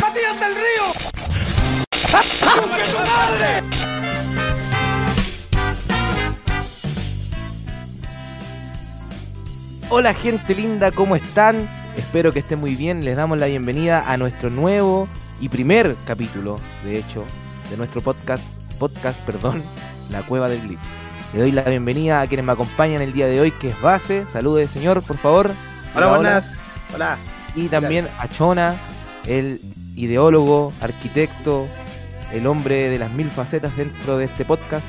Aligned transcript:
¡Matías 0.00 0.40
del 0.40 0.54
Río! 0.54 0.84
¡Conche 2.60 2.82
tu 2.90 2.98
madre! 2.98 3.62
Hola 9.90 10.14
gente 10.14 10.54
linda, 10.54 10.90
¿cómo 10.90 11.16
están? 11.16 11.68
Espero 11.96 12.32
que 12.32 12.40
estén 12.40 12.58
muy 12.58 12.74
bien. 12.74 13.04
Les 13.04 13.16
damos 13.16 13.38
la 13.38 13.46
bienvenida 13.46 14.10
a 14.10 14.16
nuestro 14.16 14.50
nuevo 14.50 15.06
y 15.40 15.48
primer 15.48 15.94
capítulo, 16.06 16.58
de 16.84 16.98
hecho, 16.98 17.24
de 17.70 17.76
nuestro 17.76 18.00
podcast, 18.00 18.42
podcast, 18.78 19.20
perdón, 19.20 19.62
La 20.10 20.22
Cueva 20.22 20.48
del 20.48 20.62
Glitch. 20.62 20.80
Le 21.32 21.40
doy 21.40 21.52
la 21.52 21.62
bienvenida 21.62 22.20
a 22.20 22.26
quienes 22.26 22.46
me 22.46 22.52
acompañan 22.52 23.02
el 23.02 23.12
día 23.12 23.26
de 23.26 23.40
hoy, 23.40 23.50
que 23.52 23.70
es 23.70 23.80
Base. 23.80 24.26
Salude, 24.28 24.68
señor, 24.68 25.02
por 25.02 25.18
favor. 25.18 25.50
Hola, 25.94 26.08
buenas. 26.08 26.48
Hola. 26.48 26.73
Y 27.56 27.68
también 27.68 28.08
a 28.18 28.28
Chona, 28.28 28.74
el 29.26 29.60
ideólogo, 29.96 30.72
arquitecto, 30.80 31.66
el 32.32 32.46
hombre 32.46 32.88
de 32.88 32.98
las 32.98 33.10
mil 33.12 33.30
facetas 33.30 33.76
dentro 33.76 34.18
de 34.18 34.24
este 34.26 34.44
podcast. 34.44 34.84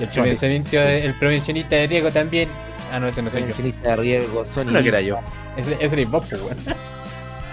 El 0.00 0.08
prevencionista, 0.08 0.80
de- 0.84 1.06
el 1.06 1.14
prevencionista 1.14 1.76
de 1.76 1.86
riesgo 1.86 2.10
también. 2.10 2.48
Ah, 2.92 3.00
no, 3.00 3.08
ese 3.08 3.22
no 3.22 3.30
soy 3.30 3.40
yo. 3.40 3.46
Prevencionista 3.46 3.88
de 3.90 3.96
riesgo, 3.96 4.44
Sony. 4.44 4.64
No 4.66 4.82
que 4.82 4.88
era 4.88 5.00
yo. 5.00 5.16
Ese 5.56 5.74
ese 5.80 5.94
eres 5.94 6.10
vos, 6.10 6.24
pues, 6.28 6.40
weón. 6.42 6.56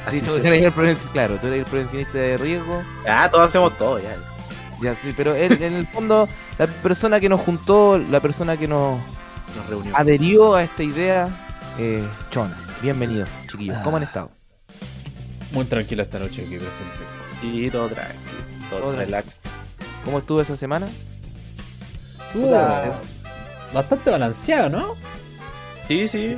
Sí, 0.09 0.19
tú 0.21 0.35
eres 0.35 0.63
el 0.63 0.73
prevenci- 0.73 1.11
claro, 1.11 1.35
tú 1.37 1.47
eres 1.47 1.59
el 1.59 1.65
prevencionista 1.65 2.17
de 2.17 2.37
riesgo. 2.37 2.81
Ah, 3.07 3.29
todos 3.31 3.47
hacemos 3.49 3.77
todo 3.77 3.99
ya. 3.99 4.15
Ya, 4.81 4.95
sí, 4.95 5.13
pero 5.15 5.35
él, 5.35 5.61
en 5.61 5.73
el 5.73 5.85
fondo, 5.87 6.27
la 6.57 6.65
persona 6.67 7.19
que 7.19 7.29
nos 7.29 7.39
juntó, 7.41 7.99
la 7.99 8.19
persona 8.19 8.57
que 8.57 8.67
nos 8.67 8.97
Nos 9.55 9.67
reunimos. 9.69 9.99
adherió 9.99 10.55
a 10.55 10.63
esta 10.63 10.81
idea, 10.81 11.29
eh, 11.77 12.03
Chona. 12.31 12.57
Bienvenidos, 12.81 13.29
chiquillos. 13.51 13.77
¿Cómo 13.83 13.97
han 13.97 14.03
estado? 14.03 14.31
Muy 15.51 15.65
tranquilo 15.65 16.03
esta 16.03 16.17
noche 16.19 16.41
aquí 16.45 16.57
presente. 16.57 17.03
Y 17.43 17.69
todo 17.69 17.89
tranquilo. 17.89 18.19
Todo, 18.69 18.79
Todo 18.79 18.95
relax. 18.95 19.35
¿Cómo 20.05 20.19
estuvo 20.19 20.41
esa 20.41 20.55
semana? 20.57 20.87
Estuvo 22.27 22.51
bastante 23.73 24.09
balanceado, 24.09 24.69
¿no? 24.69 24.95
Sí, 25.87 26.07
sí. 26.07 26.37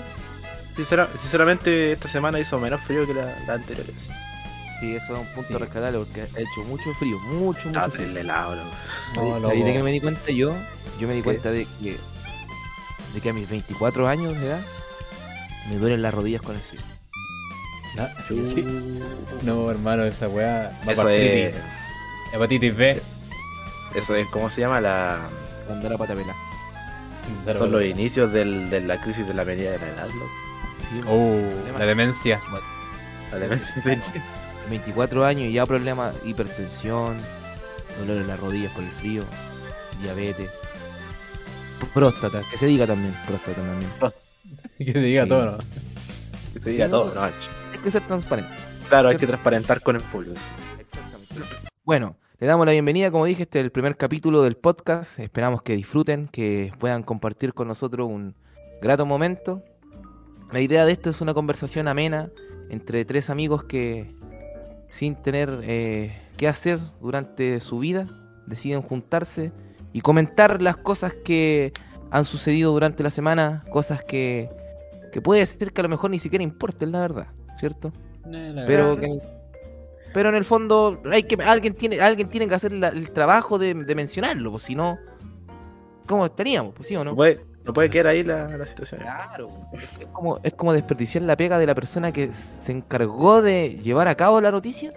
Sincera- 0.75 1.09
sinceramente, 1.17 1.92
esta 1.92 2.08
semana 2.08 2.39
hizo 2.39 2.59
menos 2.59 2.81
frío 2.81 3.05
que 3.05 3.14
la, 3.14 3.25
la 3.45 3.53
anterior. 3.53 3.86
Sí, 4.80 4.95
eso 4.95 5.14
es 5.16 5.20
un 5.22 5.27
punto 5.27 5.48
Sí. 5.50 5.53
rescatable 5.53 6.00
porque 6.00 6.22
ha 6.22 6.25
hecho 6.25 6.61
mucho 6.67 6.92
frío, 6.95 7.17
mucho, 7.20 7.67
mucho 7.67 7.80
frío. 7.81 7.92
terrible 7.92 8.22
helado, 8.22 8.55
loco. 8.55 8.70
No, 9.16 9.38
¿Y 9.38 9.42
loco. 9.42 9.55
de 9.66 9.73
qué 9.73 9.83
me 9.83 9.92
di 9.92 10.02
cuenta 10.02 10.31
yo? 10.31 10.55
Yo 11.00 11.08
me 11.08 11.14
di 11.14 11.20
¿Qué? 11.20 11.23
cuenta 11.25 11.52
de 11.52 11.67
que, 11.80 11.98
de 13.14 13.22
que 13.22 13.30
a 13.30 13.33
mis 13.33 13.48
24 13.48 14.08
años 14.08 14.33
de 14.39 14.48
edad 14.48 14.61
me 15.70 15.77
duelen 15.77 16.02
las 16.02 16.14
rodillas 16.14 16.42
con 16.42 16.55
el 16.55 16.61
frío. 16.61 16.81
Ah, 17.97 18.09
sí. 18.27 18.66
No, 19.44 19.69
hermano, 19.69 20.03
esa 20.03 20.27
weá 20.27 20.72
va 20.88 20.94
Eso 20.94 21.09
es, 21.09 21.53
Hepatitis 22.33 22.75
B. 22.75 23.02
eso 23.95 24.16
es, 24.16 24.25
¿cómo 24.31 24.49
se 24.49 24.61
llama? 24.61 24.81
La, 24.81 25.19
Cuando 25.67 25.88
era 25.88 25.97
pata 25.97 26.16
pelada. 26.16 26.36
son 27.58 27.71
los 27.71 27.83
inicios 27.83 28.31
del, 28.33 28.69
de 28.69 28.81
la 28.81 28.99
crisis 28.99 29.27
de 29.27 29.33
la 29.33 29.45
medida 29.45 29.71
de 29.71 29.77
la 29.80 29.88
edad. 29.88 30.08
Sí, 30.89 31.02
Oh, 31.08 31.39
la 31.77 31.86
demencia. 31.86 32.41
La 33.31 33.38
demencia, 33.39 33.81
sí. 33.81 33.91
24 34.69 35.25
años 35.25 35.45
y 35.49 35.53
ya 35.53 35.66
problemas, 35.66 36.14
hipertensión, 36.25 37.17
dolor 37.99 38.17
en 38.21 38.27
las 38.27 38.39
rodillas 38.39 38.71
por 38.71 38.83
el 38.83 38.89
frío, 38.91 39.23
diabetes, 40.02 40.49
próstata, 41.94 42.41
que 42.49 42.58
se 42.58 42.66
diga 42.67 42.88
también, 42.88 43.14
próstata 43.27 43.61
también. 43.61 43.91
Que 44.80 44.91
se 44.94 44.99
diga 44.99 45.23
Sí. 45.23 45.30
todo, 45.30 45.45
¿no? 45.45 45.58
Que 46.53 46.59
se 46.59 46.69
diga 46.71 46.86
Sí, 46.86 46.91
todo, 46.91 47.14
no. 47.14 47.21
Que 47.84 47.92
ser 47.92 48.02
transparente. 48.08 48.52
Claro, 48.88 49.09
hay 49.09 49.17
que 49.17 49.28
transparentar 49.28 49.81
con 49.81 49.98
el 49.98 50.02
público. 50.02 50.36
Bueno, 51.84 52.16
le 52.39 52.48
damos 52.48 52.66
la 52.66 52.72
bienvenida, 52.72 53.12
como 53.12 53.26
dije, 53.26 53.44
este 53.44 53.59
es 53.59 53.66
el 53.66 53.72
primer 53.72 53.98
capítulo 53.98 54.42
del 54.42 54.55
podcast. 54.55 55.20
Esperamos 55.20 55.64
que 55.64 55.76
disfruten, 55.76 56.30
que 56.30 56.72
puedan 56.80 57.04
compartir 57.04 57.54
con 57.54 57.67
nosotros 57.67 58.08
un 58.10 58.36
grato 58.82 59.05
momento. 59.05 59.64
La 60.52 60.61
idea 60.61 60.86
de 60.86 60.93
esto 60.93 61.10
es 61.10 61.20
una 61.20 61.33
conversación 61.33 61.89
amena 61.89 62.32
entre 62.70 63.04
tres 63.04 63.30
amigos 63.30 63.66
que, 63.66 64.16
sin 64.88 65.16
tener 65.22 65.60
eh, 65.64 66.22
qué 66.38 66.48
hacer 66.48 66.80
durante 67.02 67.60
su 67.60 67.80
vida, 67.80 68.08
deciden 68.45 68.82
juntarse 68.82 69.52
y 69.92 69.99
comentar 69.99 70.61
las 70.61 70.77
cosas 70.77 71.14
que 71.26 71.73
han 72.11 72.23
sucedido 72.23 72.72
durante 72.72 73.04
la 73.04 73.10
semana, 73.10 73.66
cosas 73.72 74.04
que, 74.05 74.49
que 75.11 75.22
puede 75.22 75.45
ser 75.45 75.73
que 75.73 75.82
a 75.82 75.83
lo 75.83 75.89
mejor 75.89 76.11
ni 76.11 76.20
siquiera 76.20 76.43
importen, 76.43 76.92
la 76.92 77.02
verdad, 77.02 77.27
¿cierto? 77.63 77.93
pero 78.67 78.97
que- 78.99 79.19
pero 80.13 80.29
en 80.29 80.35
el 80.35 80.43
fondo 80.43 81.01
hay 81.11 81.23
que 81.23 81.41
alguien 81.43 81.73
tiene 81.75 81.99
alguien 82.01 82.27
tiene 82.29 82.47
que 82.47 82.55
hacer 82.55 82.71
la- 82.73 82.89
el 82.89 83.11
trabajo 83.11 83.57
de, 83.57 83.73
de 83.73 83.95
mencionarlo 83.95 84.51
pues 84.51 84.63
si 84.63 84.75
no 84.75 84.97
cómo 86.05 86.25
estaríamos 86.25 86.73
pues 86.75 86.87
sí 86.89 86.95
o 86.95 87.03
no 87.03 87.11
No 87.11 87.15
puede, 87.15 87.39
no 87.63 87.71
puede 87.73 87.89
quedar 87.89 88.07
ahí 88.07 88.23
la, 88.23 88.57
la 88.57 88.65
situación. 88.65 89.01
claro 89.01 89.47
es, 89.73 90.01
es 90.01 90.07
como 90.09 90.39
es 90.43 90.53
como 90.53 90.73
desperdiciar 90.73 91.23
la 91.23 91.35
pega 91.37 91.57
de 91.57 91.65
la 91.65 91.73
persona 91.75 92.11
que 92.11 92.33
se 92.33 92.71
encargó 92.73 93.41
de 93.41 93.80
llevar 93.81 94.07
a 94.07 94.15
cabo 94.15 94.41
la 94.41 94.51
noticia 94.51 94.93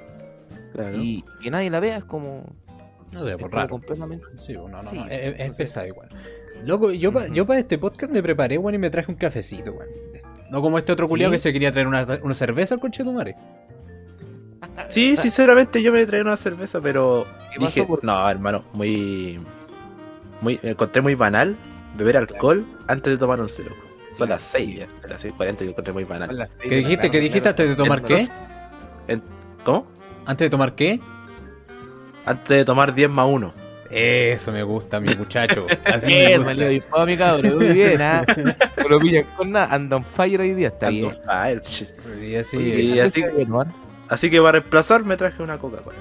Claro. 0.72 1.00
y 1.00 1.25
que 1.43 1.50
nadie 1.50 1.71
la 1.71 1.81
vea 1.81 1.97
es 1.98 2.04
como, 2.04 2.44
No 3.12 3.25
sé, 3.25 3.31
es 3.31 3.37
por 3.38 3.48
como 3.50 3.56
raro. 3.62 3.69
completamente 3.71 4.27
Sí, 4.38 4.54
bueno, 4.56 4.83
no, 4.83 4.91
Sí, 4.91 4.98
no, 4.98 5.06
es, 5.09 5.34
es 5.41 5.56
pesado 5.56 5.87
igual. 5.87 6.09
Loco, 6.65 6.91
yo 6.93 7.12
para 7.12 7.28
yo 7.28 7.47
pa 7.47 7.59
este 7.59 7.78
podcast 7.78 8.12
me 8.12 8.22
preparé, 8.22 8.59
weón, 8.59 8.75
y 8.75 8.78
me 8.78 8.91
traje 8.91 9.10
un 9.10 9.16
cafecito, 9.16 9.72
weón. 9.72 9.88
No 10.51 10.62
como 10.62 10.79
este 10.79 10.93
otro 10.93 11.09
culiado 11.09 11.33
¿Sí? 11.33 11.34
que 11.34 11.39
se 11.39 11.53
quería 11.53 11.73
traer 11.73 11.87
una, 11.89 12.07
una 12.23 12.34
cerveza 12.34 12.75
al 12.75 12.81
coche 12.81 13.03
de 13.03 13.11
tu 13.11 13.12
madre. 13.12 13.34
Sí, 14.89 15.17
sinceramente 15.17 15.83
yo 15.83 15.93
me 15.93 16.05
traía 16.07 16.23
una 16.23 16.37
cerveza, 16.37 16.81
pero 16.81 17.27
¿Qué 17.53 17.59
dije? 17.65 17.83
Por- 17.84 18.05
no, 18.05 18.29
hermano, 18.29 18.65
muy, 18.75 19.41
muy, 20.41 20.61
me 20.62 20.71
encontré 20.71 21.03
muy 21.03 21.15
banal 21.15 21.57
beber 21.97 22.17
alcohol 22.19 22.65
antes 22.87 23.12
de 23.12 23.19
tomar 23.19 23.41
un 23.41 23.49
cero. 23.49 23.75
Son 24.15 24.29
las 24.29 24.43
6 24.43 24.79
ya, 24.79 24.87
son 25.01 25.11
las 25.11 25.25
6.40 25.25 25.61
y 25.61 25.65
lo 25.65 25.71
encontré 25.71 25.93
muy 25.93 26.05
banal. 26.05 26.49
¿Qué 26.63 26.77
dijiste? 26.77 27.11
¿Qué 27.11 27.21
dijiste 27.21 27.49
antes 27.49 27.69
de 27.69 27.77
tomar 27.77 28.03
qué? 28.03 28.27
¿Cómo? 29.65 29.87
¿Antes 30.25 30.47
de 30.47 30.51
tomar 30.51 30.75
qué? 30.75 31.01
Antes 32.25 32.49
de 32.59 32.65
tomar 32.65 32.95
10 32.95 33.11
más 33.11 33.27
1. 33.28 33.53
Eso 33.91 34.53
me 34.53 34.63
gusta, 34.63 35.01
mi 35.01 35.15
muchacho. 35.15 35.67
Así 35.85 36.07
me 36.07 36.19
Bien, 36.19 36.37
gusta. 36.39 36.45
salió 36.53 36.69
disparo, 36.69 37.07
mi 37.07 37.17
cabrón, 37.17 37.57
muy 37.57 37.69
bien, 37.69 38.01
¿ah? 38.03 38.25
No 38.83 38.89
lo 38.89 38.99
pillan 39.01 39.25
con 39.37 39.51
nada, 39.53 39.67
anda 39.75 39.97
on 39.97 40.05
fire 40.05 40.41
hoy 40.41 40.55
día, 40.55 40.69
está 40.69 40.89
bien. 40.91 41.13
Y 42.23 42.35
así, 42.37 42.57
Oye, 42.57 42.81
es. 42.81 42.87
y 42.87 43.01
así-. 43.01 43.25
Así 44.09 44.31
que 44.31 44.39
para 44.41 44.53
reemplazar 44.61 45.03
me 45.05 45.17
traje 45.17 45.43
una 45.43 45.59
Coca-Cola. 45.59 45.97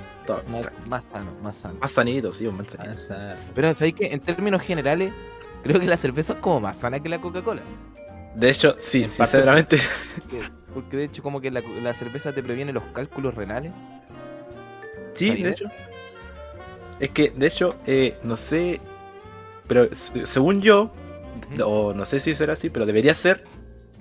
Más, 0.51 0.69
más 0.88 1.03
sano, 1.12 1.31
más 1.41 1.57
sano. 1.57 1.75
Más 1.81 1.91
sanito, 1.91 2.34
sí, 2.34 2.45
un 2.47 2.57
manzanito. 2.57 2.91
Ah, 2.94 2.97
sa- 2.97 3.35
Pero 3.53 3.74
sabéis 3.74 3.95
que 3.95 4.07
en 4.13 4.19
términos 4.19 4.62
generales, 4.62 5.12
creo 5.63 5.79
que 5.79 5.88
la 5.88 5.97
cerveza 5.97 6.34
es 6.34 6.40
como 6.40 6.59
más 6.62 6.78
sana 6.78 7.00
que 7.00 7.09
la 7.09 7.19
Coca-Cola. 7.19 7.62
De 8.35 8.50
hecho, 8.50 8.75
sí, 8.79 9.07
sinceramente. 9.12 9.78
Porque, 10.19 10.41
porque 10.74 10.97
de 10.97 11.03
hecho 11.06 11.24
como 11.24 11.40
que 11.41 11.50
la, 11.51 11.62
la 11.81 11.94
cerveza 11.94 12.31
te 12.34 12.44
previene 12.44 12.74
los 12.74 12.84
cálculos 12.94 13.34
renales. 13.34 13.72
Sí, 15.13 15.29
¿Sabía? 15.29 15.45
de 15.45 15.51
hecho. 15.51 15.66
Es 17.00 17.09
que, 17.09 17.29
de 17.35 17.47
hecho, 17.47 17.75
eh, 17.88 18.16
no 18.23 18.38
sé. 18.38 18.79
Pero 19.67 19.94
se- 19.94 20.25
según 20.25 20.61
yo, 20.61 20.91
o 21.63 21.94
no 21.94 22.06
sé 22.06 22.19
si 22.19 22.35
será 22.35 22.53
así, 22.53 22.69
pero 22.69 22.85
debería 22.85 23.13
ser. 23.13 23.44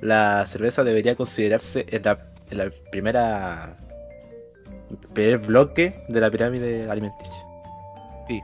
La 0.01 0.47
cerveza 0.47 0.85
debería 0.85 1.17
considerarse 1.17 1.87
en 1.89 2.03
la, 2.03 2.19
en 2.51 2.59
la 2.59 2.71
primera. 2.91 3.79
primer 5.13 5.39
bloque 5.39 6.05
de 6.09 6.21
la 6.21 6.31
pirámide 6.31 6.89
alimenticia. 6.91 7.35
Sí. 8.29 8.41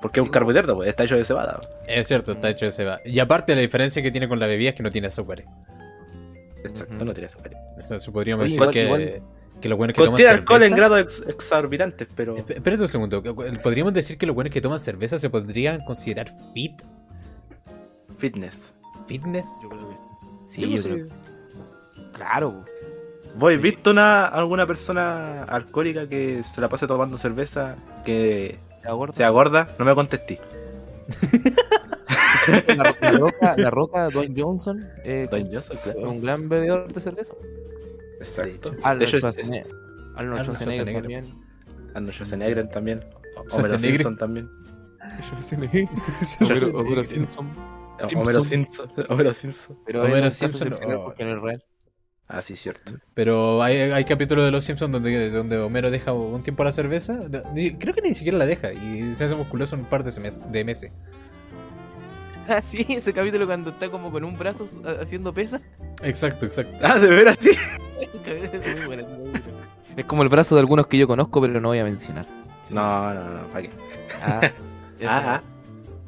Porque 0.00 0.20
es 0.20 0.26
un 0.26 0.30
carbohidrato, 0.32 0.76
pues, 0.76 0.88
está 0.88 1.04
hecho 1.04 1.16
de 1.16 1.24
cebada. 1.24 1.58
Es 1.86 2.06
cierto, 2.06 2.32
está 2.32 2.48
hecho 2.50 2.66
de 2.66 2.70
ceba. 2.72 3.00
Y 3.04 3.18
aparte 3.18 3.54
la 3.54 3.60
diferencia 3.60 4.00
que 4.00 4.10
tiene 4.12 4.28
con 4.28 4.38
la 4.38 4.46
bebida 4.46 4.70
es 4.70 4.74
que 4.76 4.82
no 4.84 4.90
tiene 4.92 5.08
azúcar. 5.08 5.44
Exacto, 6.64 7.04
no 7.04 7.12
tiene 7.12 7.26
azúcar. 7.26 7.52
Eso, 7.78 7.96
eso 7.96 8.12
podríamos 8.12 8.44
Oye, 8.44 8.54
decir 8.54 8.62
igual- 8.62 8.72
que, 8.72 8.84
igual- 8.84 9.22
que 9.60 9.68
los 9.68 9.76
buenos 9.78 9.94
que 9.94 9.98
toman 9.98 10.10
Contiene 10.12 10.30
alcohol 10.32 10.62
en 10.62 10.74
grados 10.76 11.00
ex- 11.00 11.24
exorbitantes, 11.28 12.08
pero. 12.14 12.36
Esp- 12.36 12.56
Espérate 12.56 12.82
un 12.82 12.88
segundo. 12.88 13.22
Podríamos 13.62 13.92
decir 13.94 14.16
que 14.18 14.26
los 14.26 14.34
buenos 14.34 14.52
que 14.52 14.60
toman 14.60 14.78
cerveza 14.80 15.18
se 15.18 15.28
podrían 15.30 15.80
considerar 15.84 16.28
fit, 16.54 16.80
Fitness. 18.18 18.74
fitness. 19.06 19.46
Sí, 20.46 20.60
Sí, 20.60 20.76
yo 20.76 20.82
creo- 20.82 21.06
sí. 21.06 21.12
Claro. 22.12 22.64
¿Vos 23.36 23.52
has 23.54 23.60
visto 23.60 23.90
una, 23.90 24.26
alguna 24.26 24.66
persona 24.66 25.44
alcohólica 25.44 26.08
que 26.08 26.42
se 26.42 26.60
la 26.60 26.68
pase 26.68 26.86
tomando 26.86 27.16
cerveza 27.18 27.76
que 28.04 28.58
¿Te 28.82 28.88
acuerdas? 28.88 29.16
sea 29.16 29.28
gorda? 29.30 29.68
No 29.78 29.84
me 29.84 29.94
contesté. 29.94 30.40
La, 32.66 32.96
la 33.00 33.12
roca, 33.18 33.54
la 33.56 33.70
roca, 33.70 34.08
Dwayne 34.08 34.34
Johnson, 34.40 34.88
eh, 35.04 35.28
Don 35.30 35.46
Johnson, 35.52 35.78
claro. 35.82 36.10
un 36.10 36.20
gran 36.20 36.48
bebedor 36.48 36.92
de 36.92 37.00
cerveza. 37.00 37.34
Exacto. 38.20 38.74
Arnold 38.82 39.08
Schwarzenegger, 39.08 39.66
Arnold 40.16 40.42
Schwarzenegger 40.44 40.92
también. 40.92 41.30
Arnold 41.94 42.12
Schwarzenegger 42.12 42.68
también. 42.68 43.04
Homero. 43.50 43.78
Simpson 43.78 44.16
también. 44.16 44.50
Homero, 46.40 46.78
Homero 46.78 47.04
Simpson. 47.04 47.50
Homero 48.14 48.42
Simpson. 48.42 48.90
Homero 49.08 49.34
Simpson. 49.34 49.78
Pero 49.86 50.02
Homero 50.02 50.30
Simpson, 50.30 50.72
oh. 50.72 51.04
porque 51.04 51.24
no 51.24 51.36
es 51.36 51.42
real. 51.42 51.64
Ah, 52.30 52.42
sí, 52.42 52.56
cierto. 52.56 52.92
Pero 53.14 53.62
hay, 53.62 53.76
hay 53.76 54.04
capítulos 54.04 54.44
de 54.44 54.50
Los 54.50 54.64
Simpsons 54.64 54.92
donde, 54.92 55.30
donde 55.30 55.56
Homero 55.58 55.90
deja 55.90 56.12
un 56.12 56.42
tiempo 56.42 56.62
la 56.62 56.72
cerveza. 56.72 57.20
Creo 57.78 57.94
que 57.94 58.02
ni 58.02 58.12
siquiera 58.12 58.36
la 58.36 58.44
deja 58.44 58.72
y 58.72 59.14
se 59.14 59.24
hace 59.24 59.34
musculoso 59.34 59.76
en 59.76 59.82
un 59.82 59.88
par 59.88 60.04
de, 60.04 60.10
semes- 60.10 60.44
de 60.50 60.64
meses. 60.64 60.92
Ah, 62.56 62.60
sí, 62.62 62.86
ese 62.88 63.12
capítulo 63.12 63.46
cuando 63.46 63.70
está 63.70 63.90
como 63.90 64.10
con 64.10 64.24
un 64.24 64.36
brazo 64.38 64.66
ha- 64.84 65.02
haciendo 65.02 65.32
pesas. 65.34 65.60
Exacto, 66.02 66.46
exacto. 66.46 66.76
Ah, 66.82 66.98
de 66.98 67.08
veras, 67.08 67.36
sí. 67.40 67.50
Es 68.24 68.86
muy 68.86 70.04
como 70.06 70.22
el 70.22 70.28
brazo 70.28 70.54
de 70.54 70.60
algunos 70.60 70.86
que 70.86 70.96
yo 70.96 71.06
conozco, 71.06 71.40
pero 71.40 71.60
no 71.60 71.68
voy 71.68 71.78
a 71.78 71.84
mencionar. 71.84 72.24
No, 72.70 73.12
no, 73.14 73.24
no, 73.24 73.46
¿para 73.48 73.62
qué? 73.62 73.70
Ah. 74.22 74.40
Ah, 75.06 75.22
ah. 75.36 75.42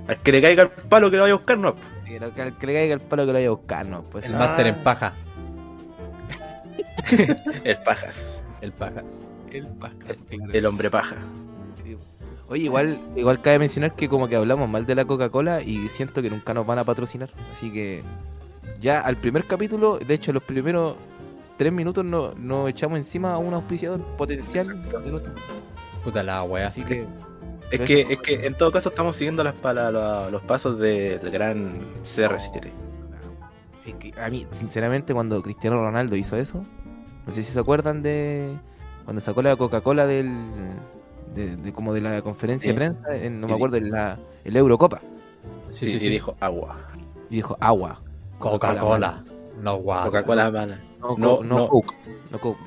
Al 0.09 0.19
que 0.19 0.33
le 0.33 0.43
caiga 0.43 0.63
el 0.65 0.71
palo 0.71 1.11
que 1.11 1.17
lo 1.17 1.23
vaya 1.23 1.35
a 1.35 1.37
buscar, 1.37 1.57
no. 1.59 1.77
Pero 2.05 2.35
que, 2.35 2.43
al 2.43 2.59
que 2.59 2.67
le 2.67 2.73
caiga 2.73 2.95
el 2.95 3.01
palo 3.01 3.23
que 3.23 3.27
lo 3.29 3.33
vaya 3.35 3.47
a 3.47 3.51
buscar, 3.51 3.87
no. 3.87 4.03
Pues, 4.03 4.25
El 4.25 4.35
Ah. 4.35 4.39
máster 4.39 4.67
en 4.67 4.75
paja. 4.83 5.13
El 7.65 7.77
pajas. 7.85 8.43
El 8.61 8.73
pajas. 8.73 9.31
el 9.53 9.67
paja, 9.69 9.95
claro. 9.99 10.53
El 10.53 10.67
hombre 10.67 10.91
paja. 10.91 11.17
Oye, 12.51 12.65
igual, 12.65 12.99
igual 13.17 13.41
cabe 13.41 13.59
mencionar 13.61 13.95
que 13.95 14.09
como 14.09 14.29
que 14.29 14.37
hablamos 14.37 14.69
mal 14.69 14.85
de 14.85 14.95
la 14.97 15.05
Coca-Cola 15.05 15.63
y 15.63 15.89
siento 15.89 16.21
que 16.21 16.29
nunca 16.31 16.53
nos 16.53 16.67
van 16.67 16.79
a 16.81 16.85
patrocinar. 16.85 17.31
Así 17.53 17.73
que 17.73 18.03
ya 18.81 19.01
al 19.01 19.17
primer 19.17 19.45
capítulo, 19.47 19.99
de 19.99 20.15
hecho 20.15 20.33
los 20.33 20.43
primeros 20.43 20.97
tres 21.57 21.73
minutos 21.73 22.05
no- 22.05 22.33
nos 22.35 22.69
echamos 22.69 22.99
encima 22.99 23.35
a 23.35 23.39
un 23.39 23.55
auspiciador 23.55 24.01
potencial 24.17 24.67
de 24.67 25.11
nuestro- 25.11 25.33
Puta 26.03 26.23
la 26.23 26.43
wea. 26.43 26.67
Así 26.67 26.83
que 26.83 27.07
Es 27.71 27.81
que, 27.83 28.01
es 28.01 28.19
que 28.21 28.47
en 28.47 28.55
todo 28.55 28.73
caso 28.73 28.89
estamos 28.89 29.15
siguiendo 29.15 29.45
las, 29.45 29.55
para 29.55 29.93
los 30.29 30.43
pasos 30.43 30.77
del 30.79 31.21
gran 31.31 31.83
CR7. 32.03 32.73
Sí, 33.79 33.93
que 33.93 34.13
a 34.21 34.29
mí, 34.29 34.45
sinceramente, 34.51 35.15
cuando 35.15 35.41
Cristiano 35.41 35.77
Ronaldo 35.77 36.17
hizo 36.17 36.37
eso, 36.37 36.65
no 37.27 37.33
sé 37.33 37.45
si 37.45 37.53
se 37.53 37.61
acuerdan 37.61 38.03
de 38.03 38.57
cuando 39.05 39.21
sacó 39.21 39.41
la 39.41 39.55
Coca-Cola 39.55 40.07
del 40.07 40.33
de, 41.35 41.57
de 41.57 41.73
como 41.73 41.93
de 41.95 42.01
la 42.01 42.23
conferencia 42.23 42.69
Sí. 42.69 42.69
de 42.71 42.75
prensa, 42.75 43.17
en- 43.17 43.41
no 43.41 43.47
Y 43.47 43.51
me 43.51 43.57
acuerdo, 43.57 43.77
en 43.77 43.91
la 43.91 44.19
el 44.45 44.57
Eurocopa, 44.57 45.01
Sí, 45.69 45.87
y, 45.87 45.89
sí, 45.91 45.97
y 45.97 46.01
sí. 46.01 46.09
dijo 46.11 46.35
agua. 46.41 46.77
y 47.31 47.37
dijo 47.37 47.57
agua. 47.61 48.01
Coca-Cola. 48.39 49.23
No 49.61 49.77
guau. 49.77 50.07
Coca-Cola 50.07 50.51
mala. 50.51 50.81
No, 51.01 51.17
No, 51.17 51.37
co- 51.37 51.45
no, 51.45 51.59
no. 51.59 51.69
Coke, 51.69 51.95
no 52.31 52.39
Coke. 52.41 52.61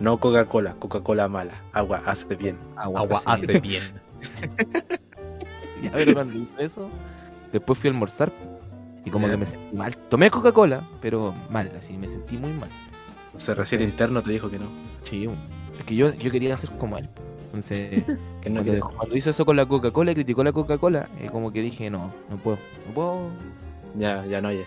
No 0.00 0.18
Coca-Cola, 0.18 0.74
Coca-Cola 0.78 1.28
mala. 1.28 1.54
Agua 1.72 2.02
hace 2.06 2.34
bien. 2.36 2.56
agua. 2.76 3.00
Agua 3.00 3.20
hace 3.26 3.58
bien. 3.60 3.82
Ya, 5.82 5.92
pero 5.92 6.12
cuando 6.14 6.34
hizo 6.36 6.58
eso, 6.58 6.90
después 7.52 7.78
fui 7.78 7.88
a 7.88 7.92
almorzar 7.92 8.32
y 9.04 9.10
como 9.10 9.28
que 9.28 9.36
me 9.36 9.46
sentí 9.46 9.76
mal. 9.76 9.96
Tomé 9.96 10.28
Coca-Cola, 10.30 10.88
pero 11.00 11.32
mal, 11.50 11.70
así, 11.78 11.96
me 11.96 12.08
sentí 12.08 12.36
muy 12.36 12.52
mal. 12.52 12.68
CR7 13.36 13.82
interno 13.84 14.20
te 14.22 14.32
dijo 14.32 14.50
que 14.50 14.58
no. 14.58 14.66
Sí, 15.02 15.28
es 15.78 15.84
que 15.84 15.94
yo, 15.94 16.12
yo 16.14 16.30
quería 16.32 16.56
ser 16.58 16.70
como 16.70 16.98
él. 16.98 17.08
Entonces, 17.58 18.04
Que 18.40 18.50
no 18.50 18.62
cuando, 18.94 19.16
hizo 19.16 19.30
eso 19.30 19.44
con 19.44 19.56
la 19.56 19.66
Coca-Cola 19.66 20.12
y 20.12 20.14
criticó 20.14 20.44
la 20.44 20.52
Coca-Cola, 20.52 21.08
eh, 21.20 21.28
como 21.30 21.52
que 21.52 21.60
dije, 21.60 21.90
no, 21.90 22.12
no 22.30 22.36
puedo, 22.36 22.58
no 22.86 22.94
puedo, 22.94 23.30
Ya, 23.98 24.24
ya 24.26 24.40
no 24.40 24.48
oye. 24.48 24.64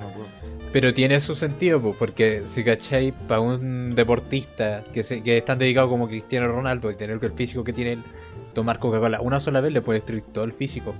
no 0.00 0.08
puedo. 0.08 0.26
Pero 0.72 0.92
tiene 0.92 1.20
su 1.20 1.34
sentido, 1.34 1.80
pues, 1.80 1.96
porque 1.96 2.42
si 2.46 2.64
cachai, 2.64 3.12
para 3.12 3.40
un 3.40 3.94
deportista 3.94 4.82
que, 4.92 5.02
se, 5.02 5.22
que 5.22 5.38
es 5.38 5.44
tan 5.44 5.58
dedicado 5.58 5.88
como 5.88 6.08
Cristiano 6.08 6.48
Ronaldo 6.48 6.90
y 6.90 6.96
tener 6.96 7.18
el 7.22 7.32
físico 7.32 7.64
que 7.64 7.72
tiene 7.72 7.92
él, 7.92 8.02
tomar 8.54 8.78
Coca-Cola 8.78 9.20
una 9.20 9.40
sola 9.40 9.60
vez 9.60 9.72
le 9.72 9.82
puede 9.82 10.00
destruir 10.00 10.24
todo 10.32 10.44
el 10.44 10.52
físico. 10.52 10.94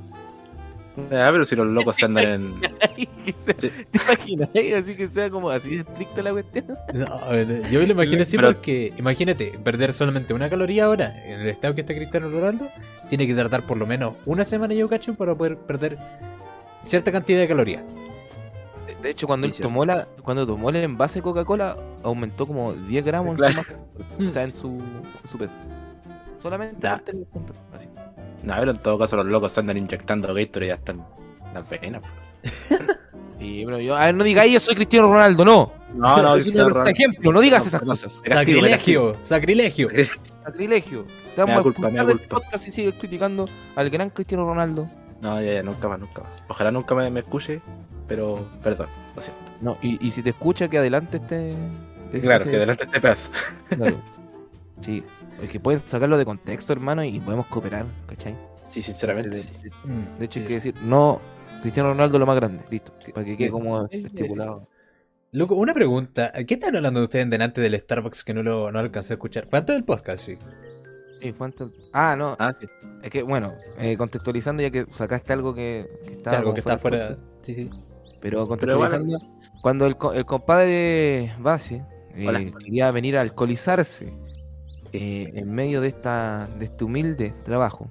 Ah, 0.97 1.29
pero 1.33 1.45
si 1.45 1.57
los 1.57 1.67
locos 1.67 1.97
se 1.97 2.05
andan 2.05 2.25
en. 2.25 2.61
¿Te 3.61 3.71
imaginas? 3.93 4.49
Así 4.83 4.95
que 4.97 5.09
sea 5.09 5.29
como 5.29 5.51
así 5.51 5.77
estricta 5.77 6.23
la 6.23 6.33
cuestión. 6.33 6.67
No, 6.95 7.35
yo 7.71 7.81
me 7.81 7.87
lo 7.87 7.93
imagino 7.93 8.23
así 8.23 8.37
Pero- 8.37 8.53
porque, 8.53 8.93
imagínate, 8.97 9.59
perder 9.63 9.93
solamente 9.93 10.33
una 10.35 10.49
caloría 10.49 10.85
ahora, 10.85 11.21
en 11.25 11.41
el 11.41 11.49
estado 11.49 11.75
que 11.75 11.81
está 11.81 11.95
Cristiano 11.95 12.29
Ronaldo, 12.31 12.69
tiene 13.09 13.27
que 13.27 13.35
tardar 13.35 13.67
por 13.67 13.77
lo 13.77 13.87
menos 13.87 14.15
una 14.27 14.45
semana, 14.45 14.75
yo 14.75 14.89
cacho, 14.89 15.15
para 15.15 15.35
poder 15.35 15.57
perder 15.57 15.99
cierta 16.85 17.11
cantidad 17.11 17.41
de 17.41 17.49
calorías. 17.49 17.83
De 19.03 19.11
hecho, 19.11 19.27
cuando 19.27 19.47
Sí, 19.49 19.55
él 19.57 19.61
tomó 19.61 19.85
la, 19.85 20.07
cuando 20.23 20.47
tomó 20.47 20.71
el 20.71 20.77
envase 20.77 21.19
de 21.19 21.23
Coca-Cola, 21.25 21.77
aumentó 22.03 22.47
como 22.47 22.73
10 22.73 23.05
gramos 23.05 23.39
en 23.41 23.51
su 23.53 23.57
masa, 23.59 23.75
o 24.19 24.31
sea, 24.31 24.45
en 24.45 24.55
su, 24.55 24.81
peso. 25.39 25.53
Solamente 26.39 26.87
así. 26.87 27.89
No, 28.45 28.55
pero 28.59 28.71
en 28.73 28.79
todo 28.79 28.99
caso 28.99 29.17
los 29.17 29.27
locos 29.27 29.53
se 29.53 29.61
andan 29.61 29.77
inyectando 29.79 30.29
Gatorade 30.35 30.67
y 30.67 30.69
ya 30.69 30.75
están 30.75 31.05
en 31.47 31.55
las 31.55 31.69
venas. 31.69 32.03
Y 33.41 33.65
bueno, 33.65 33.81
yo, 33.81 33.97
a 33.97 34.07
ver, 34.07 34.15
no 34.15 34.25
digáis 34.25 34.53
yo 34.53 34.61
soy 34.61 34.75
Cristiano 34.75 35.11
Ronaldo, 35.11 35.45
no. 35.45 35.73
No, 35.97 36.21
no, 36.23 36.37
es 36.37 36.47
un 36.49 36.89
ejemplo, 36.89 37.33
no 37.33 37.41
digas 37.41 37.63
No, 37.65 37.69
esas 37.69 37.81
cosas. 37.83 38.21
Sacrilegio, 38.27 39.17
sacrilegio. 39.19 39.89
Sacrilegio. 40.45 41.05
Te 41.05 41.11
Me 41.11 41.37
da 41.37 41.45
vamos 41.45 41.59
a 41.59 41.63
culpa, 41.63 41.91
me 41.91 41.97
da 41.97 42.05
culpa. 42.05 42.37
podcast 42.41 42.69
y 42.69 42.71
sigues 42.71 42.95
criticando 42.95 43.49
al 43.77 43.91
gran 43.91 44.11
Cristiano 44.11 44.45
Ronaldo. 44.45 44.89
No, 45.21 45.41
ya, 45.41 45.55
ya, 45.55 45.63
nunca 45.63 45.89
más, 45.89 45.99
nunca 45.99 46.23
más. 46.23 46.33
Ojalá 46.49 46.71
nunca 46.71 46.95
me, 46.95 47.11
me 47.11 47.21
escuche, 47.21 47.63
pero 48.07 48.47
perdón, 48.63 48.89
lo 49.17 49.23
siento. 49.23 49.43
No, 49.61 49.79
y, 49.81 50.05
y 50.07 50.11
si 50.11 50.23
te 50.23 50.31
escucha, 50.31 50.69
que 50.69 50.79
adelante 50.79 51.17
este. 51.17 51.55
ese- 52.13 52.21
claro, 52.27 52.43
ese- 52.43 52.51
que 52.51 52.59
delante 52.59 52.85
este 52.85 53.01
pedazo. 53.01 53.31
claro. 53.69 53.97
Sí, 54.81 55.03
es 55.43 55.51
que 55.51 55.61
pueden 55.61 55.81
sacarlo 55.81 56.17
de 56.19 56.25
contexto, 56.25 56.73
hermano, 56.73 57.05
y 57.05 57.21
podemos 57.21 57.47
cooperar, 57.47 57.87
¿cachai? 58.07 58.37
Sí, 58.69 58.83
sinceramente. 58.83 59.37
De- 59.37 59.43
sí. 59.43 59.55
Mm, 59.85 60.19
De 60.19 60.25
hecho, 60.25 60.41
hay 60.41 60.47
que 60.47 60.55
decir, 60.55 60.75
no, 60.83 61.21
Cristiano 61.63 61.91
Ronaldo 61.91 62.19
lo 62.19 62.27
más 62.27 62.37
grande, 62.37 62.65
listo. 62.71 62.93
Para 63.13 63.25
que 63.27 63.37
quede 63.37 63.51
como 63.51 63.87
estipulado. 63.87 64.69
Loco, 65.33 65.57
una 65.57 65.75
pregunta. 65.75 66.33
¿Qué 66.47 66.55
están 66.55 66.77
hablando 66.77 67.03
ustedes 67.03 67.29
delante 67.29 67.61
del 67.61 67.79
Starbucks 67.79 68.23
que 68.25 68.33
no 68.35 68.43
lo 68.43 68.71
no 68.71 68.79
alcancé 68.79 69.13
a 69.13 69.17
escuchar? 69.17 69.47
Fue 69.49 69.59
antes 69.59 69.75
del 69.75 69.85
podcast, 69.85 70.25
sí. 70.25 70.39
Sí, 71.21 71.33
fue 71.33 71.47
antes- 71.47 71.69
Ah, 71.93 72.15
no, 72.17 72.37
Ah, 72.39 72.55
sí. 72.61 72.67
es 73.03 73.11
que 73.11 73.23
bueno, 73.23 73.53
eh, 73.79 73.97
contextualizando, 73.97 74.63
ya 74.63 74.71
que 74.71 74.87
sacaste 74.91 75.33
algo 75.33 75.53
que, 75.55 75.89
que 76.05 76.15
Sí, 76.17 76.21
algo 76.27 76.55
que 76.55 76.61
está 76.61 76.79
fuera 76.79 77.09
podcast, 77.09 77.27
Sí, 77.41 77.55
sí. 77.55 77.71
Pero 78.21 78.21
Pero 78.21 78.39
bueno. 78.47 78.49
contextualizando, 78.49 79.19
cuando 79.61 79.87
el, 79.87 79.97
co- 79.97 80.13
el 80.13 80.25
compadre 80.25 81.35
Base 81.41 81.85
eh, 82.15 82.53
quería 82.61 82.91
venir 82.93 83.17
a 83.19 83.23
alcoholizarse 83.23 84.13
eh, 84.95 85.33
en 85.35 85.53
medio 85.53 85.81
de 85.81 85.89
esta 85.89 86.49
de 86.59 86.65
este 86.67 86.85
humilde 86.85 87.35
trabajo, 87.45 87.89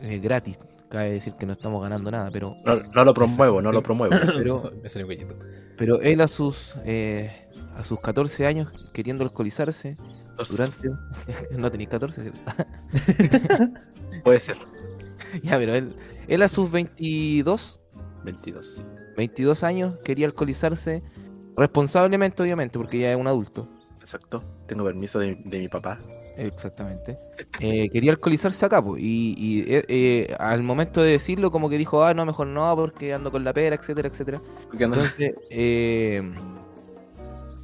eh, 0.00 0.18
gratis, 0.18 0.58
cabe 0.88 1.10
decir 1.10 1.34
que 1.34 1.44
no 1.46 1.52
estamos 1.52 1.82
ganando 1.82 2.10
nada, 2.10 2.30
pero 2.32 2.54
No, 2.64 2.76
no 2.94 3.04
lo 3.04 3.12
promuevo, 3.14 3.60
no 3.60 3.70
lo 3.72 3.82
promuevo. 3.82 4.14
Pero- 4.36 4.72
pero 5.76 6.00
él 6.00 6.20
a 6.20 6.28
sus 6.28 6.74
eh, 6.84 7.30
a 7.76 7.84
sus 7.84 8.00
14 8.00 8.46
años 8.46 8.68
queriendo 8.92 9.22
alcoholizarse 9.24 9.96
durante 10.48 10.90
no 11.56 11.70
tenéis 11.70 11.88
14 11.90 12.22
¿cierto? 12.22 12.40
Puede 14.24 14.40
ser. 14.40 14.56
ya 15.42 15.56
pero 15.58 15.74
él 15.74 15.94
él 16.28 16.42
a 16.42 16.48
sus 16.48 16.70
22 16.70 17.80
22. 18.24 18.84
22 19.16 19.64
años 19.64 19.96
quería 20.04 20.26
alcoholizarse 20.26 21.02
responsablemente 21.56 22.42
obviamente 22.42 22.78
porque 22.78 22.98
ya 23.00 23.12
es 23.12 23.16
un 23.18 23.26
adulto 23.26 23.68
Exacto. 24.00 24.42
Tengo 24.68 24.84
permiso 24.84 25.18
de, 25.18 25.34
de 25.44 25.58
mi 25.58 25.68
papá. 25.68 25.98
exactamente 26.36 27.18
Eh, 27.58 27.88
quería 27.92 28.12
alcoholizarse 28.12 28.64
acá 28.64 28.80
po, 28.80 28.96
y, 28.96 29.34
y, 29.36 29.60
eh, 29.66 29.84
eh, 29.88 30.36
al 30.38 30.62
momento 30.62 31.02
de 31.02 31.10
decirlo 31.12 31.50
como 31.50 31.68
que 31.68 31.76
dijo 31.78 32.04
ah 32.04 32.14
no 32.14 32.24
mejor 32.24 32.46
no 32.46 32.76
porque 32.76 33.12
ando 33.12 33.32
con 33.32 33.42
la 33.42 33.52
pera 33.52 33.74
etcétera 33.74 34.08
etcétera 34.08 34.40
entonces 34.78 35.34
eh, 35.50 36.22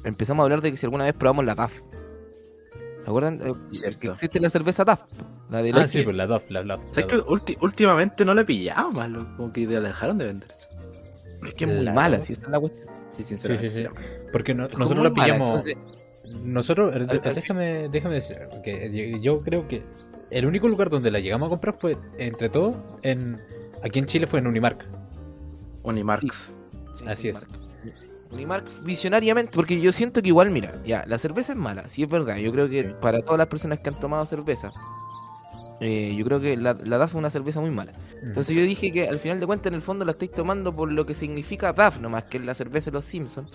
empezamos 0.03 0.41
a 0.41 0.45
hablar 0.45 0.61
de 0.61 0.71
que 0.71 0.77
si 0.77 0.85
alguna 0.85 1.05
vez 1.05 1.13
probamos 1.13 1.45
la 1.45 1.55
TAF 1.55 1.73
¿se 1.73 3.07
acuerdan? 3.09 3.39
Cierto. 3.71 3.99
que 3.99 4.07
existe 4.09 4.39
la 4.39 4.49
cerveza 4.49 4.83
TAF 4.83 5.03
la 5.49 5.61
de 5.61 5.69
Ah, 5.69 5.77
leche. 5.77 5.87
sí, 5.99 6.01
pues 6.03 6.15
la 6.15 6.25
DOF, 6.25 6.49
la 6.49 6.63
la 6.63 6.75
¿Sabes 6.89 7.05
que 7.05 7.17
ulti- 7.17 7.55
últimamente 7.61 8.25
no 8.25 8.33
lo 8.33 8.41
he 8.41 8.45
pillado 8.45 8.91
más? 8.91 9.11
Como 9.37 9.53
que 9.53 9.67
la 9.67 9.79
dejaron 9.79 10.17
de 10.17 10.25
venderse. 10.25 10.69
Es 11.45 11.53
que 11.53 11.65
es 11.65 11.71
muy 11.71 11.85
La 11.85 11.93
mala, 11.93 12.17
TAF. 12.17 12.25
si 12.25 12.33
esa 12.33 12.45
es 12.45 12.49
la 12.49 12.59
cuestión. 12.59 12.87
Sí, 13.11 13.23
sinceramente. 13.23 13.69
Sí, 13.69 13.83
sí, 13.83 13.87
sí. 13.87 13.89
Porque 14.31 14.55
no- 14.55 14.67
nosotros 14.69 15.03
mala, 15.03 15.13
pillamos. 15.13 15.67
entonces, 15.67 15.77
Nosotros, 16.43 16.95
Al- 16.95 17.09
al- 17.09 17.35
déjame, 17.35 17.89
déjame 17.89 18.15
decir, 18.15 18.37
que 18.63 19.19
yo 19.21 19.41
creo 19.41 19.67
que 19.67 19.83
el 20.31 20.45
único 20.45 20.67
lugar 20.67 20.89
donde 20.89 21.11
la 21.11 21.19
llegamos 21.19 21.47
a 21.47 21.49
comprar 21.49 21.75
fue, 21.77 21.97
entre 22.17 22.49
todos, 22.49 22.77
en 23.03 23.39
aquí 23.83 23.99
en 23.99 24.05
Chile 24.05 24.27
fue 24.27 24.39
en 24.39 24.47
Unimark. 24.47 24.85
Unimarks. 25.83 26.55
sí, 26.95 27.05
Así 27.07 27.29
es. 27.29 27.47
Unimark. 28.31 28.65
Visionariamente, 28.83 29.51
porque 29.53 29.79
yo 29.79 29.91
siento 29.91 30.21
que 30.21 30.29
igual, 30.29 30.49
mira, 30.49 30.73
ya, 30.83 31.05
la 31.07 31.17
cerveza 31.17 31.53
es 31.53 31.59
mala, 31.59 31.87
sí 31.89 32.03
es 32.03 32.09
verdad. 32.09 32.37
Yo 32.37 32.51
creo 32.51 32.67
que 32.69 32.83
Sí. 32.83 32.89
para 32.99 33.21
todas 33.21 33.37
las 33.37 33.47
personas 33.47 33.79
que 33.79 33.89
han 33.89 33.99
tomado 33.99 34.25
cerveza, 34.25 34.71
eh, 35.79 36.15
yo 36.17 36.25
creo 36.25 36.39
que 36.41 36.57
la, 36.57 36.73
la 36.83 36.97
DAF 36.97 37.11
es 37.11 37.15
una 37.15 37.29
cerveza 37.29 37.61
muy 37.61 37.69
mala. 37.69 37.91
Entonces 38.23 38.55
yo 38.55 38.63
dije 38.63 38.91
que 38.91 39.07
al 39.07 39.19
final 39.19 39.39
de 39.39 39.45
cuentas, 39.45 39.67
en 39.67 39.75
el 39.75 39.81
fondo 39.81 40.05
la 40.05 40.11
estáis 40.11 40.31
tomando 40.31 40.73
por 40.73 40.91
lo 40.91 41.05
que 41.05 41.13
significa 41.13 41.71
DAF, 41.73 41.99
nomás 41.99 42.23
que 42.25 42.37
es 42.37 42.43
la 42.45 42.53
cerveza 42.55 42.89
de 42.89 42.95
los 42.95 43.05
Simpsons. 43.05 43.51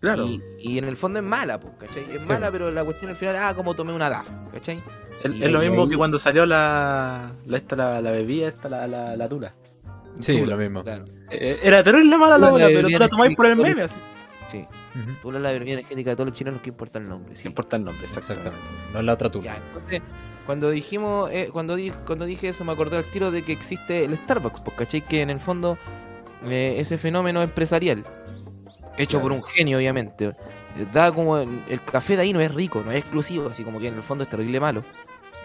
Claro. 0.00 0.26
Y, 0.26 0.42
y 0.60 0.78
en 0.78 0.84
el 0.84 0.96
fondo 0.96 1.18
es 1.18 1.24
mala, 1.24 1.58
pues, 1.58 1.74
¿cachai? 1.78 2.04
Es 2.04 2.20
Sí. 2.20 2.26
mala, 2.26 2.50
pero 2.52 2.70
la 2.70 2.84
cuestión 2.84 3.10
al 3.10 3.16
final, 3.16 3.36
ah, 3.36 3.52
como 3.54 3.74
tomé 3.74 3.92
una 3.92 4.08
DAF, 4.08 4.28
¿cachai? 4.52 4.80
Es, 5.24 5.50
lo 5.50 5.58
mismo 5.60 5.82
ahí- 5.82 5.88
que 5.90 5.96
cuando 5.96 6.18
salió 6.18 6.46
la, 6.46 7.32
la, 7.46 7.56
esta, 7.56 7.74
la, 7.74 8.00
la 8.00 8.10
bebida, 8.12 8.46
esta, 8.48 8.68
la, 8.68 8.86
la, 8.86 9.16
la 9.16 9.28
tula. 9.28 9.52
Sí, 10.20 10.36
Tula, 10.36 10.54
lo 10.54 10.62
mismo. 10.62 10.82
Claro. 10.84 11.04
Eh, 11.30 11.58
era 11.62 11.82
terrible 11.82 12.16
mala 12.16 12.38
la 12.38 12.48
Tula 12.48 12.50
bola, 12.50 12.66
pero 12.68 12.88
tú 12.88 12.98
la 12.98 13.08
tomáis 13.08 13.36
por 13.36 13.46
el 13.46 13.56
meme 13.56 13.82
así. 13.82 13.94
Sí. 14.50 14.64
Ujú. 14.98 15.12
Tula 15.22 15.38
es 15.38 15.42
la 15.42 15.50
bebida 15.52 15.72
energética 15.74 16.10
de 16.10 16.16
todos 16.16 16.28
los 16.30 16.38
chilenos 16.38 16.60
que 16.60 16.70
importa 16.70 16.98
el 16.98 17.04
nombre. 17.08 17.30
No 17.34 17.36
Sí. 17.36 17.46
importa 17.48 17.76
el 17.76 17.84
nombre, 17.84 18.04
exactamente. 18.04 18.48
Exactamente. 18.48 18.92
No 18.92 18.98
es 19.00 19.04
la 19.04 19.12
otra 19.12 19.30
tula. 19.30 19.44
Ya, 19.44 19.56
entonces, 19.56 20.02
cuando 20.46 20.70
dijimos, 20.70 21.30
eh, 21.32 21.50
cuando, 21.52 21.76
di- 21.76 21.92
cuando 22.06 22.24
dije 22.24 22.48
eso, 22.48 22.64
me 22.64 22.72
acordé 22.72 22.96
al 22.96 23.04
tiro 23.04 23.30
de 23.30 23.42
que 23.42 23.52
existe 23.52 24.04
el 24.04 24.16
Starbucks, 24.16 24.60
pues, 24.62 24.76
¿cachai? 24.76 25.02
Que 25.04 25.20
en 25.22 25.30
el 25.30 25.38
fondo, 25.40 25.76
eh, 26.46 26.76
ese 26.78 26.98
fenómeno 26.98 27.42
empresarial, 27.42 28.04
hecho 29.02 29.20
por 29.20 29.32
un 29.32 29.42
genio, 29.44 29.78
obviamente, 29.78 30.26
eh, 30.76 30.86
da 30.92 31.12
como 31.12 31.38
el, 31.38 31.64
el 31.68 31.82
café 31.82 32.16
de 32.16 32.22
ahí 32.22 32.32
no 32.32 32.40
es 32.40 32.52
rico, 32.54 32.82
no 32.84 32.90
es 32.92 32.98
exclusivo, 32.98 33.48
así 33.48 33.64
como 33.64 33.80
que 33.80 33.88
en 33.88 33.94
el 33.94 34.02
fondo 34.02 34.24
es 34.24 34.30
terrible 34.30 34.60
malo. 34.60 34.84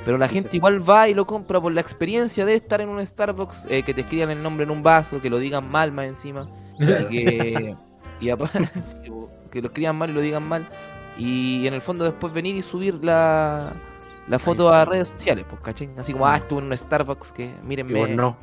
Pero 0.06 0.18
la 0.18 0.28
Sí, 0.28 0.36
gente 0.36 0.50
sí. 0.52 0.58
igual 0.58 0.88
va 0.88 1.08
y 1.10 1.14
lo 1.14 1.26
compra 1.26 1.62
por 1.62 1.72
la 1.72 1.82
experiencia 1.82 2.46
de 2.46 2.56
estar 2.56 2.82
en 2.82 2.90
un 2.90 3.06
Starbucks, 3.06 3.68
eh, 3.70 3.84
que 3.84 3.94
te 3.94 4.02
escriban 4.02 4.30
el 4.32 4.42
nombre 4.44 4.64
en 4.66 4.72
un 4.72 4.84
vaso, 4.84 5.22
que 5.22 5.30
lo 5.30 5.40
digan 5.40 5.70
mal 5.70 5.92
más 5.92 6.06
encima, 6.08 6.52
y 6.80 7.06
que, 7.06 7.78
y 8.20 8.30
aparte, 8.30 8.70
que 9.52 9.62
lo 9.62 9.68
escriban 9.68 9.96
mal 9.98 10.10
y 10.10 10.14
lo 10.14 10.22
digan 10.22 10.44
mal, 10.48 10.70
y 11.18 11.68
en 11.68 11.74
el 11.74 11.82
fondo 11.82 12.06
después 12.06 12.34
venir 12.34 12.56
y 12.56 12.62
subir 12.64 13.04
la, 13.04 13.82
la 14.28 14.40
foto 14.40 14.70
a 14.74 14.86
redes 14.86 15.10
sociales, 15.10 15.46
pues, 15.50 15.62
¿cachai? 15.62 15.92
Así 15.98 16.14
como, 16.14 16.28
ah, 16.28 16.38
estuve 16.38 16.62
en 16.62 16.68
un 16.68 16.78
Starbucks, 16.78 17.32
que 17.34 17.62
Y 17.86 17.94
mírenme, 17.94 17.94
vos 17.94 18.10
no. 18.10 18.38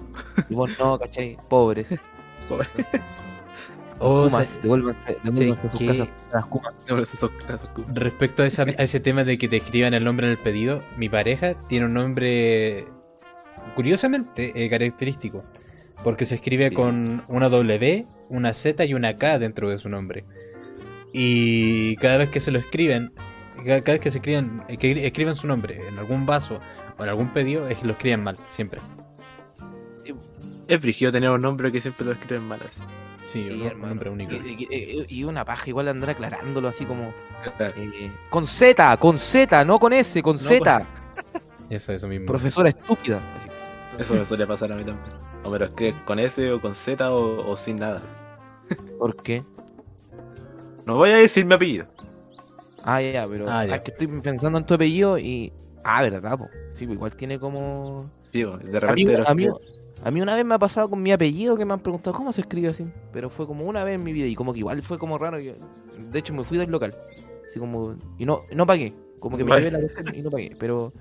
y 0.48 0.54
vos 0.54 0.70
no, 0.78 0.98
¿cachai? 0.98 1.38
Pobres. 1.48 2.00
O 2.50 2.58
Kumas, 4.00 4.61
devuélvanse, 4.62 5.16
devuélvanse 5.23 5.66
a 5.66 5.69
sus 5.71 5.78
que- 5.78 5.87
casas. 5.87 6.09
Las 6.33 6.47
Kumas. 6.47 6.75
Respecto 7.95 8.42
a, 8.42 8.47
esa- 8.47 8.62
a 8.62 8.83
ese 8.83 9.00
tema 9.00 9.25
de 9.25 9.37
que 9.38 9.49
te 9.49 9.57
escriban 9.59 9.95
el 9.95 10.04
nombre 10.04 10.26
en 10.26 10.33
el 10.33 10.38
pedido, 10.38 10.83
mi 10.97 11.09
pareja 11.09 11.54
tiene 11.69 11.87
un 11.87 11.95
nombre 11.95 12.87
curiosamente 13.75 14.52
eh, 14.54 14.69
característico. 14.71 15.45
Porque 16.02 16.25
se 16.25 16.37
escribe 16.37 16.73
con 16.73 17.23
una 17.28 17.50
W, 17.50 18.07
una 18.30 18.54
Z 18.54 18.85
y 18.87 18.95
una 18.95 19.16
K 19.16 19.38
dentro 19.38 19.69
de 19.69 19.76
su 19.76 19.90
nombre. 19.90 20.25
Y 21.12 21.97
cada 21.97 22.16
vez 22.16 22.30
que 22.30 22.40
se 22.40 22.50
lo 22.50 22.59
escriben, 22.59 23.12
cada, 23.57 23.80
cada 23.83 23.92
vez 23.92 24.00
que 24.00 24.11
se 24.11 24.19
escriben, 24.19 24.62
eh, 24.69 24.78
que 24.78 25.07
escriben 25.07 25.35
su 25.35 25.47
nombre 25.47 25.87
en 25.88 25.99
algún 25.99 26.25
vaso 26.25 26.59
o 26.97 27.02
en 27.02 27.09
algún 27.11 27.28
pedido, 27.35 27.69
es 27.69 27.78
que 27.80 27.87
lo 27.87 27.92
escriben 27.92 28.23
mal, 28.25 28.38
siempre. 28.49 28.80
Es 30.69 30.80
brígido 30.80 31.12
tener 31.12 31.28
un 31.30 31.42
nombre 31.42 31.71
que 31.71 31.80
siempre 31.83 32.07
lo 32.07 32.12
escriben 32.12 32.45
mal 32.49 32.61
así. 32.66 32.80
Sí, 33.24 33.44
Sí, 33.44 33.50
un 33.60 33.66
hermano. 33.66 33.88
nombre 33.88 34.10
único. 34.10 34.32
Y, 34.34 34.66
y- 34.70 34.74
y- 35.08 35.18
y 35.20 35.24
una 35.24 35.44
paja 35.44 35.68
igual 35.68 35.88
andar 35.88 36.10
aclarándolo 36.10 36.68
así 36.68 36.84
como 36.84 37.12
eh, 37.58 38.10
con 38.28 38.46
Z, 38.46 38.96
con 38.96 39.18
Z, 39.18 39.64
no 39.64 39.78
con 39.78 39.92
S, 39.92 40.22
con 40.22 40.36
No, 40.36 40.42
Z. 40.42 40.86
Eso, 41.68 41.92
eso 41.92 42.08
mismo. 42.08 42.26
Profesora 42.26 42.70
estúpida. 42.70 43.20
Así. 43.38 44.02
Eso 44.02 44.14
me 44.14 44.24
suele 44.24 44.46
pasar 44.46 44.72
a 44.72 44.76
mí 44.76 44.82
también. 44.84 45.14
O 45.44 45.50
me 45.50 45.58
lo 45.58 45.66
escriben 45.66 45.96
con 46.04 46.18
S 46.18 46.50
o 46.50 46.60
con 46.60 46.74
Z 46.74 47.12
o, 47.12 47.48
o 47.50 47.56
sin 47.56 47.76
nada. 47.76 48.02
¿Por 48.98 49.16
qué? 49.22 49.44
No 50.86 50.96
voy 50.96 51.10
a 51.10 51.16
decir 51.16 51.44
mi 51.44 51.54
apellido. 51.54 51.86
Ah, 52.82 53.00
ya, 53.02 53.10
ya, 53.12 53.28
pero 53.28 53.46
Ah, 53.48 53.64
ya. 53.66 53.76
es 53.76 53.82
que 53.82 53.90
estoy 53.92 54.06
pensando 54.06 54.58
en 54.58 54.64
tu 54.66 54.74
apellido 54.74 55.18
y. 55.18 55.52
Ah, 55.84 56.02
verdad, 56.02 56.36
po. 56.38 56.48
Sí, 56.72 56.86
pues 56.86 56.96
igual 56.96 57.14
tiene 57.14 57.38
como. 57.38 58.10
Digo, 58.32 58.56
de 58.58 58.80
repente 58.80 59.18
lo 59.18 59.28
a, 59.28 59.34
mí, 59.34 59.44
escriben- 59.44 59.79
a 60.02 60.11
mí 60.11 60.21
una 60.23 60.35
vez 60.35 60.45
me 60.45 60.54
ha 60.54 60.59
pasado 60.59 60.88
con 60.90 61.02
mi 61.02 61.12
apellido 61.12 61.57
que 61.57 61.64
me 61.64 61.73
han 61.75 61.80
preguntado 61.80 62.16
cómo 62.16 62.33
se 62.33 62.40
escribe 62.42 62.69
así. 62.69 62.90
Pero 63.12 63.28
fue 63.30 63.47
como 63.47 63.64
una 63.64 63.85
vez 63.85 63.97
en 63.99 64.04
mi 64.04 64.12
vida 64.12 64.26
y 64.26 64.35
como 64.35 64.52
que 64.52 64.61
igual 64.61 64.83
fue 64.83 64.99
como 64.99 65.19
raro. 65.19 65.38
de 65.38 66.19
hecho, 66.19 66.35
me 66.35 66.45
fui 66.45 66.59
del 66.59 66.71
local. 66.71 66.95
Así 67.47 67.59
como. 67.59 67.95
Y 68.19 68.25
no, 68.26 68.42
no 68.54 68.66
pagué. 68.66 68.95
Como 69.19 69.37
que 69.37 69.45
me 69.45 69.54
llevé 69.57 69.71
la 69.71 69.80
cuestión 69.80 70.14
y 70.14 70.23
no 70.23 70.30
pagué. 70.30 70.57
Pero. 70.59 70.92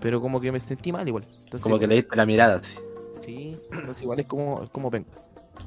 Pero 0.00 0.20
como 0.20 0.40
que 0.40 0.52
me 0.52 0.60
sentí 0.60 0.92
mal 0.92 1.06
igual. 1.08 1.24
Entonces, 1.44 1.62
como 1.62 1.78
que 1.78 1.86
le 1.88 1.96
diste 1.96 2.14
la 2.16 2.24
mirada 2.26 2.56
así. 2.56 2.76
Sí, 3.24 3.56
entonces 3.72 4.02
igual 4.02 4.20
es 4.20 4.26
como, 4.26 4.62
es 4.62 4.70
como 4.70 4.90
penca. 4.90 5.18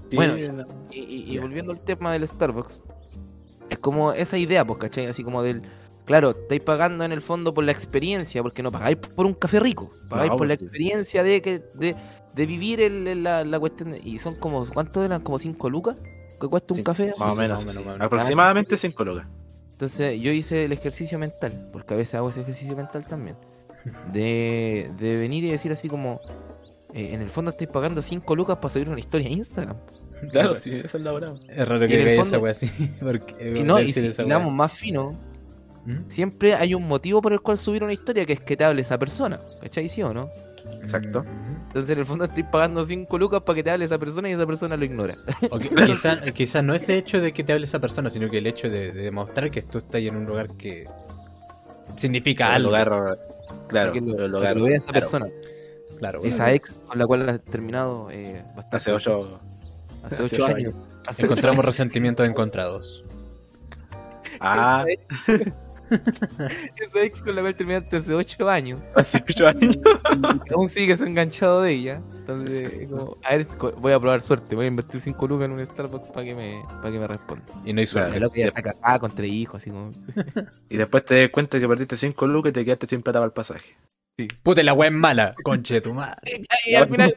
Sí, 0.10 0.16
Bueno, 0.16 0.36
no. 0.54 0.66
Y, 0.92 1.00
y- 1.00 1.36
y 1.36 1.38
volviendo 1.40 1.74
al 1.74 1.82
tema 1.82 2.14
del 2.14 2.26
Starbucks, 2.28 2.80
es 3.70 3.78
como 3.80 4.14
esa 4.14 4.38
idea, 4.38 4.64
pues, 4.66 4.80
¿cachai? 4.80 5.08
Así 5.08 5.24
como 5.24 5.44
del. 5.44 5.62
Claro, 6.12 6.32
estáis 6.32 6.60
pagando 6.62 7.06
en 7.06 7.12
el 7.14 7.22
fondo 7.22 7.54
por 7.54 7.64
la 7.64 7.72
experiencia, 7.72 8.42
porque 8.44 8.62
no 8.62 8.70
pagáis 8.72 8.98
por 8.98 9.26
un 9.26 9.34
café 9.34 9.60
rico, 9.62 9.90
pagáis 10.10 10.32
No, 10.32 10.38
por 10.38 10.48
la 10.48 10.56
pues 10.56 10.64
experiencia 10.64 11.24
de 11.24 11.42
que 11.42 11.64
de, 11.74 11.96
de 12.36 12.46
vivir 12.46 12.82
el- 12.82 13.08
el- 13.08 13.24
la, 13.24 13.46
la 13.46 13.60
cuestión. 13.60 13.92
de- 13.94 14.02
y 14.04 14.20
son 14.20 14.36
como, 14.36 14.66
¿cuánto 14.68 15.04
eran? 15.06 15.22
¿Como 15.22 15.40
5 15.40 15.70
lucas? 15.70 15.96
¿Que 16.40 16.48
cuesta 16.48 16.74
un 16.74 16.84
café? 16.84 17.08
más 17.18 17.22
o 17.22 17.36
menos. 17.36 17.64
sí. 17.64 17.80
Aproximadamente 18.00 18.78
5 18.78 19.06
lucas. 19.06 19.26
Entonces 19.72 20.20
yo 20.20 20.32
hice 20.32 20.66
el 20.66 20.74
ejercicio 20.74 21.18
mental, 21.18 21.70
porque 21.72 21.94
a 21.94 21.98
veces 21.98 22.16
hago 22.16 22.30
ese 22.30 22.42
ejercicio 22.42 22.76
mental 22.76 23.06
también, 23.08 23.38
de, 24.12 24.92
de 25.00 25.18
venir 25.18 25.44
y 25.46 25.52
decir 25.52 25.72
así 25.72 25.88
como, 25.88 26.20
eh, 26.94 27.12
en 27.14 27.22
el 27.22 27.30
fondo 27.30 27.52
estáis 27.52 27.70
pagando 27.70 28.02
5 28.02 28.36
lucas 28.36 28.58
para 28.58 28.70
subir 28.70 28.90
una 28.90 29.00
historia 29.00 29.28
a 29.28 29.32
Instagram. 29.32 29.78
Claro, 30.32 30.56
sí, 30.56 30.72
esa 30.76 30.98
es 30.98 31.04
la 31.04 31.12
brava. 31.14 31.36
Es 31.48 31.68
raro 31.68 31.88
que 31.88 31.98
fondo- 32.16 32.22
esa 32.22 32.38
wea 32.40 32.52
así. 32.52 32.68
Porque, 33.02 33.60
Y 33.60 33.64
no, 33.64 33.80
y 33.80 33.92
si 33.92 34.06
esa 34.08 34.24
damos 34.24 34.54
más 34.54 34.74
fino, 34.74 35.18
¿Mm? 35.86 36.10
siempre 36.10 36.54
hay 36.56 36.76
un 36.76 36.88
motivo 36.88 37.22
por 37.22 37.34
el 37.34 37.42
cual 37.42 37.58
subir 37.58 37.84
una 37.84 37.94
historia 37.94 38.26
que 38.26 38.34
es 38.34 38.40
que 38.44 38.56
te 38.56 38.64
hable 38.64 38.82
esa 38.82 38.98
persona. 39.00 39.40
¿Cachai? 39.62 39.90
¿Sí 39.90 40.02
o 40.04 40.14
no? 40.14 40.30
Exacto. 40.82 41.24
Mm. 41.24 41.62
Entonces 41.68 41.90
en 41.92 42.00
el 42.00 42.06
fondo 42.06 42.26
estoy 42.26 42.44
pagando 42.44 42.84
5 42.86 43.18
lucas 43.18 43.42
para 43.42 43.56
que 43.56 43.64
te 43.64 43.72
hable 43.72 43.86
esa 43.86 43.98
persona 43.98 44.30
y 44.30 44.34
esa 44.34 44.46
persona 44.46 44.76
lo 44.78 44.86
ignora. 44.86 45.16
Que- 46.22 46.34
quizá, 46.34 46.62
no 46.62 46.76
ese 46.76 46.98
hecho 46.98 47.20
de 47.20 47.34
que 47.34 47.44
te 47.44 47.54
hable 47.54 47.66
esa 47.66 47.80
persona, 47.80 48.10
sino 48.10 48.30
que 48.30 48.38
el 48.40 48.48
hecho 48.48 48.70
de, 48.70 48.92
de 48.92 49.04
demostrar 49.04 49.50
que 49.50 49.62
tú 49.64 49.80
estás 49.80 50.02
en 50.02 50.16
un 50.16 50.26
lugar 50.26 50.50
que 50.58 50.88
significa 51.98 52.48
El 52.48 52.54
algo. 52.54 52.70
lugar, 52.70 53.18
claro, 53.68 53.92
que 53.94 54.02
lo, 54.02 54.26
el 54.26 54.32
lugar. 54.32 54.56
lo 54.58 54.64
vea 54.66 54.78
esa 54.78 54.88
claro, 54.92 55.00
persona. 55.00 55.26
Claro, 55.98 56.20
esa 56.24 56.52
ex 56.52 56.72
con 56.88 56.98
la 57.00 57.06
cual 57.08 57.30
has 57.30 57.42
terminado 57.42 58.10
eh, 58.12 58.42
bastante- 58.56 58.78
Hace 58.78 58.92
8 58.92 59.40
hace 60.04 60.16
hace 60.24 60.36
ocho 60.36 60.46
años. 60.46 60.74
Hace 61.08 61.24
encontramos 61.24 61.60
ocho 61.60 61.66
resentimientos 61.68 62.28
encontrados. 62.28 63.04
Ah. 64.40 64.86
Esa 66.78 67.02
ex- 67.02 67.22
con 67.22 67.36
la 67.36 67.42
cual 67.42 67.56
terminaste 67.56 67.98
hace 67.98 68.14
8 68.14 68.50
años. 68.50 68.80
hace 68.96 69.24
8 69.28 69.48
años. 69.48 69.80
aún 70.56 70.70
sigues 70.70 71.02
enganchado 71.02 71.62
de 71.62 71.72
ella. 71.74 72.02
Entonces, 72.14 72.74
es 72.74 72.88
como, 72.88 73.18
a 73.24 73.36
ver, 73.36 73.48
voy 73.78 73.92
a 73.94 74.00
probar 74.00 74.22
suerte. 74.22 74.56
Voy 74.56 74.66
a 74.66 74.68
invertir 74.70 75.02
5 75.02 75.28
lucas 75.28 75.46
en 75.46 75.52
un 75.52 75.66
Starbucks 75.66 76.10
para 76.10 76.24
que 76.26 76.36
me, 76.36 76.64
para 76.82 76.92
que 76.92 77.00
me 77.00 77.08
responda. 77.08 77.46
Y 77.66 77.74
no 77.74 77.80
hay 77.82 77.88
suerte. 77.88 78.14
Que 78.14 78.20
loco 78.20 78.36
ya 78.36 78.48
está 78.48 78.62
casada 78.62 79.00
con 79.00 79.12
tres 79.12 79.32
hijos, 79.32 79.62
así 79.62 79.70
como. 79.70 79.92
Y 80.70 80.78
después 80.78 81.06
te 81.06 81.22
das 81.22 81.30
cuenta 81.32 81.60
que 81.60 81.68
perdiste 81.68 81.98
5 81.98 82.28
lucas 82.28 82.50
y 82.52 82.54
te 82.54 82.66
quedaste 82.66 82.88
sin 82.88 83.02
plata 83.02 83.20
para 83.20 83.28
el 83.28 83.34
pasaje. 83.34 83.76
Puta, 84.44 84.62
la 84.62 84.74
wea 84.74 84.90
es 84.90 84.94
mala. 84.96 85.34
Conche 85.44 85.82
tu 85.82 85.94
madre. 85.94 86.44
Y 86.68 86.76
al 86.76 86.88
final 86.88 87.16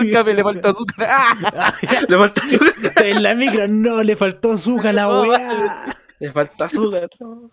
el 0.00 0.12
café, 0.12 0.34
le 0.34 0.42
falta 0.42 0.68
azúcar. 0.70 1.08
¡Ah! 1.10 1.72
Le 2.08 2.16
falta 2.18 2.42
azúcar. 2.44 2.92
En 3.06 3.22
la 3.22 3.34
micro 3.34 3.66
no 3.66 4.02
le 4.02 4.14
faltó 4.14 4.52
azúcar 4.52 4.88
a 4.88 4.92
la 4.92 5.08
wea. 5.22 5.94
Le 6.20 6.30
falta 6.30 6.66
azúcar. 6.66 7.08
no. 7.18 7.50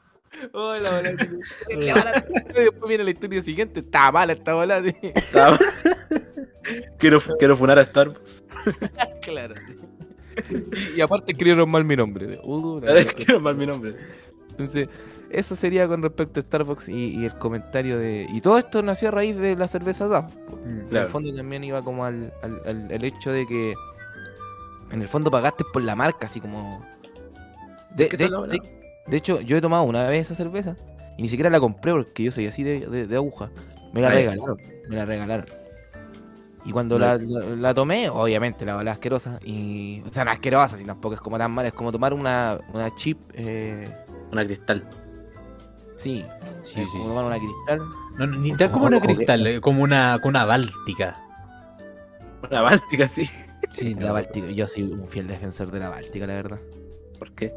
Hola, 0.53 0.99
hola. 0.99 1.13
Y 1.69 2.63
después 2.63 2.87
viene 2.87 3.03
la 3.03 3.11
historia 3.11 3.41
siguiente. 3.41 3.79
Está 3.81 4.11
mala 4.11 4.33
esta 4.33 4.53
bola. 4.53 4.81
quiero, 6.97 7.19
quiero 7.39 7.57
funar 7.57 7.79
a 7.79 7.85
Starbucks. 7.85 8.43
Claro. 9.21 9.55
Y, 10.49 10.97
y 10.97 11.01
aparte 11.01 11.31
escribieron 11.31 11.69
mal 11.69 11.83
mi 11.83 11.95
nombre. 11.95 12.39
Uh, 12.43 12.79
verdad. 12.79 13.11
quiero 13.15 13.39
mal 13.39 13.55
mi 13.55 13.65
nombre. 13.65 13.95
Entonces, 14.51 14.89
eso 15.31 15.55
sería 15.55 15.87
con 15.87 16.01
respecto 16.03 16.39
a 16.39 16.43
Starbucks 16.43 16.89
y, 16.89 17.15
y 17.19 17.25
el 17.25 17.35
comentario 17.37 17.97
de. 17.97 18.27
Y 18.31 18.41
todo 18.41 18.57
esto 18.59 18.81
nació 18.83 19.07
a 19.07 19.11
raíz 19.11 19.35
de 19.37 19.55
la 19.55 19.67
cerveza 19.67 20.07
DAF. 20.07 20.31
En 20.65 20.87
Claro. 20.89 21.05
el 21.07 21.11
fondo 21.11 21.33
también 21.35 21.63
iba 21.63 21.81
como 21.81 22.05
al, 22.05 22.31
al, 22.43 22.61
al- 22.65 22.91
al 22.91 23.03
hecho 23.03 23.31
de 23.31 23.47
que. 23.47 23.73
En 24.91 25.01
el 25.01 25.07
fondo 25.07 25.31
pagaste 25.31 25.63
por 25.73 25.81
la 25.81 25.95
marca, 25.95 26.27
así 26.27 26.39
como. 26.39 26.85
De, 27.95 28.09
de- 28.09 28.17
de-. 28.17 28.84
De 29.07 29.17
hecho, 29.17 29.41
yo 29.41 29.57
he 29.57 29.61
tomado 29.61 29.83
una 29.83 30.03
vez 30.07 30.21
esa 30.27 30.35
cerveza 30.35 30.75
y 31.17 31.21
ni 31.21 31.27
siquiera 31.27 31.49
la 31.49 31.59
compré 31.59 31.91
porque 31.93 32.23
yo 32.23 32.31
soy 32.31 32.47
así 32.47 32.63
de, 32.63 32.87
de- 32.87 33.07
de 33.07 33.15
aguja. 33.15 33.49
Me 33.93 34.01
la 34.01 34.09
regalaron. 34.09 34.57
Me 34.89 34.95
la 34.95 35.05
regalaron. 35.05 35.45
Y 36.65 36.71
cuando 36.71 36.97
la, 36.97 37.17
la- 37.17 37.55
la 37.55 37.73
tomé, 37.73 38.09
obviamente 38.09 38.65
la 38.65 38.83
la 38.83 38.91
asquerosa. 38.93 39.39
Y, 39.43 40.01
o 40.09 40.11
sea, 40.11 40.25
no 40.25 40.31
asquerosa, 40.31 40.77
si 40.77 40.83
tampoco 40.83 41.15
es 41.15 41.21
como 41.21 41.37
tan 41.37 41.51
mala. 41.51 41.67
Es 41.67 41.73
como 41.75 41.91
tomar 41.91 42.13
una, 42.13 42.59
una 42.73 42.93
chip. 42.95 43.19
Eh, 43.33 43.87
Una 44.31 44.43
cristal. 44.43 44.83
sí, 45.95 46.25
Sí, 46.63 46.83
sí. 46.87 46.97
como 46.97 47.09
tomar 47.09 47.25
una 47.25 47.37
cristal. 47.37 47.79
No, 48.17 48.27
no, 48.27 48.37
ni 48.39 48.51
tan 48.53 48.71
como 48.71 48.87
una 48.87 48.99
cristal, 48.99 49.45
eh, 49.45 49.61
como 49.61 49.83
una, 49.83 50.17
como 50.19 50.29
una 50.29 50.45
báltica. 50.45 51.17
Una 52.49 52.61
báltica, 52.61 53.07
sí. 53.07 53.29
Sí, 53.71 53.93
La 53.95 54.11
Báltica. 54.13 54.47
Yo 54.51 54.65
soy 54.67 54.83
un 54.83 55.07
fiel 55.07 55.27
defensor 55.27 55.69
de 55.71 55.79
la 55.79 55.89
Báltica, 55.89 56.25
la 56.27 56.33
verdad. 56.35 56.59
¿Por 57.19 57.31
qué? 57.33 57.53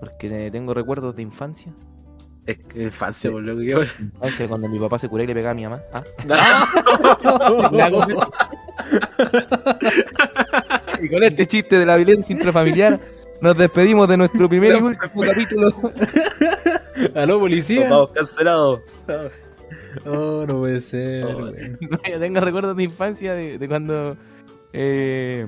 Porque 0.00 0.50
tengo 0.50 0.74
recuerdos 0.74 1.14
de 1.14 1.22
infancia. 1.22 1.72
Es 2.46 2.58
que 2.58 2.84
infancia, 2.84 3.30
por 3.30 3.42
lo 3.42 3.56
que 3.56 3.66
yo. 3.66 3.82
Infancia, 3.82 4.48
cuando 4.48 4.68
mi 4.68 4.78
papá 4.78 4.98
se 4.98 5.08
curó 5.08 5.22
y 5.22 5.26
le 5.26 5.34
pegaba 5.34 5.52
a 5.52 5.54
mi 5.54 5.62
mamá. 5.64 5.82
¿Ah? 5.92 6.02
No. 6.26 6.36
Y 11.02 11.08
con 11.08 11.22
este 11.22 11.46
chiste 11.46 11.78
de 11.78 11.86
la 11.86 11.96
violencia 11.96 12.32
intrafamiliar, 12.32 13.00
nos 13.40 13.56
despedimos 13.56 14.08
de 14.08 14.16
nuestro 14.16 14.48
primer 14.48 14.72
y 14.72 14.82
último 14.82 15.22
capítulo. 15.22 15.70
¿Aló, 17.14 17.38
policía? 17.40 17.88
Vamos 17.88 18.10
cancelados. 18.10 18.80
Oh, 20.06 20.44
no 20.46 20.58
puede 20.60 20.80
ser. 20.80 21.24
Oh. 21.24 21.50
No, 21.50 21.98
yo 22.10 22.18
tengo 22.18 22.40
recuerdos 22.40 22.76
de 22.76 22.82
infancia 22.82 23.34
de, 23.34 23.58
de 23.58 23.68
cuando. 23.68 24.16
eh, 24.72 25.46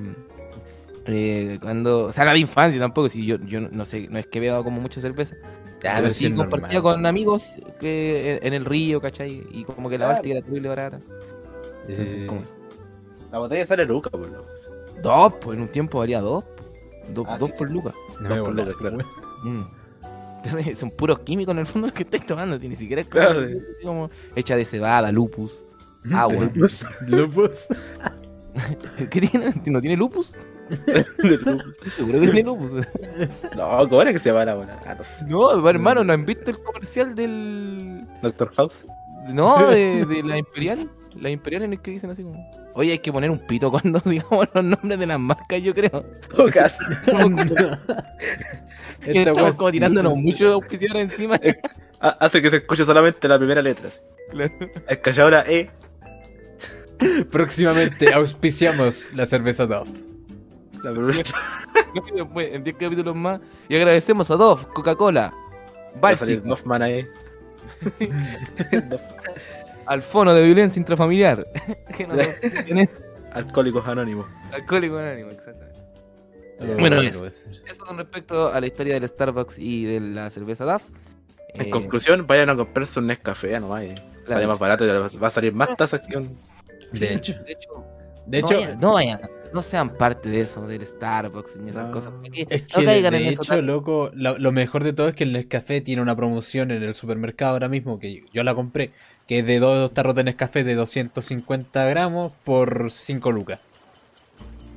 Eh, 1.05 1.59
cuando, 1.61 2.05
o 2.05 2.11
sea, 2.11 2.23
la 2.25 2.33
de 2.33 2.39
infancia 2.39 2.79
tampoco, 2.79 3.09
si 3.09 3.25
yo, 3.25 3.37
yo 3.45 3.59
no 3.59 3.83
sé, 3.85 4.07
no 4.09 4.19
es 4.19 4.27
que 4.27 4.39
vea 4.39 4.61
como 4.63 4.79
mucha 4.81 5.01
cerveza. 5.01 5.35
Ya, 5.83 5.97
pero 5.97 6.11
sí 6.11 6.31
compartía 6.33 6.79
normal. 6.79 6.95
con 6.95 7.05
amigos 7.05 7.55
que 7.79 8.39
en 8.41 8.53
el 8.53 8.63
río, 8.63 9.01
¿cachai? 9.01 9.43
Y 9.51 9.65
como 9.65 9.89
que 9.89 9.97
la 9.97 10.05
Claro. 10.05 10.13
Báltica 10.13 10.35
era 10.37 10.45
terrible 10.45 10.69
barata. 10.69 10.99
Sí, 10.99 11.05
sí, 11.87 11.91
Entonces, 11.91 12.19
sí. 12.21 12.25
como- 12.25 12.41
La 13.33 13.39
botella 13.39 13.67
sale 13.67 13.85
Luca, 13.85 14.09
por 14.09 14.21
lo 14.29 14.45
Dos, 15.01 15.33
pues 15.41 15.57
en 15.57 15.63
un 15.63 15.67
tiempo 15.67 15.99
valía 15.99 16.21
dos. 16.21 16.45
Dos, 17.13 17.25
Ah, 17.27 17.37
dos 17.37 17.49
sí, 17.49 17.55
por 17.57 17.67
sí. 17.67 17.73
lucas. 17.73 17.93
No 18.21 18.29
Dos 18.29 18.37
por 18.39 18.53
voy 18.53 18.61
a 18.61 18.65
lucas, 18.65 18.77
claro. 18.79 18.97
Mm. 19.43 19.63
Son 20.75 20.91
puros 20.91 21.19
químicos 21.19 21.51
en 21.53 21.59
el 21.59 21.65
fondo 21.65 21.87
los 21.87 21.93
que 21.93 22.03
estáis 22.03 22.25
tomando, 22.25 22.57
si 22.59 22.69
ni 22.69 22.77
siquiera 22.77 23.01
es 23.01 23.07
Claro. 23.09 23.41
como, 23.81 24.07
como 24.07 24.09
hecha 24.37 24.55
de 24.55 24.63
cebada, 24.63 25.11
lupus, 25.11 25.51
agua. 26.13 26.35
Lupus. 26.53 26.85
Lupus. 27.07 27.67
¿Qué 29.09 29.19
tiene? 29.21 29.53
¿No 29.65 29.81
tiene 29.81 29.97
lupus? 29.97 30.33
Seguro 31.95 32.19
que 32.19 32.27
tiene 32.27 32.43
lupus. 32.43 32.71
no, 33.55 33.89
¿cómo 33.89 34.01
era 34.01 34.13
que 34.13 34.19
se 34.19 34.29
llama 34.29 34.45
la 34.45 34.55
buena? 34.55 34.77
Ah, 34.85 34.95
no 34.97 35.03
sé. 35.03 35.25
No, 35.25 35.69
hermano, 35.69 36.03
¿no 36.03 36.13
han 36.13 36.25
visto 36.25 36.51
el 36.51 36.59
comercial 36.63 37.15
del. 37.15 38.05
Doctor 38.21 38.49
House. 38.55 38.85
No, 39.29 39.67
de, 39.71 40.05
de 40.05 40.23
la 40.23 40.37
Imperial? 40.37 40.89
La 41.19 41.29
Imperial 41.29 41.63
en 41.63 41.73
el 41.73 41.81
que 41.81 41.91
dicen 41.91 42.09
así 42.09 42.23
como. 42.23 42.49
Oye, 42.75 42.91
hay 42.93 42.99
que 42.99 43.11
poner 43.11 43.29
un 43.29 43.37
pito 43.39 43.69
cuando 43.69 43.99
digamos 44.05 44.47
los 44.53 44.63
nombres 44.63 44.97
de 44.99 45.05
las 45.05 45.19
marcas, 45.19 45.61
yo 45.61 45.73
creo. 45.75 46.03
Oh, 46.37 46.47
Estamos 49.05 49.55
como 49.57 49.71
tirándonos 49.71 50.13
sí, 50.15 50.19
sí. 50.21 50.25
mucho 50.27 50.53
auspiciadores 50.53 51.11
encima. 51.11 51.39
Ha- 51.99 52.09
Hace 52.25 52.41
que 52.41 52.49
se 52.49 52.57
escuche 52.57 52.83
solamente 52.85 53.27
la 53.27 53.37
primera 53.37 53.61
letra. 53.61 53.89
Claro. 54.31 54.53
Es 54.87 54.97
que 54.97 55.21
ahora 55.21 55.43
E. 55.47 55.69
Próximamente 57.31 58.13
auspiciamos 58.13 59.11
la 59.13 59.25
cerveza 59.25 59.65
Dove. 59.65 59.91
La. 60.83 60.91
No, 60.91 61.05
después, 62.15 62.51
en 62.53 62.63
10 62.63 62.75
capítulos 62.77 63.15
más. 63.15 63.39
Y 63.69 63.75
agradecemos 63.75 64.29
a 64.31 64.35
Dove, 64.35 64.65
Coca-Cola, 64.73 65.33
Va 66.03 66.09
a 66.09 66.17
salir 66.17 66.37
Baltic, 66.41 66.51
Hoffman 66.51 66.81
ahí. 66.81 67.07
al 69.85 70.01
fono 70.01 70.33
de 70.33 70.43
violencia 70.43 70.79
intrafamiliar. 70.79 71.45
no 72.07 72.81
Alcohólicos 73.33 73.87
Anónimos. 73.87 74.27
alcohólico 74.51 74.97
anónimo, 74.97 75.31
exactamente. 75.31 75.73
Bueno, 76.79 76.97
no 76.97 77.01
eso. 77.01 77.25
Eso 77.25 77.85
con 77.85 77.97
respecto 77.97 78.51
a 78.53 78.59
la 78.61 78.67
historia 78.67 78.93
del 78.93 79.07
Starbucks 79.07 79.57
y 79.57 79.85
de 79.85 79.99
la 79.99 80.29
cerveza 80.29 80.65
DAF. 80.65 80.83
En 81.55 81.61
Eh, 81.63 81.69
conclusión, 81.69 82.25
vayan 82.27 82.49
a 82.51 82.55
comprarse 82.55 82.99
un 82.99 83.07
Nescafé 83.07 83.59
nomás. 83.59 83.83
y 83.85 83.95
Sale 84.27 84.47
más 84.47 84.59
barato 84.59 84.85
y 84.85 85.17
va 85.17 85.27
a 85.27 85.31
salir 85.31 85.53
más 85.53 85.75
tazas 85.75 86.01
que 86.07 86.17
un. 86.17 86.37
De 86.91 87.15
hecho, 87.15 87.33
de 87.43 87.51
hecho, 87.53 87.83
de 88.27 88.41
no 88.41 88.47
hecho, 88.47 88.59
vayan, 88.59 88.79
no 88.79 88.93
vayan, 88.93 89.19
no 89.53 89.61
sean 89.61 89.89
parte 89.97 90.29
de 90.29 90.41
eso, 90.41 90.65
del 90.67 90.85
Starbucks 90.85 91.57
ni 91.57 91.69
esas 91.69 91.87
No. 91.87 91.91
cosas. 91.91 92.11
porque 92.21 92.47
es 92.49 92.63
no 92.73 92.79
que 92.79 92.85
caigan 92.85 93.11
de 93.13 93.19
en 93.19 93.25
eso. 93.27 93.41
hecho, 93.43 93.55
tan- 93.55 93.65
loco, 93.65 94.11
lo, 94.13 94.37
lo 94.37 94.51
mejor 94.51 94.83
de 94.83 94.93
todo 94.93 95.07
es 95.09 95.15
que 95.15 95.23
el 95.23 95.33
Nescafé 95.33 95.81
tiene 95.81 96.01
una 96.01 96.15
promoción 96.15 96.71
en 96.71 96.81
el 96.83 96.93
supermercado 96.95 97.53
ahora 97.53 97.69
mismo, 97.69 97.99
que 97.99 98.15
yo, 98.15 98.21
yo 98.33 98.43
la 98.43 98.55
compré, 98.55 98.91
que 99.27 99.39
es 99.39 99.45
de 99.45 99.59
dos 99.59 99.93
tarros 99.93 100.15
de 100.15 100.23
Nescafé 100.23 100.63
de 100.63 100.75
250 100.75 101.85
gramos 101.85 102.31
por 102.43 102.91
5 102.91 103.31
lucas. 103.31 103.59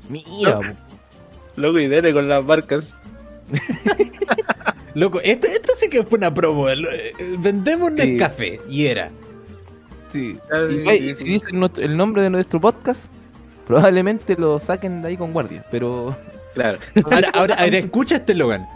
Mira, 0.08 0.58
po. 0.60 0.62
Loco 1.56 1.78
y 1.80 1.88
dele 1.88 2.12
con 2.12 2.28
las 2.28 2.44
marcas. 2.44 2.92
Loco, 4.94 5.20
esto, 5.20 5.46
esto 5.46 5.72
sí 5.76 5.88
que 5.88 6.02
fue 6.04 6.18
una 6.18 6.32
promo. 6.32 6.68
lo- 6.68 6.90
eh, 6.90 7.12
Vendemos 7.38 7.90
Sí. 7.90 7.96
Nescafé, 7.96 8.60
y 8.68 8.86
era. 8.86 9.10
sí. 10.08 10.38
Y, 11.00 11.14
si 11.14 11.24
dicen 11.24 11.60
el 11.76 11.96
nombre 11.96 12.22
de 12.22 12.30
nuestro 12.30 12.60
podcast, 12.60 13.12
probablemente 13.66 14.36
lo 14.36 14.58
saquen 14.58 15.02
de 15.02 15.08
ahí 15.08 15.16
con 15.16 15.32
guardia. 15.32 15.64
Pero 15.70 16.16
Claro. 16.54 16.78
Ahora, 17.10 17.30
ahora, 17.34 17.54
ahora 17.56 17.78
escucha 17.78 18.16
este 18.16 18.34
Logan. 18.34 18.66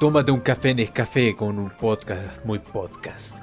Tómate 0.00 0.30
un 0.30 0.40
café 0.40 0.74
Nescafé 0.74 1.34
con 1.34 1.58
un 1.58 1.70
podcast, 1.70 2.44
muy 2.44 2.58
podcast. 2.60 3.36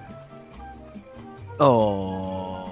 Oh. 1.60 2.65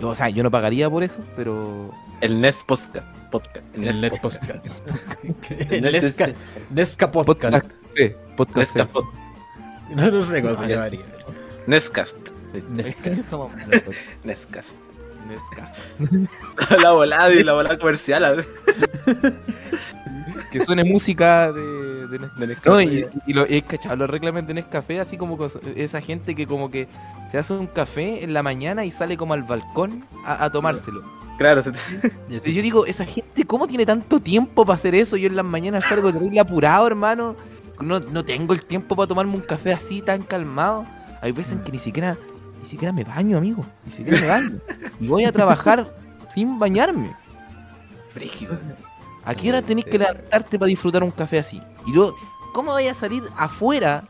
O 0.00 0.14
sea, 0.14 0.28
yo 0.28 0.42
no 0.42 0.50
pagaría 0.50 0.90
por 0.90 1.02
eso, 1.02 1.20
pero. 1.36 1.90
El 2.20 2.40
Nest 2.40 2.62
Podcast. 2.66 3.06
podcast. 3.30 3.64
El 3.74 4.00
Net 4.00 4.20
Podcast. 4.20 4.50
Podcast. 4.50 4.82
El 5.70 5.84
El 5.84 5.84
Nest- 5.84 6.02
Nesca, 6.02 6.28
Nesca 6.70 7.12
Podcast. 7.12 7.66
Nestcast. 8.54 8.94
No, 9.94 10.10
no 10.10 10.22
sé 10.22 10.42
cómo 10.42 10.54
se 10.54 10.66
llamaría. 10.68 11.00
Nestcast. 11.66 12.16
Nesca. 12.70 13.16
Somos 13.18 13.52
Nescafé. 15.26 15.82
la 16.82 16.92
volada 16.92 17.32
y 17.32 17.42
la 17.44 17.52
volada 17.54 17.78
comercial. 17.78 18.44
Que 20.50 20.60
suene 20.64 20.84
música 20.84 21.52
de, 21.52 22.06
de 22.08 22.18
Nescafé. 22.18 22.40
De 22.40 22.46
Nescafé. 22.46 22.70
No, 22.70 22.80
y, 22.80 23.06
y 23.26 23.32
lo, 23.32 23.46
cachado, 23.66 23.96
los 23.96 24.08
reclames 24.10 24.46
de 24.46 24.54
Nescafé, 24.54 25.00
así 25.00 25.16
como 25.18 25.36
con 25.36 25.50
esa 25.74 26.00
gente 26.00 26.34
que 26.34 26.46
como 26.46 26.70
que 26.70 26.88
se 27.28 27.38
hace 27.38 27.52
un 27.52 27.66
café 27.66 28.22
en 28.24 28.32
la 28.32 28.42
mañana 28.42 28.84
y 28.84 28.90
sale 28.90 29.16
como 29.16 29.34
al 29.34 29.42
balcón 29.42 30.04
a, 30.24 30.44
a 30.44 30.50
tomárselo. 30.50 31.02
Claro, 31.38 31.62
se 31.62 31.72
te- 31.72 32.12
Y 32.48 32.52
yo 32.52 32.62
digo, 32.62 32.86
esa 32.86 33.04
gente, 33.04 33.44
¿cómo 33.44 33.66
tiene 33.66 33.84
tanto 33.84 34.20
tiempo 34.20 34.64
para 34.64 34.76
hacer 34.76 34.94
eso? 34.94 35.16
Yo 35.16 35.26
en 35.28 35.36
las 35.36 35.44
mañanas 35.44 35.84
salgo 35.84 36.12
terrible 36.12 36.40
apurado, 36.40 36.86
hermano. 36.86 37.36
No, 37.80 38.00
no 38.00 38.24
tengo 38.24 38.54
el 38.54 38.64
tiempo 38.64 38.96
para 38.96 39.06
tomarme 39.08 39.34
un 39.34 39.42
café 39.42 39.72
así 39.74 40.00
tan 40.00 40.22
calmado. 40.22 40.86
Hay 41.20 41.32
veces 41.32 41.54
en 41.54 41.64
que 41.64 41.72
ni 41.72 41.78
siquiera, 41.78 42.16
ni 42.66 42.70
siquiera 42.70 42.92
me 42.92 43.04
baño, 43.04 43.38
amigo. 43.38 43.64
Ni 43.84 43.92
siquiera 43.92 44.20
me 44.20 44.26
baño. 44.26 44.58
Y 44.98 45.06
voy 45.06 45.24
a 45.24 45.30
trabajar 45.30 45.88
sin 46.34 46.58
bañarme. 46.58 47.14
Frígido. 48.08 48.54
¿A 49.24 49.34
qué 49.36 49.50
hora 49.50 49.62
tenés 49.62 49.84
que 49.84 49.96
levantarte 49.96 50.58
para 50.58 50.68
disfrutar 50.68 51.04
un 51.04 51.12
café 51.12 51.38
así? 51.38 51.62
Y 51.86 51.92
luego, 51.92 52.16
¿cómo 52.52 52.72
voy 52.72 52.88
a 52.88 52.94
salir 52.94 53.22
afuera 53.36 54.02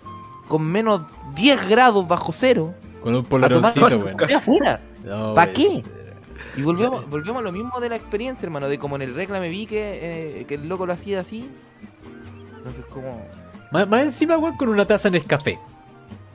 con 0.48 0.62
menos 0.62 1.02
10 1.34 1.68
grados 1.68 2.08
bajo 2.08 2.32
cero? 2.32 2.72
Con 3.02 3.14
un 3.14 3.26
weón. 3.26 4.16
café 4.16 4.36
afuera. 4.36 4.80
No, 5.04 5.34
¿Pa' 5.34 5.48
puede 5.48 5.52
qué? 5.52 5.84
Y 6.56 6.62
volvemos, 6.62 7.06
volvemos 7.10 7.40
a 7.40 7.42
lo 7.42 7.52
mismo 7.52 7.78
de 7.78 7.90
la 7.90 7.96
experiencia, 7.96 8.46
hermano, 8.46 8.68
de 8.68 8.78
como 8.78 8.96
en 8.96 9.02
el 9.02 9.14
reclame 9.14 9.50
vi 9.50 9.66
que, 9.66 10.40
eh, 10.40 10.44
que 10.46 10.54
el 10.54 10.66
loco 10.66 10.86
lo 10.86 10.94
hacía 10.94 11.20
así. 11.20 11.50
Entonces 12.56 12.86
como... 12.86 13.22
Más, 13.70 13.86
más 13.86 14.02
encima, 14.02 14.38
weón, 14.38 14.56
con 14.56 14.70
una 14.70 14.86
taza 14.86 15.10
Nescafé. 15.10 15.58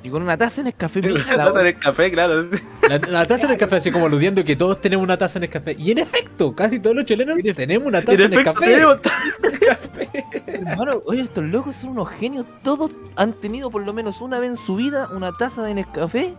Y 0.03 0.09
con 0.09 0.23
una 0.23 0.35
taza 0.35 0.61
en 0.61 0.67
el 0.67 0.73
café 0.75 0.99
mira, 1.01 1.23
La 1.37 1.43
taza 1.45 1.59
del 1.59 1.77
café, 1.77 2.11
claro. 2.11 2.47
La, 2.89 2.97
la 2.97 3.25
taza 3.25 3.45
en 3.45 3.51
el 3.51 3.57
café, 3.57 3.75
así 3.75 3.91
como 3.91 4.07
aludiendo 4.07 4.43
que 4.43 4.55
todos 4.55 4.81
tenemos 4.81 5.03
una 5.03 5.15
taza 5.15 5.37
en 5.37 5.43
el 5.43 5.49
café. 5.49 5.75
Y 5.77 5.91
en 5.91 5.99
efecto, 5.99 6.55
casi 6.55 6.79
todos 6.79 6.95
los 6.95 7.05
chilenos 7.05 7.37
tenemos 7.55 7.87
una 7.87 8.01
taza 8.01 8.13
en 8.23 8.33
el 8.33 8.39
efecto, 8.39 8.53
café. 8.53 8.65
tenemos 8.73 9.01
taza 9.01 9.15
de 9.51 9.59
café. 9.59 10.25
Hermano, 10.47 11.01
oye, 11.05 11.21
estos 11.21 11.43
locos 11.43 11.75
son 11.75 11.91
unos 11.91 12.09
genios. 12.09 12.45
Todos 12.63 12.89
han 13.15 13.33
tenido 13.33 13.69
por 13.69 13.83
lo 13.83 13.93
menos 13.93 14.21
una 14.21 14.39
vez 14.39 14.49
en 14.51 14.57
su 14.57 14.75
vida 14.75 15.07
una 15.15 15.31
taza 15.37 15.61
de 15.63 15.75
Nescafé 15.75 16.33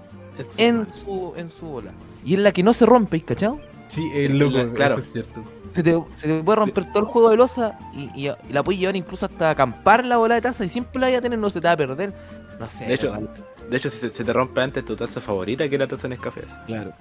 en 0.56 0.92
su, 0.92 1.32
en 1.36 1.48
su 1.48 1.66
bola. 1.66 1.92
Y 2.24 2.34
es 2.34 2.40
la 2.40 2.50
que 2.52 2.62
no 2.64 2.72
se 2.72 2.84
rompe, 2.84 3.20
¿cachao? 3.22 3.60
Sí, 3.86 4.10
el 4.14 4.38
loco, 4.38 4.72
Claro. 4.74 4.94
eso 4.94 5.00
es 5.02 5.12
cierto. 5.12 5.44
Se 5.74 5.82
te, 5.82 5.92
se 6.16 6.26
te 6.28 6.42
puede 6.42 6.56
romper 6.56 6.86
todo 6.92 6.98
el 7.00 7.04
juego 7.06 7.30
de 7.30 7.36
losa 7.36 7.78
y, 7.94 8.26
y- 8.26 8.32
y 8.48 8.52
la 8.52 8.62
puedes 8.64 8.80
llevar 8.80 8.96
incluso 8.96 9.26
hasta 9.26 9.50
acampar 9.50 10.04
la 10.04 10.16
bola 10.16 10.34
de 10.34 10.40
taza 10.42 10.64
y 10.64 10.68
siempre 10.68 11.00
la 11.00 11.08
vas 11.08 11.18
a 11.18 11.20
tener, 11.20 11.38
no 11.38 11.48
se 11.48 11.60
te 11.60 11.66
va 11.68 11.72
a 11.72 11.76
perder. 11.76 12.12
No 12.58 12.68
sé. 12.68 12.86
De 12.86 12.94
hecho, 12.94 13.06
hermano. 13.08 13.28
De 13.70 13.76
hecho, 13.76 13.90
si 13.90 13.98
se, 13.98 14.10
se 14.10 14.24
te 14.24 14.32
rompe 14.32 14.60
antes 14.60 14.84
tu 14.84 14.94
taza 14.96 15.20
favorita 15.20 15.68
que 15.68 15.78
la 15.78 15.86
taza 15.86 16.06
en 16.08 16.16
café. 16.16 16.42
claro. 16.66 16.92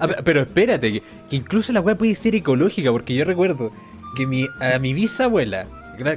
Ah, 0.00 0.08
pe- 0.08 0.22
pero 0.24 0.40
espérate, 0.40 0.90
que, 0.90 1.02
que 1.28 1.36
incluso 1.36 1.70
la 1.72 1.80
weá 1.82 1.94
puede 1.96 2.14
ser 2.14 2.34
ecológica, 2.34 2.90
porque 2.90 3.14
yo 3.14 3.24
recuerdo 3.26 3.70
que 4.16 4.26
mi, 4.26 4.46
a 4.60 4.78
mi 4.78 4.94
bisabuela, 4.94 5.66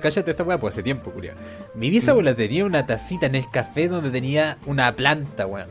cállate 0.01 0.31
esta 0.31 0.43
weá, 0.43 0.57
pues 0.57 0.75
hace 0.75 0.81
tiempo, 0.83 1.11
culiao. 1.11 1.35
Mi 1.75 1.89
bisabuela 1.89 2.33
tenía 2.35 2.63
una 2.63 2.85
tacita 2.85 3.25
en 3.25 3.43
café 3.51 3.89
donde 3.89 4.11
tenía 4.11 4.57
una 4.65 4.95
planta, 4.95 5.45
weón. 5.45 5.67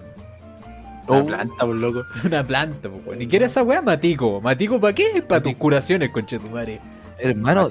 Una 1.09 1.19
Oh. 1.19 1.27
planta, 1.27 1.55
por 1.67 1.77
loco. 1.77 2.03
Una 2.25 2.47
planta, 2.47 2.89
pues, 2.91 3.07
weón. 3.07 3.23
¿Y 3.23 3.27
qué 3.27 3.37
era 3.37 3.47
esa 3.47 3.63
weá? 3.63 3.81
Matico. 3.83 4.41
¿Matico 4.43 4.79
para 4.81 4.95
qué? 4.95 5.23
Para 5.27 5.41
tus 5.43 5.55
curaciones, 5.57 6.11
conchetumare. 6.11 6.81
Hermano, 7.19 7.69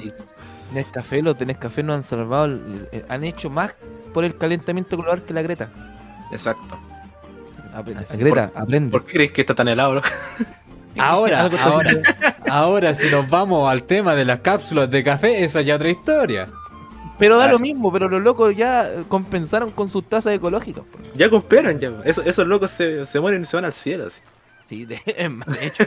Nescafé, 0.73 1.21
los 1.21 1.37
de 1.37 1.45
Nescafé 1.45 1.83
nos 1.83 1.95
han 1.97 2.03
salvado, 2.03 2.45
el- 2.45 2.87
el- 2.91 3.05
han 3.07 3.23
hecho 3.23 3.49
más 3.51 3.73
por 4.13 4.23
el 4.23 4.35
calentamiento 4.37 4.97
global 4.97 5.21
que 5.23 5.33
la 5.33 5.41
Greta. 5.43 5.69
Exacto. 6.33 6.77
Aprende. 7.73 8.91
¿Por 8.91 9.05
qué 9.05 9.13
crees 9.13 9.31
que 9.31 9.41
está 9.41 9.55
tan 9.55 9.67
helado? 9.67 10.01
Ahora, 10.95 11.49
ahora, 11.63 11.89
ahora, 12.47 12.93
si 12.93 13.09
nos 13.09 13.27
vamos 13.27 13.67
al 13.71 13.81
tema 13.81 14.13
de 14.13 14.25
las 14.25 14.41
cápsulas 14.41 14.91
de 14.91 15.03
café, 15.03 15.43
esa 15.43 15.61
ya 15.61 15.75
otra 15.77 15.89
historia. 15.89 16.47
Pero 17.17 17.39
da 17.39 17.45
Ah, 17.45 17.51
lo 17.51 17.57
mismo, 17.57 17.91
pero 17.91 18.07
los 18.07 18.21
locos 18.21 18.55
ya 18.55 18.91
compensaron 19.07 19.71
con 19.71 19.89
sus 19.89 20.07
tazas 20.07 20.35
ecológicas. 20.35 20.83
Ya 21.15 21.31
compraron, 21.31 21.79
ya. 21.79 21.91
Eso- 22.05 22.21
esos 22.21 22.45
locos 22.47 22.69
se, 22.69 23.07
se 23.07 23.19
mueren 23.19 23.41
y 23.41 23.45
se 23.45 23.57
van 23.57 23.65
al 23.65 23.73
cielo. 23.73 24.05
Así. 24.05 24.21
Sí, 24.69 24.85
de, 24.85 25.01
de 25.05 25.65
hecho. 25.65 25.83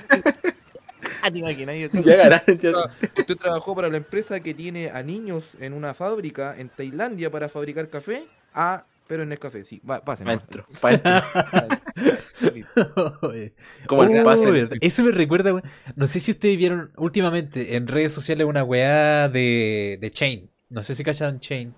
Ah, 1.22 1.30
Ya 1.30 2.16
ganaron, 2.16 2.58
ya. 2.58 2.70
Usted 3.16 3.36
trabajó 3.36 3.76
para 3.76 3.88
la 3.88 3.98
empresa 3.98 4.40
que 4.40 4.54
tiene 4.54 4.90
a 4.90 5.04
niños 5.04 5.44
en 5.60 5.72
una 5.72 5.94
fábrica 5.94 6.56
en 6.58 6.68
Tailandia 6.68 7.30
para 7.30 7.48
fabricar 7.48 7.88
café. 7.90 8.24
Ah, 8.52 8.82
Pero 9.08 9.22
en 9.22 9.32
el 9.32 9.38
café, 9.38 9.64
sí. 9.64 9.80
Va, 9.88 10.04
pasen. 10.04 10.26
Como 13.86 14.02
el. 14.04 14.68
Eso 14.80 15.02
me 15.04 15.12
recuerda. 15.12 15.62
No 15.94 16.06
sé 16.06 16.20
si 16.20 16.32
ustedes 16.32 16.56
vieron 16.56 16.90
últimamente 16.96 17.76
en 17.76 17.86
redes 17.86 18.12
sociales 18.12 18.46
una 18.46 18.64
weá 18.64 19.28
de, 19.28 19.98
de 20.00 20.10
Chain. 20.10 20.50
No 20.70 20.82
sé 20.82 20.94
si 20.94 21.04
cachan 21.04 21.40
Chain. 21.40 21.74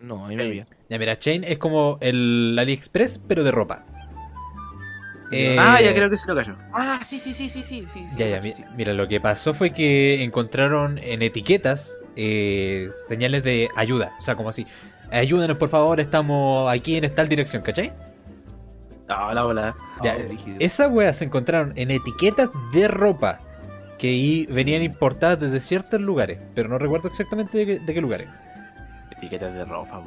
No, 0.00 0.24
a 0.24 0.28
mí 0.28 0.36
me 0.36 0.44
olvida. 0.44 0.64
Ya, 0.90 0.98
mira, 0.98 1.18
Chain 1.18 1.44
es 1.44 1.58
como 1.58 1.98
el 2.02 2.54
AliExpress, 2.58 3.20
pero 3.26 3.42
de 3.42 3.50
ropa. 3.50 3.86
Eh, 5.32 5.56
Ah, 5.58 5.80
ya 5.80 5.94
creo 5.94 6.10
que 6.10 6.18
se 6.18 6.28
lo 6.28 6.36
cayó. 6.36 6.56
Ah, 6.72 7.00
sí, 7.02 7.18
sí, 7.18 7.32
sí, 7.32 7.48
sí, 7.48 7.62
sí. 7.64 7.86
sí, 7.90 8.06
sí, 8.08 8.16
Ya, 8.16 8.28
ya, 8.28 8.40
mi- 8.42 8.52
sí. 8.52 8.62
mira, 8.76 8.92
lo 8.92 9.08
que 9.08 9.20
pasó 9.20 9.54
fue 9.54 9.72
que 9.72 10.22
encontraron 10.22 10.98
en 10.98 11.22
etiquetas 11.22 11.98
eh, 12.16 12.88
señales 13.08 13.42
de 13.42 13.68
ayuda. 13.74 14.12
O 14.18 14.22
sea, 14.22 14.36
como 14.36 14.50
así, 14.50 14.66
ayúdenos 15.10 15.56
por 15.56 15.68
favor, 15.68 16.00
estamos 16.00 16.72
aquí 16.72 16.96
en 16.96 17.14
tal 17.14 17.28
dirección, 17.28 17.62
¿cachai? 17.62 17.92
No, 19.08 19.32
la 19.34 19.42
bola. 19.44 19.76
Ya, 20.02 20.14
Ah. 20.14 20.56
Esas 20.58 20.90
weas 20.90 21.16
se 21.16 21.26
encontraron 21.26 21.72
en 21.76 21.90
etiquetas 21.90 22.48
de 22.72 22.88
ropa 22.88 23.40
que 23.98 24.46
venían 24.50 24.82
importadas 24.82 25.40
desde 25.40 25.60
ciertos 25.60 26.00
lugares, 26.00 26.38
pero 26.54 26.68
no 26.68 26.78
recuerdo 26.78 27.08
exactamente 27.08 27.58
de 27.58 27.66
qué, 27.66 27.78
de 27.80 27.94
qué 27.94 28.00
lugares. 28.00 28.28
Etiquetas 29.16 29.54
de 29.54 29.64
ropa, 29.64 30.02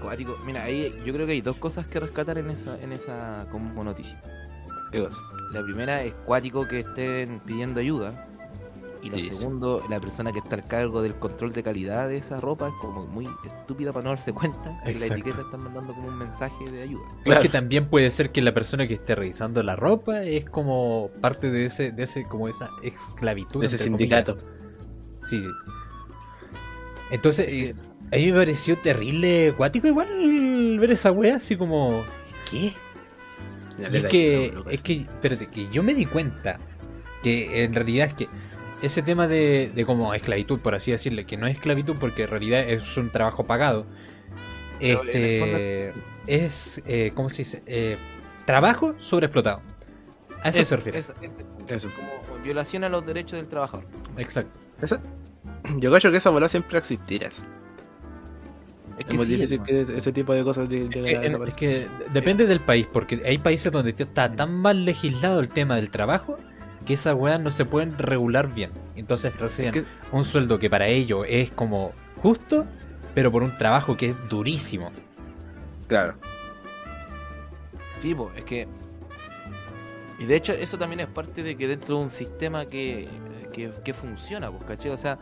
cuático. 0.00 0.36
Mira, 0.44 0.64
ahí 0.64 0.92
yo 1.04 1.12
creo 1.12 1.26
que 1.26 1.32
hay 1.32 1.40
dos 1.40 1.56
cosas 1.56 1.86
que 1.86 2.00
rescatar 2.00 2.38
en 2.38 2.50
esa, 2.50 2.78
en 2.80 2.92
esa 2.92 3.46
como 3.50 3.84
noticia. 3.84 4.20
¿Qué 4.90 5.00
cosa? 5.00 5.18
La 5.52 5.62
primera 5.62 6.02
es 6.02 6.12
cuático 6.24 6.66
que 6.66 6.80
estén 6.80 7.40
pidiendo 7.40 7.80
ayuda. 7.80 8.26
Y 9.14 9.22
Sí, 9.22 9.28
sí. 9.30 9.34
segundo, 9.36 9.82
la 9.88 10.00
persona 10.00 10.32
que 10.32 10.38
está 10.40 10.56
al 10.56 10.64
cargo 10.64 11.02
del 11.02 11.16
control 11.18 11.52
de 11.52 11.62
calidad 11.62 12.08
de 12.08 12.16
esa 12.16 12.40
ropa 12.40 12.68
es 12.68 12.74
como 12.80 13.06
muy 13.06 13.28
estúpida 13.44 13.92
para 13.92 14.04
no 14.04 14.10
darse 14.10 14.32
cuenta 14.32 14.80
que 14.84 14.94
la 14.94 15.06
etiqueta 15.06 15.42
están 15.42 15.60
mandando 15.62 15.94
como 15.94 16.08
un 16.08 16.18
mensaje 16.18 16.70
de 16.70 16.82
ayuda. 16.82 17.04
Claro. 17.24 17.40
Es 17.40 17.46
que 17.46 17.48
también 17.52 17.88
puede 17.88 18.10
ser 18.10 18.30
que 18.30 18.42
la 18.42 18.52
persona 18.54 18.86
que 18.88 18.94
esté 18.94 19.14
revisando 19.14 19.62
la 19.62 19.76
ropa 19.76 20.22
es 20.22 20.44
como 20.44 21.10
parte 21.20 21.50
de 21.50 21.66
ese, 21.66 21.92
de 21.92 22.02
ese, 22.02 22.22
como 22.24 22.48
esa 22.48 22.68
esclavitud. 22.82 23.60
De 23.60 23.66
ese 23.66 23.76
comillas. 23.90 23.98
sindicato. 24.26 24.36
Sí, 25.24 25.40
sí. 25.40 25.48
Entonces, 27.10 27.46
Es 27.48 27.54
eh, 27.70 27.74
a 28.12 28.16
mí 28.16 28.32
me 28.32 28.38
pareció 28.38 28.78
terrible, 28.78 29.52
cuático 29.56 29.86
igual 29.88 30.78
ver 30.78 30.90
esa 30.90 31.10
wea 31.12 31.36
así 31.36 31.56
como... 31.56 32.04
¿Qué? 32.50 32.72
Es 33.78 34.04
que, 34.06 34.54
es 34.70 34.82
que, 34.82 34.92
espérate, 35.00 35.48
que 35.48 35.68
yo 35.68 35.82
me 35.82 35.92
di 35.94 36.06
cuenta 36.06 36.58
que 37.22 37.64
en 37.64 37.74
realidad 37.74 38.06
es 38.08 38.14
que 38.14 38.28
ese 38.86 39.02
tema 39.02 39.28
de, 39.28 39.70
de 39.74 39.84
como 39.84 40.14
esclavitud, 40.14 40.58
por 40.60 40.74
así 40.74 40.90
decirle, 40.90 41.26
que 41.26 41.36
no 41.36 41.46
es 41.46 41.54
esclavitud 41.54 41.96
porque 42.00 42.22
en 42.22 42.28
realidad 42.28 42.60
es 42.68 42.96
un 42.96 43.10
trabajo 43.10 43.44
pagado, 43.44 43.86
Pero 44.80 45.02
este 45.04 45.92
es, 46.26 46.82
eh, 46.86 47.12
¿cómo 47.14 47.30
se 47.30 47.38
dice? 47.38 47.62
Eh, 47.66 47.96
trabajo 48.44 48.94
sobreexplotado. 48.98 49.60
A 50.42 50.50
eso, 50.50 50.64
se 50.64 50.76
refiere. 50.76 50.98
es- 50.98 51.12
es- 51.22 51.34
Eso. 51.68 51.88
como 51.96 52.38
violación 52.42 52.84
a 52.84 52.88
los 52.88 53.04
derechos 53.04 53.32
del 53.38 53.48
trabajador. 53.48 53.86
Exacto. 54.16 54.58
Esa- 54.80 55.00
Yo 55.78 55.90
creo 55.92 56.10
que 56.12 56.18
esa 56.18 56.30
bola 56.30 56.48
siempre 56.48 56.78
existirá. 56.78 57.26
Es 57.28 57.44
Es 58.98 59.14
muy 59.14 59.26
sí, 59.26 59.34
difícil 59.34 59.62
que 59.62 59.80
ese 59.82 60.12
tipo 60.12 60.32
de 60.32 60.42
cosas 60.44 60.68
es 60.70 61.54
que 61.56 61.86
depende 62.12 62.46
del 62.46 62.60
país, 62.60 62.86
porque 62.90 63.20
hay 63.24 63.38
países 63.38 63.70
donde 63.72 63.90
está 63.90 64.32
tan 64.32 64.54
mal 64.54 64.84
legislado 64.84 65.40
el 65.40 65.48
tema 65.50 65.76
del 65.76 65.90
trabajo 65.90 66.38
que 66.86 66.94
esas 66.94 67.14
weas 67.14 67.38
no 67.40 67.50
se 67.50 67.66
pueden 67.66 67.98
regular 67.98 68.52
bien. 68.54 68.70
Entonces 68.94 69.38
reciben 69.38 69.72
que- 69.72 69.84
un 70.12 70.24
sueldo 70.24 70.58
que 70.58 70.70
para 70.70 70.86
ellos 70.86 71.26
es 71.28 71.50
como 71.50 71.92
justo, 72.22 72.64
pero 73.14 73.30
por 73.30 73.42
un 73.42 73.58
trabajo 73.58 73.96
que 73.96 74.10
es 74.10 74.16
durísimo. 74.30 74.90
Claro. 75.88 76.14
Sí, 77.98 78.14
pues, 78.14 78.30
es 78.36 78.44
que. 78.44 78.68
Y 80.18 80.24
de 80.24 80.36
hecho, 80.36 80.52
eso 80.52 80.78
también 80.78 81.00
es 81.00 81.06
parte 81.08 81.42
de 81.42 81.56
que 81.56 81.66
dentro 81.68 81.96
de 81.98 82.02
un 82.04 82.10
sistema 82.10 82.64
que, 82.66 83.08
que, 83.52 83.70
que 83.84 83.92
funciona, 83.92 84.50
pues, 84.50 84.64
¿cachai? 84.64 84.90
O 84.92 84.96
sea, 84.96 85.18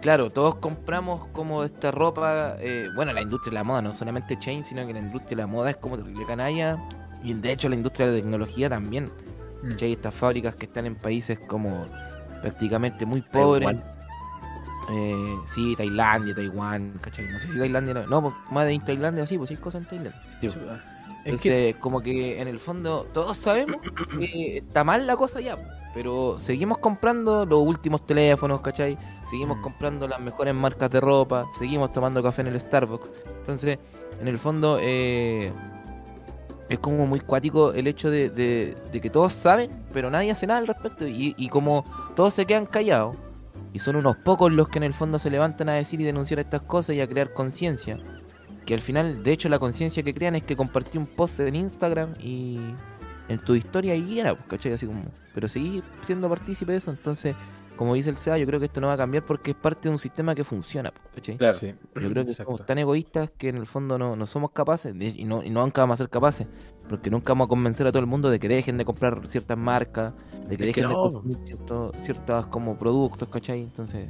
claro, 0.00 0.30
todos 0.30 0.56
compramos 0.56 1.26
como 1.28 1.62
esta 1.64 1.90
ropa. 1.90 2.56
eh, 2.58 2.88
bueno, 2.96 3.12
la 3.12 3.22
industria 3.22 3.50
de 3.50 3.54
la 3.54 3.64
moda, 3.64 3.82
no 3.82 3.94
solamente 3.94 4.38
Chain, 4.38 4.64
sino 4.64 4.86
que 4.86 4.92
la 4.92 5.00
industria 5.00 5.36
de 5.36 5.42
la 5.42 5.46
moda 5.46 5.70
es 5.70 5.76
como 5.76 5.96
terrible 5.96 6.24
canalla. 6.26 6.78
Y 7.22 7.32
de 7.34 7.52
hecho, 7.52 7.68
la 7.68 7.76
industria 7.76 8.06
de 8.06 8.12
la 8.12 8.18
tecnología 8.18 8.68
también. 8.68 9.10
Mm. 9.64 9.70
¿cachai? 9.70 9.92
Estas 9.92 10.14
fábricas 10.14 10.54
que 10.54 10.66
están 10.66 10.86
en 10.86 10.96
países 10.96 11.38
como 11.38 11.84
prácticamente 12.42 13.06
muy 13.06 13.22
pobres. 13.22 13.76
Eh, 14.90 15.36
sí, 15.46 15.74
Tailandia, 15.76 16.34
Taiwán, 16.34 16.92
¿cachai? 17.00 17.26
No 17.32 17.38
sé 17.38 17.48
si 17.48 17.58
Tailandia. 17.58 17.94
No, 17.94 18.06
no 18.06 18.22
pues, 18.22 18.34
más 18.50 18.66
de 18.66 18.78
Tailandia, 18.80 19.26
sí, 19.26 19.38
pues 19.38 19.48
sí 19.48 19.54
hay 19.54 19.60
cosas 19.60 19.82
en 19.82 19.88
Tailandia. 19.88 20.22
Sí, 20.40 20.46
Es 20.46 20.54
Entonces, 21.24 21.74
que, 21.74 21.80
como 21.80 22.02
que 22.02 22.38
en 22.38 22.48
el 22.48 22.58
fondo 22.58 23.06
todos 23.12 23.38
sabemos 23.38 23.80
que 24.18 24.58
está 24.58 24.84
mal 24.84 25.06
la 25.06 25.16
cosa 25.16 25.40
ya, 25.40 25.56
pero 25.94 26.38
seguimos 26.38 26.76
comprando 26.78 27.46
los 27.46 27.66
últimos 27.66 28.04
teléfonos, 28.04 28.60
¿cachai? 28.60 28.98
Seguimos 29.30 29.56
Mm. 29.56 29.62
comprando 29.62 30.06
las 30.06 30.20
mejores 30.20 30.54
marcas 30.54 30.90
de 30.90 31.00
ropa, 31.00 31.46
seguimos 31.58 31.90
tomando 31.94 32.22
café 32.22 32.42
en 32.42 32.48
el 32.48 32.60
Starbucks. 32.60 33.10
Entonces, 33.38 33.78
en 34.20 34.28
el 34.28 34.38
fondo, 34.38 34.78
eh, 34.82 35.50
es 36.68 36.78
como 36.78 37.06
muy 37.06 37.20
cuático 37.20 37.72
el 37.72 37.86
hecho 37.86 38.10
de, 38.10 38.30
de- 38.30 39.00
que 39.00 39.10
todos 39.10 39.32
saben, 39.32 39.70
pero 39.92 40.10
nadie 40.10 40.30
hace 40.30 40.46
nada 40.46 40.60
al 40.60 40.66
respecto. 40.66 41.06
Y, 41.06 41.34
y 41.36 41.48
como 41.48 41.84
todos 42.16 42.34
se 42.34 42.46
quedan 42.46 42.66
callados, 42.66 43.16
y 43.72 43.80
son 43.80 43.96
unos 43.96 44.16
pocos 44.16 44.52
los 44.52 44.68
que 44.68 44.78
en 44.78 44.84
el 44.84 44.94
fondo 44.94 45.18
se 45.18 45.30
levantan 45.30 45.68
a 45.68 45.74
decir 45.74 46.00
y 46.00 46.04
denunciar 46.04 46.38
estas 46.40 46.62
cosas 46.62 46.94
y 46.96 47.00
a 47.00 47.08
crear 47.08 47.32
conciencia. 47.32 47.98
Que 48.64 48.74
al 48.74 48.80
final, 48.80 49.22
de 49.22 49.32
hecho, 49.32 49.48
la 49.48 49.58
conciencia 49.58 50.02
que 50.02 50.14
crean 50.14 50.36
es 50.36 50.44
que 50.44 50.56
compartí 50.56 50.96
un 50.96 51.06
post 51.06 51.40
en 51.40 51.54
Instagram 51.56 52.12
y 52.20 52.58
en 53.28 53.38
tu 53.40 53.54
historia 53.54 53.94
y 53.96 54.20
era, 54.20 54.34
pues, 54.34 54.46
¿cachai? 54.48 54.72
Así 54.72 54.86
como, 54.86 55.02
pero 55.34 55.48
seguí 55.48 55.82
siendo 56.04 56.28
partícipe 56.28 56.72
de 56.72 56.78
eso. 56.78 56.90
Entonces, 56.90 57.34
como 57.76 57.94
dice 57.94 58.10
el 58.10 58.16
SEA, 58.16 58.38
yo 58.38 58.46
creo 58.46 58.60
que 58.60 58.66
esto 58.66 58.80
no 58.80 58.86
va 58.88 58.92
a 58.94 58.96
cambiar 58.96 59.24
porque 59.24 59.50
es 59.52 59.56
parte 59.56 59.88
de 59.88 59.90
un 59.90 59.98
sistema 59.98 60.34
que 60.34 60.44
funciona, 60.44 60.92
¿cachai? 61.14 61.36
Claro. 61.36 61.52
sí. 61.54 61.68
Yo 61.68 61.74
creo 62.10 62.12
que 62.14 62.20
Exacto. 62.30 62.44
somos 62.52 62.66
tan 62.66 62.78
egoístas 62.78 63.30
que 63.36 63.48
en 63.48 63.56
el 63.56 63.66
fondo 63.66 63.98
no, 63.98 64.16
no 64.16 64.26
somos 64.26 64.50
capaces 64.52 64.96
de- 64.98 65.08
y, 65.08 65.24
no, 65.24 65.42
y 65.42 65.50
nunca 65.50 65.82
vamos 65.82 65.94
a 65.94 66.04
ser 66.04 66.08
capaces. 66.10 66.46
Porque 66.88 67.10
nunca 67.10 67.32
vamos 67.32 67.46
a 67.46 67.48
convencer 67.48 67.86
a 67.86 67.92
todo 67.92 68.00
el 68.00 68.06
mundo 68.06 68.30
de 68.30 68.38
que 68.38 68.48
dejen 68.48 68.76
de 68.78 68.84
comprar 68.84 69.26
ciertas 69.26 69.56
marcas, 69.58 70.12
de 70.48 70.56
que 70.56 70.68
Es 70.68 70.74
que 70.74 70.82
dejen 70.82 70.88
de 70.88 70.94
no. 70.94 71.02
consumir 71.12 71.38
ciertos, 71.46 71.96
ciertas 71.98 72.46
como 72.46 72.76
productos, 72.78 73.28
¿cachai? 73.28 73.62
Entonces... 73.62 74.08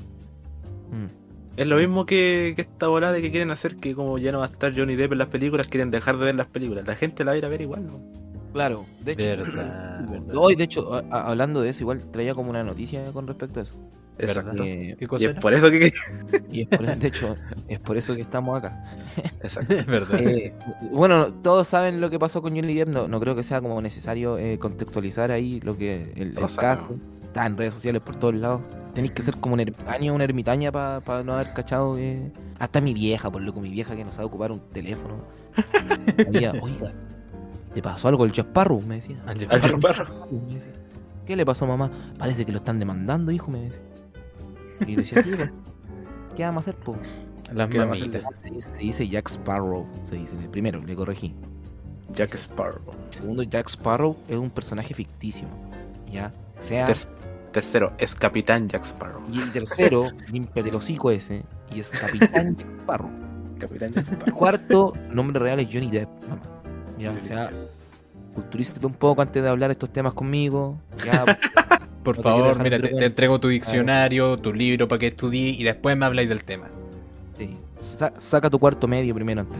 mm. 0.90 1.06
Es 1.56 1.68
lo 1.68 1.76
mismo 1.76 2.04
que, 2.04 2.52
que 2.56 2.62
esta 2.62 2.88
bola 2.88 3.12
de 3.12 3.22
que 3.22 3.30
quieren 3.30 3.52
hacer 3.52 3.76
que 3.76 3.94
como 3.94 4.18
ya 4.18 4.32
no 4.32 4.38
va 4.40 4.46
a 4.46 4.48
estar 4.48 4.74
Johnny 4.76 4.96
Depp 4.96 5.12
en 5.12 5.18
las 5.18 5.28
películas, 5.28 5.68
quieren 5.68 5.92
dejar 5.92 6.18
de 6.18 6.24
ver 6.24 6.34
las 6.34 6.48
películas. 6.48 6.84
La 6.84 6.96
gente 6.96 7.22
la 7.24 7.30
va 7.30 7.34
a 7.36 7.38
ir 7.38 7.44
a 7.44 7.48
ver 7.48 7.60
igual, 7.60 7.86
¿no? 7.86 8.00
Claro, 8.54 8.86
de 9.00 9.12
hecho... 9.12 9.22
Verdad, 9.24 10.00
verdad. 10.10 10.36
Hoy, 10.36 10.54
de 10.54 10.64
hecho, 10.64 10.94
a- 10.94 11.04
a- 11.10 11.30
hablando 11.30 11.60
de 11.60 11.68
eso, 11.70 11.82
igual 11.82 12.00
traía 12.10 12.34
como 12.34 12.48
una 12.50 12.62
noticia 12.64 13.12
con 13.12 13.26
respecto 13.26 13.58
a 13.60 13.64
eso. 13.64 13.74
Exacto. 14.16 14.62
Eh, 14.62 14.94
¿Qué 14.96 15.08
Y 15.18 15.24
es 15.24 15.34
por 15.34 15.52
eso 15.54 15.68
que... 15.72 15.92
y 16.52 16.62
es 16.62 16.68
por- 16.68 16.86
de 16.96 17.08
hecho, 17.08 17.34
es 17.66 17.80
por 17.80 17.96
eso 17.96 18.14
que 18.14 18.22
estamos 18.22 18.56
acá. 18.56 18.84
Exacto. 19.42 19.74
Es 19.74 19.84
verdad. 19.98 20.20
Eh, 20.22 20.54
bueno, 20.92 21.32
todos 21.42 21.66
saben 21.66 22.00
lo 22.00 22.08
que 22.10 22.18
pasó 22.20 22.40
con 22.40 22.54
Johnny 22.54 22.74
Depp, 22.74 22.88
no, 22.88 23.08
no 23.08 23.18
creo 23.18 23.34
que 23.34 23.42
sea 23.42 23.60
como 23.60 23.82
necesario 23.82 24.38
eh, 24.38 24.58
contextualizar 24.60 25.32
ahí 25.32 25.60
lo 25.60 25.76
que 25.76 26.12
el, 26.14 26.28
el 26.38 26.56
caso. 26.56 26.96
Está 27.24 27.44
en 27.46 27.56
redes 27.56 27.74
sociales 27.74 28.00
por 28.02 28.14
todos 28.14 28.36
lados. 28.36 28.60
Tenéis 28.94 29.12
que 29.14 29.22
ser 29.22 29.34
como 29.38 29.54
un 29.54 29.60
ermitaño 29.60 30.12
o 30.12 30.14
una 30.14 30.22
ermitaña 30.22 30.70
para 30.70 31.24
no 31.24 31.34
haber 31.34 31.52
cachado 31.52 31.96
que... 31.96 32.30
Hasta 32.60 32.80
mi 32.80 32.94
vieja, 32.94 33.32
por 33.32 33.42
loco, 33.42 33.60
mi 33.60 33.70
vieja 33.70 33.96
que 33.96 34.04
no 34.04 34.12
sabe 34.12 34.26
ocupar 34.26 34.52
un 34.52 34.60
teléfono. 34.72 35.24
Sabía, 36.24 36.52
oiga, 36.62 36.92
¿le 37.74 37.82
pasó 37.82 38.08
algo 38.08 38.24
al 38.24 38.32
Jack 38.32 38.46
Sparrow? 38.48 38.80
Me 38.82 38.96
decía. 38.96 39.22
Al 39.26 39.38
decía, 39.38 39.72
¿Qué 41.26 41.36
le 41.36 41.46
pasó, 41.46 41.66
mamá? 41.66 41.90
Parece 42.18 42.44
que 42.44 42.52
lo 42.52 42.58
están 42.58 42.78
demandando, 42.78 43.32
hijo, 43.32 43.50
me 43.50 43.60
decía. 43.62 43.80
Y 44.86 44.92
yo 44.92 44.96
decía, 44.98 45.22
sí, 45.22 45.30
¿qué 46.36 46.42
vamos 46.44 46.66
a 46.66 46.70
hacer, 46.70 46.76
po? 46.76 46.96
Las 47.52 47.68
¿Qué 47.68 47.78
le 47.78 47.86
mamitas. 47.86 48.22
Se 48.40 48.50
dice, 48.50 48.72
se 48.72 48.78
dice 48.78 49.08
Jack 49.08 49.28
Sparrow, 49.28 49.86
se 50.04 50.16
dice. 50.16 50.34
Primero, 50.50 50.80
le 50.80 50.94
corregí. 50.96 51.34
Jack 52.12 52.34
Sparrow. 52.34 52.82
Segundo, 53.10 53.42
Jack 53.42 53.68
Sparrow 53.70 54.16
es 54.28 54.36
un 54.36 54.50
personaje 54.50 54.92
ficticio. 54.94 55.46
¿Ya? 56.10 56.32
O 56.60 56.62
sea, 56.62 56.86
Ter- 56.86 56.96
tercero, 57.52 57.92
es 57.98 58.14
Capitán 58.14 58.68
Jack 58.68 58.84
Sparrow. 58.84 59.22
y 59.32 59.40
el 59.40 59.52
tercero, 59.52 60.06
limpia 60.30 60.62
el 60.62 60.74
hocico 60.74 61.10
ese, 61.10 61.44
y 61.74 61.80
es 61.80 61.90
Capitán 61.90 62.56
Jack 62.56 62.68
Sparrow. 62.80 63.10
Capitán 63.58 63.92
Jack 63.92 64.06
Sparrow. 64.06 64.34
Cuarto, 64.36 64.92
nombre 65.10 65.38
real 65.40 65.60
es 65.60 65.68
Johnny 65.72 65.90
Depp, 65.90 66.08
mamá. 66.28 66.42
Ya, 66.98 67.10
o 67.12 67.22
sea, 67.22 67.50
culturízate 68.34 68.86
un 68.86 68.94
poco 68.94 69.22
antes 69.22 69.42
de 69.42 69.48
hablar 69.48 69.70
estos 69.70 69.90
temas 69.92 70.12
conmigo. 70.14 70.78
Ya, 71.04 71.24
Por 72.04 72.16
No 72.18 72.22
favor, 72.22 72.62
mira, 72.62 72.78
te, 72.78 73.04
entrego 73.06 73.40
tu 73.40 73.48
diccionario, 73.48 74.36
tu 74.36 74.52
libro 74.52 74.86
para 74.88 74.98
que 74.98 75.06
estudies 75.06 75.58
y 75.58 75.64
después 75.64 75.96
me 75.96 76.04
habláis 76.04 76.28
del 76.28 76.44
tema. 76.44 76.68
sí. 77.38 77.56
Sa- 77.80 78.12
saca 78.18 78.48
tu 78.50 78.58
cuarto 78.58 78.88
medio 78.88 79.14
primero 79.14 79.42
antes. 79.42 79.58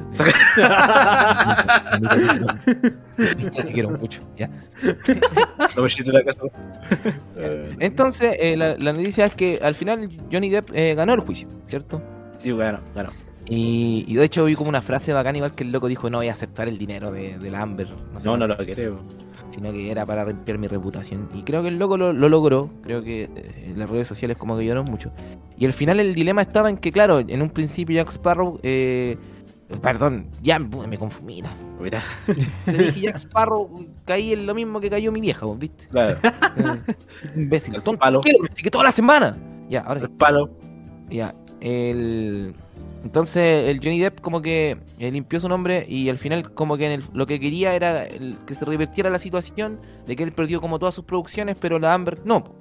de- 3.17 3.51
Te 3.51 3.73
quiero 3.73 3.91
mucho. 3.91 4.21
Ya. 4.37 4.49
Entonces, 7.81 8.37
eh, 8.39 8.57
la, 8.57 8.77
la 8.77 8.93
noticia 8.93 9.27
es 9.27 9.35
que 9.35 9.59
al 9.63 9.75
final 9.75 10.09
Johnny 10.31 10.51
Depp 10.51 10.71
eh, 10.75 10.95
ganó 10.95 11.15
el 11.15 11.21
juicio, 11.21 11.49
¿cierto? 11.69 12.03
Sí, 12.39 12.53
bueno, 12.53 12.81
bueno. 12.95 13.11
Y, 13.47 14.05
y 14.09 14.15
de 14.15 14.25
hecho 14.25 14.45
vi 14.45 14.55
como 14.55 14.71
una 14.71 14.81
frase 14.83 15.13
bacana, 15.13 15.39
igual 15.39 15.55
que 15.55 15.65
el 15.65 15.73
loco 15.73 15.87
dijo, 15.89 16.09
no 16.09 16.19
voy 16.19 16.29
a 16.29 16.33
aceptar 16.33 16.67
el 16.69 16.79
dinero 16.79 17.11
de, 17.13 17.39
del 17.39 17.55
Amber. 17.55 17.89
sé 18.19 18.27
No, 18.29 18.37
no 18.37 18.47
lo 18.47 18.57
queremos. 18.57 19.03
Sino 19.51 19.71
que 19.73 19.91
era 19.91 20.05
para 20.07 20.25
limpiar 20.25 20.59
mi 20.59 20.67
reputación. 20.67 21.29
Y 21.35 21.43
creo 21.43 21.63
que 21.63 21.69
el 21.69 21.79
loco 21.79 21.97
lo, 21.97 22.13
lo 22.13 22.29
logró. 22.29 22.71
Creo 22.83 23.03
que 23.03 23.31
eh, 23.37 23.75
las 23.77 23.89
redes 23.89 24.09
sociales 24.09 24.39
como 24.39 24.57
que 24.57 24.63
ayudaron 24.63 24.87
mucho. 24.87 25.13
Y 25.59 25.67
al 25.67 25.73
final 25.73 26.01
el 26.01 26.15
dilema 26.15 26.43
estaba 26.43 26.71
en 26.71 26.79
que, 26.79 26.91
claro, 26.91 27.21
en 27.21 27.43
un 27.43 27.51
principio 27.51 27.97
Jack 27.97 28.11
Sparrow... 28.11 28.59
eh, 28.63 29.17
perdón, 29.83 30.27
ya 30.43 30.59
me 30.59 30.99
confundí. 30.99 31.43
mira. 31.81 32.03
Te 32.65 32.73
dije 32.73 33.01
Jack 33.03 33.17
Sparrow, 33.17 33.71
caí 34.05 34.33
en 34.33 34.47
lo 34.47 34.55
mismo 34.55 34.81
que 34.81 34.89
cayó 34.91 35.13
mi 35.13 35.21
vieja, 35.21 35.47
vos, 35.47 35.59
¿viste? 35.59 35.87
claro, 35.89 36.17
Eh, 36.57 36.95
Imbécil, 37.37 37.75
El 37.77 37.83
tonto, 37.83 37.99
palo. 38.01 38.21
¿qué? 38.23 38.33
Practiqué 38.41 38.71
toda 38.71 38.85
la 38.85 38.93
semana. 38.93 39.37
Ya, 39.69 39.81
ahora 39.83 40.01
sí. 40.01 40.07
el 40.07 40.13
palo. 40.13 40.51
Ya, 41.11 41.35
el... 41.61 42.55
Entonces 43.05 43.69
el 43.69 43.79
Johnny 43.79 44.01
Depp 44.01 44.21
como 44.21 44.41
que 44.41 44.79
eh, 44.99 45.11
limpió 45.11 45.39
su 45.39 45.49
nombre 45.49 45.85
y 45.89 46.09
al 46.09 46.17
final 46.19 46.53
como 46.55 46.77
que 46.79 46.87
en 46.87 46.93
el- 46.93 47.05
lo 47.13 47.27
que 47.27 47.39
quería 47.39 47.75
era 47.75 48.05
el- 48.05 48.37
que 48.47 48.55
se 48.55 48.65
revirtiera 48.65 49.11
la 49.11 49.19
situación 49.19 49.79
de 50.07 50.17
que 50.17 50.23
él 50.23 50.33
perdió 50.33 50.61
como 50.61 50.79
todas 50.79 50.95
sus 50.95 51.05
producciones, 51.05 51.57
pero 51.61 51.79
la 51.79 51.93
Amber 51.95 52.19
no. 52.25 52.57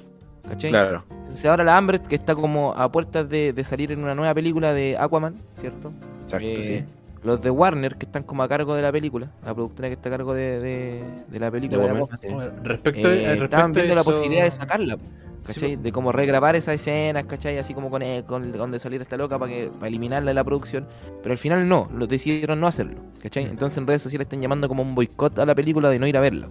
¿Cachai? 0.48 0.72
Claro, 0.72 1.06
Entonces 1.10 1.46
ahora 1.46 1.64
la 1.64 1.78
Amber 1.78 2.02
que 2.02 2.16
está 2.16 2.36
como 2.36 2.74
a 2.74 2.92
puertas 2.92 3.30
de, 3.30 3.54
de 3.54 3.64
salir 3.64 3.94
en 3.94 4.04
una 4.04 4.14
nueva 4.14 4.34
película 4.34 4.74
de 4.74 4.98
Aquaman, 5.00 5.36
¿cierto? 5.60 5.94
exacto, 6.24 6.46
Eh, 6.46 6.62
sí. 6.62 6.94
Los 7.24 7.42
de 7.42 7.50
Warner 7.50 7.96
que 7.96 8.06
están 8.06 8.24
como 8.24 8.44
a 8.44 8.50
cargo 8.50 8.76
de 8.76 8.82
la 8.82 8.92
película, 8.92 9.32
la 9.46 9.54
productora 9.54 9.88
que 9.88 9.94
está 9.94 10.10
a 10.10 10.12
cargo 10.12 10.34
de, 10.34 10.60
de- 10.60 11.04
de 11.30 11.40
la 11.40 11.50
película 11.50 11.82
De 11.82 12.06
Sí. 12.22 12.28
Respecto, 12.64 13.08
eh, 13.10 13.14
eh, 13.14 13.28
respecto 13.30 13.44
estaban 13.46 13.72
a 13.72 13.74
viendo 13.74 13.96
la 13.96 14.04
posibilidad 14.04 14.44
de 14.44 14.52
sacarla. 14.52 14.98
Sí, 15.44 15.54
¿Cachai? 15.54 15.76
De 15.76 15.92
como 15.92 16.12
regrabar 16.12 16.56
esas 16.56 16.76
escenas, 16.76 17.26
¿cachai? 17.26 17.58
Así 17.58 17.74
como 17.74 17.90
con, 17.90 18.02
con 18.26 18.52
donde 18.52 18.80
salir 18.80 19.02
esta 19.02 19.18
loca 19.18 19.38
para 19.38 19.52
que 19.52 19.70
para 19.74 19.88
eliminarla 19.88 20.32
de 20.32 20.36
la 20.36 20.44
producción. 20.44 20.88
Pero 21.22 21.34
al 21.34 21.38
final 21.38 21.68
no, 21.68 21.90
lo 21.94 22.08
decidieron 22.08 22.60
no 22.60 22.68
hacerlo, 22.68 23.02
¿cachai? 23.22 23.46
Mm. 23.46 23.50
Entonces 23.50 23.78
en 23.78 23.88
redes 23.88 24.02
sociales 24.02 24.26
están 24.26 24.42
llamando 24.42 24.68
como 24.68 24.84
un 24.84 24.96
boicot 24.96 25.38
a 25.40 25.46
la 25.46 25.54
película 25.54 25.90
de 25.90 26.00
no 26.00 26.08
ir 26.08 26.18
a 26.18 26.22
verla. 26.22 26.48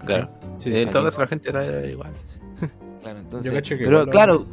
¿cachai? 0.00 0.06
Claro. 0.06 0.30
Sí, 0.56 0.76
en 0.76 0.86
sí. 0.86 0.90
todo 0.90 1.04
caso 1.04 1.20
la 1.20 1.28
gente 1.28 1.50
era 1.50 1.86
igual. 1.86 2.12
Claro, 3.00 3.18
entonces. 3.18 3.50
Yo 3.50 3.56
cacho 3.56 3.76
que 3.76 3.84
pero 3.84 4.06
claro, 4.06 4.46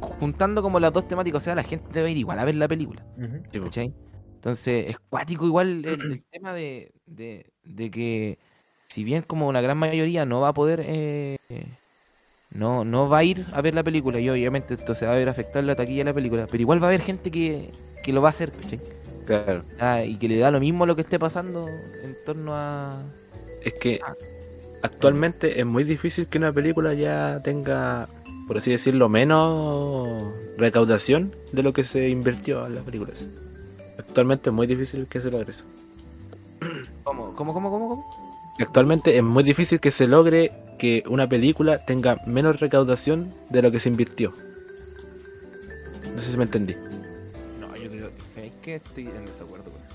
juntando 0.00 0.62
como 0.62 0.78
las 0.80 0.92
dos 0.92 1.08
temáticas, 1.08 1.42
o 1.42 1.44
sea, 1.44 1.54
la 1.54 1.62
gente 1.62 1.88
debe 1.92 2.10
ir 2.10 2.18
igual 2.18 2.38
a 2.38 2.44
ver 2.44 2.54
la 2.54 2.68
película. 2.68 3.04
¿Cachai? 3.52 3.94
Entonces, 4.34 4.86
es 4.88 4.98
cuático 5.08 5.46
igual 5.46 5.84
el, 5.84 6.00
el 6.00 6.24
tema 6.30 6.52
de, 6.52 6.92
de, 7.06 7.52
de 7.64 7.90
que, 7.90 8.38
si 8.88 9.04
bien 9.04 9.22
como 9.22 9.48
una 9.48 9.60
gran 9.60 9.78
mayoría 9.78 10.26
no 10.26 10.40
va 10.40 10.48
a 10.48 10.52
poder, 10.52 10.82
eh, 10.84 11.38
no, 12.54 12.84
no 12.84 13.08
va 13.08 13.18
a 13.18 13.24
ir 13.24 13.46
a 13.52 13.60
ver 13.62 13.74
la 13.74 13.82
película, 13.82 14.20
y 14.20 14.28
obviamente 14.28 14.74
esto 14.74 14.94
se 14.94 15.06
va 15.06 15.12
a 15.12 15.16
ver 15.16 15.28
afectar 15.28 15.64
la 15.64 15.74
taquilla 15.74 15.98
de 15.98 16.04
la 16.04 16.14
película, 16.14 16.46
pero 16.50 16.60
igual 16.60 16.82
va 16.82 16.86
a 16.86 16.90
haber 16.90 17.00
gente 17.00 17.30
que, 17.30 17.70
que 18.02 18.12
lo 18.12 18.20
va 18.20 18.28
a 18.28 18.30
hacer, 18.30 18.52
¿cachai? 18.52 18.80
Claro. 19.26 19.62
Ah, 19.78 20.02
y 20.04 20.16
que 20.16 20.28
le 20.28 20.38
da 20.38 20.50
lo 20.50 20.60
mismo 20.60 20.84
lo 20.84 20.96
que 20.96 21.02
esté 21.02 21.18
pasando 21.18 21.68
en 21.68 22.16
torno 22.26 22.54
a... 22.54 23.02
Es 23.62 23.74
que 23.74 24.00
actualmente 24.82 25.60
es 25.60 25.66
muy 25.66 25.84
difícil 25.84 26.26
que 26.26 26.38
una 26.38 26.52
película 26.52 26.92
ya 26.94 27.40
tenga, 27.42 28.08
por 28.48 28.58
así 28.58 28.72
decirlo, 28.72 29.08
menos 29.08 30.32
recaudación 30.58 31.32
de 31.52 31.62
lo 31.62 31.72
que 31.72 31.84
se 31.84 32.08
invirtió 32.08 32.66
en 32.66 32.74
las 32.74 32.84
películas. 32.84 33.26
Actualmente 33.98 34.50
es 34.50 34.54
muy 34.54 34.66
difícil 34.66 35.06
que 35.06 35.20
se 35.20 35.30
logre 35.30 35.50
eso. 35.50 35.64
¿Cómo, 37.04 37.34
cómo, 37.34 37.54
cómo, 37.54 37.70
cómo? 37.70 37.88
cómo? 37.88 38.22
Actualmente 38.58 39.16
es 39.16 39.22
muy 39.22 39.42
difícil 39.42 39.80
que 39.80 39.90
se 39.90 40.06
logre 40.06 40.52
que 40.82 41.04
una 41.06 41.28
película 41.28 41.78
tenga 41.78 42.20
menos 42.26 42.58
recaudación 42.58 43.32
de 43.50 43.62
lo 43.62 43.70
que 43.70 43.78
se 43.78 43.88
invirtió. 43.88 44.34
No 46.12 46.18
sé 46.18 46.32
si 46.32 46.36
me 46.36 46.42
entendí. 46.42 46.74
No, 47.60 47.76
yo 47.76 47.88
creo 47.88 48.10
¿sabes 48.34 48.50
que 48.62 48.74
estoy 48.74 49.06
en 49.06 49.24
desacuerdo 49.24 49.70
con 49.70 49.80
eso. 49.80 49.94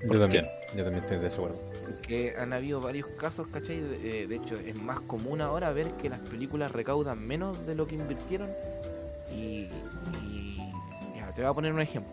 Yo 0.00 0.08
¿Por 0.08 0.20
también, 0.20 0.46
yo 0.74 0.84
también 0.84 1.04
estoy 1.04 1.18
de 1.18 1.26
acuerdo. 1.26 1.60
Porque 1.84 2.34
han 2.38 2.54
habido 2.54 2.80
varios 2.80 3.08
casos, 3.08 3.46
¿cachai? 3.48 3.78
De, 3.78 4.26
de 4.26 4.34
hecho, 4.34 4.56
es 4.56 4.74
más 4.74 5.00
común 5.00 5.42
ahora 5.42 5.70
ver 5.74 5.90
que 6.00 6.08
las 6.08 6.20
películas 6.20 6.72
recaudan 6.72 7.26
menos 7.26 7.66
de 7.66 7.74
lo 7.74 7.86
que 7.86 7.96
invirtieron. 7.96 8.48
Y. 9.36 9.68
y 10.24 10.72
mira, 11.12 11.30
te 11.34 11.42
voy 11.42 11.50
a 11.50 11.52
poner 11.52 11.74
un 11.74 11.82
ejemplo. 11.82 12.10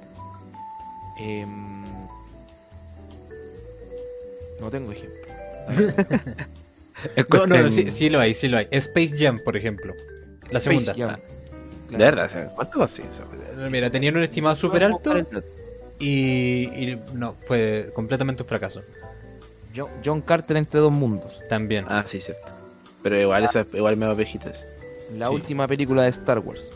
Em, 1.21 1.85
no 4.59 4.69
tengo 4.69 4.91
ejemplo. 4.91 5.21
No, 7.29 7.45
no, 7.47 7.57
no, 7.63 7.69
sí, 7.69 7.91
sí 7.91 8.09
lo 8.09 8.19
hay, 8.19 8.33
sí 8.33 8.47
lo 8.47 8.57
hay. 8.57 8.67
Space 8.71 9.15
Jam, 9.17 9.39
por 9.43 9.55
ejemplo. 9.57 9.95
La 10.49 10.59
Space 10.59 10.81
segunda. 10.81 11.15
Jam. 11.15 11.19
De 11.89 11.97
verdad, 11.97 12.51
¿cuánto 12.55 12.83
eso? 12.83 13.01
Mira, 13.69 13.89
tenían 13.89 14.15
un 14.17 14.23
estimado 14.23 14.55
súper 14.55 14.83
alto 14.83 15.13
y, 15.99 16.63
y 16.65 16.99
no, 17.13 17.33
fue 17.47 17.89
completamente 17.95 18.43
un 18.43 18.49
fracaso. 18.49 18.81
John, 19.75 19.89
John 20.03 20.21
Carter 20.21 20.57
entre 20.57 20.79
dos 20.79 20.91
mundos. 20.91 21.39
También. 21.49 21.85
Ah, 21.87 22.03
sí, 22.05 22.21
cierto. 22.21 22.51
Pero 23.03 23.19
igual, 23.19 23.43
esa, 23.45 23.65
igual 23.73 23.97
me 23.97 24.05
va 24.05 24.13
vejitas. 24.13 24.65
La 25.17 25.27
Sí. 25.27 25.33
última 25.33 25.67
película 25.67 26.03
de 26.03 26.09
Star 26.09 26.39
Wars. 26.39 26.69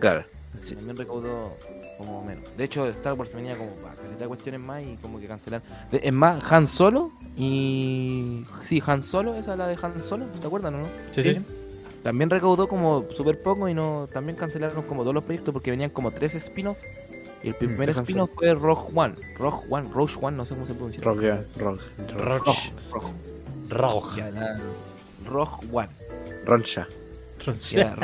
Claro. 0.00 0.24
Sí. 0.60 0.74
También 0.76 0.96
recaudó 0.96 1.56
como 1.98 2.22
menos. 2.24 2.44
De 2.56 2.64
hecho, 2.64 2.86
Star 2.88 3.14
Wars 3.14 3.34
venía 3.34 3.56
como 3.56 3.70
para 3.76 4.28
cuestiones 4.28 4.60
más 4.60 4.82
y 4.82 4.96
como 4.96 5.18
que 5.20 5.26
cancelar. 5.26 5.62
De- 5.90 6.00
Es 6.02 6.12
más, 6.12 6.42
Han 6.52 6.66
Solo 6.66 7.10
y. 7.36 8.44
Sí, 8.62 8.82
Han 8.86 9.02
Solo, 9.02 9.34
esa 9.36 9.52
es 9.52 9.58
la 9.58 9.66
de 9.68 9.76
Han 9.80 10.02
Solo, 10.02 10.26
¿se 10.34 10.46
acuerdan 10.46 10.74
o 10.76 10.78
no? 10.78 10.86
Sí, 11.12 11.22
sí. 11.22 11.40
También 12.02 12.30
recaudó 12.30 12.68
como 12.68 13.04
súper 13.14 13.40
poco 13.40 13.68
y 13.68 13.74
no 13.74 14.06
también 14.12 14.36
cancelaron 14.36 14.82
como 14.84 15.02
todos 15.02 15.14
los 15.14 15.24
proyectos 15.24 15.52
porque 15.52 15.70
venían 15.72 15.90
como 15.90 16.10
tres 16.12 16.34
spin-offs. 16.36 16.80
Y 17.42 17.48
el 17.48 17.54
primer 17.54 17.92
de 17.92 17.98
Han 17.98 18.04
spin-off 18.04 18.30
fue 18.34 18.54
Rogue 18.54 18.90
One. 18.94 19.14
Rogue 19.38 19.66
One, 19.68 19.88
Rogue 19.92 20.12
One, 20.20 20.36
no 20.36 20.46
sé 20.46 20.54
cómo 20.54 20.66
se 20.66 20.74
pronuncia. 20.74 21.02
Rogue, 21.02 21.44
Rogue, 21.56 21.80
Rogue. 22.16 22.50
Rogue. 23.68 24.22
Rogue. 25.28 25.50
One. 25.72 25.88
Roncha. 26.44 26.86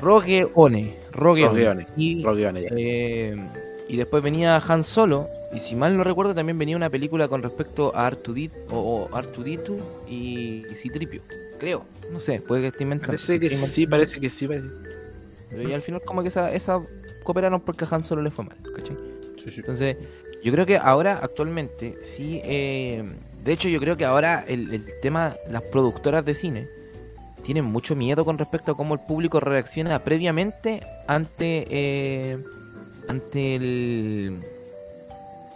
Rogue 0.01 0.49
One. 0.55 0.97
Rogue 1.13 1.45
Rogue 1.45 1.45
One. 1.47 1.69
One. 1.69 1.87
Y 1.97 2.23
Rogue 2.25 2.47
One, 2.47 2.63
ya. 2.63 2.69
Eh, 2.73 3.37
y 3.89 3.97
después 3.97 4.23
venía 4.23 4.57
Han 4.57 4.85
Solo. 4.85 5.29
Y 5.55 5.59
si 5.59 5.75
mal 5.75 5.97
no 5.97 6.03
recuerdo, 6.05 6.35
también 6.35 6.59
venía 6.59 6.77
una 6.77 6.89
película 6.89 7.29
con 7.29 7.43
respecto 7.43 7.93
a 7.95 8.11
R2D 8.11 8.51
o, 8.71 8.79
o 8.79 9.09
R2D2 9.11 9.77
y, 10.09 10.65
y 10.71 10.75
C-Tripio. 10.75 11.21
Creo. 11.59 11.85
No 12.11 12.21
sé, 12.21 12.41
puede 12.41 12.63
que 12.63 12.69
esté 12.69 12.85
inventando. 12.85 13.09
Parece 13.13 13.39
que 13.39 13.51
sí, 13.51 13.87
parece 13.87 14.19
que 14.19 14.31
sí. 14.31 14.49
Parece. 14.49 14.67
Pero 15.51 15.69
y 15.69 15.73
al 15.75 15.83
final, 15.83 16.01
como 16.07 16.23
que 16.23 16.29
esa, 16.29 16.51
esa 16.53 16.81
cooperaron 17.23 17.61
porque 17.61 17.85
a 17.85 17.89
Han 17.91 18.03
Solo 18.03 18.23
le 18.23 18.31
fue 18.31 18.47
mal. 18.47 18.57
¿cachai? 18.75 18.97
Sí, 19.37 19.51
sí. 19.51 19.61
Entonces, 19.61 19.97
yo 20.43 20.53
creo 20.53 20.65
que 20.65 20.79
ahora, 20.79 21.21
actualmente, 21.23 21.97
sí. 22.03 22.41
eh, 22.45 23.05
de 23.45 23.53
hecho, 23.53 23.69
yo 23.69 23.79
creo 23.79 23.97
que 23.97 24.05
ahora 24.07 24.45
el, 24.49 24.73
el 24.73 24.85
tema, 25.03 25.37
las 25.51 25.63
productoras 25.63 26.25
de 26.25 26.35
cine 26.35 26.67
tienen 27.45 27.65
mucho 27.65 27.95
miedo 27.95 28.25
con 28.25 28.39
respecto 28.39 28.73
a 28.73 28.77
cómo 28.77 28.95
el 28.95 29.01
público 29.01 29.39
reacciona 29.41 29.99
previamente 29.99 30.83
ante. 31.07 31.67
eh, 31.69 32.39
ante 33.09 33.55
el. 33.57 34.41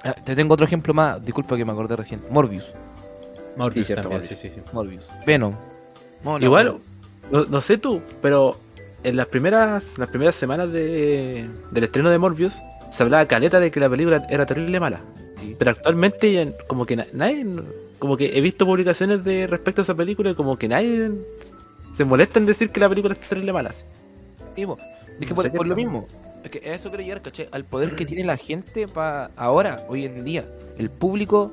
Ah, 0.04 0.14
te 0.14 0.36
tengo 0.36 0.54
otro 0.54 0.66
ejemplo 0.66 0.94
más, 0.94 1.24
disculpa 1.24 1.56
que 1.56 1.64
me 1.64 1.72
acordé 1.72 1.96
recién. 1.96 2.20
Morbius. 2.30 2.64
Morbius 3.56 3.86
Sí, 3.86 3.92
cierto, 3.94 4.02
también, 4.08 4.22
Morbius. 4.22 4.38
sí, 4.40 4.48
sí, 4.48 4.54
sí. 4.54 4.60
Morbius. 4.72 5.08
Venom. 5.26 5.54
Igual, 6.40 6.76
no, 7.30 7.44
no 7.44 7.60
sé 7.60 7.78
tú, 7.78 8.00
pero 8.20 8.58
en 9.04 9.16
las 9.16 9.26
primeras 9.26 9.92
las 9.96 10.08
primeras 10.08 10.34
semanas 10.34 10.70
de, 10.72 11.46
del 11.70 11.84
estreno 11.84 12.10
de 12.10 12.18
Morbius 12.18 12.58
se 12.90 13.02
hablaba 13.02 13.26
caleta 13.26 13.60
de 13.60 13.70
que 13.70 13.80
la 13.80 13.88
película 13.88 14.26
era 14.28 14.46
terrible 14.46 14.80
mala. 14.80 15.00
Pero 15.58 15.70
actualmente 15.70 16.54
como 16.66 16.86
que 16.86 16.96
na- 16.96 17.06
nadie, 17.12 17.46
como 17.98 18.16
que 18.16 18.36
he 18.36 18.40
visto 18.40 18.66
publicaciones 18.66 19.22
de 19.24 19.46
respecto 19.46 19.80
a 19.82 19.84
esa 19.84 19.94
película 19.94 20.30
y 20.30 20.34
como 20.34 20.56
que 20.58 20.66
nadie 20.68 21.10
se 21.96 22.04
molesta 22.04 22.38
en 22.38 22.46
decir 22.46 22.70
que 22.70 22.80
la 22.80 22.88
película 22.88 23.14
es 23.14 23.20
terrible 23.20 23.52
mala. 23.52 23.72
Sí. 23.72 23.86
Es 25.20 25.26
que 25.26 25.34
No 25.34 25.52
por, 25.52 25.66
lo 25.66 25.76
mismo, 25.76 26.08
es 26.46 26.50
que 26.50 26.70
a 26.70 26.74
eso 26.74 26.88
quiero 26.88 27.04
llegar, 27.04 27.22
¿cachai? 27.22 27.48
Al 27.52 27.64
poder 27.64 27.94
que 27.94 28.06
tiene 28.06 28.24
la 28.24 28.36
gente 28.36 28.88
para 28.88 29.30
ahora, 29.36 29.84
hoy 29.88 30.04
en 30.04 30.24
día, 30.24 30.44
el 30.78 30.90
público, 30.90 31.52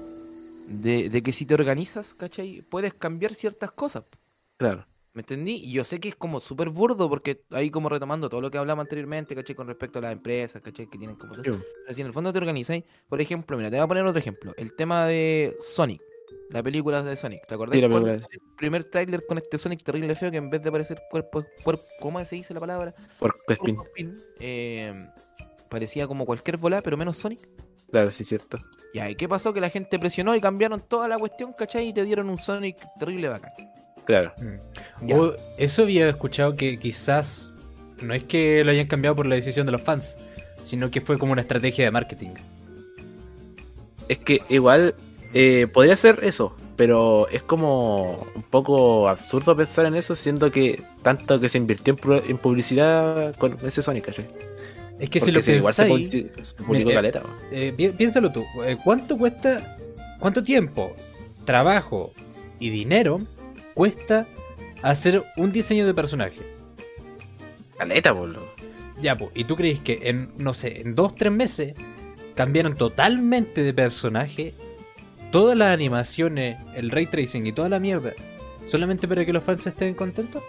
de, 0.67 1.09
de 1.09 1.23
que 1.23 1.31
si 1.31 1.45
te 1.45 1.53
organizas, 1.53 2.13
¿cachai? 2.13 2.63
Puedes 2.69 2.93
cambiar 2.93 3.33
ciertas 3.33 3.71
cosas. 3.71 4.05
Claro. 4.57 4.85
¿Me 5.13 5.21
entendí? 5.21 5.61
Y 5.63 5.73
yo 5.73 5.83
sé 5.83 5.99
que 5.99 6.09
es 6.09 6.15
como 6.15 6.39
súper 6.39 6.69
burdo, 6.69 7.07
porque 7.07 7.43
ahí 7.51 7.69
como 7.69 7.87
retomando 7.87 8.29
todo 8.29 8.41
lo 8.41 8.49
que 8.49 8.57
hablamos 8.57 8.83
anteriormente, 8.83 9.35
¿cachai? 9.35 9.55
Con 9.55 9.67
respecto 9.67 9.99
a 9.99 10.01
las 10.01 10.13
empresas, 10.13 10.61
¿cachai? 10.61 10.87
Que 10.87 10.97
tienen 10.97 11.15
como... 11.15 11.35
Pero 11.35 11.59
si 11.91 12.01
en 12.01 12.07
el 12.07 12.13
fondo 12.13 12.33
te 12.33 12.39
organizáis, 12.39 12.83
por 13.07 13.21
ejemplo, 13.21 13.55
mira, 13.55 13.69
te 13.69 13.75
voy 13.75 13.83
a 13.83 13.87
poner 13.87 14.05
otro 14.05 14.19
ejemplo. 14.19 14.53
El 14.57 14.73
tema 14.73 15.05
de 15.05 15.55
Sonic, 15.59 16.01
la 16.49 16.61
película 16.61 17.01
de 17.01 17.15
Sonic. 17.15 17.45
¿Te 17.47 17.55
acordás? 17.55 17.75
Sí, 17.75 17.81
la 17.81 17.89
cuál 17.89 18.03
película 18.03 18.25
fue 18.25 18.35
el 18.35 18.55
primer 18.55 18.83
tráiler 18.85 19.25
con 19.25 19.37
este 19.37 19.57
Sonic 19.57 19.83
terrible 19.83 20.15
feo 20.15 20.31
que 20.31 20.37
en 20.37 20.49
vez 20.49 20.61
de 20.61 20.71
parecer 20.71 21.01
cuerpo, 21.09 21.43
cuerpo 21.63 21.85
¿cómo 21.99 22.23
se 22.25 22.35
dice 22.35 22.53
la 22.53 22.59
palabra? 22.59 22.93
Por 23.19 23.35
Spin. 23.47 23.77
Spin, 23.79 24.17
eh, 24.39 25.07
parecía 25.69 26.07
como 26.07 26.25
cualquier 26.25 26.57
bola, 26.57 26.81
pero 26.81 26.97
menos 26.97 27.17
Sonic. 27.17 27.47
Claro, 27.91 28.11
sí, 28.11 28.23
cierto. 28.23 28.59
Ya, 28.93 29.09
¿y 29.09 29.15
qué 29.15 29.27
pasó? 29.27 29.53
Que 29.53 29.61
la 29.61 29.69
gente 29.69 29.99
presionó 29.99 30.35
y 30.35 30.41
cambiaron 30.41 30.81
toda 30.81 31.07
la 31.07 31.17
cuestión, 31.17 31.53
¿cachai? 31.53 31.89
Y 31.89 31.93
te 31.93 32.03
dieron 32.03 32.29
un 32.29 32.37
Sonic 32.37 32.77
terrible 32.99 33.29
bacán. 33.29 33.53
Claro. 34.05 34.33
Mm. 34.37 35.07
Ya. 35.07 35.19
O 35.19 35.35
eso 35.57 35.83
había 35.83 36.09
escuchado 36.09 36.55
que 36.55 36.77
quizás 36.77 37.51
no 38.01 38.13
es 38.13 38.23
que 38.23 38.63
lo 38.63 38.71
hayan 38.71 38.87
cambiado 38.87 39.15
por 39.15 39.25
la 39.25 39.35
decisión 39.35 39.65
de 39.65 39.71
los 39.71 39.81
fans, 39.81 40.17
sino 40.61 40.89
que 40.91 41.01
fue 41.01 41.17
como 41.17 41.31
una 41.31 41.41
estrategia 41.41 41.85
de 41.85 41.91
marketing. 41.91 42.31
Es 44.07 44.17
que 44.17 44.41
igual 44.49 44.95
eh, 45.33 45.67
podría 45.67 45.97
ser 45.97 46.19
eso, 46.23 46.55
pero 46.75 47.27
es 47.29 47.41
como 47.43 48.25
un 48.35 48.43
poco 48.43 49.07
absurdo 49.09 49.55
pensar 49.55 49.85
en 49.85 49.95
eso, 49.95 50.15
siendo 50.15 50.51
que 50.51 50.83
tanto 51.01 51.39
que 51.39 51.49
se 51.49 51.57
invirtió 51.57 51.93
en, 51.93 51.99
pu- 51.99 52.23
en 52.27 52.37
publicidad 52.37 53.35
con 53.35 53.57
ese 53.65 53.81
Sonic, 53.81 54.05
¿cachai? 54.05 54.27
Es 54.99 55.09
que 55.09 55.19
si 55.19 55.25
Porque 55.25 55.31
lo 55.33 55.41
si 55.41 55.51
igual 55.53 55.73
se, 55.73 55.83
pensáis, 55.85 56.09
publici- 56.11 56.43
se 56.43 56.63
publicó 56.63 56.91
eh, 56.91 56.93
caleta. 56.93 57.23
eh, 57.51 57.73
pi- 57.75 57.89
piénsalo 57.89 58.31
tú, 58.31 58.43
eh, 58.65 58.77
¿cuánto 58.83 59.17
cuesta, 59.17 59.77
cuánto 60.19 60.43
tiempo, 60.43 60.93
trabajo 61.45 62.13
y 62.59 62.69
dinero 62.69 63.17
cuesta 63.73 64.27
hacer 64.83 65.23
un 65.37 65.51
diseño 65.51 65.85
de 65.85 65.93
personaje? 65.93 66.39
Caleta, 67.77 68.11
boludo. 68.11 68.45
Ya, 69.01 69.17
pues, 69.17 69.31
¿y 69.35 69.43
tú 69.45 69.55
crees 69.55 69.79
que 69.79 69.99
en, 70.03 70.31
no 70.37 70.53
sé, 70.53 70.81
en 70.81 70.95
dos, 70.95 71.15
tres 71.15 71.31
meses 71.33 71.73
cambiaron 72.35 72.75
totalmente 72.75 73.61
de 73.63 73.73
personaje 73.73 74.53
todas 75.33 75.57
las 75.57 75.73
animaciones, 75.73 76.57
el 76.75 76.89
ray 76.91 77.07
tracing 77.07 77.45
y 77.45 77.51
toda 77.51 77.67
la 77.67 77.79
mierda, 77.79 78.13
solamente 78.67 79.05
para 79.07 79.25
que 79.25 79.33
los 79.33 79.43
fans 79.43 79.67
estén 79.67 79.93
contentos? 79.95 80.41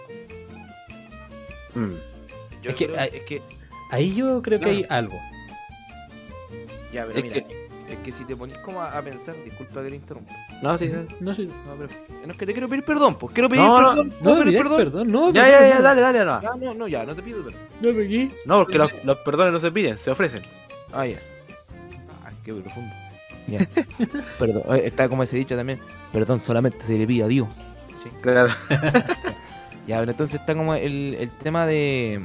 Mm. 1.73 1.89
Yo 2.61 2.69
Es 2.69 2.75
que 2.75 2.85
creo- 2.85 2.99
hay- 2.99 3.09
es 3.13 3.21
que 3.23 3.41
Ahí 3.91 4.15
yo 4.15 4.41
creo 4.41 4.59
que 4.59 4.69
hay 4.69 4.85
algo. 4.89 5.17
Ya, 6.91 7.05
pero 7.05 7.17
Es 7.19 7.23
mira, 7.23 7.35
es 7.37 7.97
que 8.03 8.11
si 8.11 8.23
te 8.25 8.35
ponís 8.35 8.57
como 8.59 8.81
a, 8.81 8.97
a 8.97 9.01
pensar, 9.03 9.35
disculpa 9.43 9.83
que 9.83 9.89
te 9.89 9.95
interrumpa. 9.95 10.33
No, 10.63 10.77
sí, 10.77 10.87
sí. 10.87 11.15
No 11.19 11.35
sé. 11.35 11.45
No, 11.45 11.53
pero 11.77 11.89
no 12.25 12.31
es 12.31 12.37
que 12.37 12.45
te 12.45 12.53
quiero 12.53 12.67
pedir 12.69 12.83
perdón, 12.83 13.15
pues 13.15 13.33
quiero 13.33 13.47
pedir 13.49 13.63
No, 13.63 13.79
no, 13.81 13.87
perdón. 13.89 14.13
No, 14.21 14.31
pedir 14.33 14.43
pedir 14.45 14.57
perdón. 14.63 14.77
perdón, 14.77 15.07
no, 15.11 15.31
Ya, 15.33 15.41
pedir 15.43 15.53
ya, 15.53 15.59
ya, 15.59 15.67
perdón. 15.67 15.83
dale, 15.83 16.01
dale, 16.01 16.25
no. 16.25 16.41
Ya, 16.41 16.55
no, 16.55 16.73
no, 16.73 16.87
ya, 16.87 17.05
no 17.05 17.15
te 17.15 17.21
pido 17.21 17.43
perdón. 17.43 17.61
No, 17.81 17.93
pegué. 17.93 18.31
No, 18.45 18.57
porque 18.63 18.77
los, 18.79 18.91
los 19.03 19.17
perdones 19.19 19.53
no 19.53 19.59
se 19.59 19.71
piden, 19.71 19.97
se 19.97 20.09
ofrecen. 20.09 20.41
Ah, 20.93 21.05
ya. 21.05 21.19
Ay, 22.25 22.33
qué 22.43 22.53
profundo. 22.53 22.91
Ya. 23.47 23.59
Perdón, 24.39 24.63
eh, 24.75 24.83
está 24.85 25.07
como 25.09 25.23
ese 25.23 25.37
dicho 25.37 25.55
también. 25.55 25.79
Perdón, 26.11 26.39
solamente 26.39 26.81
se 26.83 26.97
le 26.97 27.05
pide 27.05 27.23
a 27.23 27.27
Dios. 27.27 27.47
Sí. 28.03 28.09
Claro. 28.21 28.53
Ya, 29.87 29.99
pero 29.99 30.13
entonces 30.13 30.39
está 30.39 30.55
como 30.55 30.73
el, 30.73 31.15
el 31.19 31.29
tema 31.29 31.67
de. 31.67 32.19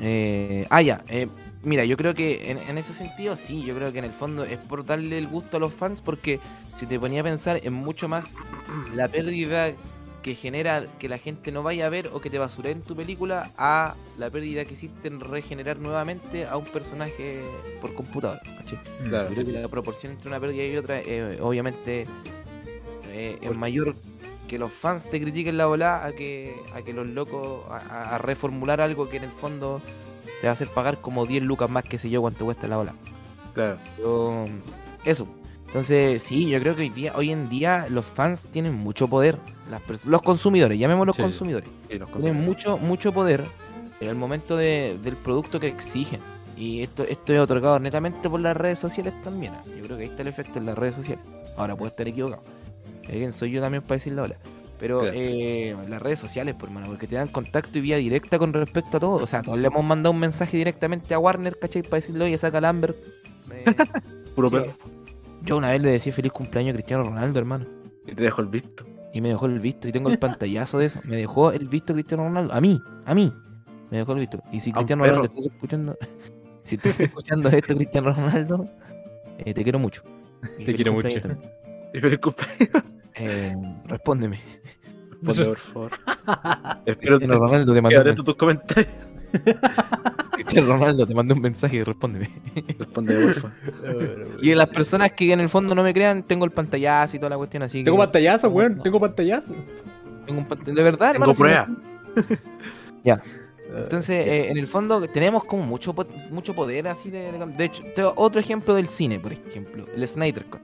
Eh, 0.00 0.66
ah, 0.68 0.82
ya. 0.82 1.02
eh, 1.08 1.28
mira, 1.62 1.86
yo 1.86 1.96
creo 1.96 2.14
que 2.14 2.50
en, 2.50 2.58
en 2.58 2.76
ese 2.76 2.92
sentido, 2.92 3.36
sí, 3.36 3.64
yo 3.64 3.74
creo 3.74 3.90
que 3.90 4.00
en 4.00 4.04
el 4.04 4.10
fondo 4.10 4.44
es 4.44 4.58
por 4.58 4.84
darle 4.84 5.16
el 5.16 5.28
gusto 5.28 5.56
a 5.56 5.60
los 5.60 5.72
fans, 5.72 6.02
porque 6.02 6.38
si 6.76 6.84
te 6.84 7.00
ponía 7.00 7.22
a 7.22 7.24
pensar, 7.24 7.60
es 7.62 7.70
mucho 7.72 8.06
más 8.06 8.34
la 8.94 9.08
pérdida 9.08 9.72
que 10.22 10.34
genera 10.34 10.84
que 10.98 11.08
la 11.08 11.16
gente 11.18 11.50
no 11.50 11.62
vaya 11.62 11.86
a 11.86 11.88
ver 11.88 12.08
o 12.12 12.20
que 12.20 12.28
te 12.30 12.38
basuren 12.38 12.82
tu 12.82 12.94
película 12.94 13.50
a 13.56 13.94
la 14.18 14.28
pérdida 14.30 14.64
que 14.66 14.74
hiciste 14.74 15.08
en 15.08 15.20
regenerar 15.20 15.78
nuevamente 15.78 16.46
a 16.46 16.56
un 16.56 16.64
personaje 16.66 17.40
por 17.80 17.94
computadora. 17.94 18.40
¿cachai? 18.58 18.78
Claro. 19.08 19.28
Yo 19.30 19.34
creo 19.42 19.46
que 19.46 19.52
la 19.62 19.68
proporción 19.68 20.12
entre 20.12 20.28
una 20.28 20.38
pérdida 20.38 20.64
y 20.64 20.76
otra, 20.76 21.00
eh, 21.00 21.38
obviamente, 21.40 22.06
eh, 23.08 23.38
es 23.40 23.56
mayor 23.56 23.96
que 24.46 24.58
los 24.58 24.72
fans 24.72 25.08
te 25.08 25.20
critiquen 25.20 25.56
la 25.56 25.66
volada 25.66 26.04
a 26.06 26.12
que, 26.12 26.54
a 26.74 26.82
que 26.82 26.92
los 26.92 27.06
locos 27.06 27.62
a, 27.70 27.76
a- 27.78 28.14
a 28.16 28.18
reformular 28.18 28.80
algo 28.80 29.08
que 29.08 29.16
en 29.18 29.24
el 29.24 29.30
fondo 29.32 29.80
te 30.40 30.46
va 30.46 30.50
a 30.50 30.52
hacer 30.52 30.68
pagar 30.68 31.00
como 31.00 31.24
10 31.26 31.42
lucas 31.42 31.70
más 31.70 31.84
que 31.84 31.98
sé 31.98 32.10
yo 32.10 32.20
cuánto 32.20 32.44
cuesta 32.44 32.66
la 32.66 32.78
ola. 32.78 32.94
Claro. 33.54 33.78
Pero, 33.96 34.46
eso. 35.04 35.26
Entonces, 35.66 36.22
sí, 36.24 36.48
yo 36.50 36.58
creo 36.60 36.74
que 36.74 36.82
hoy 36.82 36.88
día, 36.88 37.12
hoy 37.14 37.30
en 37.30 37.48
día 37.48 37.86
los 37.88 38.06
fans 38.06 38.46
tienen 38.50 38.74
mucho 38.74 39.06
poder. 39.06 39.38
Las 39.70 40.04
los 40.06 40.22
consumidores, 40.22 40.78
llamémoslos 40.78 41.16
Sí. 41.16 41.22
consumidores 41.22 41.68
Sí, 41.68 41.74
los 41.74 41.88
tienen 41.88 42.12
consumidores. 42.12 42.46
mucho, 42.46 42.78
mucho 42.78 43.12
poder 43.12 43.44
en 44.00 44.08
el 44.08 44.16
momento 44.16 44.56
de- 44.56 44.98
del 45.02 45.16
producto 45.16 45.60
que 45.60 45.68
exigen. 45.68 46.20
Y 46.56 46.82
esto, 46.82 47.04
esto 47.04 47.32
es 47.32 47.38
otorgado 47.40 47.78
netamente 47.78 48.28
por 48.28 48.40
las 48.40 48.56
redes 48.56 48.78
sociales 48.78 49.14
también. 49.22 49.52
Yo 49.78 49.84
creo 49.84 49.96
que 49.96 50.02
ahí 50.04 50.08
está 50.10 50.22
el 50.22 50.28
efecto 50.28 50.58
en 50.58 50.66
las 50.66 50.76
redes 50.76 50.94
sociales. 50.96 51.24
Ahora 51.56 51.74
puedo 51.76 51.88
estar 51.90 52.06
equivocado. 52.06 52.42
Alguien 53.08 53.32
soy 53.32 53.50
yo 53.52 53.60
también 53.62 53.82
para 53.82 53.94
decirlo 53.96 54.24
hola. 54.24 54.36
Pero 54.78 55.00
Claro. 55.00 55.14
eh, 55.16 55.76
las 55.88 56.00
redes 56.02 56.18
sociales, 56.20 56.54
por 56.54 56.68
hermano, 56.68 56.86
porque 56.88 57.06
te 57.06 57.14
dan 57.14 57.28
contacto 57.28 57.78
y 57.78 57.82
vía 57.82 57.96
directa 57.96 58.38
con 58.38 58.52
respecto 58.52 58.96
a 58.96 59.00
todo. 59.00 59.12
O 59.22 59.26
sea, 59.26 59.42
todos 59.42 59.58
le 59.58 59.66
hemos 59.68 59.84
mandado 59.84 60.12
un 60.12 60.20
mensaje 60.20 60.56
directamente 60.56 61.12
a 61.14 61.18
Warner, 61.18 61.58
¿cachai? 61.58 61.82
Para 61.82 61.96
decirle, 61.96 62.24
oye, 62.24 62.38
saca 62.38 62.60
Lambert. 62.60 62.96
Eh, 63.52 63.64
Puro 64.34 64.48
sí. 64.48 64.56
Yo 65.42 65.56
una 65.56 65.70
vez 65.70 65.80
le 65.82 65.90
decía 65.92 66.12
feliz 66.12 66.32
cumpleaños 66.32 66.70
a 66.72 66.74
Cristiano 66.74 67.02
Ronaldo, 67.04 67.38
hermano. 67.38 67.66
Y 68.06 68.14
te 68.14 68.22
dejo 68.22 68.40
el 68.42 68.48
visto. 68.48 68.84
Y 69.12 69.20
me 69.20 69.30
dejó 69.30 69.46
el 69.46 69.58
visto. 69.58 69.88
Y 69.88 69.92
tengo 69.92 70.08
el 70.10 70.18
pantallazo 70.18 70.78
de 70.78 70.86
eso. 70.86 71.00
Me 71.04 71.16
dejó 71.16 71.52
el 71.52 71.68
visto 71.68 71.92
Cristiano 71.94 72.24
Ronaldo. 72.24 72.54
A 72.54 72.60
mí, 72.60 72.80
a 73.04 73.14
mí. 73.14 73.32
Me 73.90 73.98
dejó 73.98 74.12
el 74.12 74.20
visto. 74.20 74.42
Y 74.52 74.60
si 74.60 74.72
Cristiano. 74.72 75.04
Ronaldo 75.04 75.24
estás 75.26 75.46
escuchando. 75.46 75.96
Si 76.62 76.76
estás 76.76 77.00
escuchando 77.00 77.48
esto, 77.48 77.74
Cristiano 77.74 78.12
Ronaldo, 78.12 78.68
eh, 79.38 79.54
te 79.54 79.62
quiero 79.64 79.78
mucho. 79.78 80.02
Y 80.58 80.64
Te 80.64 80.74
quiero 80.74 80.92
mucho. 80.92 81.20
también. 81.20 81.50
Y 81.94 81.98
feliz 82.00 82.18
cumpleaños. 82.20 82.84
Eh, 83.16 83.56
respóndeme. 83.86 84.38
Responde, 85.10 85.44
por 85.46 85.56
favor. 85.56 85.90
Espero 86.86 87.18
que 87.18 87.26
Ronaldo 87.26 87.72
te 87.74 88.10
a 88.10 88.14
tus 88.14 88.34
comentarios. 88.36 88.86
Ronaldo 90.66 91.06
te 91.06 91.14
mandó 91.14 91.34
un 91.34 91.40
mensaje 91.42 91.76
y 91.76 91.82
respóndeme. 91.84 92.28
Responde, 92.78 93.14
porfa. 93.14 93.50
Y 94.42 94.54
las 94.54 94.70
personas 94.70 95.12
que 95.12 95.32
en 95.32 95.40
el 95.40 95.48
fondo 95.48 95.74
no 95.74 95.82
me 95.82 95.92
crean, 95.92 96.22
tengo 96.22 96.44
el 96.44 96.50
pantallazo 96.50 97.16
y 97.16 97.18
toda 97.18 97.30
la 97.30 97.36
cuestión 97.36 97.62
así. 97.62 97.84
Tengo 97.84 97.98
que- 97.98 98.04
pantallazo, 98.04 98.48
weón. 98.48 98.82
Tengo 98.82 98.98
pantallazo. 98.98 99.52
Tengo 100.26 100.40
un 100.40 100.48
pant- 100.48 100.64
De 100.64 100.82
verdad, 100.82 101.12
Tengo 101.12 101.30
hermano, 101.30 101.34
si 101.34 101.42
me- 101.42 101.48
prueba. 101.48 101.68
Ya. 103.04 103.20
Entonces, 103.74 104.26
eh, 104.26 104.50
en 104.50 104.58
el 104.58 104.66
fondo, 104.66 105.06
tenemos 105.08 105.44
como 105.44 105.62
mucho, 105.62 105.94
po- 105.94 106.06
mucho 106.30 106.54
poder 106.54 106.88
así 106.88 107.08
de, 107.10 107.30
de- 107.32 107.46
de 107.46 107.64
hecho, 107.64 107.82
tengo 107.94 108.12
otro 108.16 108.40
ejemplo 108.40 108.74
del 108.74 108.88
cine, 108.88 109.20
por 109.20 109.32
ejemplo, 109.32 109.84
el 109.94 110.08
Snyder 110.08 110.44
Cut. 110.46 110.60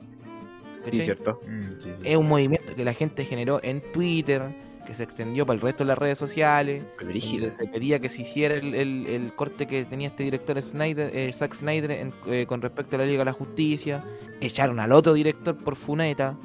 Sí, 0.91 1.03
cierto. 1.03 1.41
Mm, 1.47 1.81
sí, 1.81 1.91
sí. 1.95 2.03
Es 2.05 2.17
un 2.17 2.29
movimiento 2.29 2.75
que 2.75 2.85
la 2.85 2.95
gente 2.95 3.25
generó 3.25 3.59
en 3.63 3.81
Twitter, 3.93 4.43
que 4.87 4.95
se 4.95 5.03
extendió 5.03 5.45
para 5.45 5.57
el 5.57 5.61
resto 5.61 5.85
de 5.85 5.89
las 5.89 5.99
redes 5.99 6.17
sociales. 6.19 6.85
Donde 6.99 7.51
Se 7.51 7.67
pedía 7.67 7.99
que 7.99 8.09
se 8.09 8.23
hiciera 8.23 8.55
el, 8.55 8.75
el- 8.75 9.07
el 9.07 9.35
corte 9.35 9.67
que 9.67 9.85
tenía 9.85 10.09
este 10.09 10.23
director 10.23 10.61
Snyder, 10.63 11.15
eh, 11.15 11.31
Zack 11.33 11.53
Snyder 11.55 11.91
en- 11.91 12.15
eh, 12.29 12.47
con 12.47 12.63
respecto 12.63 12.97
a 12.97 13.01
la 13.01 13.05
Liga 13.05 13.19
de 13.19 13.25
la 13.27 13.33
Justicia. 13.35 14.03
Echaron 14.41 14.81
al 14.81 14.93
otro 14.93 15.13
director 15.13 15.57
por 15.57 15.77
Funeta 15.77 16.37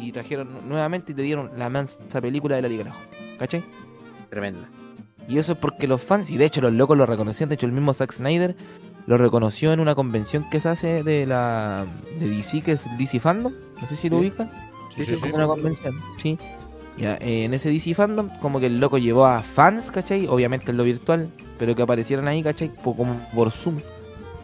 y 0.00 0.10
trajeron 0.10 0.68
nuevamente 0.68 1.12
y 1.12 1.14
te 1.14 1.22
dieron 1.22 1.52
la 1.56 1.68
mansa 1.68 2.20
película 2.20 2.56
de 2.56 2.62
la 2.62 2.68
Liga 2.68 2.82
de 2.84 2.90
la 2.90 2.96
Justicia. 2.96 3.36
¿Cachai? 3.38 3.64
Tremenda. 4.30 4.68
Y 5.28 5.38
eso 5.38 5.52
es 5.52 5.58
porque 5.58 5.86
los 5.86 6.02
fans, 6.02 6.30
y 6.30 6.36
de 6.36 6.44
hecho 6.44 6.60
los 6.60 6.72
locos 6.72 6.98
lo 6.98 7.06
reconocían, 7.06 7.48
de 7.48 7.54
hecho 7.54 7.66
el 7.66 7.72
mismo 7.72 7.94
Zack 7.94 8.12
Snyder 8.12 8.56
lo 9.06 9.16
reconoció 9.18 9.72
en 9.72 9.80
una 9.80 9.94
convención 9.94 10.48
que 10.50 10.60
se 10.60 10.68
hace 10.68 11.02
de 11.02 11.26
la 11.26 11.86
de 12.18 12.28
DC, 12.28 12.60
que 12.62 12.72
es 12.72 12.86
DC 12.98 13.20
Fandom, 13.20 13.52
no 13.80 13.86
sé 13.86 13.96
si 13.96 14.08
lo 14.10 14.16
Sí. 14.18 14.22
ubican, 14.26 14.50
Sí, 14.94 15.04
sí, 15.04 15.14
es 15.14 15.18
como 15.20 15.32
sí. 15.32 15.36
una 15.38 15.46
convención, 15.46 15.94
sí. 16.18 16.38
Ya, 16.96 17.14
eh, 17.16 17.44
en 17.44 17.54
ese 17.54 17.70
DC 17.70 17.94
Fandom, 17.94 18.28
como 18.40 18.60
que 18.60 18.66
el 18.66 18.78
loco 18.78 18.98
llevó 18.98 19.26
a 19.26 19.42
fans, 19.42 19.90
¿cachai? 19.90 20.26
Obviamente 20.28 20.70
en 20.70 20.76
lo 20.76 20.84
virtual, 20.84 21.28
pero 21.58 21.74
que 21.74 21.82
aparecieran 21.82 22.28
ahí, 22.28 22.42
¿cachai? 22.42 22.70
Como 22.82 23.18
por 23.34 23.50
Zoom. 23.50 23.78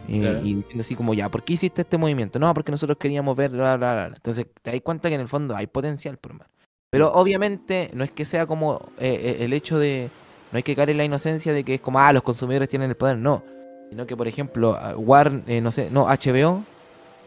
Eh, 0.07 0.19
Claro. 0.19 0.39
Y 0.43 0.55
diciendo 0.55 0.81
así 0.81 0.95
como, 0.95 1.13
ya, 1.13 1.29
¿por 1.29 1.43
qué 1.43 1.53
hiciste 1.53 1.83
este 1.83 1.97
movimiento? 1.97 2.39
No, 2.39 2.53
porque 2.53 2.71
nosotros 2.71 2.97
queríamos 2.97 3.37
ver, 3.37 3.51
bla, 3.51 3.77
bla, 3.77 3.93
bla. 3.93 4.07
Entonces 4.07 4.47
te 4.61 4.71
das 4.71 4.81
cuenta 4.81 5.07
que 5.07 5.15
en 5.15 5.21
el 5.21 5.29
fondo 5.29 5.55
hay 5.55 5.67
potencial, 5.67 6.17
por 6.17 6.31
hermano. 6.31 6.49
Pero 6.89 7.13
obviamente 7.13 7.89
no 7.93 8.03
es 8.03 8.11
que 8.11 8.25
sea 8.25 8.45
como 8.45 8.91
eh, 8.99 9.37
el 9.39 9.53
hecho 9.53 9.79
de. 9.79 10.09
No 10.51 10.57
hay 10.57 10.63
que 10.63 10.75
caer 10.75 10.89
en 10.89 10.97
la 10.97 11.05
inocencia 11.05 11.53
de 11.53 11.63
que 11.63 11.75
es 11.75 11.81
como, 11.81 11.99
ah, 11.99 12.11
los 12.11 12.23
consumidores 12.23 12.67
tienen 12.67 12.89
el 12.89 12.97
poder. 12.97 13.17
No. 13.17 13.43
Sino 13.89 14.05
que, 14.05 14.17
por 14.17 14.27
ejemplo, 14.27 14.77
Warner, 14.97 15.43
eh, 15.47 15.61
no 15.61 15.71
sé, 15.71 15.89
no, 15.89 16.07
HBO 16.07 16.63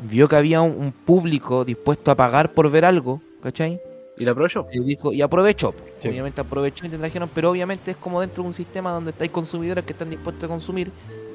vio 0.01 0.29
que 0.29 0.37
había 0.37 0.61
un, 0.61 0.73
un 0.73 0.93
público 0.93 1.65
dispuesto 1.65 2.11
a 2.11 2.15
pagar 2.15 2.53
por 2.53 2.71
ver 2.71 2.85
algo, 2.85 3.23
¿cachai? 3.43 3.81
¿Y 4.17 4.25
la 4.25 4.31
aprovechó? 4.33 4.65
Y 4.73 4.81
dijo, 4.81 5.13
y 5.13 5.23
aprovechó. 5.23 5.75
Sí. 5.99 6.09
Obviamente 6.09 6.41
aprovechó 6.41 6.87
y 6.87 6.89
te 6.89 6.99
trajeron, 6.99 7.29
pero 7.35 7.51
obviamente 7.51 7.91
es 7.93 7.97
como 7.97 8.21
dentro 8.21 8.43
de 8.43 8.49
un 8.49 8.55
sistema 8.55 8.93
donde 8.93 9.13
hay 9.19 9.29
consumidores 9.29 9.85
que 9.85 9.93
están 9.93 10.11
dispuestos 10.11 10.45
a 10.45 10.49
consumir 10.49 10.91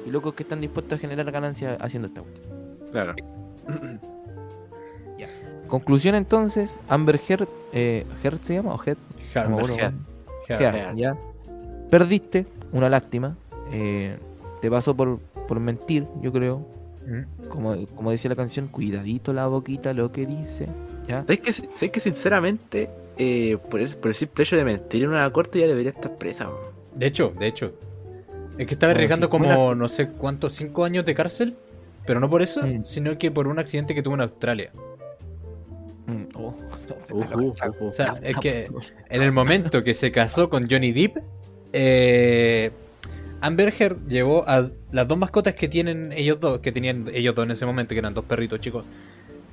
y 0.06 0.10
locos 0.10 0.34
que 0.34 0.44
están 0.44 0.60
dispuestos 0.60 0.98
a 0.98 1.00
generar 1.00 1.30
ganancias 1.30 1.76
haciendo 1.80 2.08
esta 2.08 2.22
cuestión. 2.22 2.78
Claro. 2.90 3.14
Conclusión 5.68 6.16
entonces, 6.16 6.80
Amber 6.88 7.20
Heard, 7.28 7.48
eh, 7.72 8.04
¿Heard 8.24 8.38
se 8.40 8.54
llama 8.54 8.74
o 8.74 8.82
Heard? 8.84 8.98
No 9.48 9.58
hard. 9.58 9.94
Heard, 10.48 10.60
Heard. 10.74 10.96
ya. 10.96 11.16
Perdiste, 11.90 12.46
una 12.72 12.88
lástima. 12.88 13.36
eh, 13.70 14.18
te 14.60 14.68
pasó 14.70 14.96
por, 14.96 15.20
por 15.46 15.60
mentir, 15.60 16.06
yo 16.22 16.32
creo. 16.32 16.66
Mm. 17.06 17.48
Como, 17.48 17.86
como 17.94 18.10
decía 18.10 18.28
la 18.30 18.36
canción, 18.36 18.66
cuidadito 18.66 19.32
la 19.32 19.46
boquita 19.46 19.92
lo 19.94 20.10
que 20.10 20.26
dice. 20.26 20.68
¿Ya? 21.10 21.20
¿Sabes 21.22 21.40
que, 21.40 21.52
sabes 21.52 21.90
que 21.90 22.00
sinceramente, 22.00 22.88
eh, 23.18 23.58
por, 23.70 23.80
el, 23.80 23.88
por 23.96 24.08
el 24.10 24.14
simple 24.14 24.44
hecho 24.44 24.56
de 24.56 24.64
mentir 24.64 25.02
en 25.02 25.10
una 25.10 25.30
corte 25.32 25.58
ya 25.60 25.66
debería 25.66 25.90
estar 25.90 26.16
presa? 26.16 26.46
bro? 26.46 26.72
De 26.94 27.06
hecho, 27.06 27.32
de 27.38 27.46
hecho. 27.46 27.72
Es 28.58 28.66
que 28.66 28.74
estaba 28.74 28.92
Bueno, 28.92 28.98
arriesgando 28.98 29.30
como, 29.30 29.74
no 29.74 29.88
sé 29.88 30.08
cuántos, 30.08 30.54
cinco 30.54 30.84
años 30.84 31.04
de 31.04 31.14
cárcel. 31.14 31.56
Pero 32.06 32.18
no 32.18 32.28
por 32.30 32.42
eso, 32.42 32.62
Mm. 32.66 32.82
sino 32.82 33.16
que 33.18 33.30
por 33.30 33.46
un 33.46 33.58
accidente 33.58 33.94
que 33.94 34.02
tuvo 34.02 34.14
en 34.14 34.22
Australia. 34.22 34.70
Mm, 36.06 36.24
oh, 36.34 36.54
Uh, 37.10 37.14
uh, 37.14 37.40
uh, 37.40 37.54
uh. 37.80 37.86
O 37.88 37.92
sea, 37.92 38.14
es 38.22 38.36
que 38.38 38.64
en 39.10 39.22
el 39.22 39.32
momento 39.32 39.82
que 39.84 39.94
se 39.94 40.10
casó 40.12 40.48
con 40.48 40.68
Johnny 40.68 40.92
Depp, 40.92 41.18
eh, 41.72 42.70
Amber 43.40 43.72
Heard 43.78 44.06
llevó 44.08 44.48
a 44.48 44.70
las 44.92 45.08
dos 45.08 45.18
mascotas 45.18 45.54
que 45.54 45.68
tienen 45.68 46.12
ellos 46.12 46.38
dos, 46.40 46.60
que 46.60 46.72
tenían 46.72 47.08
ellos 47.12 47.34
dos 47.34 47.44
en 47.44 47.50
ese 47.52 47.66
momento, 47.66 47.90
que 47.94 47.98
eran 47.98 48.14
dos 48.14 48.24
perritos 48.24 48.60
chicos. 48.60 48.84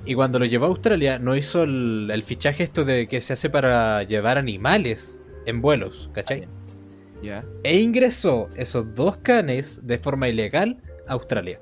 Y 0.08 0.14
cuando 0.14 0.38
lo 0.38 0.46
llevó 0.46 0.64
a 0.64 0.68
Australia, 0.68 1.18
no 1.18 1.36
hizo 1.36 1.64
el, 1.64 2.08
el 2.10 2.22
fichaje 2.22 2.64
esto 2.64 2.86
de 2.86 3.06
que 3.08 3.20
se 3.20 3.34
hace 3.34 3.50
para 3.50 4.04
llevar 4.04 4.38
animales 4.38 5.22
en 5.44 5.60
vuelos, 5.60 6.08
¿cachai? 6.14 6.48
Ya. 7.22 7.44
E 7.62 7.78
ingresó 7.78 8.48
esos 8.56 8.94
dos 8.94 9.18
canes 9.18 9.86
de 9.86 9.98
forma 9.98 10.30
ilegal 10.30 10.78
a 11.06 11.12
Australia. 11.12 11.60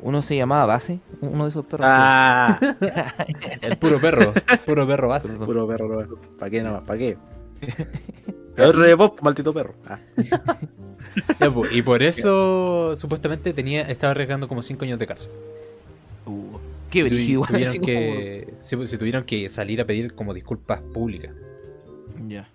Uno 0.00 0.22
se 0.22 0.36
llamaba 0.36 0.64
Base, 0.64 1.00
uno 1.20 1.44
de 1.44 1.50
esos 1.50 1.66
perros. 1.66 1.86
Ah, 1.86 2.58
El 3.60 3.76
puro 3.76 4.00
perro, 4.00 4.32
puro 4.64 4.86
perro 4.86 5.08
base. 5.08 5.28
Perdón. 5.28 5.46
puro 5.46 5.68
perro. 5.68 6.18
¿Para 6.38 6.50
qué 6.50 6.62
nomás? 6.62 6.82
¿Para 6.84 6.98
qué? 6.98 7.18
El 8.56 8.72
rey 8.72 8.94
vos, 8.94 9.12
maldito 9.20 9.52
perro. 9.52 9.74
Ah. 9.86 9.98
Y 11.72 11.82
por 11.82 12.02
eso 12.02 12.96
supuestamente 12.96 13.52
tenía 13.52 13.82
estaba 13.82 14.12
arriesgando 14.12 14.48
como 14.48 14.62
5 14.62 14.82
años 14.84 14.98
de 14.98 15.06
cárcel. 15.06 15.30
Qué 17.02 17.08
igual. 17.22 17.48
tuvieron 17.48 17.68
así 17.68 17.78
como- 17.78 17.86
que, 17.86 18.54
se, 18.60 18.86
se 18.86 18.98
tuvieron 18.98 19.24
que 19.24 19.48
salir 19.48 19.80
a 19.80 19.84
pedir 19.86 20.14
como 20.14 20.32
disculpas 20.34 20.80
públicas. 20.80 21.32
Ya. 22.28 22.48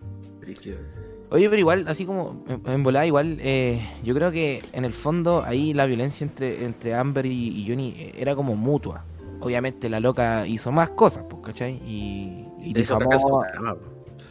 Oye, 1.32 1.48
pero 1.48 1.60
igual, 1.60 1.86
así 1.88 2.06
como 2.08 2.44
en, 2.48 2.62
en 2.72 2.84
volada, 2.84 3.06
igual, 3.06 3.38
eh, 3.42 3.80
yo 4.04 4.16
creo 4.16 4.32
que 4.32 4.64
en 4.74 4.84
el 4.84 4.94
fondo 4.94 5.44
ahí 5.46 5.74
la 5.76 5.86
violencia 5.86 6.24
entre, 6.26 6.66
entre 6.66 6.96
Amber 6.96 7.26
y, 7.28 7.50
y 7.62 7.68
Johnny 7.70 7.94
eh, 7.98 8.14
era 8.18 8.36
como 8.36 8.56
mutua. 8.56 9.06
Obviamente 9.42 9.90
la 9.90 10.00
loca 10.00 10.48
hizo 10.48 10.72
más 10.72 10.90
cosas, 10.90 11.26
pues, 11.30 11.44
¿cachai? 11.46 11.76
Y, 11.86 12.46
y 12.62 12.74
difamó-. 12.74 13.78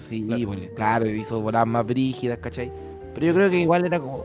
Sí, 0.08 0.22
Claro. 0.26 0.46
pues, 0.46 0.70
claro, 0.74 1.06
hizo 1.08 1.40
voladas 1.40 1.68
más 1.68 1.86
brígidas, 1.86 2.38
¿cachai? 2.38 2.72
Pero 3.14 3.26
yo 3.26 3.34
creo 3.34 3.48
que 3.50 3.60
igual 3.60 3.84
era 3.86 4.00
como. 4.00 4.24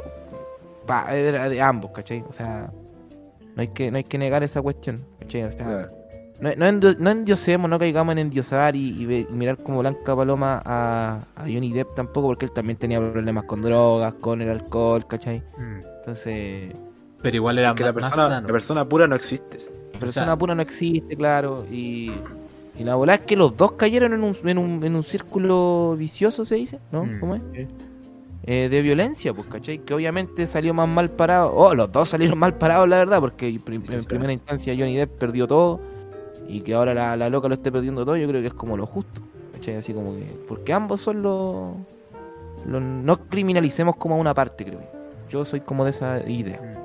pa, 0.87 1.15
era 1.15 1.47
de 1.49 1.61
ambos, 1.61 1.91
¿cachai? 1.91 2.23
O 2.27 2.33
sea, 2.33 2.71
no 3.55 3.61
hay 3.61 3.67
que, 3.67 3.91
no 3.91 3.97
hay 3.97 4.03
que 4.03 4.17
negar 4.17 4.43
esa 4.43 4.61
cuestión, 4.63 5.05
¿cachai? 5.23 5.43
O 5.43 5.49
sea, 5.51 5.65
Claro. 5.65 5.91
no, 6.39 6.49
no, 6.57 6.65
endio- 6.67 6.95
no 6.99 7.09
endiosemos, 7.09 7.69
no 7.69 7.79
caigamos 7.79 8.11
en 8.13 8.19
endiosar 8.19 8.75
y, 8.75 9.01
y 9.01 9.05
ve- 9.05 9.27
y 9.29 9.33
mirar 9.33 9.57
como 9.57 9.79
Blanca 9.79 10.15
Paloma 10.15 10.61
a, 10.65 11.19
a 11.35 11.41
Johnny 11.41 11.71
Depp 11.71 11.95
tampoco, 11.95 12.27
porque 12.27 12.45
él 12.45 12.51
también 12.51 12.77
tenía 12.77 12.99
problemas 12.99 13.45
con 13.45 13.61
drogas, 13.61 14.13
con 14.15 14.41
el 14.41 14.49
alcohol, 14.49 15.05
¿cachai? 15.07 15.41
Entonces, 15.99 16.73
Pero 17.21 17.35
igual 17.37 17.57
era 17.59 17.73
Que 17.73 17.83
más, 17.83 17.95
la 17.95 18.01
más 18.01 18.09
persona, 18.11 18.27
sano. 18.27 18.47
la 18.47 18.53
persona 18.53 18.85
pura 18.89 19.07
no 19.07 19.15
existe. 19.15 19.57
persona 19.99 20.25
sea- 20.27 20.35
pura 20.37 20.53
no 20.55 20.61
existe, 20.61 21.15
claro, 21.15 21.65
y, 21.71 22.11
y 22.77 22.83
la 22.83 22.95
bola 22.95 23.13
es 23.15 23.21
que 23.21 23.37
los 23.37 23.55
dos 23.55 23.73
cayeron 23.73 24.11
en 24.13 24.23
un, 24.23 24.35
en 24.43 24.57
un, 24.57 24.83
en 24.83 24.95
un 24.95 25.03
círculo 25.03 25.95
vicioso, 25.97 26.43
se 26.43 26.55
dice, 26.55 26.79
¿no? 26.91 27.05
Mm. 27.05 27.19
¿Cómo 27.21 27.35
es? 27.35 27.41
Sí. 27.53 27.67
Eh, 28.45 28.67
de 28.69 28.81
violencia, 28.81 29.33
pues, 29.33 29.47
¿cachai? 29.47 29.79
Que 29.79 29.93
obviamente 29.93 30.45
salió 30.47 30.73
más 30.73 30.87
mal 30.89 31.09
parado. 31.09 31.53
Oh, 31.55 31.73
los 31.73 31.89
dos 31.91 32.09
salieron 32.09 32.37
mal 32.37 32.55
parados, 32.57 32.89
la 32.89 32.97
verdad, 32.97 33.21
porque 33.21 33.57
prim- 33.63 33.85
Sí, 33.85 33.93
en 33.95 34.03
primera 34.03 34.33
instancia 34.33 34.73
Johnny 34.77 34.97
Depp 34.97 35.17
perdió 35.17 35.47
todo 35.47 35.79
y 36.49 36.59
que 36.59 36.73
ahora 36.73 36.93
la, 36.93 37.15
la 37.15 37.29
loca 37.29 37.47
lo 37.47 37.53
esté 37.53 37.71
perdiendo 37.71 38.03
todo, 38.03 38.17
yo 38.17 38.27
creo 38.27 38.41
que 38.41 38.47
es 38.47 38.53
como 38.53 38.75
lo 38.75 38.85
justo, 38.85 39.21
¿cachai? 39.53 39.75
Así 39.77 39.93
como 39.93 40.13
que. 40.15 40.25
Porque 40.47 40.73
ambos 40.73 40.99
son 40.99 41.21
los. 41.21 41.71
los- 42.67 42.81
no 42.81 43.17
criminalicemos 43.29 43.95
como 43.95 44.15
a 44.15 44.17
una 44.17 44.33
parte, 44.33 44.65
creo 44.65 44.79
yo. 44.81 44.87
Yo 45.29 45.45
soy 45.45 45.61
como 45.61 45.85
de 45.85 45.91
esa 45.91 46.29
idea. 46.29 46.79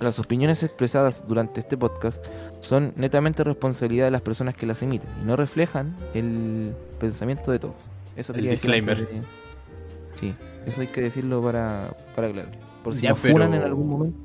Las 0.00 0.18
opiniones 0.18 0.62
expresadas 0.64 1.24
durante 1.26 1.60
este 1.60 1.76
podcast 1.76 2.24
son 2.60 2.92
netamente 2.96 3.42
responsabilidad 3.44 4.04
de 4.06 4.10
las 4.10 4.22
personas 4.22 4.54
que 4.56 4.66
las 4.66 4.82
emiten 4.82 5.08
y 5.22 5.26
no 5.26 5.36
reflejan 5.36 5.96
el 6.14 6.72
pensamiento 7.00 7.50
de 7.52 7.58
todos. 7.60 7.74
Eso 8.16 8.32
El 8.32 8.42
decir 8.42 8.58
disclaimer. 8.58 9.08
Sí, 10.18 10.34
eso 10.66 10.80
hay 10.80 10.86
que 10.88 11.00
decirlo 11.02 11.42
para, 11.42 11.94
para 12.16 12.28
aclarar. 12.28 12.52
Por 12.82 12.94
si 12.94 13.02
Ya, 13.02 13.10
nos 13.10 13.18
funan 13.20 13.54
en 13.54 13.62
algún 13.62 13.88
momento. 13.88 14.18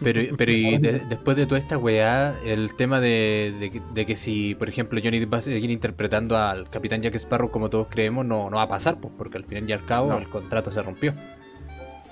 Pero, 0.00 0.20
pero 0.36 0.52
y 0.52 0.76
de- 0.78 1.00
después 1.08 1.36
de 1.36 1.46
toda 1.46 1.58
esta 1.58 1.78
weá, 1.78 2.36
el 2.44 2.74
tema 2.74 3.00
de, 3.00 3.54
de 3.60 3.70
que- 3.70 3.82
de 3.94 4.06
que 4.06 4.16
si, 4.16 4.54
por 4.54 4.68
ejemplo, 4.68 5.00
Johnny 5.02 5.24
va 5.24 5.38
a 5.38 5.40
seguir 5.40 5.70
interpretando 5.70 6.36
al 6.36 6.68
Capitán 6.68 7.00
Jack 7.02 7.14
Sparrow 7.14 7.50
como 7.50 7.70
todos 7.70 7.86
creemos, 7.88 8.24
no, 8.26 8.50
no 8.50 8.56
va 8.56 8.62
a 8.62 8.68
pasar, 8.68 8.98
pues, 9.00 9.12
porque 9.16 9.38
al 9.38 9.44
final 9.44 9.68
y 9.68 9.72
al 9.72 9.84
cabo 9.84 10.08
No. 10.10 10.18
el 10.18 10.28
contrato 10.28 10.70
se 10.70 10.82
rompió. 10.82 11.14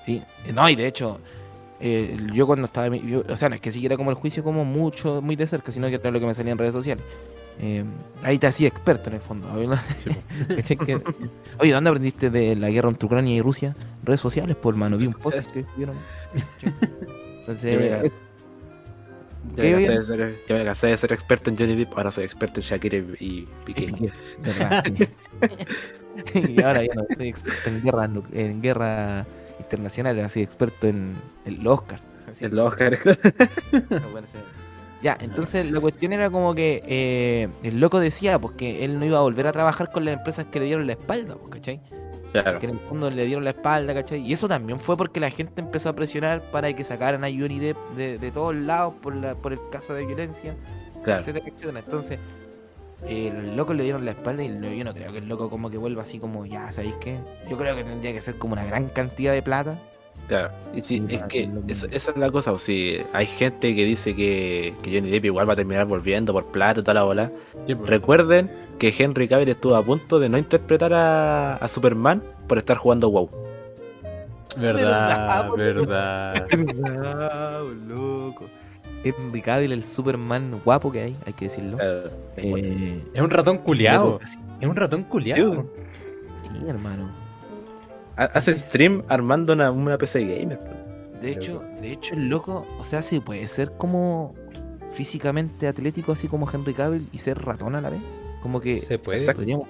Sí, 0.05 0.21
eh, 0.47 0.53
no, 0.53 0.67
y 0.69 0.75
de 0.75 0.87
hecho, 0.87 1.19
eh, 1.79 2.17
yo 2.33 2.47
cuando 2.47 2.65
estaba. 2.65 2.95
yo- 2.95 3.23
o 3.27 3.35
sea, 3.37 3.49
no 3.49 3.55
es 3.55 3.61
que 3.61 3.71
siguiera 3.71 3.97
como 3.97 4.09
el 4.11 4.15
juicio 4.15 4.43
como 4.43 4.63
mucho, 4.65 5.21
muy 5.21 5.35
de 5.35 5.45
cerca, 5.47 5.71
sino 5.71 5.87
que 5.89 5.95
era 5.95 6.11
lo 6.11 6.19
que 6.19 6.25
me 6.25 6.33
salía 6.33 6.51
en 6.53 6.57
redes 6.57 6.73
sociales. 6.73 7.03
Eh, 7.59 7.83
ahí 8.21 8.37
te 8.37 8.47
hacía 8.47 8.67
experto 8.67 9.09
en 9.09 9.15
el 9.15 9.21
fondo. 9.21 9.47
Sí. 9.97 10.09
Que- 10.77 11.01
Oye, 11.59 11.71
¿dónde 11.71 11.89
aprendiste 11.89 12.29
de 12.29 12.55
la 12.55 12.69
guerra 12.69 12.89
entre 12.89 13.05
Ucrania 13.05 13.35
y 13.35 13.41
Rusia? 13.41 13.75
Redes 14.03 14.19
sociales, 14.21 14.55
por 14.57 14.75
mano. 14.75 14.97
Vi 14.97 15.07
un 15.07 15.13
post 15.13 15.31
que 15.51 15.59
escribieron. 15.61 15.95
Entonces, 17.39 17.73
Yo 17.73 17.79
me- 17.79 18.07
es- 18.07 18.13
Ya 19.55 19.61
¿qué 19.63 19.75
me, 19.75 19.85
cansé 19.85 19.99
de 19.99 20.05
ser, 20.05 20.39
ya 20.47 20.55
me 20.55 20.65
cansé 20.65 20.87
de 20.87 20.97
ser 20.97 21.13
experto 21.13 21.49
en 21.51 21.57
Johnny 21.57 21.75
Depp, 21.75 21.95
ahora 21.97 22.11
soy 22.11 22.23
experto 22.25 22.59
en 22.59 22.65
Shakira 22.65 22.97
y 23.19 23.47
Piqué. 23.63 23.93
Y 26.33 26.61
ahora 26.61 26.81
ya 26.83 26.93
no 26.95 27.03
soy 27.15 27.27
experto 27.27 27.69
en 27.69 27.81
guerra, 27.83 28.09
en 28.33 28.61
guerra 28.61 29.25
internacional, 29.59 30.15
ahora 30.15 30.29
soy 30.29 30.43
experto 30.43 30.87
en 30.87 31.15
el 31.45 31.65
Oscar. 31.67 31.99
Así. 32.29 32.45
El 32.45 32.57
Oscar. 32.59 32.97
No, 33.89 34.09
bueno, 34.11 34.25
sí. 34.27 34.37
Ya, 35.01 35.17
entonces 35.19 35.69
la 35.69 35.79
cuestión 35.79 36.13
era 36.13 36.29
como 36.29 36.55
que 36.55 36.81
eh, 36.87 37.47
el 37.63 37.79
loco 37.79 37.99
decía 37.99 38.39
pues 38.39 38.55
que 38.55 38.83
él 38.83 38.97
no 38.99 39.05
iba 39.05 39.17
a 39.19 39.21
volver 39.21 39.45
a 39.47 39.51
trabajar 39.51 39.91
con 39.91 40.03
las 40.05 40.17
empresas 40.17 40.47
que 40.47 40.59
le 40.59 40.65
dieron 40.65 40.87
la 40.87 40.93
espalda, 40.93 41.35
pues, 41.35 41.49
¿cachai? 41.51 41.81
Claro. 42.31 42.59
Que 42.59 42.65
en 42.65 42.73
el 42.73 42.79
fondo 42.79 43.09
le 43.11 43.25
dieron 43.25 43.43
la 43.43 43.51
espalda, 43.51 43.93
¿cachai? 43.93 44.21
Y 44.21 44.33
eso 44.33 44.47
también 44.47 44.79
fue 44.79 44.97
porque 44.97 45.19
la 45.19 45.29
gente 45.29 45.61
empezó 45.61 45.89
a 45.89 45.93
presionar 45.93 46.41
para 46.51 46.73
que 46.73 46.83
sacaran 46.83 47.23
a 47.23 47.27
Johnny 47.27 47.59
Depp 47.59 47.77
de, 47.95 48.17
de 48.17 48.31
todos 48.31 48.55
lados 48.55 48.95
por, 49.01 49.15
la, 49.15 49.35
por 49.35 49.53
el 49.53 49.59
caso 49.71 49.93
de 49.93 50.05
violencia, 50.05 50.55
Claro. 51.03 51.19
etcétera, 51.21 51.45
etcétera. 51.47 51.79
Entonces, 51.79 52.19
eh, 53.07 53.31
los 53.31 53.55
locos 53.55 53.75
le 53.75 53.83
dieron 53.83 54.03
la 54.05 54.11
espalda 54.11 54.43
y 54.43 54.47
yo 54.47 54.83
no 54.83 54.93
creo 54.93 55.11
que 55.11 55.19
el 55.19 55.27
loco 55.27 55.49
como 55.49 55.69
que 55.69 55.77
vuelva 55.77 56.01
así 56.01 56.17
como, 56.19 56.45
ya, 56.45 56.71
¿sabéis 56.71 56.95
qué? 56.99 57.19
Yo 57.49 57.57
creo 57.57 57.75
que 57.75 57.83
tendría 57.83 58.11
que 58.13 58.21
ser 58.21 58.37
como 58.37 58.53
una 58.53 58.65
gran 58.65 58.87
cantidad 58.89 59.31
de 59.33 59.43
plata. 59.43 59.77
Claro. 60.27 60.49
Y 60.73 60.81
sí, 60.81 60.97
Sí, 60.97 61.05
es 61.09 61.19
para 61.19 61.27
que 61.27 61.49
esa, 61.67 61.87
es 61.91 62.17
la 62.17 62.31
cosa. 62.31 62.51
O 62.51 62.57
si 62.59 62.97
hay 63.13 63.25
gente 63.27 63.75
que 63.75 63.85
dice 63.85 64.15
que, 64.15 64.73
que 64.81 64.95
Johnny 64.95 65.11
Depp 65.11 65.25
igual 65.25 65.47
va 65.47 65.53
a 65.53 65.55
terminar 65.55 65.85
volviendo 65.85 66.33
por 66.33 66.45
plata 66.47 66.79
y 66.79 66.83
toda 66.83 66.95
la 66.95 67.03
bola. 67.03 67.31
Sí, 67.67 67.75
po. 67.75 67.85
Recuerden 67.85 68.51
que 68.79 68.93
Henry 68.97 69.27
Cavill 69.27 69.49
estuvo 69.49 69.75
a 69.75 69.83
punto 69.83 70.19
de 70.19 70.27
no 70.29 70.37
interpretar 70.37 70.93
a, 70.93 71.55
a 71.57 71.67
Superman 71.67 72.23
por 72.47 72.57
estar 72.57 72.75
jugando 72.77 73.09
WoW. 73.09 73.29
Verdad, 74.57 75.51
Verdad, 75.55 76.47
verdad. 76.47 77.61
loco. 77.87 78.45
Henry 79.03 79.41
Cavill, 79.41 79.71
el 79.73 79.83
Superman 79.83 80.59
guapo 80.65 80.91
que 80.91 81.01
hay, 81.01 81.15
hay 81.25 81.33
que 81.33 81.45
decirlo. 81.45 81.77
Eh, 81.79 82.09
Eh, 82.37 83.03
Es 83.13 83.21
un 83.21 83.29
ratón 83.29 83.59
culiado. 83.59 84.19
Es 84.59 84.67
un 84.67 84.75
ratón 84.75 85.03
culiado. 85.03 85.67
sí, 86.43 86.67
hermano. 86.67 87.09
Ha- 88.17 88.25
hace 88.25 88.57
stream 88.57 89.03
armando 89.07 89.53
una, 89.53 89.71
una 89.71 89.97
PC 89.97 90.25
gamer. 90.25 90.59
De 91.21 91.31
hecho, 91.31 91.63
de 91.81 91.91
hecho 91.91 92.13
el 92.13 92.27
loco, 92.29 92.67
o 92.79 92.83
sea, 92.83 93.01
sí 93.01 93.19
puede 93.19 93.47
ser 93.47 93.71
como 93.77 94.35
físicamente 94.91 95.67
atlético 95.67 96.11
así 96.11 96.27
como 96.27 96.49
Henry 96.51 96.73
Cavill 96.73 97.07
y 97.11 97.17
ser 97.19 97.39
ratón 97.43 97.75
a 97.75 97.81
la 97.81 97.89
vez. 97.89 98.01
Como 98.41 98.61
que 98.61 98.77
Se 98.77 98.99
puede. 98.99 99.25
Podríamos- 99.33 99.67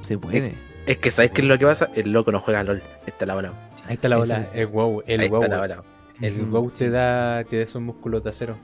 se 0.00 0.18
puede. 0.18 0.54
Es 0.86 0.98
que 0.98 1.10
¿sabes 1.10 1.30
qué 1.32 1.40
es 1.40 1.46
lo 1.48 1.58
que 1.58 1.64
pasa? 1.66 1.88
El 1.94 2.12
loco 2.12 2.30
no 2.30 2.38
juega 2.40 2.62
LOL. 2.62 2.82
Está 3.06 3.26
la 3.26 3.34
bola. 3.34 3.70
Ahí 3.86 3.94
está 3.94 4.08
la 4.08 4.18
bola. 4.18 4.50
El 4.54 4.66
wow. 4.68 5.02
El 5.06 5.20
Ahí 5.20 5.28
wow. 5.28 5.42
está 5.42 5.54
la 5.56 5.60
bola. 5.60 5.82
El 6.20 6.40
Ujú. 6.42 6.50
wow 6.50 6.70
te 6.70 6.90
da, 6.90 7.42
te 7.44 7.56
da 7.56 7.62
esos 7.64 7.82
músculos 7.82 8.22
de 8.22 8.30
acero. 8.30 8.54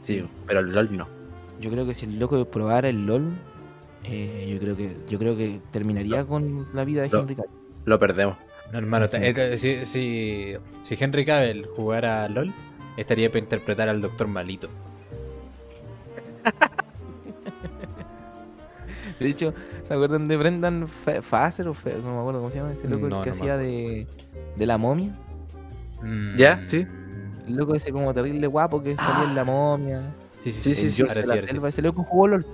Sí, 0.00 0.26
pero 0.46 0.60
el 0.60 0.70
LOL 0.72 0.96
no. 0.96 1.08
Yo 1.60 1.70
creo 1.70 1.84
que 1.84 1.94
si 1.94 2.06
el 2.06 2.18
loco 2.18 2.44
probara 2.46 2.88
el 2.88 3.04
LOL, 3.06 3.32
eh, 4.04 4.48
yo 4.52 4.60
creo 4.60 4.76
que 4.76 4.96
yo 5.08 5.18
creo 5.18 5.36
que 5.36 5.60
terminaría 5.72 6.24
con 6.24 6.68
la 6.72 6.84
vida 6.84 7.02
de 7.02 7.08
No. 7.10 7.20
Henry 7.20 7.34
Cavill. 7.36 7.50
Lo 7.86 7.98
perdemos. 7.98 8.36
No, 8.72 8.78
hermano, 8.78 9.06
Ujú. 9.06 9.16
eh, 9.18 9.56
si, 9.56 9.84
si, 9.86 10.52
si 10.82 10.96
Henry 11.02 11.24
Cavill 11.24 11.66
jugara 11.76 12.24
a 12.24 12.28
LOL, 12.28 12.52
estaría 12.96 13.28
para 13.30 13.38
interpretar 13.38 13.88
al 13.88 14.00
Doctor 14.02 14.26
Malito. 14.26 14.68
De 19.20 19.28
hecho, 19.28 19.54
¿se 19.82 19.94
acuerdan 19.94 20.28
de 20.28 20.36
Brendan 20.36 20.86
Fa- 20.88 21.22
Fraser 21.22 21.68
o 21.68 21.74
Fe- 21.74 21.96
no 22.02 22.14
me 22.14 22.20
acuerdo 22.20 22.40
cómo 22.40 22.50
se 22.50 22.58
llama 22.58 22.72
ese 22.72 22.88
loco 22.88 23.08
No, 23.08 23.18
el 23.18 23.24
que 23.24 23.30
no 23.30 23.36
hacía 23.36 23.56
de, 23.56 24.06
de 24.56 24.66
la 24.66 24.76
momia? 24.78 25.14
Mm. 26.02 26.36
¿Ya? 26.36 26.62
Sí. 26.66 26.86
El 27.46 27.56
loco 27.56 27.74
ese 27.74 27.92
como 27.92 28.12
terrible 28.12 28.46
guapo 28.46 28.82
que 28.82 28.94
salía 28.96 29.28
en 29.30 29.34
la 29.34 29.44
momia. 29.44 30.02
Sí, 30.36 30.50
sí, 30.52 30.60
Sí, 30.60 30.74
sí. 30.74 30.90
sí, 30.90 31.02
El 31.02 31.24
sí, 31.24 31.30
sí, 31.40 31.46
selva, 31.46 31.68
Ese 31.70 31.80
loco 31.82 32.02
jugó 32.02 32.28
LOL. 32.28 32.46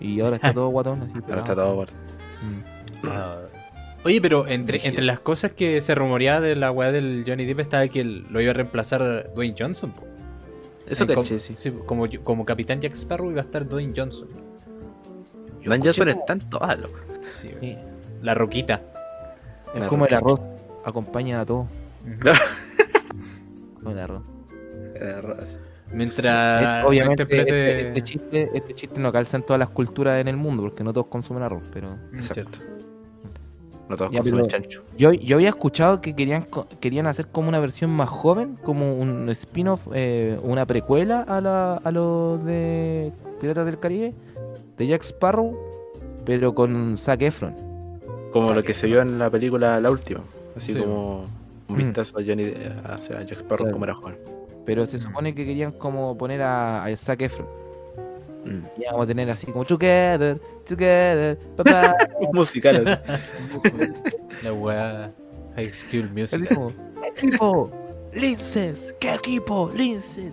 Y 0.00 0.20
ahora 0.20 0.36
está 0.36 0.52
todo 0.54 0.68
guatón 0.70 1.02
así. 1.02 1.12
Ahora 1.28 1.40
está 1.40 1.54
todo 1.54 1.74
bueno. 1.76 1.92
Mm. 2.42 3.06
Ah. 3.08 3.36
Oye, 4.04 4.20
pero 4.20 4.46
entre, 4.48 4.80
entre 4.86 5.04
las 5.04 5.20
cosas 5.20 5.52
que 5.52 5.80
se 5.80 5.94
rumoreaba 5.94 6.40
de 6.40 6.56
la 6.56 6.72
weá 6.72 6.90
del 6.90 7.24
Johnny 7.26 7.44
Depp 7.44 7.60
estaba 7.60 7.86
que 7.88 8.00
el- 8.00 8.26
lo 8.30 8.40
iba 8.40 8.50
a 8.50 8.54
reemplazar 8.54 9.30
Dwayne 9.34 9.54
Johnson. 9.58 9.92
po. 9.92 10.02
Eso 10.88 11.04
Eh, 11.04 11.06
te 11.06 11.14
como, 11.14 11.26
sí. 11.26 11.38
sí, 11.38 11.72
como, 11.86 12.06
como 12.24 12.44
capitán 12.44 12.80
Jack 12.80 12.94
Sparrow 12.94 13.30
iba 13.30 13.40
a 13.40 13.44
estar 13.44 13.68
Dwayne 13.68 13.92
Johnson. 13.96 14.28
Escuché 15.60 15.78
Johnson 15.84 16.08
como- 16.08 16.20
está 16.20 16.32
en 16.32 16.40
todas, 16.40 16.80
loco. 16.80 16.98
Sí, 17.30 17.50
Sí. 17.60 17.76
La 18.22 18.34
roquita. 18.34 18.80
Es 19.74 19.80
La 19.80 19.86
como 19.86 20.06
el 20.06 20.14
arroz. 20.14 20.40
acompaña 20.84 21.40
a 21.40 21.46
todos. 21.46 21.68
Ujú. 22.04 22.18
Claro. 22.18 22.38
Con 23.82 23.92
el 23.92 23.98
arroz. 24.00 24.22
Mientras 25.92 26.82
Eh, 26.82 26.86
Obviamente 26.86 27.22
este, 27.22 27.88
este 27.88 28.02
chiste, 28.02 28.50
este 28.54 28.74
chiste 28.74 29.00
no 29.00 29.12
calza 29.12 29.36
en 29.36 29.42
todas 29.44 29.58
las 29.60 29.68
culturas 29.70 30.20
en 30.20 30.28
el 30.28 30.36
mundo, 30.36 30.62
porque 30.62 30.82
no 30.84 30.92
todos 30.92 31.06
consumen 31.08 31.42
arroz, 31.42 31.62
pero... 31.72 31.96
Mm, 32.12 32.14
Exacto. 32.16 32.58
Cierto. 33.86 33.88
No 33.88 33.96
todos 33.96 34.10
Ya, 34.12 34.18
consumen 34.20 34.46
pero- 34.46 34.62
chancho. 34.62 34.82
Yo, 34.96 35.12
yo 35.12 35.36
había 35.36 35.48
escuchado 35.50 36.00
que 36.00 36.14
querían 36.14 36.46
querían 36.80 37.06
hacer 37.06 37.26
como 37.26 37.48
una 37.48 37.58
versión 37.60 37.90
más 37.90 38.08
joven, 38.08 38.56
como 38.62 38.94
un 38.94 39.28
spin-off, 39.30 39.86
eh, 39.94 40.38
una 40.42 40.66
precuela 40.66 41.22
a, 41.22 41.40
la, 41.40 41.74
a 41.74 41.90
lo 41.90 42.38
de 42.38 43.12
Piratas 43.40 43.66
del 43.66 43.78
Caribe, 43.78 44.14
de 44.78 44.86
Jack 44.86 45.02
Sparrow, 45.02 45.56
pero 46.24 46.54
con 46.54 46.96
Zac 46.96 47.22
Efron. 47.22 47.54
Como 48.32 48.50
lo 48.54 48.62
que 48.64 48.72
se 48.72 48.86
vio 48.86 49.02
en 49.02 49.18
la 49.18 49.28
película 49.30 49.78
La 49.80 49.90
Última. 49.90 50.20
Así 50.56 50.72
Sí. 50.72 50.78
como 50.80 51.24
un 51.68 51.74
Mm. 51.74 51.76
vistazo 51.76 52.18
a 52.18 52.22
Johnny, 52.26 52.52
hacia 52.84 53.22
Jack 53.22 53.38
Sparrow 53.40 53.64
Claro. 53.64 53.72
como 53.72 53.84
era 53.84 53.94
joven. 53.94 54.16
Pero 54.64 54.86
se 54.86 54.96
Mm. 54.96 55.00
supone 55.00 55.34
que 55.34 55.44
querían 55.44 55.72
como 55.72 56.16
poner 56.16 56.40
a, 56.42 56.84
a 56.84 56.96
Zac 56.96 57.20
Efron. 57.22 57.46
Mm. 58.44 58.80
Y 58.80 58.84
vamos 58.86 59.04
a 59.04 59.06
tener 59.06 59.30
así 59.30 59.46
como 59.46 59.64
Together, 59.64 60.40
Together, 60.66 61.38
papá. 61.56 61.96
Musical 62.32 62.86
así. 62.88 63.92
La 64.42 64.52
weá 64.52 65.12
High 65.56 65.72
School 65.72 66.10
Music. 66.10 66.48
equipo, 67.16 67.70
linces, 68.14 68.94
¿qué 68.98 69.14
equipo? 69.14 69.70
Linces. 69.76 70.32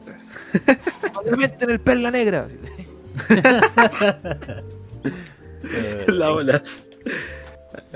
Obviamente 1.16 1.66
en 1.66 1.72
el 1.72 1.80
perla 1.80 2.10
negra. 2.12 2.48
Eh, 5.64 6.06
la 6.08 6.32
olas. 6.32 6.84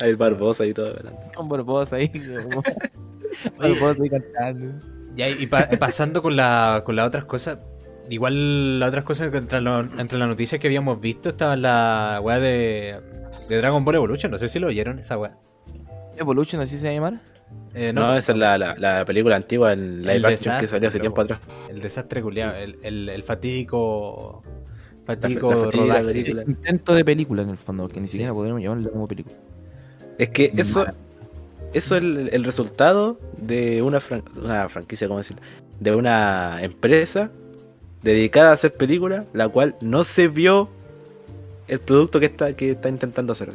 Hay 0.01 0.14
Barbosa 0.16 0.66
y 0.66 0.74
todo. 0.74 0.93
¿verdad? 0.93 1.14
Con 1.36 1.49
Barbosa 1.49 1.95
ahí. 1.97 2.09
como- 2.09 2.64
Barbosa 3.57 4.03
ahí 4.03 4.09
cantando. 4.09 4.74
Y 5.16 5.45
pa- 5.47 5.70
pasando 5.80 6.22
con, 6.22 6.36
la, 6.36 6.82
con 6.86 6.95
las 6.95 7.07
otras 7.07 7.26
cosas, 7.26 7.59
igual 8.10 8.80
las 8.80 8.89
otras 8.89 9.04
cosas 9.04 9.30
que 9.32 9.38
entre, 9.38 9.62
lo- 9.62 9.80
entre 9.80 10.18
las 10.20 10.28
noticias 10.28 10.60
que 10.60 10.68
habíamos 10.68 10.99
visto 10.99 11.30
estaba 11.30 11.56
la 11.56 12.20
weá 12.22 12.39
de, 12.39 12.99
de 13.49 13.58
Dragon 13.58 13.84
Ball 13.86 13.95
Evolution, 13.95 14.32
no 14.32 14.38
sé 14.38 14.47
si 14.49 14.60
lo 14.60 14.68
oyeron 14.68 14.99
esa 14.99 15.18
weá. 15.18 15.38
Evolution, 16.18 16.62
así 16.62 16.78
se 16.78 16.86
va 16.88 16.91
a 16.91 16.93
llamar. 16.93 17.22
Eh, 17.74 17.91
No, 17.93 18.08
no, 18.08 18.16
esa 18.16 18.32
es 18.34 18.38
la, 18.38 18.58
la, 18.58 18.76
la 18.78 19.06
película 19.06 19.36
antigua 19.36 19.74
en 19.74 20.01
live 20.01 20.16
El 20.16 20.26
action 20.26 20.56
que 20.58 20.62
desastre, 20.64 20.68
salió 20.68 20.89
hace 20.89 20.99
tiempo 20.99 21.22
atrás. 21.22 21.39
el 21.70 21.82
desastre 21.82 22.22
culiado, 22.22 22.56
el, 22.56 22.78
el, 22.84 23.10
el 23.10 23.24
fatídico, 23.24 24.43
La- 25.08 25.16
la 25.16 25.70
rodaje. 25.72 26.04
película. 26.06 26.43
Intento 26.47 26.93
de 26.93 27.04
película 27.06 27.41
en 27.41 27.49
el 27.49 27.58
fondo, 27.58 27.88
que 27.88 27.99
ni 27.99 28.06
Sí. 28.08 28.14
siquiera 28.14 28.34
podemos 28.34 28.62
llamarlo 28.62 28.91
como 28.91 29.08
película. 29.08 29.36
Es 30.18 30.30
que 30.30 30.45
eso, 30.56 30.86
eso 31.74 31.97
es 31.97 32.04
el, 32.04 32.30
el 32.32 32.43
resultado 32.43 33.20
de 33.38 33.82
una, 33.82 33.99
fran- 33.99 34.24
una 34.38 34.70
franquicia, 34.70 35.08
¿cómo 35.08 35.18
decirlo? 35.20 35.41
De 35.80 35.95
una 35.95 36.60
empresa 36.62 37.32
dedicada 38.04 38.49
a 38.51 38.54
hacer 38.54 38.74
películas, 38.74 39.26
la 39.34 39.47
cual 39.49 39.76
no 39.82 40.04
se 40.04 40.28
vio 40.28 40.70
el 41.68 41.80
producto 41.80 42.20
que 42.20 42.26
está, 42.28 42.54
que 42.56 42.72
está 42.72 42.89
intentando 42.89 43.34
hacer. 43.34 43.49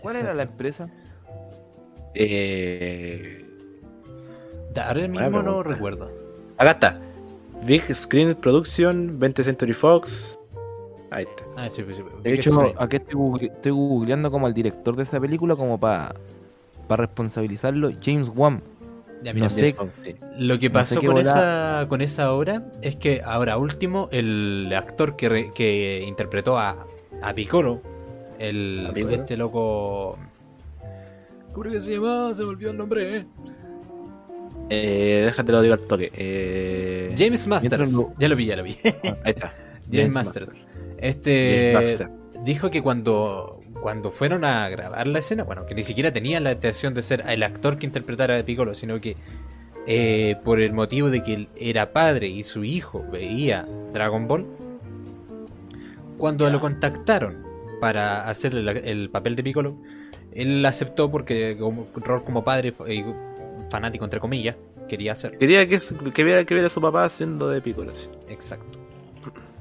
¿Cuál 0.00 0.16
era 0.16 0.34
la 0.34 0.42
empresa? 0.44 0.88
Eh, 2.14 3.44
Ahora 4.76 5.08
mismo 5.08 5.42
no 5.42 5.62
recuerdo. 5.62 6.10
acá 6.56 6.70
está. 6.72 7.00
Big 7.64 7.82
Screen 7.94 8.34
Production, 8.36 9.18
20th 9.18 9.42
Century 9.42 9.72
Fox. 9.74 10.38
Ahí 11.10 11.24
está. 11.24 11.44
Ah, 11.56 11.68
sí, 11.70 11.82
sí, 11.88 11.94
sí. 11.96 12.02
De 12.22 12.34
hecho, 12.34 12.72
aquí 12.78 12.96
estoy, 12.96 13.14
google- 13.14 13.46
estoy 13.46 13.72
googleando 13.72 14.30
como 14.30 14.46
al 14.46 14.54
director 14.54 14.94
de 14.94 15.02
esa 15.02 15.18
película 15.18 15.56
como 15.56 15.80
para 15.80 16.14
responsabilizarlo. 16.88 17.90
James 18.00 18.30
Wan. 18.34 18.62
Ya, 19.22 19.32
mira, 19.32 19.46
no 19.46 19.50
sé. 19.50 19.74
Sí. 20.04 20.14
Lo 20.38 20.58
que 20.58 20.68
No 20.68 20.72
pasó 20.74 20.94
sé 21.00 21.06
con, 21.06 21.14
bola- 21.16 21.20
esa, 21.22 21.86
con 21.88 22.00
esa 22.02 22.32
obra 22.32 22.62
es 22.82 22.96
que 22.96 23.20
ahora 23.24 23.56
último 23.58 24.08
el 24.12 24.72
actor 24.76 25.16
que, 25.16 25.28
re- 25.28 25.50
que 25.54 26.04
interpretó 26.06 26.56
a, 26.58 26.86
a 27.22 27.34
Piccolo, 27.34 27.82
el, 28.38 28.86
¿A 28.88 28.92
Piccolo? 28.92 29.14
este 29.16 29.36
loco... 29.36 30.18
¿Cómo 31.52 31.70
que 31.70 31.80
se 31.80 31.94
llama? 31.94 32.32
Se 32.34 32.44
me 32.44 32.50
olvidó 32.50 32.70
el 32.70 32.76
nombre. 32.76 33.16
eh. 33.16 33.26
Eh, 34.70 35.22
déjate 35.24 35.50
lo 35.50 35.62
digo 35.62 35.74
al 35.74 35.80
toque. 35.80 36.12
Eh, 36.14 37.14
James 37.16 37.46
Masters. 37.46 37.92
Lo- 37.92 38.12
Ya 38.18 38.28
lo 38.28 38.36
vi, 38.36 38.46
ya 38.46 38.56
lo 38.56 38.62
vi. 38.62 38.76
Ahí 39.24 39.32
está. 39.32 39.52
James, 39.90 40.12
Masters. 40.12 40.50
Este 40.98 41.72
James 41.72 41.98
Baxter. 41.98 42.10
dijo 42.44 42.70
que 42.70 42.82
cuando, 42.82 43.57
cuando 43.82 44.10
fueron 44.10 44.44
a 44.44 44.68
grabar 44.68 45.06
la 45.08 45.18
escena, 45.20 45.44
bueno, 45.44 45.64
que 45.66 45.74
ni 45.74 45.82
siquiera 45.82 46.12
tenía 46.12 46.40
la 46.40 46.52
intención 46.52 46.94
de 46.94 47.02
ser 47.02 47.24
el 47.28 47.42
actor 47.42 47.78
que 47.78 47.86
interpretara 47.86 48.38
a 48.38 48.42
Piccolo, 48.42 48.74
sino 48.74 49.00
que 49.00 49.16
eh, 49.86 50.36
por 50.44 50.60
el 50.60 50.72
motivo 50.72 51.10
de 51.10 51.22
que 51.22 51.34
él 51.34 51.48
era 51.56 51.92
padre 51.92 52.28
y 52.28 52.44
su 52.44 52.64
hijo 52.64 53.04
veía 53.10 53.64
Dragon 53.92 54.26
Ball, 54.28 54.46
cuando 56.18 56.48
lo 56.50 56.60
contactaron 56.60 57.36
para 57.80 58.28
hacer 58.28 58.54
el, 58.54 58.68
el 58.68 59.10
papel 59.10 59.36
de 59.36 59.42
Piccolo, 59.44 59.76
él 60.32 60.64
aceptó 60.66 61.10
porque 61.10 61.56
como 61.58 61.86
rol 61.94 62.24
como 62.24 62.42
padre 62.44 62.74
eh, 62.86 63.04
fanático 63.70 64.04
entre 64.04 64.20
comillas 64.20 64.56
quería 64.88 65.12
hacer. 65.12 65.38
Quería 65.38 65.68
que, 65.68 65.78
que, 66.12 66.24
viera, 66.24 66.44
que 66.44 66.54
viera 66.54 66.66
a 66.66 66.70
su 66.70 66.80
papá 66.80 67.04
haciendo 67.04 67.48
de 67.48 67.60
Piccolo. 67.60 67.92
sí. 67.94 68.08
Exacto. 68.28 68.78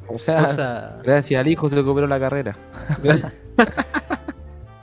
O 0.10 0.18
sea, 0.18 0.40
Cosa- 0.40 1.00
gracias 1.04 1.40
al 1.42 1.48
hijo 1.50 1.68
se 1.70 1.76
recuperó 1.76 2.08
la 2.08 2.20
carrera. 2.20 2.56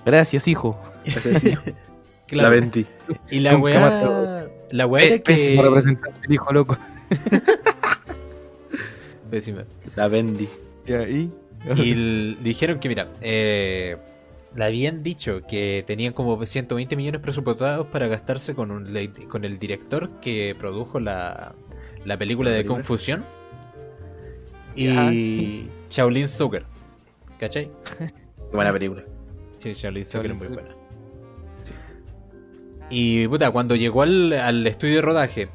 gracias, 0.05 0.49
hijo. 0.49 0.79
claro. 2.27 2.43
La 2.43 2.49
vendí. 2.49 2.87
Y 3.31 3.41
la 3.41 3.57
weá. 3.57 4.49
La 4.71 4.87
weá 4.87 5.05
era 5.05 5.23
Pésimo 5.23 5.63
que. 5.63 5.69
representante 5.69 6.21
el 6.27 6.33
hijo, 6.33 6.53
loco. 6.53 6.77
Pésima. 9.31 9.65
La 9.97 10.09
vendí. 10.09 10.49
Y 10.87 10.93
ahí. 10.93 11.33
Y 11.77 12.35
dijeron 12.37 12.79
que, 12.79 12.89
mira, 12.89 13.09
eh, 13.21 13.97
le 14.55 14.65
habían 14.65 15.03
dicho 15.03 15.43
que 15.49 15.83
tenían 15.87 16.13
como 16.13 16.45
120 16.45 16.97
millones 16.97 17.21
presupuestados 17.21 17.87
para 17.87 18.07
gastarse 18.07 18.55
con, 18.55 18.71
un, 18.71 18.87
con 19.29 19.45
el 19.45 19.59
director 19.59 20.11
que 20.21 20.55
produjo 20.59 21.01
la, 21.01 21.55
la 22.05 22.19
película 22.19 22.51
¿La 22.51 22.57
de 22.57 22.63
película? 22.63 22.77
Confusión 22.77 23.25
y 24.77 25.69
Shaolin 25.91 26.29
Soccer. 26.29 26.65
¿Cachai? 27.39 27.71
Qué 27.99 28.13
buena 28.53 28.73
película. 28.73 29.05
Sí, 30.35 30.45
es 30.45 30.49
muy 30.49 30.55
buena. 30.55 30.77
Y 32.91 33.27
puta, 33.29 33.51
cuando 33.51 33.77
llegó 33.77 34.03
al, 34.03 34.33
al 34.33 34.67
estudio 34.67 34.97
de 34.97 35.03
rodaje, 35.03 35.49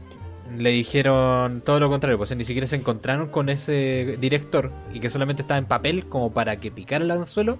le 0.58 0.72
dijeron 0.72 1.62
todo 1.62 1.80
lo 1.80 1.90
contrario, 1.90 2.18
pues 2.18 2.36
ni 2.36 2.44
siquiera 2.44 2.68
se 2.68 2.76
encontraron 2.76 3.30
con 3.30 3.50
ese 3.50 4.18
director 4.20 4.72
y 4.94 5.00
que 5.00 5.10
solamente 5.10 5.44
estaba 5.44 5.60
en 5.60 5.66
papel 5.66 6.06
como 6.08 6.34
para 6.34 6.60
que 6.60 6.72
picara 6.72 7.04
el 7.04 7.12
anzuelo 7.12 7.60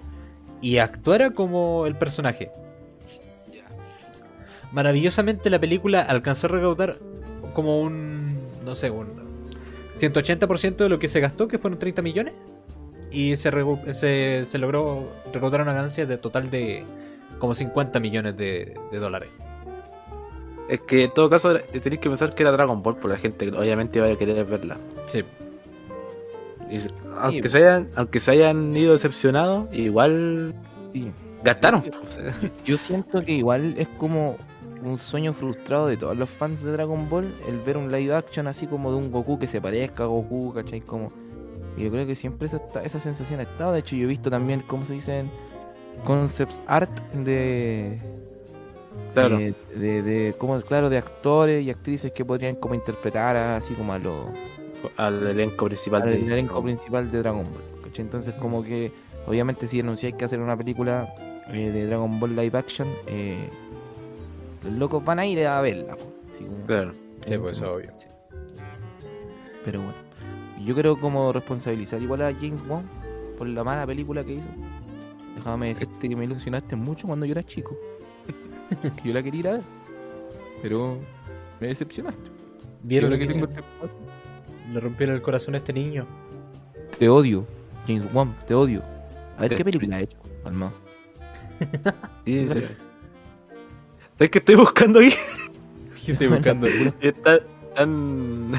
y 0.60 0.78
actuara 0.78 1.30
como 1.30 1.86
el 1.86 1.96
personaje. 1.96 2.50
Maravillosamente 4.72 5.50
la 5.50 5.58
película 5.58 6.00
alcanzó 6.00 6.46
a 6.46 6.50
recaudar 6.50 6.98
como 7.54 7.80
un, 7.80 8.38
no 8.64 8.74
sé, 8.74 8.90
un 8.90 9.08
180% 9.96 10.76
de 10.76 10.88
lo 10.88 10.98
que 10.98 11.08
se 11.08 11.20
gastó, 11.20 11.48
que 11.48 11.58
fueron 11.58 11.78
30 11.78 12.02
millones. 12.02 12.34
Y 13.10 13.36
se, 13.36 13.50
se, 13.94 14.44
se 14.46 14.58
logró 14.58 15.08
recaudar 15.32 15.62
una 15.62 15.72
ganancia 15.72 16.06
de 16.06 16.16
total 16.18 16.50
de 16.50 16.84
como 17.38 17.54
50 17.54 17.98
millones 18.00 18.36
de, 18.36 18.78
de 18.90 18.98
dólares. 18.98 19.30
Es 20.68 20.80
que 20.82 21.04
en 21.04 21.12
todo 21.14 21.28
caso 21.28 21.58
tenéis 21.58 22.00
que 22.00 22.08
pensar 22.08 22.32
que 22.34 22.42
era 22.44 22.52
Dragon 22.52 22.82
Ball, 22.82 22.96
por 22.96 23.10
la 23.10 23.16
gente 23.18 23.50
que 23.50 23.56
obviamente 23.56 23.98
iba 23.98 24.06
a 24.08 24.16
querer 24.16 24.44
verla. 24.44 24.78
Sí, 25.06 25.24
Y 26.70 26.78
aunque, 27.20 27.48
se 27.48 27.58
hayan, 27.58 27.88
aunque 27.96 28.20
se 28.20 28.30
hayan 28.30 28.76
ido 28.76 28.92
decepcionados, 28.92 29.68
igual 29.72 30.54
Sí. 30.92 31.10
gastaron. 31.42 31.82
Yo 32.64 32.78
siento 32.78 33.22
que 33.24 33.32
igual 33.32 33.74
es 33.78 33.88
como 33.88 34.36
un 34.82 34.96
sueño 34.96 35.32
frustrado 35.34 35.88
de 35.88 35.96
todos 35.96 36.16
los 36.16 36.30
fans 36.30 36.62
de 36.62 36.72
Dragon 36.72 37.08
Ball 37.08 37.34
el 37.48 37.58
ver 37.60 37.76
un 37.76 37.90
live 37.90 38.14
action 38.14 38.46
así 38.46 38.66
como 38.66 38.92
de 38.92 38.98
un 38.98 39.10
Goku 39.10 39.38
que 39.38 39.46
se 39.48 39.60
parezca 39.60 40.04
a 40.04 40.06
Goku, 40.06 40.52
¿cachai? 40.54 40.80
Como... 40.82 41.12
Y 41.76 41.84
yo 41.84 41.90
creo 41.90 42.06
que 42.06 42.14
siempre 42.16 42.46
esa, 42.46 42.56
está- 42.58 42.82
esa 42.82 42.98
sensación 43.00 43.40
ha 43.40 43.44
estado. 43.44 43.72
De 43.72 43.80
hecho, 43.80 43.96
yo 43.96 44.04
he 44.04 44.06
visto 44.08 44.30
también, 44.30 44.62
¿cómo 44.66 44.84
se 44.84 44.94
dicen? 44.94 45.30
Concepts 46.04 46.60
art 46.66 46.90
de. 47.12 47.98
Claro. 49.14 49.38
eh, 49.38 49.54
de, 49.74 50.02
de, 50.02 50.34
como, 50.38 50.60
claro, 50.62 50.88
de 50.88 50.98
actores 50.98 51.64
y 51.64 51.70
actrices 51.70 52.12
que 52.12 52.24
podrían 52.24 52.54
como 52.56 52.74
interpretar 52.74 53.36
a- 53.36 53.56
así 53.56 53.74
como 53.74 53.92
a 53.92 53.98
los 53.98 54.26
Al 54.96 55.26
elenco 55.26 55.66
principal 55.66 56.02
al 56.02 56.10
de 56.10 56.18
elenco 56.20 56.62
principal 56.62 57.10
de 57.10 57.18
Dragon 57.18 57.42
Ball. 57.44 57.90
Entonces, 57.96 58.34
como 58.36 58.62
que, 58.62 58.92
obviamente, 59.26 59.66
si 59.66 59.80
anunciáis 59.80 60.14
que 60.14 60.24
hacer 60.24 60.38
una 60.40 60.56
película 60.56 61.08
eh, 61.48 61.70
de 61.72 61.86
Dragon 61.86 62.20
Ball 62.20 62.36
live 62.36 62.56
action, 62.56 62.88
eh, 63.08 63.48
los 64.62 64.72
locos 64.74 65.04
van 65.04 65.18
a 65.18 65.26
ir 65.26 65.44
a 65.46 65.60
verla. 65.60 65.94
Así 66.32 66.44
como- 66.44 66.66
Claro. 66.66 66.92
Sí, 67.26 67.36
pues, 67.36 67.58
como- 67.60 67.72
obvio. 67.72 67.90
sí. 67.98 68.06
Pero 69.64 69.80
bueno, 69.80 69.94
yo 70.64 70.74
creo 70.74 70.98
como 70.98 71.32
responsabilizar 71.32 72.00
igual 72.02 72.22
a 72.22 72.32
James 72.34 72.62
Wan 72.68 72.84
por 73.38 73.46
la 73.48 73.64
mala 73.64 73.86
película 73.86 74.24
que 74.24 74.34
hizo. 74.34 74.48
Déjame 75.36 75.68
decirte 75.68 76.08
que 76.08 76.16
me 76.16 76.24
ilusionaste 76.24 76.76
mucho 76.76 77.06
cuando 77.06 77.24
yo 77.26 77.32
era 77.32 77.42
chico. 77.42 77.76
que 79.02 79.08
yo 79.08 79.14
la 79.14 79.22
quería 79.22 79.40
ir 79.40 79.48
a 79.48 79.52
ver. 79.52 79.62
Pero 80.62 80.98
me 81.60 81.68
decepcionaste. 81.68 82.30
¿Vieron 82.82 83.10
lo 83.10 83.18
que 83.18 83.26
tengo 83.26 83.46
este. 83.46 83.62
Le 84.72 84.80
rompieron 84.80 85.16
el 85.16 85.22
corazón 85.22 85.54
a 85.54 85.58
este 85.58 85.72
niño. 85.72 86.06
Te 86.98 87.08
odio, 87.08 87.46
James 87.86 88.06
Wan, 88.12 88.36
te 88.46 88.54
odio. 88.54 88.82
A 89.36 89.42
ver 89.42 89.50
Te- 89.50 89.56
qué 89.56 89.64
película 89.64 89.96
ha 89.96 90.00
hecho, 90.00 90.18
Alma. 90.44 90.72
Sí, 92.24 92.46
sí. 92.48 92.62
¿Sabes 94.16 94.30
que 94.30 94.38
estoy 94.38 94.54
buscando 94.54 95.00
aquí? 95.00 95.12
¿Qué 96.04 96.12
estoy 96.12 96.28
buscando? 96.28 96.66
Está- 97.00 97.40
Están. 97.68 98.52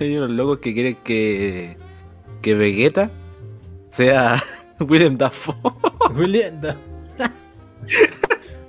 Hay 0.04 0.16
unos 0.16 0.30
locos 0.30 0.58
que 0.58 0.74
quieren 0.74 0.96
que. 1.04 1.76
Que 2.42 2.54
Vegeta 2.54 3.10
sea 3.90 4.42
Willem 4.80 5.16
Dafoe. 5.18 5.54
William. 6.16 6.60
da- 6.60 6.76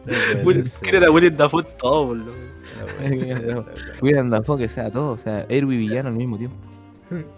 No 0.05 0.13
puede 0.43 0.43
Willem- 0.43 0.63
ser. 0.65 0.81
Quieren 0.81 1.03
a 1.05 1.11
Willem 1.11 1.37
Dafoe 1.37 1.63
todo, 1.79 2.07
boludo. 2.07 2.31
William 4.01 4.29
Dafoe 4.29 4.57
que 4.57 4.67
sea 4.67 4.91
todo, 4.91 5.11
o 5.11 5.17
sea, 5.17 5.45
héroe 5.49 5.75
y 5.75 5.77
villano 5.77 6.09
al 6.09 6.15
mismo 6.15 6.37
tiempo. 6.37 6.55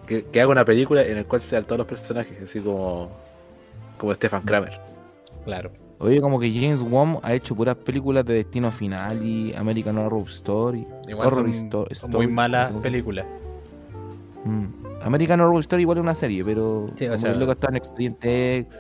Que, 0.08 0.24
que 0.26 0.42
haga 0.42 0.52
una 0.52 0.66
película 0.66 1.02
en 1.04 1.16
la 1.18 1.24
cual 1.24 1.42
sean 1.42 1.64
todos 1.64 1.80
los 1.80 1.88
personajes, 1.88 2.38
así 2.42 2.60
como. 2.60 3.10
Como 3.98 4.14
Stefan 4.14 4.42
Kramer. 4.44 4.80
Claro. 5.46 5.72
Oye, 6.00 6.20
como 6.20 6.40
que 6.40 6.52
James 6.52 6.82
Wan 6.82 7.20
ha 7.22 7.34
hecho 7.34 7.56
puras 7.56 7.76
películas 7.78 8.26
de 8.26 8.34
Destino 8.36 8.72
Final 8.72 9.26
y 9.26 9.54
American 9.54 9.98
Horror 9.98 10.24
Story. 10.28 10.86
Igual 11.08 11.28
Horror 11.28 11.54
son, 11.54 11.70
Histo- 11.70 11.86
son 11.96 12.10
Story, 12.10 12.14
muy 12.14 12.28
malas 12.28 12.72
películas. 12.82 13.26
Mm. 14.46 14.68
American 15.04 15.40
Horror 15.42 15.60
Story 15.62 15.82
igual 15.84 15.98
es 15.98 16.02
una 16.04 16.16
serie, 16.16 16.44
pero 16.44 16.90
Sí, 16.96 17.06
o 17.08 17.18
sea- 17.18 17.30
que 17.30 17.34
el 17.34 17.40
loco 17.40 17.52
está 17.54 17.70
en 17.70 17.76
Expediente 17.78 18.56
X. 18.58 18.78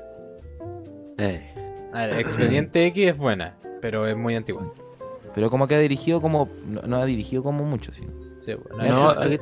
Eh. 1.18 1.50
A 1.94 2.08
ver, 2.08 2.20
Expediente 2.20 2.86
X 2.88 3.08
es 3.12 3.18
buena, 3.18 3.58
pero 3.82 4.08
es 4.08 4.16
muy 4.18 4.36
antigua. 4.36 4.74
Pero 5.36 5.50
como 5.50 5.68
que 5.68 5.76
ha 5.76 5.80
dirigido 5.80 6.22
como. 6.22 6.50
No, 6.68 6.82
no 6.82 6.98
ha 6.98 7.06
dirigido 7.06 7.44
como 7.44 7.64
mucho, 7.64 7.94
sí. 7.94 8.04
Sí, 8.40 8.54
bueno, 8.76 9.04
No, 9.04 9.10
aquí- 9.10 9.40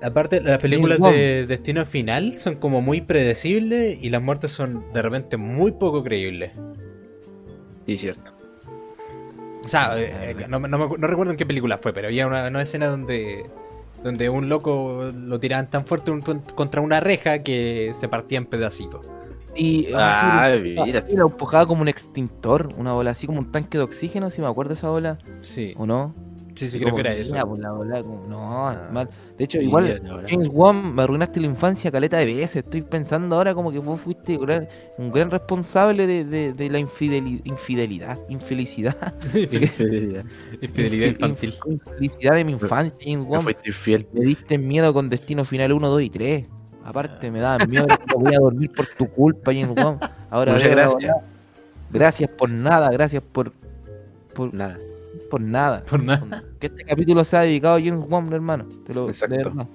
Aparte, 0.00 0.40
las 0.40 0.58
películas 0.58 0.98
James 1.00 1.12
de 1.12 1.46
Destino 1.48 1.84
Final 1.84 2.34
son 2.36 2.54
como 2.56 2.80
muy 2.80 3.00
predecibles 3.00 3.98
y 4.00 4.10
las 4.10 4.22
muertes 4.22 4.52
son 4.52 4.84
de 4.92 5.02
repente 5.02 5.36
muy 5.36 5.72
poco 5.72 6.04
creíbles. 6.04 6.52
sí, 7.86 7.98
cierto. 7.98 8.30
O 9.64 9.68
sea, 9.68 9.98
eh, 9.98 10.36
eh, 10.38 10.46
no, 10.48 10.60
no 10.60 11.06
recuerdo 11.08 11.32
en 11.32 11.36
qué 11.36 11.44
película 11.44 11.78
fue, 11.78 11.92
pero 11.92 12.06
había 12.06 12.26
una, 12.28 12.46
una 12.46 12.62
escena 12.62 12.86
donde 12.86 13.44
donde 14.02 14.28
un 14.28 14.48
loco 14.48 15.10
lo 15.14 15.38
tiraban 15.40 15.68
tan 15.68 15.84
fuerte 15.86 16.10
un- 16.10 16.22
contra 16.54 16.80
una 16.80 17.00
reja 17.00 17.42
que 17.42 17.90
se 17.94 18.08
partía 18.08 18.38
en 18.38 18.46
pedacitos. 18.46 19.04
Y 19.56 19.88
Ah, 19.94 20.50
mira. 20.62 21.02
lo 21.16 21.26
empujaba 21.26 21.66
como 21.66 21.82
un 21.82 21.88
extintor, 21.88 22.68
una 22.76 22.92
bola 22.92 23.10
así 23.10 23.26
como 23.26 23.40
un 23.40 23.50
tanque 23.50 23.76
de 23.78 23.84
oxígeno, 23.84 24.30
si 24.30 24.40
me 24.40 24.46
acuerdo 24.46 24.74
esa 24.74 24.88
bola, 24.88 25.18
Sí, 25.40 25.74
¿o 25.76 25.84
no? 25.86 26.14
Sí, 26.58 26.68
sí, 26.68 26.78
creo 26.80 26.94
que 26.94 27.00
era 27.00 27.14
eso. 27.14 27.34
bola, 27.46 28.02
como- 28.02 28.26
no, 28.28 28.68
Ah. 28.68 28.88
mal. 28.92 29.08
De 29.36 29.44
hecho, 29.44 29.58
Sí, 29.58 29.64
igual. 29.66 30.02
James 30.28 30.48
Wan, 30.52 30.94
me 30.94 31.02
arruinaste 31.02 31.38
la 31.40 31.46
infancia 31.46 31.90
caleta 31.90 32.16
de 32.18 32.24
veces. 32.26 32.56
Estoy 32.56 32.82
pensando 32.82 33.36
ahora 33.36 33.54
como 33.54 33.70
que 33.70 33.78
vos 33.78 34.00
fuiste 34.00 34.36
gran- 34.36 34.66
un 34.98 35.12
gran 35.12 35.30
responsable 35.30 36.06
de, 36.06 36.24
de- 36.24 36.52
de 36.52 36.70
la 36.70 36.78
infideli- 36.80 37.40
infidelidad, 37.44 38.18
infelicidad. 38.28 38.96
Infidelidad 40.60 41.06
infantil. 41.10 41.54
Infelicidad 41.66 42.34
de 42.34 42.44
mi 42.44 42.52
infancia, 42.52 42.98
James 43.00 43.18
Me 43.26 43.30
Wan. 43.30 43.42
fuiste 43.42 43.68
infiel. 43.68 44.08
Me 44.12 44.20
diste 44.22 44.58
miedo 44.58 44.92
con 44.92 45.08
Destino 45.08 45.44
Final 45.44 45.72
1, 45.72 45.88
2 45.88 46.02
y 46.02 46.10
3. 46.10 46.46
Aparte, 46.84 47.30
me 47.30 47.40
daban 47.40 47.68
miedo 47.68 47.86
que 47.86 48.16
voy 48.16 48.34
a 48.34 48.38
dormir 48.38 48.70
por 48.74 48.86
tu 48.96 49.06
culpa, 49.06 49.52
James 49.52 49.70
Wan. 49.84 49.98
Ahora 50.30 50.52
Muchas 50.54 50.70
gracias. 50.70 51.16
Gracias 51.90 52.30
por 52.30 52.50
nada, 52.50 52.90
gracias 52.90 53.22
por, 53.22 53.52
por, 54.34 54.52
Nada. 54.54 54.78
Por 55.28 55.40
nada. 55.40 55.84
Por 55.84 56.02
nada. 56.02 56.42
Que 56.58 56.66
este 56.68 56.84
capítulo 56.84 57.22
sea 57.24 57.40
dedicado 57.42 57.76
a 57.76 57.80
James 57.80 58.04
Wan, 58.08 58.32
hermano. 58.32 58.66
Te 58.86 58.94
lo, 58.94 59.08
Exacto. 59.08 59.36
De, 59.36 59.42
verdad. 59.44 59.66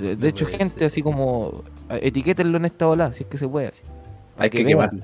De- 0.00 0.16
de 0.16 0.28
hecho, 0.28 0.46
gente 0.46 0.78
ser. 0.78 0.86
así 0.86 1.02
como. 1.02 1.64
eh, 1.90 2.00
Etiquétenlo 2.02 2.56
en 2.58 2.64
esta 2.66 2.86
ola, 2.88 3.12
si 3.12 3.24
es 3.24 3.28
que 3.28 3.38
se 3.38 3.48
puede. 3.48 3.68
Así. 3.68 3.82
Hay 4.38 4.50
que 4.50 4.58
que 4.58 4.64
quemarlo. 4.66 5.02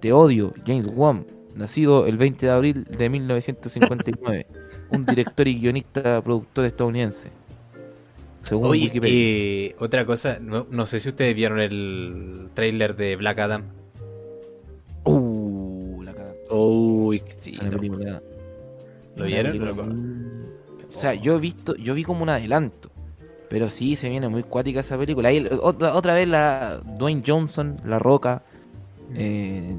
Te 0.00 0.12
odio, 0.12 0.52
James 0.66 0.88
Wan. 0.92 1.24
Nacido 1.54 2.06
el 2.06 2.16
20 2.16 2.46
de 2.46 2.52
abril 2.52 2.84
de 2.84 3.08
1959. 3.10 4.46
un 4.90 5.04
director 5.06 5.46
y 5.46 5.60
guionista 5.60 6.22
productor 6.22 6.64
estadounidense. 6.64 7.28
Según 8.42 8.70
Oye, 8.70 8.84
Wikipedia. 8.86 9.14
eh, 9.14 9.76
otra 9.78 10.04
cosa, 10.04 10.38
no, 10.40 10.66
no 10.70 10.86
sé 10.86 10.98
si 10.98 11.10
ustedes 11.10 11.36
vieron 11.36 11.60
el 11.60 12.48
trailer 12.54 12.96
de 12.96 13.14
Black 13.16 13.38
Adam. 13.38 13.62
Uh, 15.04 16.02
la 16.02 16.12
cagada. 16.12 16.34
Uy, 16.50 17.22
sí. 17.38 17.52
¿Lo 19.16 19.24
vieron? 19.24 19.52
película 19.52 19.72
O 20.88 20.98
sea, 20.98 21.14
yo 21.14 21.36
he 21.36 21.40
visto, 21.40 21.74
yo 21.76 21.94
vi 21.94 22.04
como 22.04 22.22
un 22.22 22.28
adelanto. 22.28 22.90
Pero 23.48 23.68
sí, 23.70 23.96
se 23.96 24.08
viene 24.08 24.28
muy 24.28 24.42
cuática 24.44 24.80
esa 24.80 24.96
película. 24.96 25.28
Ahí, 25.28 25.46
otra, 25.60 25.94
otra 25.94 26.14
vez 26.14 26.26
la 26.26 26.80
Dwayne 26.98 27.22
Johnson, 27.26 27.78
La 27.84 27.98
Roca. 27.98 28.42
eh, 29.14 29.76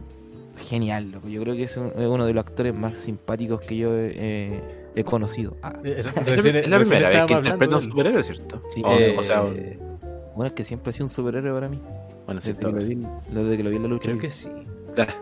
genial, 0.57 1.11
loco. 1.11 1.27
Yo 1.27 1.41
creo 1.41 1.55
que 1.55 1.63
es, 1.63 1.75
un- 1.77 1.91
es 1.97 2.07
uno 2.07 2.25
de 2.27 2.33
los 2.33 2.45
actores 2.45 2.73
más 2.75 2.97
simpáticos 2.99 3.65
que 3.65 3.75
yo 3.75 3.95
he, 3.97 4.61
he 4.95 5.03
conocido. 5.03 5.57
Ah, 5.63 5.73
Eh, 5.83 5.95
Es 6.05 6.05
la- 6.05 6.21
recién- 6.21 6.55
es 6.57 6.69
la 6.69 6.79
primera 6.79 7.09
vez 7.09 7.25
que 7.25 7.33
interpreta 7.33 7.75
un 7.75 7.81
superhéroe, 7.81 8.23
¿cierto? 8.23 8.61
Sí, 8.69 8.81
O, 8.85 8.91
Eh, 8.99 9.15
o 9.17 9.23
sea, 9.23 9.41
bueno, 9.41 10.45
es 10.47 10.53
que 10.53 10.63
siempre 10.63 10.91
ha 10.91 10.93
sido 10.93 11.07
un 11.07 11.09
superhéroe 11.11 11.51
para 11.51 11.67
mí. 11.69 11.79
bueno, 12.27 12.39
sí, 12.41 12.51
Desde 12.53 12.95
desde 13.31 13.57
que 13.57 13.63
lo 13.63 13.69
vi 13.71 13.75
en 13.77 13.81
la 13.83 13.89
lucha. 13.89 14.03
Creo 14.03 14.19
que 14.19 14.29
sí. 14.29 14.49
Claro. 14.93 15.13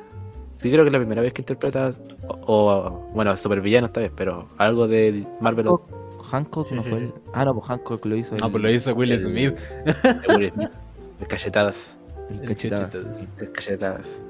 Sí, 0.61 0.69
creo 0.71 0.83
que 0.83 0.89
es 0.89 0.93
la 0.93 0.99
primera 0.99 1.21
vez 1.21 1.33
que 1.33 1.41
interpreta, 1.41 1.89
o, 2.27 2.37
o, 2.45 3.11
bueno, 3.13 3.35
supervillano 3.35 3.87
esta 3.87 3.99
vez, 4.01 4.11
pero 4.15 4.47
algo 4.57 4.87
de 4.87 5.25
Marvel 5.39 5.67
o 5.69 5.81
Hancock 6.29 6.67
Sí, 6.67 6.75
no 6.75 6.83
sí, 6.83 6.89
fue 6.89 6.99
sí. 6.99 7.05
el- 7.05 7.13
Ah, 7.33 7.45
no, 7.45 7.55
pues 7.55 7.65
Hancock 7.67 8.05
lo 8.05 8.15
hizo. 8.15 8.35
Ah, 8.41 8.45
el- 8.45 8.51
pues 8.51 8.63
lo 8.63 8.71
hizo 8.71 8.93
Will 8.93 9.11
el- 9.11 9.19
Smith. 9.19 9.57
Will 10.37 10.51
Smith. 10.51 10.69
De 11.19 11.25
cachetadas. 11.27 11.97
el 12.29 12.47
cachetadas. 12.47 13.35
De 13.37 13.51
cachetadas. 13.51 14.23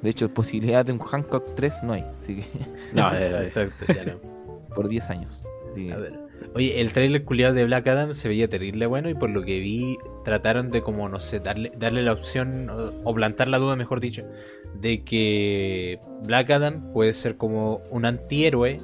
De 0.00 0.08
hecho, 0.10 0.28
posibilidad 0.32 0.84
de 0.84 0.92
un 0.92 0.98
Hancock 0.98 1.54
3 1.54 1.82
no 1.82 1.92
hay. 1.92 2.06
Así 2.22 2.36
que 2.36 2.44
No, 2.94 3.10
eh, 3.14 3.42
Exacto, 3.42 3.84
ya 3.92 4.04
no. 4.04 4.12
por 4.74 4.88
10 4.88 5.10
años. 5.10 5.44
Así 5.70 5.86
que- 5.88 5.92
A 5.92 5.96
ver. 5.98 6.18
Oye, 6.54 6.80
el 6.80 6.92
trailer 6.92 7.24
culiado 7.24 7.54
de 7.54 7.64
Black 7.64 7.86
Adam 7.88 8.14
se 8.14 8.28
veía 8.28 8.48
terrible 8.48 8.86
bueno 8.86 9.08
y 9.08 9.14
por 9.14 9.30
lo 9.30 9.42
que 9.42 9.60
vi 9.60 9.98
trataron 10.24 10.70
de 10.70 10.82
como, 10.82 11.08
no 11.08 11.20
sé, 11.20 11.40
darle, 11.40 11.72
darle 11.76 12.02
la 12.02 12.12
opción 12.12 12.68
o, 12.70 12.92
o 13.04 13.14
plantar 13.14 13.48
la 13.48 13.58
duda, 13.58 13.76
mejor 13.76 14.00
dicho, 14.00 14.24
de 14.74 15.02
que 15.02 16.00
Black 16.22 16.50
Adam 16.50 16.92
puede 16.92 17.12
ser 17.12 17.36
como 17.36 17.82
un 17.90 18.04
antihéroe 18.04 18.80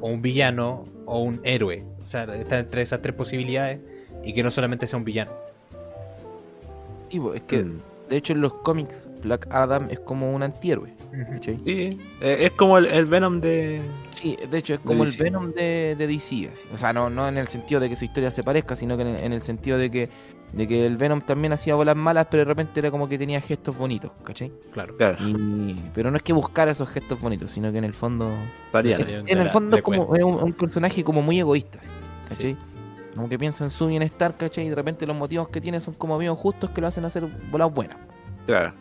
o 0.00 0.08
un 0.08 0.22
villano 0.22 0.84
o 1.06 1.22
un 1.22 1.40
héroe. 1.44 1.84
O 2.00 2.04
sea, 2.04 2.24
está 2.34 2.58
entre 2.58 2.82
esas 2.82 3.02
tres 3.02 3.14
posibilidades 3.14 3.80
y 4.24 4.32
que 4.32 4.42
no 4.42 4.50
solamente 4.50 4.86
sea 4.86 4.98
un 4.98 5.04
villano. 5.04 5.32
Pues, 7.10 7.40
es 7.40 7.42
que 7.42 7.64
mm. 7.64 7.78
De 8.10 8.16
hecho 8.16 8.32
en 8.32 8.40
los 8.40 8.52
cómics 8.54 9.08
Black 9.22 9.46
Adam 9.50 9.86
es 9.90 10.00
como 10.00 10.32
un 10.32 10.42
antihéroe. 10.42 10.92
¿cachai? 11.30 11.58
Sí, 11.64 12.00
eh, 12.20 12.36
es 12.40 12.50
como 12.52 12.78
el, 12.78 12.86
el 12.86 13.06
Venom 13.06 13.40
de. 13.40 13.80
Sí, 14.12 14.36
de 14.50 14.58
hecho 14.58 14.74
es 14.74 14.80
como 14.80 15.04
el. 15.04 15.10
Venom 15.16 15.52
de, 15.52 15.94
de 15.96 16.06
DC. 16.06 16.50
así. 16.52 16.66
O 16.72 16.76
sea, 16.76 16.92
no, 16.92 17.08
no 17.08 17.28
en 17.28 17.38
el 17.38 17.48
sentido 17.48 17.80
de 17.80 17.88
que 17.88 17.96
su 17.96 18.04
historia 18.04 18.30
se 18.30 18.42
parezca, 18.42 18.74
sino 18.74 18.96
que 18.96 19.02
en, 19.02 19.08
en 19.16 19.32
el 19.32 19.42
sentido 19.42 19.78
de 19.78 19.90
que, 19.90 20.08
de 20.52 20.66
que 20.66 20.86
el 20.86 20.96
Venom 20.96 21.20
también 21.20 21.52
hacía 21.52 21.74
bolas 21.74 21.96
malas, 21.96 22.26
pero 22.30 22.40
de 22.40 22.46
repente 22.46 22.80
era 22.80 22.90
como 22.90 23.08
que 23.08 23.16
tenía 23.18 23.40
gestos 23.40 23.76
bonitos, 23.76 24.10
¿cachai? 24.24 24.52
Claro. 24.72 24.96
Claro, 24.96 25.16
Y, 25.28 25.76
pero 25.94 26.10
no 26.10 26.16
es 26.16 26.22
que 26.22 26.32
buscara 26.32 26.72
esos 26.72 26.88
gestos 26.88 27.20
bonitos, 27.20 27.50
sino 27.50 27.70
que 27.70 27.78
en 27.78 27.84
el 27.84 27.94
fondo... 27.94 28.30
varía. 28.72 28.96
Sí. 28.96 29.04
Sí, 29.04 29.12
en 29.26 29.38
el 29.38 29.50
fondo 29.50 29.80
como 29.82 30.14
es 30.16 30.22
un, 30.22 30.34
un 30.34 30.52
personaje 30.52 31.04
como 31.04 31.22
muy 31.22 31.38
egoísta, 31.38 31.78
¿cachai? 32.28 32.56
Como 33.14 33.28
que 33.28 33.38
piensa 33.38 33.64
en 33.64 33.70
su 33.70 33.86
bienestar, 33.88 34.36
¿cachai? 34.36 34.66
Y 34.66 34.68
de 34.70 34.74
repente 34.76 35.06
los 35.06 35.16
motivos 35.16 35.48
que 35.48 35.60
tiene 35.60 35.80
son 35.80 35.94
como 35.94 36.16
bien 36.18 36.34
justos 36.34 36.70
que 36.70 36.80
lo 36.80 36.86
hacen 36.86 37.04
hacer 37.04 37.26
bolas 37.50 37.72
buenas. 37.72 37.96
Claro. 38.46 38.72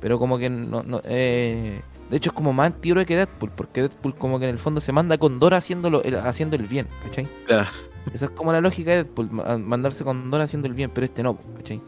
Pero 0.00 0.18
como 0.18 0.38
que 0.38 0.48
no... 0.48 0.82
no 0.82 1.00
eh, 1.04 1.80
de 2.08 2.16
hecho 2.16 2.30
es 2.30 2.34
como 2.34 2.52
más 2.52 2.66
antihéroe 2.68 3.04
que 3.04 3.16
Deadpool, 3.16 3.50
porque 3.50 3.82
Deadpool 3.82 4.14
como 4.14 4.38
que 4.38 4.44
en 4.44 4.50
el 4.52 4.58
fondo 4.58 4.80
se 4.80 4.92
manda 4.92 5.18
con 5.18 5.38
Dora 5.40 5.56
haciéndolo, 5.58 6.02
el- 6.04 6.16
haciendo 6.16 6.56
el 6.56 6.62
bien, 6.62 6.86
¿cachai? 7.02 7.26
Claro. 7.46 7.68
Esa 8.14 8.26
es 8.26 8.30
como 8.30 8.52
la 8.52 8.60
lógica 8.60 8.92
de 8.92 8.96
Deadpool, 9.04 9.30
ma- 9.30 9.58
mandarse 9.58 10.04
con 10.04 10.30
Dora 10.30 10.44
haciendo 10.44 10.68
el 10.68 10.74
bien, 10.74 10.90
pero 10.94 11.04
este 11.04 11.22
no, 11.22 11.36
¿cachai? 11.56 11.82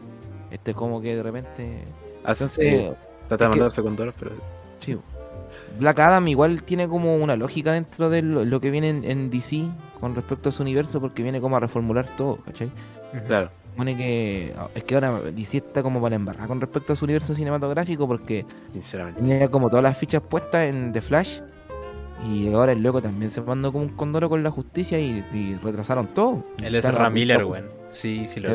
Este 0.51 0.71
es 0.71 0.77
como 0.77 1.01
que 1.01 1.15
de 1.15 1.23
repente... 1.23 1.85
Así, 2.23 2.43
Entonces, 2.43 2.91
trata 3.29 3.45
de 3.45 3.51
que- 3.51 3.57
mandarse 3.57 3.81
con 3.81 3.95
Doros, 3.95 4.13
pero. 4.19 4.31
Sí. 4.77 4.97
Black 5.79 5.99
Adam 5.99 6.27
igual 6.27 6.63
tiene 6.63 6.87
como 6.87 7.15
una 7.17 7.35
lógica 7.35 7.71
dentro 7.73 8.09
de 8.09 8.21
lo, 8.21 8.45
lo 8.45 8.59
que 8.61 8.69
viene 8.71 8.89
en, 8.89 9.03
en 9.03 9.29
DC 9.29 9.63
con 9.99 10.15
respecto 10.15 10.49
a 10.49 10.51
su 10.51 10.61
universo 10.63 10.99
porque 11.01 11.23
viene 11.23 11.39
como 11.41 11.57
a 11.57 11.59
reformular 11.59 12.07
todo, 12.15 12.37
¿cachai? 12.45 12.71
Claro. 13.27 13.49
Supone 13.71 13.95
que 13.95 14.53
ah, 14.57 14.67
es 14.75 14.83
que 14.83 14.95
ahora 14.95 15.21
DC 15.31 15.57
está 15.57 15.81
como 15.81 16.01
para 16.01 16.15
embarrar 16.15 16.47
con 16.47 16.59
respecto 16.59 16.93
a 16.93 16.95
su 16.95 17.05
universo 17.05 17.33
cinematográfico 17.33 18.07
porque 18.07 18.45
Sinceramente. 18.73 19.21
tenía 19.21 19.49
como 19.49 19.69
todas 19.69 19.83
las 19.83 19.97
fichas 19.97 20.21
puestas 20.21 20.65
en 20.65 20.91
The 20.91 21.01
Flash 21.01 21.39
y 22.27 22.51
ahora 22.53 22.73
el 22.73 22.83
loco 22.83 23.01
también 23.01 23.31
se 23.31 23.41
mandó 23.41 23.71
como 23.71 23.85
un 23.85 23.91
condoro 23.91 24.29
con 24.29 24.43
la 24.43 24.51
justicia 24.51 24.99
y, 24.99 25.23
y 25.33 25.55
retrasaron 25.63 26.07
todo. 26.07 26.43
Él 26.59 26.75
es 26.75 26.85
Está- 26.85 26.89
Ezra 26.89 27.09
Miller, 27.09 27.37
está- 27.41 27.51
weón. 27.51 27.65
Sí, 27.89 28.25
sí 28.27 28.39
lo 28.39 28.49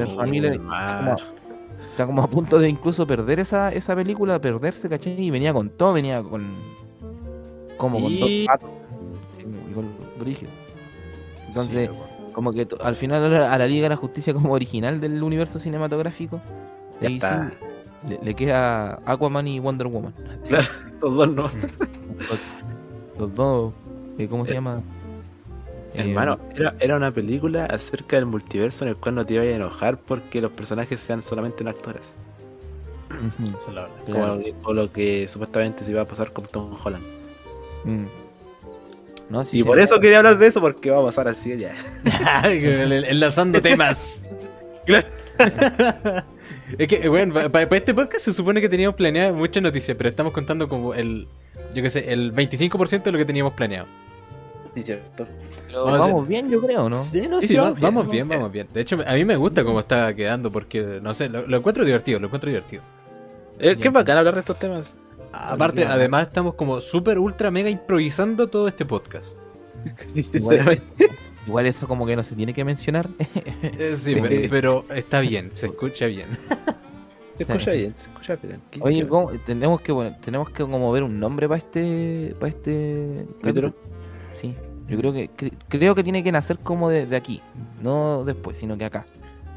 Está 1.91 2.07
como 2.07 2.23
a 2.23 2.29
punto 2.31 2.59
de 2.59 2.69
incluso 2.69 3.07
perder 3.07 3.41
esa, 3.41 3.71
esa 3.73 3.95
película, 3.95 4.41
perderse, 4.41 4.89
¿cachai? 4.89 5.21
Y 5.21 5.31
venía 5.31 5.53
con 5.53 5.71
todo, 5.71 5.93
venía 5.95 6.23
con. 6.23 6.45
Como 7.77 8.01
con 8.01 8.11
Y- 8.13 8.19
dos 8.19 8.31
patos. 8.47 8.71
Entonces, 11.49 11.83
Sí, 11.83 11.87
loco. 11.87 12.07
como 12.33 12.53
que 12.53 12.67
al 12.81 12.95
final 12.95 13.25
a 13.35 13.57
la, 13.59 13.67
Liga 13.67 13.85
de 13.85 13.89
la 13.91 13.97
Justicia 13.97 14.33
como 14.35 14.53
original 14.53 15.01
del 15.01 15.23
universo 15.23 15.59
cinematográfico, 15.59 16.41
está. 17.01 17.51
sí, 17.51 18.09
le, 18.09 18.19
le 18.23 18.35
queda 18.35 19.01
Aquaman 19.07 19.47
y 19.49 19.59
Wonder 19.61 19.87
Woman. 19.87 20.15
Los 21.01 21.15
dos 21.15 21.29
no. 21.29 21.43
Los, 21.43 22.41
los 23.19 23.35
dos, 23.35 23.73
eh, 24.19 24.27
¿cómo 24.29 24.45
se 24.45 24.53
Eh, 24.53 24.55
llama? 24.55 24.83
Eh, 25.95 26.11
Hermano, 26.11 26.39
era, 26.55 26.75
era 26.81 26.97
una 26.97 27.11
película 27.13 27.65
acerca 27.67 28.17
del 28.17 28.27
multiverso 28.27 28.85
en 28.85 28.91
el 28.91 28.97
cual 28.97 29.15
no 29.15 29.25
te 29.25 29.35
ibas 29.35 29.47
a 29.47 29.51
enojar 29.51 29.99
porque 29.99 30.41
los 30.43 30.53
personajes 30.53 31.01
sean 31.01 31.23
solamente 31.23 31.65
no 31.65 31.71
actores. 31.71 32.13
Como 33.09 33.59
Claro. 34.07 34.35
lo 34.37 34.41
que, 34.43 34.55
o 34.65 34.73
lo 34.75 34.93
que 34.93 35.29
supuestamente 35.29 35.85
se 35.85 35.91
iba 35.93 36.03
a 36.03 36.05
pasar 36.05 36.33
con 36.33 36.45
Tom 36.47 36.75
Holland. 36.85 37.05
Mm. 37.87 38.07
No, 39.29 39.45
sí 39.45 39.61
Y 39.61 39.65
por 39.65 39.81
eso 39.81 39.99
quería 40.01 40.19
hablar 40.19 40.39
de 40.39 40.47
eso, 40.47 40.61
porque 40.61 40.91
va 40.91 41.01
a 41.01 41.05
pasar 41.05 41.29
así 41.29 41.57
ya. 41.57 41.75
Enlazando 42.45 43.61
temas. 43.61 44.31
Claro. 44.85 45.09
es 46.79 46.89
que, 46.89 47.09
bueno, 47.09 47.35
para, 47.51 47.77
este 47.77 47.93
podcast 47.93 48.25
se 48.25 48.33
supone 48.33 48.61
que 48.61 48.69
teníamos 48.69 48.97
planeado 48.97 49.35
muchas 49.35 49.63
noticias, 49.63 49.97
pero 49.97 50.09
estamos 50.09 50.33
contando 50.33 50.69
como 50.69 50.95
el, 50.95 51.27
yo 51.75 51.83
qué 51.83 51.91
sé, 51.91 52.13
el 52.13 52.33
25% 52.33 53.03
de 53.03 53.13
lo 53.13 53.19
que 53.19 53.25
teníamos 53.25 53.55
planeado. 53.55 53.89
Sí, 54.75 54.83
cierto. 54.83 55.27
Pero 55.67 55.85
Vamos 55.87 56.29
bien, 56.29 56.51
yo 56.51 56.61
creo, 56.61 56.89
¿no? 56.89 56.99
Sí, 56.99 57.27
no, 57.29 57.41
Sí, 57.41 57.49
sí, 57.49 57.55
sí, 57.55 57.59
va- 57.59 57.71
vamos 57.71 57.81
vamos, 57.81 58.11
bien, 58.11 58.29
bien, 58.29 58.39
vamos 58.39 58.53
bien. 58.53 58.69
De 58.73 58.83
hecho, 58.83 58.99
a 59.05 59.15
mí 59.15 59.25
me 59.25 59.37
gusta 59.37 59.65
cómo 59.65 59.81
está 59.81 60.13
quedando 60.15 60.53
porque, 60.53 61.01
no 61.03 61.15
sé, 61.15 61.29
lo, 61.29 61.47
lo 61.47 61.57
encuentro 61.57 61.85
divertido, 61.85 62.21
lo 62.21 62.27
encuentro 62.27 62.49
divertido. 62.49 62.83
Eh, 63.59 63.77
qué 63.77 63.89
bacán 63.89 64.19
hablar 64.19 64.35
de 64.35 64.41
estos 64.41 64.59
temas. 64.59 64.93
Aparte, 65.37 65.83
claro. 65.83 65.95
además 65.95 66.27
estamos 66.27 66.55
como 66.55 66.81
súper 66.81 67.19
ultra 67.19 67.51
mega 67.51 67.69
improvisando 67.71 68.49
todo 68.49 68.69
este 68.69 68.85
podcast. 68.85 69.39
Sinceramente. 70.23 71.11
Igual 71.47 71.67
eso 71.67 71.87
como 71.87 72.07
que 72.07 72.17
no 72.17 72.23
se 72.23 72.35
tiene 72.35 72.53
que 72.53 72.65
mencionar. 72.65 73.09
Eh, 73.63 73.95
sí, 73.97 74.15
pe- 74.17 74.49
pero 74.51 74.85
está 74.95 75.21
bien, 75.21 75.51
se 75.53 75.67
escucha 75.67 76.07
bien. 76.07 76.29
Se 77.37 77.43
escucha 77.43 77.71
bien, 77.73 77.95
se 77.95 78.09
escucha 78.09 78.37
bien. 78.37 78.63
¿Qué- 78.71 78.81
Oye, 78.83 79.07
tenemos 79.45 79.83
que 79.83 79.93
poner- 79.93 80.19
tenemos 80.23 80.49
que 80.49 80.63
como 80.65 80.91
ver 80.91 81.03
un 81.03 81.21
nombre 81.21 81.47
para 81.47 81.59
este 81.59 82.35
para 82.41 82.49
este 82.49 83.27
¿Capítulo? 83.43 83.75
Sí, 84.33 84.55
yo 84.89 84.97
creo 84.97 85.13
que 85.13 85.29
cre- 85.31 85.53
creo 85.69 85.95
que 85.95 86.03
tiene 86.03 86.25
que 86.25 86.33
nacer 86.33 86.59
como 86.61 86.89
de, 86.89 87.05
de 87.05 87.15
aquí, 87.15 87.43
no 87.83 88.25
después, 88.25 88.57
sino 88.57 88.79
que 88.79 88.87
acá. 88.87 89.05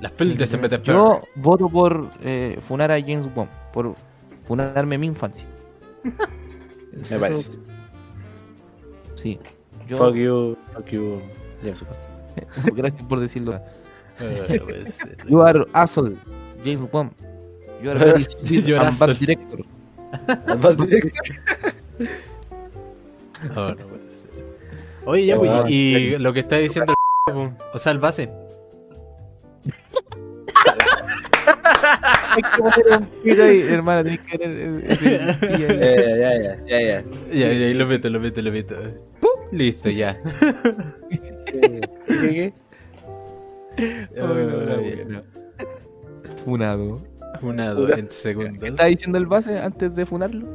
Las 0.01 0.11
peldas 0.11 0.53
en 0.53 0.61
vez 0.61 0.71
de 0.71 0.81
Yo 0.81 1.21
voto 1.35 1.69
por 1.69 2.09
eh, 2.21 2.59
funar 2.61 2.91
a 2.91 2.99
James 2.99 3.33
Bond, 3.33 3.49
por 3.71 3.95
funarme 4.43 4.97
mi 4.97 5.07
infancia. 5.07 5.47
Me 6.03 7.01
Eso- 7.01 7.19
parece. 7.19 7.51
Sí. 9.15 9.39
Yo, 9.87 9.97
Fuck 9.97 10.15
you, 10.15 10.57
fuck 10.73 10.85
you. 10.91 11.19
James 11.63 11.83
Bond. 12.55 12.75
gracias 12.77 13.03
por 13.03 13.19
decirlo. 13.19 13.59
Eh, 14.19 14.61
pues, 14.65 15.01
eh, 15.03 15.17
You 15.27 15.41
are 15.41 15.65
asshole, 15.73 16.15
James 16.63 16.89
Bond. 16.91 17.11
You 17.81 17.91
are 17.91 17.99
very 17.99 18.23
stupid 18.23 18.65
You 18.67 18.75
are 18.77 18.87
and 18.87 18.99
bad 18.99 19.17
director. 19.17 19.59
no, 23.55 23.69
no 23.75 23.85
puede 23.87 24.11
ser. 24.11 24.31
Oye, 25.05 25.25
ya, 25.27 25.37
pues, 25.37 25.49
Ah, 25.51 25.65
y 25.69 26.17
lo 26.17 26.33
que 26.33 26.41
está 26.41 26.57
diciendo 26.57 26.93
el 27.27 27.53
o 27.73 27.79
sea, 27.79 27.91
el 27.93 27.99
base. 27.99 28.29
Hay 32.29 32.41
que 32.41 32.57
poner 32.61 32.85
un 33.01 33.05
pito 33.23 33.43
ahí, 33.43 33.61
hermano, 33.61 34.03
tenés 34.03 34.19
que 34.21 34.31
ahí. 34.33 34.39
Eh, 35.69 36.17
ya, 36.19 36.31
ya, 36.41 36.53
ya, 36.65 36.79
ya. 36.81 37.03
Ya, 37.49 37.73
lo 37.75 37.85
meto, 37.87 38.09
lo 38.09 38.19
meto, 38.19 38.41
lo 38.41 38.51
meto. 38.51 38.75
¡Pum! 39.19 39.29
Listo, 39.51 39.89
ya. 39.89 40.17
¿Qué, 41.09 42.53
qué, 43.75 44.07
buena. 44.15 45.23
Funado. 46.45 47.01
Funado 47.39 47.89
en 47.93 48.07
¿Qué 48.07 48.13
segundos. 48.13 48.63
está 48.63 48.85
diciendo 48.85 49.17
el 49.17 49.25
base 49.27 49.59
antes 49.59 49.93
de 49.95 50.05
funarlo? 50.05 50.45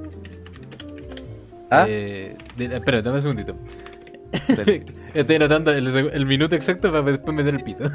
¿Ah? 1.71 1.87
Eh, 1.89 2.37
de- 2.57 2.77
espera, 2.77 3.01
dame 3.03 3.17
un 3.17 3.23
segundito. 3.23 3.57
Estoy 5.15 5.37
anotando 5.37 5.71
el, 5.71 5.87
el 6.13 6.27
minuto 6.27 6.57
exacto 6.57 6.91
para 6.91 7.03
después 7.05 7.37
meter 7.37 7.55
el 7.55 7.63
pito. 7.63 7.85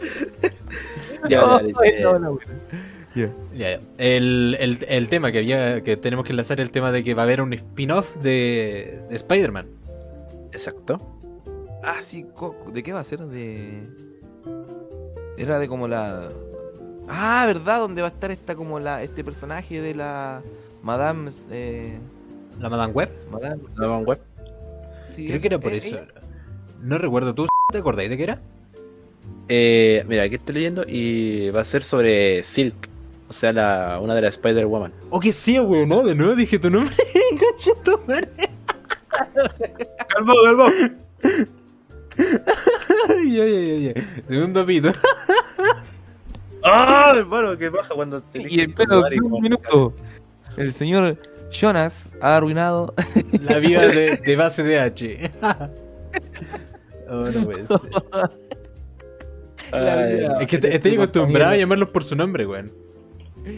Ya, 3.54 3.72
eh. 3.72 3.80
El, 3.98 4.56
el, 4.60 4.78
el 4.88 5.08
tema 5.08 5.32
que 5.32 5.38
había 5.38 5.82
que 5.82 5.96
tenemos 5.96 6.24
que 6.24 6.32
enlazar 6.32 6.60
el 6.60 6.70
tema 6.70 6.92
de 6.92 7.02
que 7.02 7.14
va 7.14 7.22
a 7.22 7.24
haber 7.24 7.40
un 7.40 7.52
spin-off 7.52 8.16
de, 8.16 9.02
de 9.08 9.16
Spider-Man. 9.16 9.66
Exacto. 10.52 11.00
Ah, 11.82 12.02
sí, 12.02 12.26
¿de 12.72 12.82
qué 12.82 12.92
va 12.92 13.00
a 13.00 13.04
ser? 13.04 13.20
De. 13.20 13.88
Era 15.36 15.58
de 15.58 15.68
como 15.68 15.88
la. 15.88 16.28
Ah, 17.08 17.44
¿verdad? 17.46 17.80
Donde 17.80 18.02
va 18.02 18.08
a 18.08 18.10
estar 18.12 18.30
esta 18.30 18.54
como 18.54 18.78
la 18.78 19.02
este 19.02 19.24
personaje 19.24 19.80
de 19.80 19.94
la 19.94 20.42
Madame. 20.82 21.32
Eh... 21.50 21.98
La 22.60 22.68
Madame 22.68 22.92
Web. 22.92 23.10
Madame. 23.30 23.62
La 23.76 23.86
Van 23.88 24.06
Web. 24.06 24.20
sí, 25.10 25.26
Creo 25.26 25.40
que 25.40 25.46
era 25.48 25.58
por 25.58 25.72
eh, 25.72 25.78
eso. 25.78 25.96
ella. 25.96 26.06
No 26.80 26.98
recuerdo. 26.98 27.34
¿Tú 27.34 27.46
te 27.72 27.78
acordáis 27.78 28.10
de 28.10 28.16
qué 28.16 28.22
era? 28.22 28.40
Eh, 29.52 30.04
mira, 30.06 30.22
aquí 30.22 30.36
estoy 30.36 30.54
leyendo 30.54 30.84
y 30.86 31.50
va 31.50 31.62
a 31.62 31.64
ser 31.64 31.82
sobre 31.82 32.44
Silk. 32.44 32.88
O 33.28 33.32
sea, 33.32 33.52
la, 33.52 33.98
una 34.00 34.14
de 34.14 34.22
las 34.22 34.34
Spider-Woman. 34.34 34.92
O 35.10 35.18
que 35.18 35.32
sí, 35.32 35.58
weón, 35.58 35.88
no, 35.88 36.04
de 36.04 36.14
nuevo 36.14 36.36
dije 36.36 36.60
tu 36.60 36.70
nombre. 36.70 36.94
Concha 37.30 37.72
tu 37.82 37.98
madre. 38.06 38.30
¡Calmo, 40.08 40.34
calmo! 40.44 40.66
ya, 43.26 43.44
ya, 43.44 43.60
ya, 43.60 43.92
ya. 43.92 44.22
Segundo 44.28 44.64
pito. 44.64 44.92
¡Ah, 46.62 47.14
hermano! 47.16 47.58
¿Qué 47.58 47.70
baja 47.70 47.92
cuando 47.92 48.22
te 48.22 48.46
Y 48.48 48.60
espera 48.60 49.00
un 49.00 49.42
minuto. 49.42 49.96
El 50.56 50.72
señor 50.72 51.18
Jonas 51.50 52.08
ha 52.20 52.36
arruinado. 52.36 52.94
La 53.40 53.58
vida 53.58 53.84
de, 53.88 54.16
de 54.16 54.36
base 54.36 54.62
de 54.62 54.78
H. 54.78 55.30
oh, 57.08 57.26
no 57.26 57.44
puede 57.44 57.66
ser. 57.66 57.80
Ay, 59.72 60.20
La 60.20 60.40
Es 60.40 60.46
que 60.46 60.58
te- 60.58 60.74
estoy 60.74 60.94
acostumbrado 60.94 61.52
a 61.52 61.56
llamarlos 61.56 61.88
por 61.90 62.04
su 62.04 62.16
nombre, 62.16 62.46
weón. 62.46 62.72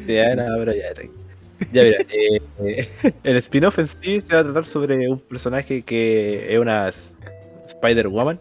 Ya, 0.06 0.34
no, 0.34 0.44
pero 0.58 0.72
ya. 0.74 0.92
Ya, 1.72 1.82
mira, 1.84 1.98
eh, 2.10 2.40
eh, 2.64 2.88
el 3.22 3.36
spin-off 3.36 3.78
en 3.78 3.86
sí 3.86 4.20
se 4.20 4.34
va 4.34 4.40
a 4.40 4.44
tratar 4.44 4.64
sobre 4.64 5.08
un 5.08 5.18
personaje 5.20 5.82
que 5.82 6.52
es 6.52 6.58
una 6.58 6.88
Spider-Woman 7.68 8.40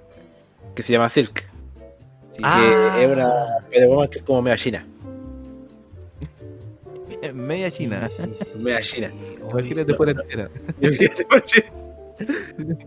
que 0.76 0.84
se 0.84 0.93
llama 0.93 1.09
Silk. 1.09 1.43
Sí, 2.32 2.41
Ah. 2.43 2.93
Que 2.95 3.03
es 3.05 3.11
una 3.11 3.34
Spider-Woman 3.69 4.07
que 4.09 4.19
es 4.19 4.24
como 4.26 4.41
media 4.41 4.57
china. 4.57 4.86
Media 7.34 7.69
china. 7.69 8.09
Sí, 8.09 8.24
sí, 8.36 8.45
sí, 8.45 8.57
Media 8.57 8.84
sí, 8.84 8.95
china. 8.95 9.11
sí. 9.11 9.38
Imagínate 9.51 9.93
fuera 9.93 10.11
entera. 10.13 10.49
Imagínate 10.82 11.26
fuera 11.26 11.45
china. 11.45 11.65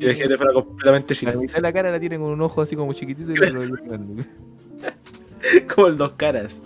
Imagínate 0.01 0.37
fuera 0.37 0.53
completamente 0.53 1.15
La 1.15 1.19
china. 1.21 1.33
mitad 1.37 1.55
de 1.55 1.61
la 1.61 1.73
cara 1.73 1.91
la 1.91 2.01
tiene 2.01 2.19
con 2.19 2.27
un 2.31 2.41
ojo 2.41 2.63
así 2.63 2.75
como 2.77 2.93
chiquitito 2.93 3.31
y 3.33 3.35
el 3.35 3.45
otro 3.45 3.61
bien 3.61 3.75
grande. 3.87 4.25
Como 5.75 5.89
el 5.89 5.97
dos 5.97 6.13
caras. 6.13 6.61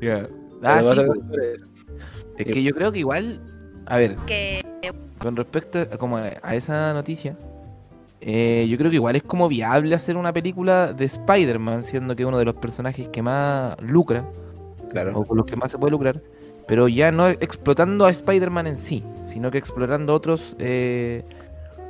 Ya. 0.00 0.28
Ah, 0.62 0.82
sí, 0.82 1.00
pues, 1.28 1.60
es 2.38 2.46
que 2.46 2.62
yo 2.62 2.72
creo 2.72 2.92
que 2.92 3.00
igual, 3.00 3.40
a 3.86 3.96
ver, 3.98 4.16
que 4.26 4.62
con 5.18 5.36
respecto 5.36 5.80
a, 5.80 5.86
como 5.98 6.16
a 6.16 6.32
a 6.42 6.54
esa 6.54 6.92
noticia, 6.94 7.36
eh, 8.20 8.66
yo 8.68 8.78
creo 8.78 8.90
que 8.90 8.96
igual 8.96 9.16
es 9.16 9.22
como 9.24 9.48
viable 9.48 9.94
hacer 9.94 10.16
una 10.16 10.32
película 10.32 10.92
de 10.92 11.04
Spider-Man, 11.04 11.84
siendo 11.84 12.14
que 12.16 12.24
uno 12.24 12.38
de 12.38 12.44
los 12.44 12.54
personajes 12.54 13.08
que 13.08 13.22
más 13.22 13.76
lucra, 13.80 14.24
Claro. 14.90 15.18
o 15.18 15.24
con 15.24 15.36
los 15.38 15.46
que 15.46 15.56
más 15.56 15.70
se 15.72 15.78
puede 15.78 15.90
lucrar, 15.92 16.22
pero 16.68 16.86
ya 16.88 17.10
no 17.10 17.28
explotando 17.28 18.04
a 18.06 18.10
Spider-Man 18.10 18.66
en 18.68 18.78
sí, 18.78 19.02
sino 19.26 19.50
que 19.50 19.58
explorando 19.58 20.14
otros 20.14 20.54
eh, 20.58 21.24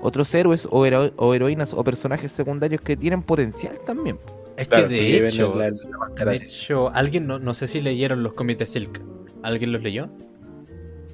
otros 0.02 0.34
héroes 0.34 0.68
o, 0.70 0.84
hero- 0.84 1.12
o 1.16 1.32
heroínas 1.34 1.72
o 1.72 1.82
personajes 1.82 2.30
secundarios 2.32 2.80
que 2.82 2.96
tienen 2.96 3.22
potencial 3.22 3.78
también. 3.86 4.18
Es 4.56 4.68
Claro, 4.68 4.88
que 4.88 4.94
de 4.94 5.26
hecho, 5.28 5.54
la- 5.54 5.70
la 5.70 5.98
máscara 5.98 6.32
de 6.32 6.36
hecho, 6.38 6.90
alguien, 6.94 7.26
no, 7.26 7.38
no 7.38 7.54
sé 7.54 7.66
si 7.66 7.80
leyeron 7.80 8.22
los 8.22 8.34
cómics 8.34 8.58
de 8.58 8.66
Silk. 8.66 9.00
¿Alguien 9.42 9.72
los 9.72 9.82
leyó? 9.82 10.08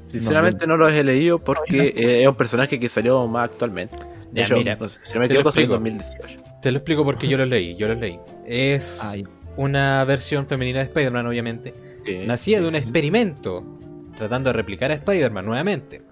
Sinceramente 0.07 0.67
no 0.67 0.77
los 0.77 0.93
he 0.93 1.05
leído 1.05 1.39
porque 1.39 1.93
eh, 1.95 2.23
es 2.23 2.29
un 2.29 2.35
personaje 2.35 2.81
que 2.81 2.89
salió 2.89 3.27
más 3.29 3.51
actualmente. 3.51 3.97
De 4.33 4.41
Ya, 4.41 4.47
hecho, 4.47 4.57
mira, 4.57 4.77
no 4.77 4.89
sé, 4.89 4.99
si 5.03 5.15
no 5.15 5.21
me 5.21 5.29
te 5.29 5.35
lo 5.35 5.41
equivoco, 5.41 5.53
salió 5.53 5.77
en 5.77 5.87
explico. 5.87 6.23
2018. 6.23 6.61
Te 6.63 6.73
lo 6.73 6.79
explico 6.79 7.05
porque 7.05 7.29
yo 7.29 7.37
los 7.39 7.49
leí, 7.49 7.77
yo 7.77 7.89
los 7.89 7.99
leí. 7.99 8.19
Es 8.47 9.01
Ah, 9.03 9.15
una 9.57 10.05
versión 10.05 10.47
femenina 10.47 10.79
de 10.81 10.85
Spider-Man, 10.87 11.27
obviamente. 11.27 11.75
Sí, 12.37 12.55
de 12.55 12.67
un 12.67 12.75
experimento, 12.75 13.63
tratando 14.17 14.49
de 14.49 14.55
replicar 14.55 14.91
a 14.91 14.95
Spider-Man 14.95 15.45
nuevamente. 15.45 16.03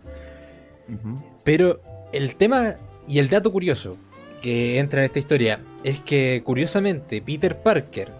Pero 1.43 1.81
el 2.12 2.36
tema 2.36 2.76
y 3.09 3.18
el 3.18 3.28
dato 3.28 3.52
curioso 3.52 3.96
que 4.42 4.78
entra 4.78 5.00
en 5.00 5.04
esta 5.07 5.18
historia 5.18 5.61
es 5.84 6.00
que, 6.00 6.42
curiosamente, 6.44 7.20
Peter 7.22 7.57
Parker, 7.62 8.12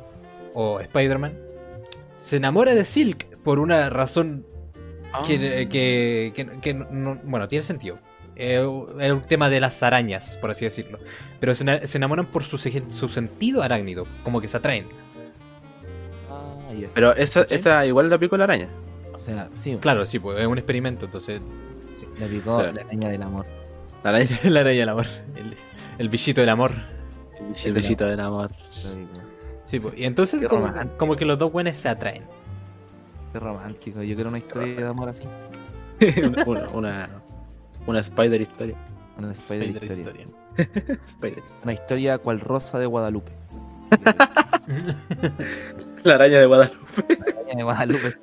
o 0.55 0.81
Spider-Man, 0.81 1.35
se 2.21 2.37
enamora 2.37 2.75
de 2.75 2.85
Silk 2.85 3.37
por 3.39 3.59
una 3.59 3.91
razón 3.91 4.45
Ah. 5.13 5.23
que, 5.27 5.69
que- 5.71 6.33
que- 6.35 6.61
que 6.61 6.75
no- 6.75 6.87
no- 6.91 7.21
bueno, 7.25 7.47
tiene 7.49 7.63
sentido. 7.63 7.99
Es 8.35 8.61
es 9.01 9.13
un 9.13 9.23
tema 9.23 9.49
de 9.49 9.61
las 9.61 9.83
arañas, 9.83 10.37
por 10.41 10.51
así 10.51 10.65
decirlo. 10.67 10.99
Pero 11.41 11.55
se, 11.55 11.65
ena- 11.65 11.87
se 11.87 11.97
enamoran 11.99 12.27
por 12.27 12.45
su, 12.45 12.59
su 12.59 13.09
sentido 13.09 13.63
arácnido, 13.63 14.07
como 14.25 14.41
que 14.41 14.49
se 14.49 14.57
atraen. 14.59 14.87
Ah. 16.31 16.69
Pero 16.95 17.15
esa, 17.17 17.43
¿Cachai? 17.43 17.59
esa 17.59 17.87
igual 17.87 18.11
la 18.11 18.19
picó 18.19 18.37
la 18.37 18.45
araña. 18.45 18.69
O 19.15 19.21
sea, 19.21 19.49
sí, 19.55 19.77
Claro, 19.81 20.05
sí, 20.05 20.19
pues 20.19 20.39
es 20.39 20.47
un 20.47 20.59
experimento, 20.59 21.07
entonces. 21.07 21.41
le 22.19 22.27
picó 22.27 22.61
la 22.63 22.69
araña 22.83 23.09
del 23.09 23.23
amor. 23.23 23.47
La 24.07 24.11
araña. 24.11 24.39
la 24.45 24.61
araña 24.61 24.79
del 24.79 24.89
amor. 24.89 25.07
El, 25.35 25.57
el 25.99 26.09
bichito 26.09 26.41
del 26.41 26.51
amor. 26.51 26.71
El 27.65 27.73
bellito 27.73 28.07
del 28.07 28.21
amor. 28.21 28.53
Sí, 29.65 29.81
pues. 29.81 29.99
Y 29.99 30.05
entonces, 30.05 30.47
como, 30.97 31.17
que 31.17 31.25
los 31.25 31.37
dos 31.37 31.51
buenos 31.51 31.77
se 31.77 31.89
atraen. 31.89 32.23
Qué 33.33 33.41
romántico. 33.41 34.05
Yo 34.05 34.15
quiero 34.15 34.31
una 34.31 34.39
historia 34.39 34.77
de 34.77 34.87
amor 34.87 35.09
así. 35.09 35.25
una, 36.47 36.69
una, 36.69 37.11
una 37.85 37.99
Spider 37.99 38.41
historia. 38.41 38.77
Una 39.19 39.33
Spider 39.33 39.71
Spider 39.71 39.91
historia. 39.91 40.23
Historia. 40.23 41.01
Spider. 41.05 41.43
Una 41.65 41.73
historia 41.73 42.19
cual 42.19 42.39
rosa 42.39 42.79
de 42.79 42.87
Guadalupe. 42.87 43.33
La 46.05 46.15
araña 46.15 46.39
de 46.39 46.47
Guadalupe. 46.47 47.09
La 47.09 47.15
araña 47.33 47.57
de 47.57 47.63
Guadalupe. 47.65 48.15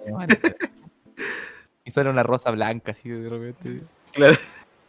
Y 1.84 1.92
sale 1.92 2.10
una 2.10 2.24
rosa 2.24 2.52
blanca 2.52 2.92
así 2.92 3.10
de 3.10 3.28
repente. 3.28 3.82
Claro. 4.14 4.38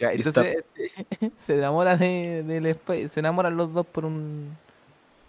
Ya, 0.01 0.13
entonces 0.13 0.65
se 1.37 1.59
enamora 1.59 1.97
de, 1.97 2.77
se 3.09 3.21
enamoran 3.21 3.57
los 3.57 3.73
dos 3.73 3.87
por 3.87 4.05
un 4.05 4.57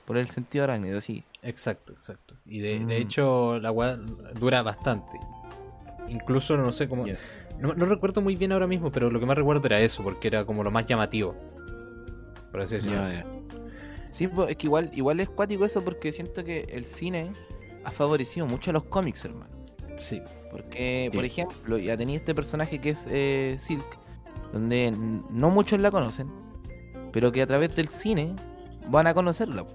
por 0.06 0.18
el 0.18 0.30
sentido 0.30 0.64
arácnido, 0.66 1.02
sí. 1.02 1.24
Exacto, 1.42 1.94
exacto. 1.94 2.36
Y 2.46 2.60
de, 2.60 2.80
Mm. 2.80 2.88
de 2.88 2.98
hecho, 2.98 3.60
la 3.60 3.72
weá 3.72 3.96
dura 4.40 4.62
bastante. 4.62 5.18
Incluso, 6.08 6.58
no 6.58 6.72
sé 6.72 6.88
cómo. 6.88 7.06
No, 7.60 7.74
no 7.74 7.86
recuerdo 7.86 8.22
muy 8.22 8.36
bien 8.36 8.52
ahora 8.52 8.68
mismo, 8.68 8.92
pero 8.92 9.10
lo 9.10 9.20
que 9.20 9.26
más 9.26 9.36
recuerdo 9.38 9.66
era 9.66 9.80
eso, 9.80 10.04
porque 10.04 10.28
era 10.28 10.46
como 10.46 10.64
lo 10.64 10.70
más 10.70 10.86
llamativo. 10.86 11.36
Por 12.52 12.62
así 12.62 12.76
decirlo. 12.76 13.02
Sí, 14.12 14.28
pues, 14.28 14.52
es 14.52 14.58
que 14.58 14.68
igual, 14.68 14.92
igual 14.94 15.20
es 15.20 15.30
cuático 15.30 15.66
eso 15.66 15.84
porque 15.84 16.12
siento 16.12 16.44
que 16.44 16.62
el 16.72 16.86
cine 16.86 17.32
ha 17.84 17.92
favorecido 17.92 18.46
mucho 18.46 18.70
a 18.70 18.74
los 18.74 18.84
cómics, 18.84 19.26
hermano. 19.26 19.50
Sí. 19.98 20.22
Porque, 20.52 21.10
Sí. 21.12 21.16
por 21.16 21.26
ejemplo, 21.26 21.78
ya 21.80 21.98
tenía 21.98 22.18
este 22.18 22.34
personaje 22.36 22.80
que 22.80 22.92
es 22.92 23.08
eh, 23.10 23.56
Silk, 23.58 23.86
donde 24.54 24.88
n- 24.88 25.22
no 25.30 25.50
muchos 25.50 25.80
la 25.80 25.92
conocen, 25.92 26.30
pero 27.12 27.32
que 27.32 27.42
a 27.42 27.48
través 27.48 27.76
del 27.76 27.88
cine 27.88 28.36
van 28.90 29.08
a 29.08 29.14
conocerla. 29.14 29.66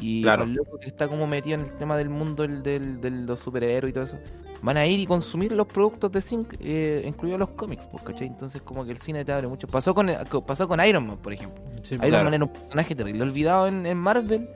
Y 0.00 0.22
Claro. 0.22 0.46
los 0.46 0.56
locos 0.56 0.80
que 0.80 0.88
está 0.88 1.08
como 1.08 1.26
metido 1.26 1.56
en 1.58 1.66
el 1.66 1.74
tema 1.74 1.96
del 1.96 2.08
mundo 2.08 2.42
del, 2.44 2.62
del- 2.62 3.00
de 3.00 3.10
los 3.10 3.40
superhéroes 3.40 3.90
y 3.90 3.92
todo 3.94 4.04
eso, 4.04 4.18
van 4.62 4.76
a 4.76 4.86
ir 4.86 4.98
y 5.00 5.06
consumir 5.06 5.52
los 5.52 5.66
productos 5.66 6.10
de 6.12 6.20
Sync, 6.20 6.54
eh, 6.60 7.02
incluidos 7.06 7.38
los 7.40 7.50
cómics, 7.50 7.88
¿cachai? 8.04 8.26
Entonces 8.28 8.62
como 8.62 8.84
que 8.84 8.92
el 8.92 8.98
cine 8.98 9.24
te 9.24 9.32
abre 9.32 9.46
mucho. 9.48 9.66
Pasó 9.66 9.94
con, 9.94 10.08
pasó 10.46 10.68
con 10.68 10.84
Iron 10.84 11.06
Man, 11.06 11.18
por 11.18 11.32
ejemplo. 11.32 11.62
Sí, 11.82 11.94
Iron 11.96 12.08
Claro. 12.08 12.24
Man 12.24 12.34
era 12.34 12.44
un 12.44 12.50
personaje 12.52 12.94
terrible 12.94 13.22
olvidado 13.22 13.66
en, 13.68 13.86
en 13.86 13.96
Marvel 13.98 14.48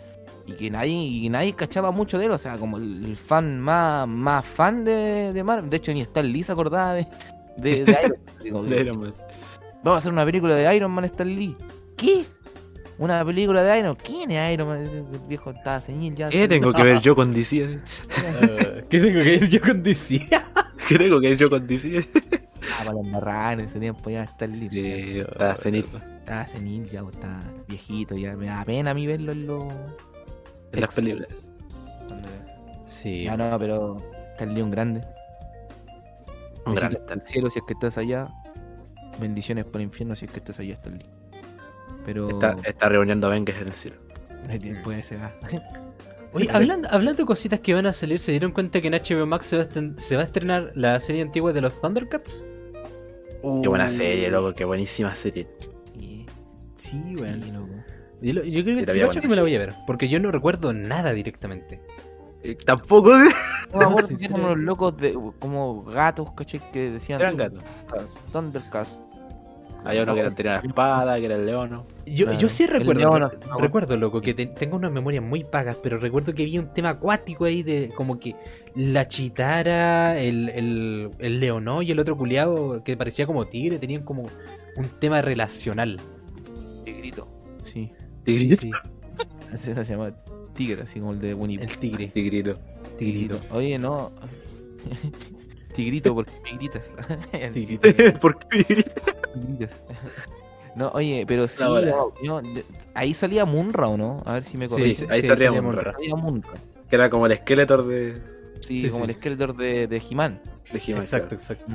y 0.46 0.52
que 0.54 0.70
nadie 0.70 0.92
y 0.92 1.28
nadie 1.28 1.52
cachaba 1.54 1.90
mucho 1.92 2.18
de 2.18 2.26
él, 2.26 2.30
o 2.32 2.38
sea, 2.38 2.56
como 2.58 2.76
el, 2.78 3.04
el 3.04 3.16
fan 3.16 3.60
más, 3.60 4.06
más 4.08 4.44
fan 4.44 4.84
de, 4.84 5.32
de 5.32 5.44
Marvel. 5.44 5.70
De 5.70 5.76
hecho, 5.76 5.92
ni 5.92 6.00
Stan 6.00 6.26
Lee 6.26 6.42
se 6.42 6.52
acordaba 6.52 6.94
de, 6.94 7.06
de, 7.56 7.84
de 7.84 7.92
Iron 7.92 8.18
Man. 8.24 8.42
Digo, 8.42 8.62
De 8.64 8.80
Iron 8.80 9.00
Man. 9.00 9.12
Vamos 9.82 9.96
a 9.96 9.98
hacer 9.98 10.12
una 10.12 10.24
película 10.24 10.54
de 10.54 10.76
Iron 10.76 10.90
Man 10.92 11.04
Stan 11.06 11.26
Lee. 11.28 11.56
¿Qué? 11.96 12.24
Una 12.98 13.24
película 13.24 13.62
de 13.62 13.78
Iron 13.78 13.90
Man. 13.90 13.98
¿Quién 14.04 14.30
es 14.30 14.54
Iron 14.54 14.68
Man? 14.68 14.82
El 14.82 15.18
viejo 15.28 15.50
estaba 15.50 15.80
ceñil 15.80 16.14
ya. 16.14 16.28
¿Qué 16.28 16.46
tengo 16.46 16.72
que 16.72 16.82
ver 16.82 17.00
yo 17.00 17.14
con 17.14 17.32
DC? 17.32 17.80
Eh, 18.42 18.84
¿Qué 18.88 19.00
tengo 19.00 19.22
que 19.22 19.34
ir 19.34 19.48
yo 19.48 19.60
con 19.60 19.82
DC? 19.82 20.28
¿Qué 20.88 20.98
tengo 20.98 21.20
que 21.20 21.28
ver 21.28 21.38
yo 21.38 21.50
con 21.50 21.66
DC? 21.66 22.08
Ah, 22.78 22.84
para 22.84 23.00
embarrar 23.00 23.54
en 23.54 23.66
ese 23.66 23.80
tiempo 23.80 24.08
ya 24.08 24.22
Stan 24.22 24.50
Lee. 24.50 24.68
Sí, 24.70 25.18
está 25.18 25.56
cenit. 25.56 25.86
Estaba 26.20 26.46
senil 26.46 26.88
ya, 26.88 27.02
pues, 27.02 27.16
estaba 27.16 27.40
viejito 27.68 28.16
ya. 28.16 28.36
Me 28.36 28.46
da 28.46 28.64
pena 28.64 28.92
a 28.92 28.94
mí 28.94 29.06
verlo 29.06 29.32
en 29.32 29.46
los... 29.46 29.64
En 30.72 30.80
las 30.80 30.94
películas. 30.94 31.28
Sí. 32.84 33.24
Ya 33.24 33.36
no, 33.36 33.58
pero 33.58 33.96
Stan 34.30 34.54
Lee 34.54 34.62
un 34.62 34.70
grande. 34.70 35.04
Un 36.66 36.74
gran 36.74 36.92
Besitos 36.92 37.12
al 37.12 37.26
cielo 37.26 37.50
si 37.50 37.58
es 37.58 37.64
que 37.66 37.72
estás 37.74 37.98
allá. 37.98 38.28
Bendiciones 39.20 39.64
por 39.64 39.80
el 39.80 39.86
infierno 39.88 40.14
si 40.16 40.24
es 40.26 40.30
que 40.32 40.38
estás 40.38 40.58
allá, 40.58 40.74
Stan 40.74 40.98
Lee. 40.98 41.06
Pero... 42.04 42.30
Está, 42.30 42.56
está 42.64 42.88
reuniendo 42.88 43.28
Vengas 43.28 43.60
en 43.60 43.68
el 43.68 43.74
cielo. 43.74 43.96
Puede 44.82 45.02
ser. 45.02 45.20
ah. 45.22 45.32
Oye, 46.34 46.48
hablando, 46.50 46.88
hablando 46.90 47.22
de 47.22 47.26
cositas 47.26 47.60
que 47.60 47.74
van 47.74 47.84
a 47.86 47.92
salir, 47.92 48.18
¿se 48.18 48.30
dieron 48.32 48.52
cuenta 48.52 48.80
que 48.80 48.88
en 48.88 48.94
HBO 48.94 49.26
Max 49.26 49.46
se 49.46 49.58
va 49.58 49.64
a, 49.64 50.00
se 50.00 50.16
va 50.16 50.22
a 50.22 50.24
estrenar 50.24 50.72
la 50.74 50.98
serie 50.98 51.20
antigua 51.20 51.52
de 51.52 51.60
los 51.60 51.78
Thundercats? 51.78 52.42
Qué 53.62 53.68
buena 53.68 53.90
serie, 53.90 54.30
loco, 54.30 54.54
qué 54.54 54.64
buenísima 54.64 55.14
serie. 55.14 55.46
Sí, 55.92 56.26
Sí, 56.74 56.98
sí, 56.98 57.16
weón. 57.22 57.52
loco. 57.52 57.68
Yo, 58.22 58.34
creo 58.34 58.78
Sí, 58.78 58.84
que, 58.86 59.18
a 59.18 59.20
que 59.20 59.28
me 59.28 59.36
la 59.36 59.42
voy 59.42 59.54
a 59.54 59.58
ver, 59.58 59.74
porque 59.86 60.08
yo 60.08 60.20
no 60.20 60.30
recuerdo 60.30 60.72
nada 60.72 61.12
directamente. 61.12 61.80
Eh, 62.42 62.56
Tampoco 62.64 63.16
de... 63.16 63.30
No 63.72 63.96
Sí, 64.02 64.26
eran 64.26 64.40
unos 64.44 64.58
locos 64.58 64.96
de, 64.98 65.18
como 65.38 65.82
gatos, 65.84 66.30
¿cachai? 66.36 66.60
Que 66.72 66.90
decían 66.90 67.18
Eran 67.20 67.36
gatos. 67.38 67.62
Thundercats, 67.88 68.18
Thundercats. 68.32 69.00
Había 69.84 70.02
uno 70.04 70.14
que 70.14 70.20
era- 70.20 70.30
tenía 70.34 70.52
la 70.52 70.58
espada, 70.60 71.18
que 71.18 71.24
era 71.24 71.34
el 71.36 71.46
león. 71.46 71.70
¿no? 71.70 71.86
Yo, 72.06 72.26
Claro. 72.26 72.38
yo 72.38 72.48
sí 72.50 72.66
recuerdo, 72.66 73.18
no, 73.18 73.30
recuerdo, 73.58 73.96
loco, 73.96 74.20
que 74.20 74.34
te- 74.34 74.46
tengo 74.46 74.76
unas 74.76 74.92
memorias 74.92 75.24
muy 75.24 75.44
vagas, 75.50 75.76
pero 75.82 75.98
recuerdo 75.98 76.34
que 76.34 76.42
había 76.42 76.60
un 76.60 76.72
tema 76.72 76.90
acuático 76.90 77.46
ahí 77.46 77.62
de 77.62 77.90
como 77.96 78.18
que 78.18 78.36
la 78.76 79.08
chitara, 79.08 80.20
el, 80.20 80.50
el, 80.50 81.10
el 81.18 81.40
leonó 81.40 81.80
y 81.82 81.90
el 81.90 81.98
otro 81.98 82.16
culiado 82.16 82.84
que 82.84 82.96
parecía 82.96 83.26
como 83.26 83.46
tigre, 83.46 83.78
tenían 83.78 84.02
como 84.04 84.22
un 84.76 84.88
tema 85.00 85.22
relacional. 85.22 85.98
Tigrito. 86.84 87.26
Sí. 87.64 87.90
Tigrito. 88.22 88.60
Sí, 88.60 88.70
sí, 88.70 88.80
Así 89.52 89.74
se 89.74 89.84
llama 89.84 90.12
tigre, 90.54 90.82
así 90.82 91.00
como 91.00 91.12
el 91.12 91.20
de 91.20 91.34
Winnie. 91.34 91.60
el 91.62 91.78
tigre. 91.78 92.08
Tigrito. 92.08 92.58
Tigrito. 92.98 93.38
Oye, 93.52 93.78
no. 93.78 94.10
Tigrito, 95.74 96.14
porque 96.14 96.32
me 96.44 96.56
gritas. 96.58 96.90
Así, 97.50 97.78
¿Por 98.20 98.38
qué 98.38 98.62
tigrito? 98.64 98.90
tigritas. 99.34 99.82
No, 100.74 100.88
oye, 100.94 101.24
pero 101.26 101.48
sí, 101.48 101.58
yo- 101.60 102.12
yo- 102.22 102.42
ahí 102.94 103.14
salía 103.14 103.44
Munra, 103.44 103.88
¿o 103.88 103.96
no? 103.96 104.22
A 104.26 104.34
ver 104.34 104.44
si 104.44 104.56
me 104.56 104.68
corrijo. 104.68 105.00
sí, 105.00 105.06
ahí 105.10 105.20
sí, 105.22 105.26
salía 105.28 105.46
salía 105.46 105.62
Munra. 105.62 105.76
Munra. 105.76 105.92
Salía 105.92 106.14
Munra. 106.16 106.50
Que 106.88 106.96
era 106.96 107.10
como 107.10 107.26
el 107.26 107.32
esqueleto 107.32 107.82
de, 107.84 108.14
Sí, 108.60 108.78
Sí, 108.80 108.90
como 108.90 109.04
sí. 109.06 109.10
el 109.10 109.16
Skeletor 109.16 109.56
de, 109.56 109.86
de 109.88 109.96
He-Man. 110.10 110.40
de 110.72 110.78
He-Man, 110.86 111.02
Exacto, 111.02 111.34
exacto. 111.34 111.74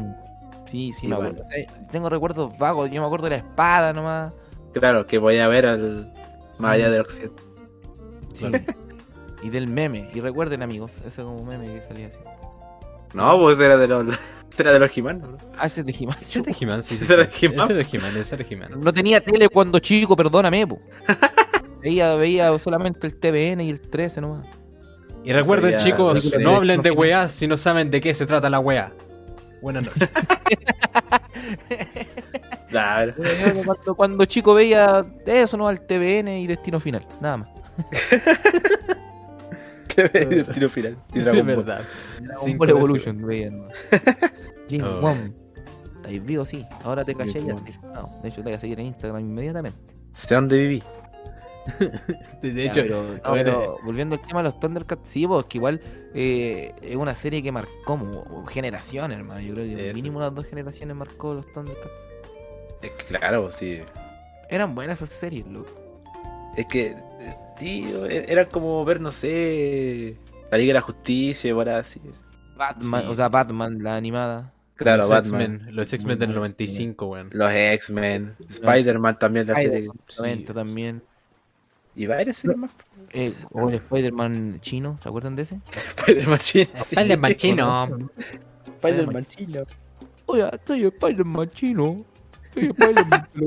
Sí, 0.66 0.94
sí, 0.94 1.08
me 1.08 1.16
acuerdo. 1.16 1.44
O 1.44 1.48
sea, 1.48 1.88
tengo 1.92 2.10
recuerdos 2.10 2.58
vagos. 2.58 2.90
Yo 2.92 3.02
me 3.02 3.08
acuerdo 3.08 3.26
de 3.26 3.30
la 3.32 3.36
espada 3.38 3.94
nomás. 3.94 4.34
Claro, 4.74 5.06
que 5.08 5.20
podía 5.20 5.48
ver 5.48 5.66
al 5.66 6.14
más 6.60 6.74
allá 6.74 6.90
del 6.90 7.02
occidente. 7.02 7.42
Sí. 8.40 8.52
y 9.44 9.50
del 9.50 9.68
meme. 9.68 10.10
Y 10.14 10.22
recuerden, 10.22 10.62
amigos, 10.64 10.92
ese 11.06 11.22
como 11.24 11.44
meme 11.44 11.66
que 11.68 11.82
salía 11.82 12.08
así. 12.08 12.18
No, 13.14 13.40
pues 13.40 13.60
era 13.60 13.78
de 13.78 13.88
los 13.88 14.06
era 14.60 14.74
de 14.74 14.80
los 14.80 14.96
He-Man. 14.98 15.38
Ah, 15.58 15.66
ese 15.68 15.82
es 15.82 15.86
de 15.88 15.96
He-Man. 16.00 16.18
Ese 16.22 16.40
era 16.40 16.52
He-Man, 16.60 16.84
sí, 16.84 16.98
sí, 16.98 17.04
Ese 17.04 17.14
era 17.14 17.32
sí. 17.32 17.46
He-Man. 17.46 17.64
Ese 17.72 17.74
era 17.80 17.90
He-Man, 17.92 18.18
ese 18.18 18.36
era 18.36 18.46
He-Man. 18.50 18.72
No 18.82 18.94
tenía 18.94 19.22
tele 19.22 19.50
cuando 19.50 19.80
chico, 19.80 20.16
perdóname, 20.16 20.68
po. 20.68 20.80
veía, 21.82 22.16
veía 22.16 22.58
solamente 22.60 23.08
el 23.08 23.16
TVN 23.20 23.62
y 23.62 23.70
el 23.70 23.80
13 23.82 24.22
nomás. 24.22 24.46
Y 25.24 25.34
recuerden, 25.34 25.78
Sería- 25.80 25.86
chicos, 25.86 26.38
no 26.40 26.56
hablen 26.56 26.82
de 26.82 26.92
weá 26.92 27.28
si 27.28 27.48
no 27.48 27.58
saben 27.58 27.90
de 27.92 28.00
qué 28.00 28.14
se 28.14 28.26
trata 28.26 28.50
la 28.50 28.60
weá. 28.60 28.94
Buenas 29.62 29.86
noches. 29.86 30.10
Claro. 32.70 33.14
Cuando, 33.66 33.96
cuando 33.96 34.26
chico 34.26 34.54
veía 34.54 35.06
eso, 35.26 35.56
no 35.56 35.68
al 35.70 35.80
TVN 35.88 36.28
y 36.40 36.48
Destino 36.48 36.80
Final, 36.80 37.06
nada 37.22 37.38
más. 37.38 37.50
el 40.14 40.46
tiro 40.54 40.70
final. 40.70 40.98
Y 41.14 41.20
Dragon 41.20 41.46
Ball. 41.48 41.56
verdad. 41.58 41.82
Dragon 42.22 42.46
Sin 42.46 42.58
Ball. 42.58 42.70
Evolution 42.70 43.26
veía 43.26 43.52
nomás. 43.52 43.74
James 44.70 44.92
Oh. 44.92 45.02
Bond. 45.02 45.34
Estáis 45.98 46.26
vivo, 46.26 46.46
sí. 46.46 46.66
Ahora 46.84 47.04
te 47.04 47.16
callé 47.16 47.44
ya. 47.44 47.54
No, 47.54 48.10
de 48.22 48.30
hecho, 48.30 48.38
te 48.38 48.44
voy 48.44 48.54
a 48.54 48.60
seguir 48.60 48.80
en 48.80 48.88
Instagram 48.88 49.22
inmediatamente. 49.22 49.78
Sé 50.14 50.36
dónde 50.36 50.58
viví. 50.58 50.84
De 52.42 52.54
Ya, 52.54 52.64
hecho, 52.64 52.82
pero, 52.84 53.02
no, 53.04 53.08
bueno, 53.08 53.20
pero 53.44 53.78
volviendo 53.84 54.16
al 54.16 54.22
tema 54.22 54.40
de 54.40 54.46
los 54.46 54.60
Thundercats, 54.60 55.10
sí, 55.10 55.28
porque 55.28 55.58
igual 55.58 55.82
eh, 56.14 56.74
es 56.82 56.96
una 56.96 57.14
serie 57.14 57.44
que 57.44 57.52
marcó 57.52 57.72
como 57.84 58.46
generaciones, 58.46 59.18
hermano. 59.18 59.42
Yo 59.42 59.54
creo 59.54 59.66
que 59.66 59.90
Eso. 59.90 59.96
mínimo 59.98 60.20
unas 60.20 60.34
dos 60.34 60.46
generaciones 60.46 60.96
marcó 60.96 61.34
los 61.34 61.46
Thundercats. 61.54 61.92
Claro, 63.10 63.52
sí. 63.52 63.80
Eran 64.50 64.76
buenas 64.76 65.02
esas 65.02 65.14
series, 65.14 65.46
loco. 65.48 65.72
Es 66.58 66.66
que, 66.66 66.96
sí, 67.56 67.88
era 68.10 68.46
como 68.50 68.84
ver, 68.84 69.00
no 69.00 69.12
sé, 69.12 70.18
la 70.52 70.58
Liga 70.58 70.72
de 70.72 70.74
la 70.74 70.82
Justicia, 70.82 71.54
ahora 71.54 71.78
así. 71.80 72.02
Batman, 72.58 73.04
Sí. 73.04 73.08
o 73.10 73.16
sea, 73.16 73.30
Batman, 73.30 73.82
la 73.84 73.96
animada. 73.96 74.52
Claro, 74.76 75.04
los 75.04 75.10
Batman. 75.10 75.42
X-Men, 75.42 75.76
los 75.76 75.94
X-Men 75.94 76.20
del 76.20 76.30
Muy 76.30 76.38
buenas, 76.40 76.58
95, 76.58 77.06
weón. 77.08 77.30
Los 77.32 77.52
X-Men, 77.52 78.36
Spider-Man 78.50 79.18
también, 79.20 79.48
la 79.48 79.56
serie. 79.56 79.70
Spider-Man, 79.70 79.98
sí. 80.08 80.22
90 80.22 80.54
también. 80.54 81.04
Y 81.96 82.06
varias 82.06 82.38
series 82.38 82.58
más. 82.60 82.72
Eh, 83.12 83.34
o 83.52 83.70
el 83.70 83.76
Spider-Man 83.76 84.60
chino, 84.62 84.98
¿se 85.00 85.10
acuerdan 85.10 85.36
de 85.36 85.44
ese? 85.44 85.60
Spider-Man 85.98 86.40
chino. 86.40 86.70
sí. 86.76 86.96
Spider-Man 86.96 87.36
chino. 87.38 88.10
Spider-Man 88.82 89.26
chino. 89.28 89.64
Oye, 90.28 90.50
soy 90.66 90.84
Spider-Man 90.86 91.50
chino. 91.52 92.06
Soy 92.54 92.66
Spider-Man. 92.66 93.28
Oh, 93.36 93.40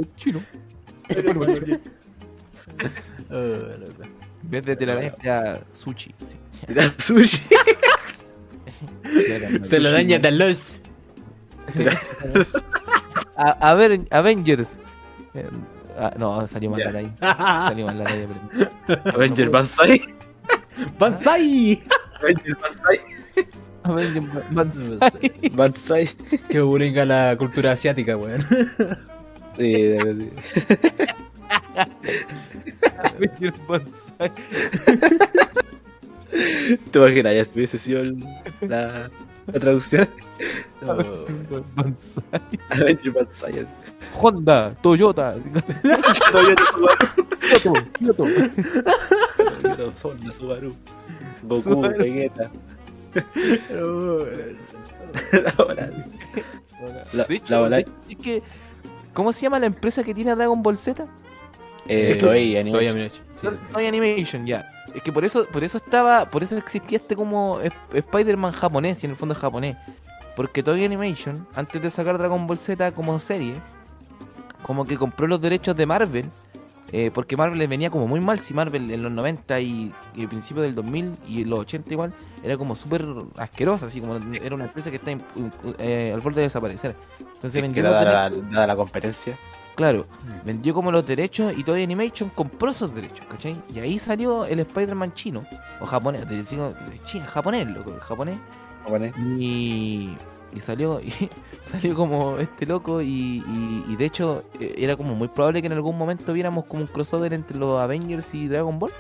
loco. 1.44 1.82
En 3.30 4.50
vez 4.50 4.64
de 4.64 4.76
telaraña, 4.76 5.14
era 5.22 5.60
sushi. 5.72 6.14
Sí. 6.28 6.36
Era 6.68 6.94
sushi. 6.98 7.42
Telaraña 9.68 10.18
de 10.18 10.30
los. 10.30 10.78
A, 13.36 13.70
a 13.70 13.74
ver, 13.74 14.00
Avengers. 14.10 14.80
Eh, 15.34 15.46
ah, 15.98 16.12
no, 16.18 16.46
salió 16.46 16.70
mal 16.70 16.80
la 16.80 16.92
ley. 16.92 17.12
Salió 17.20 17.86
mal 17.86 17.98
la 17.98 18.04
ley. 18.04 18.26
pero- 18.86 19.02
Avenger 19.14 19.50
Banzai. 19.50 20.02
¡Banzai! 20.98 21.80
Avenger 22.20 22.56
Banzai. 22.56 22.98
Avengers 23.82 24.50
Banzai. 24.50 25.32
Banzai. 25.52 26.10
Que 26.48 26.60
buringa 26.60 27.04
la 27.04 27.36
cultura 27.38 27.72
asiática, 27.72 28.16
weón. 28.16 28.40
Sí, 29.56 29.92
Banzai. 29.96 30.30
¿Te 36.92 36.98
imaginas? 36.98 37.34
Ya 37.34 37.44
hubiese 37.54 37.78
sido 37.78 38.00
el- 38.00 38.18
la, 38.60 39.10
la 39.46 39.60
traducción. 39.60 40.08
Banzai. 41.74 42.24
Avenger 42.70 43.12
Banzai. 43.12 43.66
Honda, 44.20 44.74
Toyota, 44.82 45.34
Toyota 46.32 46.62
Subaru. 46.72 46.96
Kyoto, 47.62 47.72
Kyoto. 47.98 48.24
Toyota 49.62 50.08
Honda 50.08 50.32
Subaru. 50.32 50.74
Goku, 51.42 51.60
Subaru. 51.62 51.98
Vegeta. 51.98 52.50
La. 55.74 55.90
La, 57.12 57.24
De 57.24 57.34
hecho, 57.34 57.68
la 57.68 57.76
de- 57.78 57.86
es 58.08 58.16
que, 58.16 58.42
¿cómo 59.12 59.32
se 59.32 59.42
llama 59.42 59.58
la 59.58 59.66
empresa 59.66 60.02
que 60.04 60.14
tiene 60.14 60.30
a 60.30 60.36
Dragon 60.36 60.62
Ball 60.62 60.78
Z? 60.78 61.06
Eh, 61.90 62.10
es 62.10 62.16
que- 62.16 62.20
Toei 62.26 62.56
Animation. 62.56 62.88
Animation. 62.96 63.24
Sí, 63.34 63.46
sí. 63.54 63.64
Toy 63.72 63.86
Animation, 63.86 64.46
ya. 64.46 64.68
Es 64.94 65.02
que 65.02 65.12
por 65.12 65.24
eso, 65.24 65.46
por 65.46 65.62
eso 65.62 65.78
estaba, 65.78 66.28
por 66.30 66.42
eso 66.42 66.56
existía 66.56 66.96
este 66.98 67.14
como 67.16 67.60
Sp- 67.62 67.94
Spider-Man 67.98 68.52
japonés, 68.52 69.02
y 69.02 69.06
en 69.06 69.10
el 69.12 69.16
fondo 69.16 69.34
es 69.34 69.40
japonés. 69.40 69.76
Porque 70.36 70.62
Toy 70.62 70.84
Animation, 70.84 71.46
antes 71.54 71.80
de 71.82 71.90
sacar 71.90 72.18
Dragon 72.18 72.46
Ball 72.46 72.58
Z 72.58 72.92
como 72.92 73.18
serie, 73.20 73.54
como 74.62 74.84
que 74.84 74.96
compró 74.96 75.26
los 75.26 75.40
derechos 75.40 75.76
de 75.76 75.86
Marvel. 75.86 76.26
eh, 76.92 77.12
porque 77.14 77.36
Marvel 77.36 77.56
les 77.56 77.68
venía 77.68 77.88
como 77.88 78.08
muy 78.08 78.18
mal, 78.18 78.40
si 78.40 78.52
Marvel 78.52 78.90
en 78.90 79.00
los 79.04 79.12
90 79.12 79.60
y, 79.60 79.92
y 80.16 80.26
principios 80.26 80.64
del 80.66 80.74
2000 80.74 81.12
y 81.28 81.44
los 81.44 81.60
80 81.60 81.88
igual, 81.92 82.12
era 82.42 82.56
como 82.56 82.74
súper 82.74 83.04
asquerosa, 83.36 83.86
así 83.86 84.00
como 84.00 84.16
era 84.16 84.56
una 84.56 84.64
empresa 84.64 84.90
que 84.90 84.96
está 84.96 85.12
eh, 85.78 86.10
al 86.12 86.18
borde 86.20 86.38
de 86.40 86.42
desaparecer. 86.42 86.96
Entonces 87.20 87.52
Que 87.52 87.62
vendió 87.62 87.84
los 87.84 87.92
dada 87.92 88.28
la, 88.28 88.36
dada 88.50 88.66
la 88.66 88.74
competencia. 88.74 89.38
Claro, 89.80 90.04
Mm. 90.26 90.46
vendió 90.46 90.74
como 90.74 90.92
los 90.92 91.06
derechos 91.06 91.54
y 91.56 91.64
Toy 91.64 91.82
Animation 91.82 92.28
compró 92.34 92.70
esos 92.70 92.94
derechos, 92.94 93.24
¿cachai? 93.30 93.56
Y 93.74 93.78
ahí 93.78 93.98
salió 93.98 94.44
el 94.44 94.60
Spider-Man 94.60 95.14
chino, 95.14 95.44
o 95.80 95.86
japonés, 95.86 96.28
de, 96.28 96.44
China, 96.44 97.26
japonés, 97.26 97.66
loco, 97.66 97.94
el 97.94 98.00
japonés. 98.00 98.38
Japonés. 98.84 99.14
Y, 99.38 100.10
y 100.54 100.60
salió 100.60 101.00
y 101.04 101.12
salió 101.64 101.94
como 101.94 102.36
este 102.38 102.66
loco 102.66 103.00
y, 103.00 103.08
y- 103.46 103.84
y 103.88 103.96
de 103.96 104.04
hecho 104.04 104.44
eh, 104.60 104.74
era 104.76 104.96
como 104.96 105.14
muy 105.14 105.28
probable 105.28 105.62
que 105.62 105.66
en 105.68 105.72
algún 105.72 105.96
momento 105.96 106.32
viéramos 106.34 106.66
como 106.66 106.82
un 106.82 106.86
crossover 106.88 107.32
entre 107.32 107.56
los 107.56 107.80
Avengers 107.80 108.34
y 108.34 108.48
Dragon 108.48 108.78
Ball. 108.78 108.92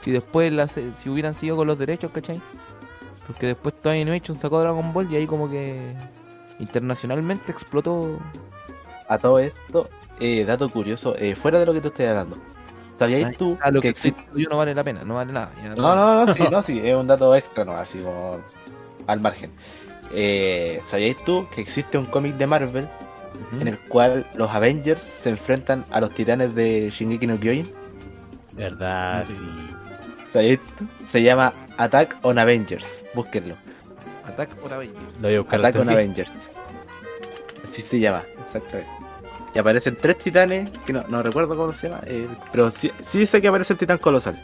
Si 0.00 0.10
después 0.12 0.52
las, 0.52 0.72
si 0.94 1.08
hubieran 1.08 1.32
seguido 1.32 1.56
con 1.56 1.66
los 1.66 1.78
derechos, 1.78 2.10
¿cachai? 2.12 2.40
Porque 3.26 3.46
después 3.46 3.74
Toy 3.80 4.00
Animation 4.02 4.36
sacó 4.36 4.60
Dragon 4.60 4.92
Ball 4.92 5.10
y 5.10 5.16
ahí 5.16 5.26
como 5.26 5.48
que 5.48 5.94
internacionalmente 6.58 7.50
explotó. 7.52 8.18
A 9.08 9.18
todo 9.18 9.38
esto, 9.38 9.88
eh, 10.20 10.44
dato 10.44 10.68
curioso, 10.68 11.16
eh, 11.16 11.34
fuera 11.34 11.58
de 11.58 11.66
lo 11.66 11.72
que 11.72 11.80
te 11.80 11.88
estoy 11.88 12.06
hablando. 12.06 12.36
¿Sabías 12.98 13.26
Ay, 13.26 13.36
tú 13.36 13.56
lo 13.70 13.80
que 13.80 13.80
que 13.80 13.88
existe... 13.88 14.24
yo 14.34 14.48
no 14.50 14.56
vale 14.56 14.74
la 14.74 14.82
pena, 14.82 15.04
no 15.04 15.14
vale 15.14 15.32
nada. 15.32 15.50
ya 15.62 15.74
No, 15.74 15.94
no, 15.94 16.26
no, 16.26 16.34
sí, 16.34 16.42
no, 16.50 16.62
sí, 16.62 16.80
es 16.82 16.94
un 16.94 17.06
dato 17.06 17.34
extra, 17.34 17.64
no, 17.64 17.76
así 17.76 18.00
como 18.00 18.40
al 19.06 19.20
margen. 19.20 19.50
Eh, 20.12 20.80
¿Sabías 20.86 21.16
tú 21.24 21.46
que 21.54 21.60
existe 21.60 21.96
un 21.96 22.06
cómic 22.06 22.36
de 22.36 22.46
Marvel 22.46 22.88
en 23.60 23.68
el 23.68 23.78
cual 23.78 24.26
los 24.34 24.50
Avengers 24.50 25.00
se 25.00 25.30
enfrentan 25.30 25.84
a 25.90 26.00
los 26.00 26.12
titanes 26.12 26.54
de 26.54 26.90
Shingeki 26.90 27.26
no 27.26 27.38
Kyojin? 27.38 27.70
Verdad, 28.54 29.24
sí. 29.28 29.48
¿Sabías 30.32 30.58
tú? 30.76 30.86
Se 31.06 31.22
llama 31.22 31.52
Attack 31.76 32.16
on 32.22 32.38
Avengers, 32.38 33.04
búsquenlo. 33.14 33.54
Attack 34.26 34.50
on 34.64 34.72
Avengers. 34.72 35.20
Lo 35.20 35.28
voy 35.28 35.36
a 35.36 35.40
buscar. 35.40 35.60
Attack 35.60 35.80
on. 35.80 35.88
Avengers. 35.88 36.30
Así 37.62 37.80
se 37.80 38.00
llama, 38.00 38.24
exactamente. 38.42 38.97
Y 39.54 39.58
aparecen 39.58 39.96
tres 39.96 40.18
titanes, 40.18 40.70
que 40.84 40.92
no, 40.92 41.04
no 41.08 41.22
recuerdo 41.22 41.56
cómo 41.56 41.72
se 41.72 41.88
llama, 41.88 42.02
eh, 42.06 42.28
pero 42.52 42.70
sí, 42.70 42.90
sí 43.00 43.26
sé 43.26 43.40
que 43.40 43.48
aparece 43.48 43.72
el 43.72 43.78
titán 43.78 43.98
colosal. 43.98 44.42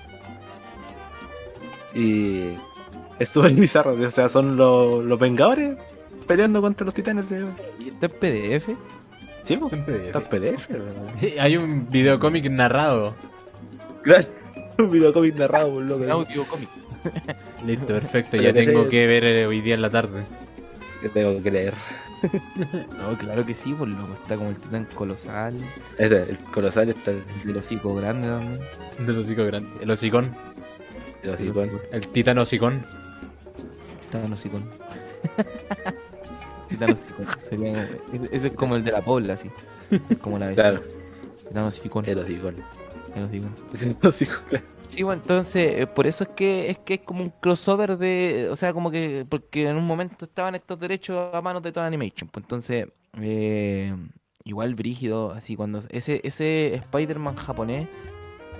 Y 1.94 2.54
es 3.18 3.28
súper 3.28 3.52
bizarro, 3.54 3.92
o 3.92 4.10
sea, 4.10 4.28
son 4.28 4.56
los, 4.56 5.04
los 5.04 5.18
Vengadores 5.18 5.76
peleando 6.26 6.60
contra 6.62 6.84
los 6.84 6.94
titanes 6.94 7.28
de... 7.28 7.46
¿Y 7.78 7.88
está 7.88 8.06
en 8.06 8.12
PDF? 8.12 8.68
Sí, 9.44 9.56
pues, 9.58 9.72
está 9.72 10.18
en 10.18 10.24
PDF. 10.24 10.68
¿verdad? 10.68 10.94
Hay 11.38 11.56
un 11.56 11.88
videocómic 11.90 12.50
narrado. 12.50 13.14
Claro, 14.02 14.26
un 14.78 14.90
videocómic 14.90 15.34
narrado 15.36 15.74
por 15.74 15.82
loco. 15.82 16.10
Audio 16.10 16.46
cómic. 16.46 16.68
Listo, 17.66 17.86
perfecto. 17.88 18.36
Ya 18.38 18.52
tengo 18.52 18.88
que 18.88 19.06
ver 19.06 19.24
eh, 19.24 19.46
hoy 19.46 19.60
día 19.60 19.74
en 19.74 19.82
la 19.82 19.90
tarde. 19.90 20.24
Que 21.02 21.10
tengo 21.10 21.42
que 21.42 21.50
leer. 21.50 21.74
No, 22.98 23.16
claro 23.18 23.44
que 23.44 23.54
sí, 23.54 23.72
por 23.74 23.88
loco. 23.88 24.14
Está 24.22 24.36
como 24.36 24.50
el 24.50 24.56
titán 24.56 24.86
colosal, 24.94 25.56
Este, 25.98 26.22
el 26.22 26.38
colosal 26.38 26.88
está 26.90 27.10
el, 27.10 27.22
del 27.44 27.56
hocico 27.56 27.94
grande 27.94 28.28
también. 28.28 28.60
Del 29.06 29.18
hocico 29.18 29.44
grande. 29.44 29.68
El 29.80 29.90
hocicón. 29.90 30.34
el 31.22 31.30
hocicón. 31.30 31.70
El 31.92 32.08
titán 32.08 32.38
hocicón. 32.38 32.86
Titán 34.10 34.32
hocicón. 34.32 34.64
titán 36.68 36.92
hocicón. 36.92 37.26
Sería 37.42 37.88
ese 38.30 38.48
es 38.48 38.54
como 38.54 38.76
el 38.76 38.84
de 38.84 38.92
la 38.92 39.02
pobla, 39.02 39.34
así. 39.34 39.50
Como 40.20 40.38
la 40.38 40.46
vecina. 40.46 40.70
Claro, 40.70 40.84
Titán 41.48 41.64
hocicón. 41.64 42.04
el 42.06 42.18
hocicón. 42.18 42.56
El 43.14 43.24
hocicón. 43.24 43.54
El 43.80 44.08
hocicón, 44.08 44.38
claro. 44.48 44.64
Sí, 44.94 45.02
bueno, 45.02 45.20
entonces, 45.22 45.80
eh, 45.80 45.86
por 45.88 46.06
eso 46.06 46.22
es 46.24 46.30
que 46.30 46.70
es 46.70 46.78
que 46.78 46.94
es 46.94 47.00
como 47.00 47.22
un 47.24 47.30
crossover 47.30 47.98
de, 47.98 48.48
o 48.50 48.54
sea, 48.56 48.72
como 48.72 48.90
que, 48.90 49.26
porque 49.28 49.68
en 49.68 49.76
un 49.76 49.84
momento 49.86 50.24
estaban 50.24 50.54
estos 50.54 50.78
derechos 50.78 51.34
a 51.34 51.42
manos 51.42 51.62
de 51.62 51.72
toda 51.72 51.86
Animation, 51.86 52.28
pues 52.30 52.44
entonces, 52.44 52.86
eh, 53.20 53.92
igual 54.44 54.74
brígido, 54.76 55.32
así, 55.32 55.56
cuando 55.56 55.80
ese, 55.90 56.20
ese 56.22 56.74
Spider-Man 56.76 57.34
japonés, 57.34 57.88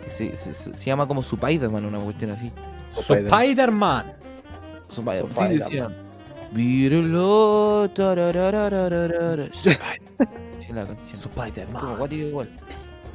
que 0.05 0.11
se, 0.11 0.35
se, 0.37 0.55
se- 0.55 0.77
se 0.77 0.85
llama 0.87 1.07
como 1.07 1.21
Spider-Man, 1.21 1.85
una 1.85 2.01
cuestión 2.01 2.33
así, 2.33 2.51
Spider-Man. 2.91 3.31
Spider-Man, 4.91 5.33
sí, 5.35 5.41
Spider-Man. 5.61 5.97
Spider-Man. 12.03 12.49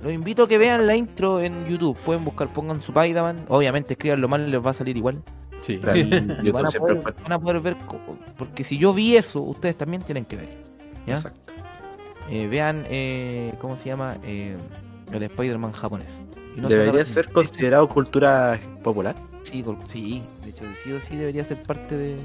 Los 0.04 0.14
invito 0.14 0.44
a 0.44 0.48
que 0.48 0.58
vean 0.58 0.88
la 0.88 0.96
intro 0.96 1.42
en 1.42 1.68
YouTube. 1.68 1.98
Pueden 2.06 2.24
buscar, 2.24 2.52
pongan 2.54 2.82
su 2.82 2.92
Spider-Man. 2.92 3.46
Obviamente, 3.50 3.94
escríbanlo 3.94 4.28
mal, 4.28 4.50
les 4.50 4.66
va 4.66 4.72
a 4.72 4.74
salir 4.74 4.96
igual. 4.98 5.22
Sí. 5.62 5.78
Claro, 5.78 6.00
Y 6.00 6.52
van, 6.52 6.66
a 6.66 6.68
siempre 6.70 6.96
poder, 6.96 7.02
fue- 7.16 7.24
van 7.24 7.32
a 7.34 7.40
poder 7.40 7.60
ver. 7.60 7.78
Porque 8.38 8.64
si 8.64 8.78
yo 8.78 8.94
vi 8.94 9.18
eso, 9.18 9.42
ustedes 9.42 9.76
también 9.78 10.02
tienen 10.04 10.24
que 10.26 10.38
ver. 10.38 10.50
¿ya? 11.06 11.16
Exacto. 11.16 11.52
Eh, 12.30 12.48
vean, 12.48 12.86
eh, 12.90 13.54
¿cómo 13.60 13.76
se 13.76 13.90
llama? 13.90 14.18
Eh, 14.24 14.56
el 15.12 15.24
Spider-Man 15.24 15.72
japonés. 15.72 16.12
No 16.56 16.70
Debería 16.70 17.06
se 17.06 17.14
ser 17.16 17.32
considerado 17.32 17.88
cultura 17.88 18.60
popular 18.84 19.16
Sí, 19.44 19.64
sí, 19.88 20.22
de 20.44 20.50
hecho, 20.50 20.64
sí 20.84 20.92
o 20.92 21.00
sí 21.00 21.16
debería 21.16 21.44
ser 21.46 21.62
parte 21.64 21.96
de, 21.96 22.16
de 22.16 22.20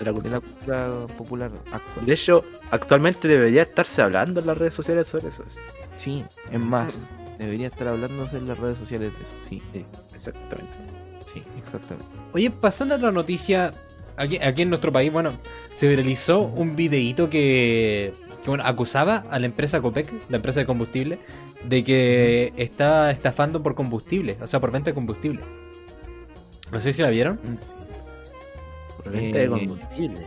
la 0.00 0.04
de 0.06 0.12
cultura. 0.12 0.34
la 0.34 0.40
cultura 0.40 1.06
popular 1.16 1.50
actual. 1.72 2.06
De 2.06 2.12
hecho, 2.12 2.44
actualmente 2.70 3.26
debería 3.28 3.62
estarse 3.62 4.02
hablando 4.02 4.40
en 4.40 4.46
las 4.46 4.58
redes 4.58 4.74
sociales 4.74 5.06
sobre 5.08 5.28
eso. 5.28 5.44
Sí, 5.98 6.24
es 6.52 6.60
más, 6.60 6.94
debería 7.38 7.66
estar 7.66 7.88
hablándose 7.88 8.36
en 8.38 8.46
las 8.46 8.56
redes 8.58 8.78
sociales 8.78 9.12
de 9.12 9.24
eso. 9.24 9.32
Sí, 9.48 9.62
Sí, 9.72 9.84
exactamente. 10.14 10.72
sí, 11.34 11.42
exactamente. 11.58 12.06
Oye, 12.32 12.50
pasando 12.50 12.94
a 12.94 12.98
otra 12.98 13.10
noticia, 13.10 13.72
aquí, 14.16 14.38
aquí 14.38 14.62
en 14.62 14.68
nuestro 14.70 14.92
país, 14.92 15.12
bueno, 15.12 15.32
se 15.72 15.88
viralizó 15.88 16.40
un 16.42 16.76
videíto 16.76 17.28
que, 17.28 18.12
que, 18.44 18.48
bueno, 18.50 18.62
acusaba 18.64 19.24
a 19.28 19.38
la 19.40 19.46
empresa 19.46 19.80
Copec, 19.80 20.08
la 20.28 20.36
empresa 20.36 20.60
de 20.60 20.66
combustible, 20.66 21.18
de 21.64 21.82
que 21.82 22.52
está 22.56 23.10
estafando 23.10 23.60
por 23.60 23.74
combustible, 23.74 24.36
o 24.40 24.46
sea, 24.46 24.60
por 24.60 24.70
venta 24.70 24.90
de 24.90 24.94
combustible. 24.94 25.40
No 26.70 26.78
sé 26.78 26.92
si 26.92 27.02
la 27.02 27.10
vieron. 27.10 27.40
Por 29.02 29.10
venta 29.12 29.38
de 29.38 29.44
Eh, 29.44 29.48
combustible. 29.48 30.20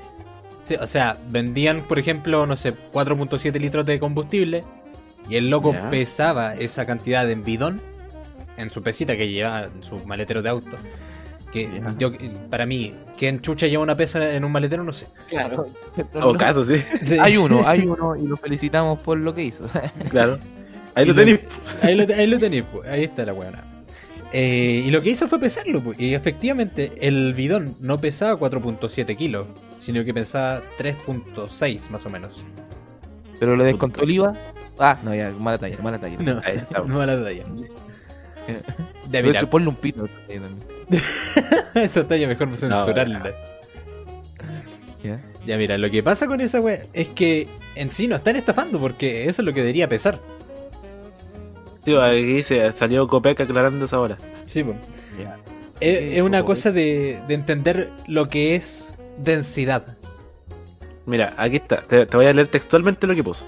Sí, 0.61 0.75
o 0.75 0.85
sea, 0.85 1.17
vendían, 1.29 1.83
por 1.87 1.97
ejemplo, 1.97 2.45
no 2.45 2.55
sé, 2.57 2.73
4.7 2.91 3.57
litros 3.59 3.85
de 3.85 3.99
combustible 3.99 4.63
y 5.31 5.37
el 5.37 5.49
loco 5.49 5.73
pesaba 5.89 6.53
esa 6.53 6.85
cantidad 6.85 7.29
en 7.29 7.43
bidón 7.43 7.81
en 8.57 8.69
su 8.69 8.83
pesita 8.83 9.15
que 9.17 9.27
llevaba 9.29 9.63
en 9.65 9.81
su 9.81 9.97
maletero 10.05 10.41
de 10.41 10.49
auto 10.49 10.69
Que 11.51 11.67
yo, 11.97 12.11
para 12.49 12.65
mí, 12.65 12.93
¿quién 13.17 13.41
chucha 13.41 13.67
lleva 13.67 13.81
una 13.83 13.95
pesa 13.95 14.33
en 14.35 14.43
un 14.45 14.51
maletero? 14.51 14.83
No 14.83 14.91
sé. 14.91 15.07
Claro. 15.29 15.65
O 16.21 16.33
caso, 16.35 16.65
sí. 16.65 16.75
Sí. 17.01 17.17
Hay 17.19 17.37
uno, 17.37 17.63
hay 17.67 17.81
uno 17.85 18.15
y 18.15 18.27
lo 18.27 18.37
felicitamos 18.37 18.99
por 18.99 19.17
lo 19.17 19.33
que 19.33 19.43
hizo. 19.43 19.65
Claro. 20.09 20.37
Ahí 20.95 21.05
lo- 21.05 21.15
tenéis. 21.15 21.39
Ahí 21.81 21.95
lo, 21.95 22.13
ahí 22.13 22.27
lo 22.27 22.37
tenéis, 22.37 22.65
pues. 22.71 22.87
Ahí 22.87 23.03
está 23.05 23.25
la 23.25 23.33
weona. 23.33 23.63
Eh, 24.33 24.83
y 24.85 24.91
lo 24.91 25.01
que 25.01 25.09
hizo 25.09 25.27
fue 25.27 25.39
pesarlo, 25.39 25.81
pues. 25.81 25.99
Y 25.99 26.13
efectivamente, 26.13 26.93
el 27.01 27.33
bidón 27.33 27.75
no 27.81 27.97
pesaba 27.97 28.37
4.7 28.39 29.15
kilos, 29.17 29.47
sino 29.77 30.03
que 30.05 30.13
pesaba 30.13 30.61
3.6 30.77 31.89
más 31.89 32.05
o 32.05 32.09
menos. 32.09 32.45
Pero 33.39 33.55
le 33.57 33.65
descontó 33.65 34.03
el 34.03 34.11
IVA. 34.11 34.33
Ah, 34.83 34.97
no, 35.03 35.13
ya, 35.13 35.29
mala 35.29 35.59
talla, 35.59 35.77
mala 35.81 35.99
talla. 35.99 36.17
No, 36.19 36.41
Ahí 36.43 36.57
está. 36.57 36.79
no 36.79 36.85
mala 36.97 37.23
talla. 37.23 37.43
De 39.09 39.29
hecho, 39.29 39.47
ponle 39.49 39.69
un 39.69 39.75
pito. 39.75 40.09
esa 41.75 42.07
talla 42.07 42.27
mejor 42.27 42.47
no 42.47 42.57
censurarla. 42.57 43.33
¿Ya? 45.03 45.19
Ya 45.45 45.57
mira, 45.57 45.77
lo 45.77 45.89
que 45.89 46.01
pasa 46.01 46.25
con 46.27 46.41
esa 46.41 46.59
wea 46.59 46.81
es 46.93 47.09
que 47.09 47.47
en 47.75 47.89
sí 47.91 48.07
no 48.07 48.15
están 48.15 48.35
estafando 48.35 48.79
porque 48.79 49.27
eso 49.27 49.41
es 49.41 49.45
lo 49.45 49.53
que 49.53 49.61
debería 49.61 49.87
pesar. 49.87 50.19
Sí, 51.85 51.95
aquí 51.95 52.21
dice, 52.23 52.71
salió 52.73 53.07
Copec 53.07 53.39
aclarando 53.41 53.85
esa 53.85 53.99
hora. 53.99 54.17
Sí, 54.45 54.63
pues. 54.63 54.77
Es, 55.79 56.13
es 56.13 56.21
una 56.21 56.43
cosa 56.43 56.71
de, 56.71 57.19
de 57.27 57.33
entender 57.33 57.91
lo 58.07 58.27
que 58.29 58.55
es 58.55 58.97
densidad. 59.17 59.97
Mira, 61.05 61.33
aquí 61.37 61.57
está. 61.57 61.77
Te, 61.77 62.05
te 62.05 62.17
voy 62.17 62.27
a 62.27 62.33
leer 62.33 62.47
textualmente 62.47 63.07
lo 63.07 63.15
que 63.15 63.23
puso. 63.23 63.45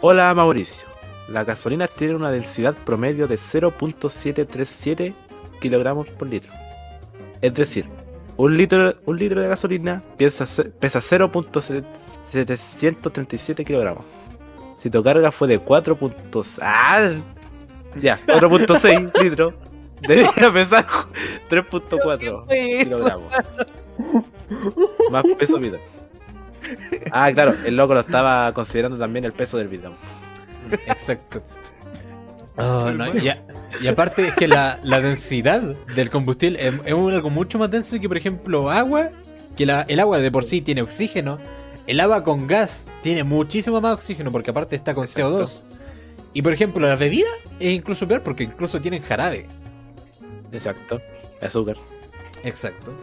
Hola 0.00 0.32
Mauricio. 0.34 0.86
Las 1.28 1.44
gasolinas 1.46 1.90
tienen 1.90 2.16
una 2.16 2.30
densidad 2.30 2.74
promedio 2.74 3.26
de 3.26 3.36
0.737 3.36 5.12
kilogramos 5.60 6.08
por 6.10 6.28
litro. 6.28 6.52
Es 7.40 7.52
decir, 7.54 7.88
un 8.36 8.56
litro, 8.56 8.94
un 9.06 9.18
litro 9.18 9.40
de 9.42 9.48
gasolina 9.48 10.02
piensa 10.16 10.46
se- 10.46 10.66
pesa 10.70 11.00
0.737 11.00 13.64
kilogramos. 13.64 14.04
Si 14.78 14.88
tu 14.90 15.02
carga 15.02 15.32
fue 15.32 15.48
de 15.48 15.58
4. 15.58 15.96
puntos- 15.98 16.58
¡Ah! 16.62 17.10
Ya, 18.00 18.16
4.6 18.26 19.10
litros. 19.22 19.54
Debería 20.00 20.52
pesar 20.52 20.86
3.4 21.48 22.18
¿Qué 22.18 22.30
fue 22.46 22.80
eso? 22.80 22.84
kilogramos. 22.84 23.32
Más 25.10 25.24
peso 25.38 25.58
vida. 25.58 25.78
Ah, 27.12 27.30
claro, 27.32 27.54
el 27.64 27.76
loco 27.76 27.94
lo 27.94 28.00
estaba 28.00 28.52
considerando 28.52 28.98
también 28.98 29.24
el 29.24 29.32
peso 29.32 29.56
del 29.58 29.68
bidón. 29.68 29.94
Exacto. 30.86 31.42
Oh, 32.58 32.90
no, 32.90 33.14
y, 33.16 33.28
a- 33.28 33.42
y 33.80 33.86
aparte 33.86 34.28
es 34.28 34.34
que 34.34 34.48
la, 34.48 34.80
la 34.82 35.00
densidad 35.00 35.60
del 35.94 36.10
combustible 36.10 36.66
es, 36.66 36.74
es 36.84 36.92
algo 36.92 37.30
mucho 37.30 37.58
más 37.58 37.70
denso 37.70 37.98
que, 38.00 38.08
por 38.08 38.16
ejemplo, 38.16 38.70
agua. 38.70 39.10
Que 39.56 39.66
la- 39.66 39.82
el 39.88 40.00
agua 40.00 40.18
de 40.18 40.30
por 40.30 40.44
sí 40.44 40.60
tiene 40.62 40.82
oxígeno. 40.82 41.38
El 41.86 42.00
agua 42.00 42.24
con 42.24 42.46
gas 42.46 42.90
tiene 43.02 43.22
muchísimo 43.24 43.80
más 43.80 43.94
oxígeno 43.94 44.30
porque 44.32 44.50
aparte 44.50 44.74
está 44.76 44.94
con 44.94 45.04
Exacto. 45.04 45.44
CO2. 45.44 45.62
Y 46.32 46.42
por 46.42 46.52
ejemplo, 46.52 46.86
la 46.86 46.96
bebida 46.96 47.28
es 47.60 47.70
incluso 47.72 48.06
peor 48.08 48.22
porque 48.22 48.44
incluso 48.44 48.80
tienen 48.80 49.02
jarabe. 49.02 49.46
Exacto. 50.52 51.00
Azúcar. 51.40 51.76
Exacto. 52.42 52.94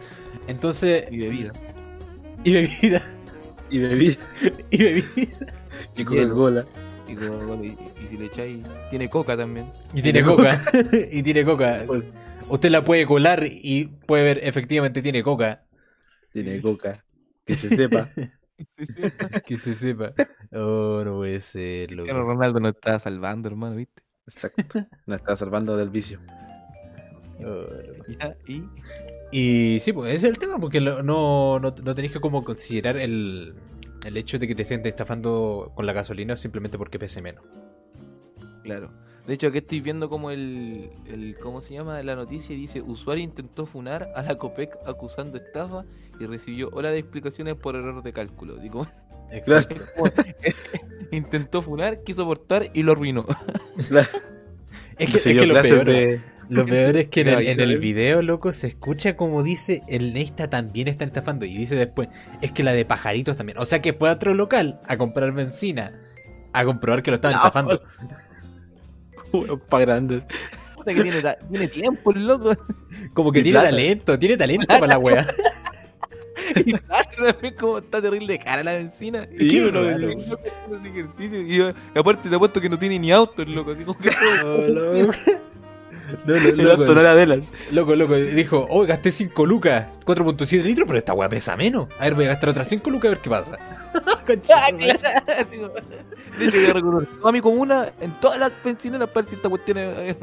Entonces, 0.46 1.04
Y 1.10 1.18
bebida. 1.18 1.52
y 2.44 2.52
bebida, 2.52 3.02
Y 3.70 3.78
bebí. 3.78 4.16
y 4.70 4.82
bebida. 4.82 5.06
Y 5.96 6.04
Coca-Cola. 6.04 6.64
Y, 7.08 7.14
Coca-Cola, 7.14 7.64
y, 7.64 7.76
y 8.02 8.06
si 8.08 8.16
le 8.16 8.26
echáis. 8.26 8.62
Tiene 8.90 9.08
coca 9.08 9.36
también. 9.36 9.66
Y 9.94 10.02
tiene 10.02 10.22
coca. 10.22 10.60
y 11.12 11.22
tiene 11.22 11.44
coca. 11.44 11.82
Pues- 11.86 12.04
Usted 12.48 12.70
la 12.70 12.84
puede 12.84 13.06
colar 13.06 13.42
y 13.46 13.86
puede 13.86 14.22
ver, 14.22 14.40
efectivamente 14.42 15.00
tiene 15.00 15.22
coca. 15.22 15.64
Tiene 16.32 16.60
coca. 16.60 17.02
Que 17.44 17.54
se 17.54 17.68
sepa. 17.74 18.08
Que 19.46 19.58
se 19.58 19.74
sepa. 19.74 20.12
Oh, 20.52 21.02
no 21.04 21.16
puede 21.16 21.40
ser, 21.40 21.90
loco. 21.90 22.04
Cristiano 22.04 22.24
Ronaldo 22.24 22.60
nos 22.60 22.74
está 22.76 22.98
salvando, 23.00 23.48
hermano, 23.48 23.74
¿viste? 23.76 24.02
Exacto. 24.28 24.86
Nos 25.06 25.18
está 25.18 25.36
salvando 25.36 25.76
del 25.76 25.90
vicio. 25.90 26.20
Oh. 27.44 27.66
Ya, 28.08 28.36
y. 28.46 28.62
Y 29.36 29.80
sí, 29.80 29.92
pues 29.92 30.14
ese 30.14 30.28
es 30.28 30.32
el 30.32 30.38
tema, 30.38 30.58
porque 30.60 30.80
lo- 30.80 31.02
no, 31.02 31.58
no, 31.58 31.74
no 31.82 31.94
tenéis 31.94 32.12
que 32.12 32.20
como 32.20 32.44
considerar 32.44 32.96
el, 32.96 33.54
el 34.06 34.16
hecho 34.16 34.38
de 34.38 34.46
que 34.46 34.54
te 34.54 34.62
estén 34.62 34.86
estafando 34.86 35.72
con 35.74 35.86
la 35.86 35.92
gasolina 35.92 36.36
simplemente 36.36 36.78
porque 36.78 37.00
pese 37.00 37.20
menos. 37.20 37.42
Claro. 38.62 38.90
De 39.26 39.34
hecho, 39.34 39.48
aquí 39.48 39.58
estoy 39.58 39.80
viendo 39.80 40.08
como 40.08 40.30
el, 40.30 40.90
el. 41.06 41.36
¿Cómo 41.42 41.60
se 41.62 41.74
llama? 41.74 42.00
La 42.02 42.14
noticia 42.14 42.54
y 42.54 42.58
dice: 42.58 42.80
Usuario 42.80 43.24
intentó 43.24 43.66
funar 43.66 44.12
a 44.14 44.22
la 44.22 44.36
COPEC 44.36 44.76
acusando 44.86 45.38
estafa 45.38 45.84
y 46.20 46.26
recibió 46.26 46.68
horas 46.72 46.92
de 46.92 46.98
explicaciones 46.98 47.56
por 47.56 47.74
error 47.74 48.02
de 48.02 48.12
cálculo. 48.12 48.56
Digo, 48.56 48.86
Exacto. 49.32 49.76
intentó 51.10 51.60
funar, 51.62 52.04
quiso 52.04 52.22
aportar 52.22 52.70
y 52.74 52.82
lo 52.84 52.92
arruinó. 52.92 53.24
Claro. 53.88 54.08
Es 54.98 55.10
que, 55.10 55.16
es 55.16 55.22
que 55.24 55.46
lo, 55.46 55.60
peor, 55.62 55.84
de- 55.84 56.20
lo 56.48 56.66
peor 56.66 56.96
es 56.96 57.08
que 57.08 57.20
en 57.22 57.28
el, 57.28 57.34
en 57.40 57.48
el 57.48 57.56
Caballero. 57.56 57.80
video, 57.80 58.22
loco, 58.22 58.52
se 58.52 58.66
escucha 58.68 59.16
como 59.16 59.42
dice, 59.42 59.82
el 59.88 60.12
Nesta 60.14 60.48
también 60.48 60.88
está 60.88 61.04
estafando. 61.04 61.44
Y 61.44 61.56
dice 61.56 61.76
después, 61.76 62.08
es 62.42 62.52
que 62.52 62.62
la 62.62 62.72
de 62.72 62.84
pajaritos 62.84 63.36
también. 63.36 63.58
O 63.58 63.64
sea 63.64 63.80
que 63.80 63.92
fue 63.92 64.08
a 64.08 64.12
otro 64.12 64.34
local 64.34 64.80
a 64.86 64.96
comprar 64.96 65.32
benzina, 65.32 65.92
a 66.52 66.64
comprobar 66.64 67.02
que 67.02 67.10
lo 67.10 67.16
estaban 67.16 67.36
No. 67.38 67.42
estafando. 67.46 67.82
Pa' 69.68 69.80
grandes. 69.80 70.22
Puta 70.76 70.94
que 70.94 71.02
tiene, 71.02 71.20
ta- 71.20 71.36
tiene 71.50 71.68
tiempo 71.68 72.12
el 72.12 72.26
loco. 72.26 72.56
Como 73.14 73.32
que 73.32 73.40
Y 73.40 73.42
tiene 73.42 73.58
plata. 73.58 73.70
talento, 73.70 74.18
tiene 74.18 74.36
talento 74.36 74.66
para 74.68 74.86
la 74.86 74.98
wea. 74.98 75.26
También 77.32 77.54
como 77.54 77.78
está 77.78 78.00
terrible 78.02 78.32
de 78.34 78.38
cara 78.38 78.62
la 78.62 78.72
benzina. 78.74 79.26
Sí, 79.36 79.48
Qué 79.48 79.64
bro, 79.66 79.82
raro. 79.84 79.98
bro. 79.98 80.10
Y 80.12 80.16
no 80.16 80.76
hace 80.76 80.88
ejercicio. 80.88 81.40
Y 81.42 81.56
yo- 81.56 81.70
y 81.94 81.98
aparte 81.98 82.28
te 82.28 82.34
apuesto 82.34 82.60
que 82.60 82.68
no 82.68 82.78
tiene 82.78 82.98
ni 82.98 83.10
auto 83.12 83.42
el 83.42 83.52
loco. 83.54 83.70
Así 83.72 83.84
como 83.84 83.98
que 83.98 84.10
Oh, 84.44 84.68
loco. 84.68 85.12
No, 86.26 86.34
no, 86.34 86.48
El 86.48 86.56
loco, 86.58 86.82
auto 86.82 86.94
no 86.94 87.00
era 87.00 87.14
de 87.14 87.22
él. 87.22 87.44
loco, 87.72 87.96
loco, 87.96 88.14
dijo, 88.14 88.66
oh, 88.68 88.84
gasté 88.84 89.10
5 89.10 89.46
lucas, 89.46 89.98
4.7 90.04 90.62
litros, 90.62 90.86
pero 90.86 90.98
esta 90.98 91.14
wea 91.14 91.30
pesa 91.30 91.56
menos. 91.56 91.88
A 91.98 92.04
ver, 92.04 92.14
voy 92.14 92.26
a 92.26 92.28
gastar 92.28 92.50
otras 92.50 92.68
5 92.68 92.90
lucas 92.90 93.06
a 93.08 93.10
ver 93.14 93.20
qué 93.22 93.30
pasa. 93.30 93.58
Ah. 94.50 94.68
Así 95.38 95.56
como- 95.58 95.72
De 96.38 96.46
hecho, 96.46 96.58
yo 96.60 96.72
recuerdo 96.72 97.02
toda 97.20 97.32
mi 97.32 97.40
comuna, 97.40 97.92
en 98.00 98.12
todas 98.20 98.38
las 98.38 98.52
ver 99.14 99.24
si 99.26 99.36
esta 99.36 99.48
cuestión 99.48 99.78
es. 99.78 100.16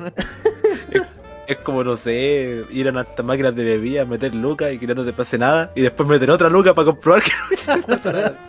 Es 1.51 1.57
como, 1.59 1.83
no 1.83 1.97
sé, 1.97 2.63
ir 2.69 2.87
a 2.87 3.01
estas 3.01 3.25
máquinas 3.25 3.53
de 3.55 3.63
bebida, 3.63 4.05
meter 4.05 4.33
lucas 4.33 4.71
y 4.73 4.77
que 4.79 4.87
no 4.87 5.03
te 5.03 5.11
pase 5.13 5.37
nada. 5.37 5.71
Y 5.75 5.81
después 5.81 6.07
meter 6.07 6.29
otra 6.31 6.49
luca 6.49 6.73
para 6.73 6.85
comprobar 6.85 7.21
que 7.23 7.31
no 7.67 7.75
te 7.75 7.83
pasa 7.83 8.11
nada. 8.13 8.39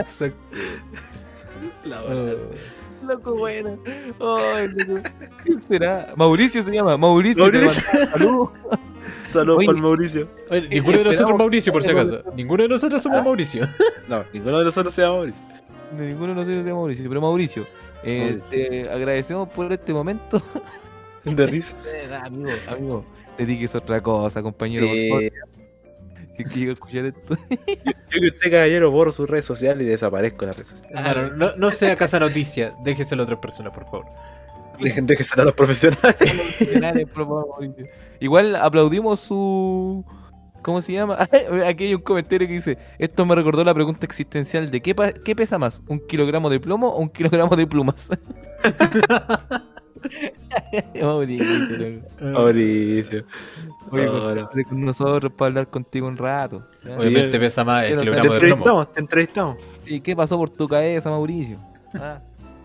Exacto. 0.00 0.38
La 1.84 2.02
Oh. 2.02 2.36
Loco, 3.06 3.34
bueno. 3.34 3.78
Ay, 4.20 4.68
loco. 4.68 5.00
¿Quién 5.44 5.60
será? 5.62 6.12
Mauricio 6.16 6.62
se 6.62 6.70
llama. 6.72 6.96
Mauricio. 6.96 7.42
Mauricio. 7.42 7.82
Saludos. 8.08 8.50
Saludos 9.26 9.64
para 9.66 9.76
el 9.78 9.82
Mauricio. 9.82 10.28
Oye, 10.50 10.68
ninguno 10.68 10.98
de 10.98 11.04
nosotros 11.04 11.20
Esperamos- 11.20 11.38
Mauricio, 11.38 11.72
por 11.72 11.82
si 11.82 11.90
acaso. 11.90 12.22
Ninguno 12.36 12.62
de 12.64 12.68
nosotros 12.68 13.02
somos 13.02 13.22
Mauricio. 13.24 13.66
No, 14.08 14.24
ninguno 14.32 14.58
de 14.58 14.64
nosotros 14.64 14.92
se 14.94 15.02
llama 15.02 15.16
Mauricio. 15.16 15.40
Ninguno 15.96 16.26
de 16.28 16.34
nosotros 16.34 16.62
se 16.64 16.68
llama 16.70 16.80
Mauricio. 16.80 17.08
Pero 17.08 17.20
Mauricio, 17.20 17.66
eh, 18.02 18.18
Mauricio. 18.40 18.48
te 18.50 18.90
agradecemos 18.90 19.48
por 19.48 19.72
este 19.72 19.92
momento. 19.92 20.42
De 21.36 21.46
risa. 21.46 21.74
Ah, 22.12 22.26
amigo, 22.26 22.50
amigo. 22.68 23.04
Te 23.36 23.46
dije 23.46 23.66
otra 23.76 24.02
cosa, 24.02 24.42
compañero. 24.42 24.86
por 24.86 25.08
favor. 25.08 25.22
Eh, 26.34 26.36
Si 26.36 26.44
quiero 26.44 26.72
escuchar 26.72 27.04
esto. 27.04 27.36
yo 27.50 28.20
que 28.20 28.26
usted, 28.28 28.50
caballero, 28.50 28.90
borro 28.90 29.12
sus 29.12 29.28
redes 29.28 29.44
sociales 29.44 29.86
y 29.86 29.90
desaparezco 29.90 30.40
de 30.40 30.46
las 30.46 30.56
redes 30.56 30.68
sociales. 30.70 30.96
Hermano, 30.96 31.36
no, 31.36 31.56
no 31.56 31.70
sea 31.70 31.94
casa 31.96 32.18
noticia, 32.18 32.74
déjeselo 32.82 33.22
a 33.22 33.24
otras 33.24 33.38
personas, 33.38 33.74
por 33.74 33.84
favor. 33.84 34.06
Dejen 34.80 35.06
serán 35.06 35.46
los 35.46 35.54
profesionales. 35.54 36.16
Por 37.12 37.26
favor. 37.26 37.46
Igual 38.20 38.56
aplaudimos 38.56 39.20
su. 39.20 40.04
¿Cómo 40.62 40.80
se 40.80 40.92
llama? 40.92 41.18
Aquí 41.66 41.84
hay 41.84 41.94
un 41.94 42.02
comentario 42.02 42.46
que 42.46 42.54
dice: 42.54 42.78
Esto 42.98 43.26
me 43.26 43.34
recordó 43.34 43.64
la 43.64 43.74
pregunta 43.74 44.06
existencial 44.06 44.70
de 44.70 44.80
¿qué, 44.80 44.94
qué 45.24 45.36
pesa 45.36 45.58
más? 45.58 45.82
¿Un 45.88 46.00
kilogramo 46.06 46.48
de 46.50 46.60
plomo 46.60 46.88
o 46.88 47.00
un 47.00 47.10
kilogramo 47.10 47.54
de 47.56 47.66
plumas? 47.66 48.10
Mauricio, 51.00 51.76
loco. 51.78 52.06
Mauricio. 52.20 53.24
Oye, 53.90 54.06
Ahora. 54.06 54.20
contactate 54.42 54.64
con 54.64 54.84
nosotros 54.84 55.32
para 55.32 55.48
hablar 55.48 55.68
contigo 55.68 56.06
un 56.06 56.16
rato. 56.16 56.66
¿ya? 56.84 56.98
Obviamente 56.98 57.38
pesa 57.38 57.64
más 57.64 57.84
el 57.84 57.96
Te 57.96 58.02
kilogramo 58.04 58.22
de 58.22 58.28
plomo. 58.28 58.34
entrevistamos, 58.54 58.92
te 58.94 59.00
entrevistamos. 59.00 59.56
¿Y 59.86 60.00
qué 60.00 60.16
pasó 60.16 60.38
por 60.38 60.50
tu 60.50 60.68
cabeza, 60.68 61.10
Mauricio? 61.10 61.58
Ah. 61.94 62.20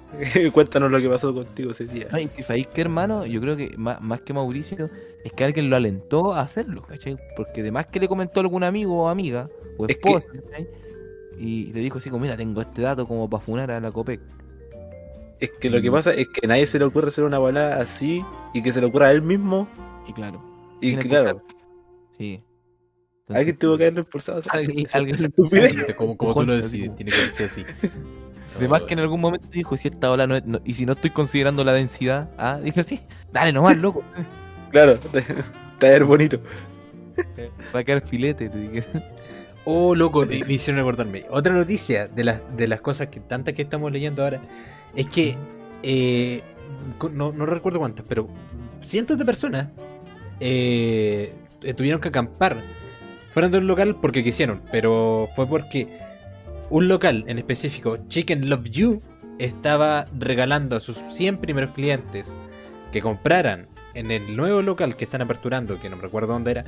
Cuéntanos 0.54 0.90
lo 0.90 1.02
que 1.02 1.10
pasó 1.10 1.34
contigo 1.34 1.72
ese 1.72 1.86
día. 1.86 2.08
Ay, 2.12 2.30
¿y 2.38 2.42
¿sabéis 2.42 2.68
qué, 2.68 2.82
hermano? 2.82 3.26
Yo 3.26 3.42
creo 3.42 3.58
que 3.58 3.74
más, 3.78 4.00
más 4.02 4.22
que 4.22 4.34
Mauricio, 4.34 4.90
es 5.26 5.32
que 5.34 5.44
alguien 5.44 5.70
lo 5.70 5.76
alentó 5.76 6.34
a 6.34 6.42
hacerlo, 6.42 6.84
¿cachai? 6.84 7.18
Porque 7.36 7.60
además 7.62 7.88
que 7.88 8.00
le 8.00 8.08
comentó 8.08 8.40
algún 8.40 8.64
amigo 8.64 9.04
o 9.04 9.10
amiga, 9.10 9.50
o 9.78 9.86
Es 9.86 9.98
que- 9.98 10.10
esposa. 10.10 10.26
Y 11.40 11.72
le 11.74 11.82
dijo 11.82 11.98
así 12.00 12.10
como, 12.10 12.22
mira, 12.24 12.36
tengo 12.38 12.62
este 12.62 12.82
dato 12.82 13.06
como 13.08 13.30
para 13.30 13.44
funar 13.44 13.70
a 13.70 13.80
la 13.80 13.92
COPEC. 13.92 14.20
Es 15.40 15.52
que 15.60 15.70
lo 15.70 15.82
que 15.82 15.92
pasa 15.92 16.14
es 16.14 16.28
que 16.30 16.46
a 16.46 16.48
nadie 16.50 16.66
se 16.68 16.80
le 16.80 16.86
ocurre 16.86 17.10
hacer 17.10 17.24
una 17.24 17.38
balada 17.40 17.82
así 17.82 18.24
y 18.54 18.62
que 18.64 18.72
se 18.74 18.82
le 18.82 18.88
ocurra 18.88 19.08
a 19.08 19.12
él 19.12 19.22
mismo 19.22 19.68
Y 20.08 20.14
claro, 20.14 20.42
Y 20.82 20.96
que 20.96 21.08
claro, 21.08 21.42
Sí. 22.18 22.42
alguien 23.30 23.58
tuvo 23.58 23.78
que 23.78 23.84
haberlo 23.84 24.02
expulsado. 24.02 24.42
Alguien- 24.50 24.88
alguien- 24.94 25.32
como, 25.96 26.18
como 26.18 26.34
tú 26.34 26.46
lo 26.46 26.56
decides, 26.56 26.96
tiene 26.96 27.12
que 27.12 27.30
ser 27.30 27.46
así. 27.48 27.64
Además 28.56 28.84
que 28.84 28.94
en 28.96 29.02
algún 29.02 29.22
momento 29.22 29.48
dijo, 29.52 29.78
si 29.78 29.88
esta 29.90 30.10
ola 30.10 30.26
no 30.26 30.36
es... 30.36 30.46
no- 30.46 30.62
y 30.66 30.74
si 30.74 30.86
no 30.88 30.94
estoy 30.94 31.12
considerando 31.12 31.64
la 31.64 31.74
densidad, 31.74 32.32
ah, 32.40 32.60
dije 32.64 32.84
sí, 32.84 33.00
dale 33.32 33.52
nomás, 33.54 33.78
loco. 33.78 34.04
Claro, 34.72 34.98
te 35.12 35.20
va 35.20 35.90
a 35.90 35.92
ver 35.92 36.04
bonito. 36.06 36.40
Va 37.76 37.80
a 37.80 37.84
quedar 37.84 38.02
filete, 38.08 38.50
te 38.50 38.58
dije. 38.58 38.84
Oh, 39.66 39.94
loco, 39.94 40.26
me, 40.26 40.44
me 40.44 40.54
hicieron 40.54 40.80
acordarme. 40.82 41.26
Otra 41.30 41.54
noticia 41.54 42.08
de 42.08 42.24
las, 42.24 42.42
de 42.56 42.68
las 42.68 42.80
cosas 42.82 43.08
que 43.10 43.20
tantas 43.20 43.54
que 43.54 43.64
estamos 43.64 43.92
leyendo 43.92 44.24
ahora 44.24 44.42
es 44.96 45.08
que 45.08 45.38
eh, 45.84 46.42
no, 47.12 47.32
recuerdo 47.46 47.80
cuántas, 47.80 48.06
pero 48.08 48.28
cientos 48.82 49.18
de 49.18 49.26
personas 49.26 49.70
eh, 50.40 51.34
tuvieron 51.76 52.02
que 52.02 52.10
acampar 52.10 52.58
fuera 53.34 53.50
de 53.50 53.58
un 53.60 53.68
local 53.68 53.96
porque 54.02 54.24
quisieron, 54.24 54.62
pero 54.72 55.30
fue 55.36 55.48
porque 55.48 56.00
un 56.70 56.88
local 56.88 57.24
en 57.28 57.38
específico, 57.38 57.98
Chicken 58.08 58.50
Love 58.50 58.70
You, 58.70 59.02
estaba 59.40 60.06
regalando 60.18 60.76
a 60.76 60.80
sus 60.80 60.98
100 61.10 61.38
primeros 61.38 61.72
clientes 61.72 62.36
que 62.92 63.02
compraran 63.02 63.68
en 63.94 64.12
el 64.12 64.36
nuevo 64.36 64.62
local 64.62 64.96
que 64.96 65.06
están 65.06 65.22
aperturando, 65.22 65.80
que 65.80 65.90
no 65.90 65.98
recuerdo 65.98 66.34
dónde 66.34 66.52
era, 66.52 66.66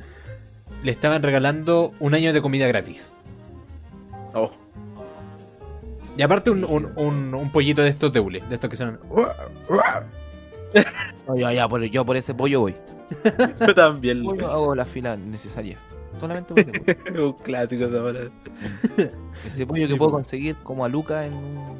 le 0.83 0.91
estaban 0.91 1.23
regalando 1.23 1.93
un 1.99 2.13
año 2.13 2.33
de 2.33 2.41
comida 2.41 2.67
gratis. 2.67 3.13
Oh, 4.33 4.51
Y 6.19 6.21
aparte 6.21 6.49
un, 6.51 6.65
un, 6.65 6.91
un- 6.97 7.33
un 7.33 7.49
pollito 7.49 7.81
de 7.81 7.87
estos 7.87 8.11
de 8.11 8.19
hule, 8.19 8.43
de 8.49 8.55
estos 8.55 8.69
que 8.69 8.75
son... 8.75 8.99
No, 11.25 11.37
ya, 11.37 11.53
ya, 11.53 11.65
por, 11.69 11.81
yo 11.85 12.05
por 12.05 12.17
ese 12.17 12.33
pollo 12.33 12.59
voy. 12.59 12.75
yo 13.65 13.73
también. 13.73 14.25
Pollo 14.25 14.51
hago 14.51 14.75
la 14.75 14.83
fila 14.83 15.15
necesaria. 15.15 15.77
Solamente 16.19 16.53
por. 16.53 17.17
Un 17.21 17.33
clásico 17.37 17.85
esa 17.85 17.93
palabra. 18.03 18.29
Ese 19.47 19.65
pollo 19.65 19.83
Sí, 19.87 19.93
que 19.93 19.95
puedo 19.97 20.11
conseguir 20.11 20.57
como 20.57 20.83
a 20.83 20.89
Luca 20.89 21.25
en 21.25 21.35
un... 21.35 21.77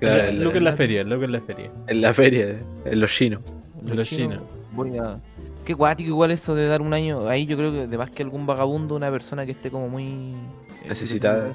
Claro, 0.00 0.32
lo 0.32 0.50
que 0.50 0.56
es 0.58 0.64
la 0.64 0.72
feria, 0.72 1.04
lo 1.04 1.18
que 1.18 1.26
es 1.26 1.30
la 1.30 1.40
feria. 1.42 1.70
En 1.86 2.00
la 2.00 2.14
feria, 2.14 2.56
en 2.86 3.00
los 3.00 3.10
chinos. 3.12 3.42
en 3.86 3.94
Los 3.94 4.08
chinos. 4.08 4.40
Voy 4.72 4.96
a... 4.96 5.18
Qué 5.66 5.74
guático 5.74 6.08
igual 6.08 6.30
eso 6.30 6.54
de 6.54 6.66
dar 6.66 6.80
un 6.80 6.94
año. 6.94 7.28
Ahí 7.28 7.44
yo 7.44 7.58
creo 7.58 7.70
que 7.72 7.86
de 7.88 7.98
más 7.98 8.10
que 8.10 8.22
algún 8.22 8.46
vagabundo, 8.46 8.96
una 8.96 9.10
persona 9.10 9.44
que 9.44 9.52
esté 9.52 9.70
como 9.70 9.90
muy... 9.90 10.34
eh, 10.82 10.88
Necesitada. 10.88 11.48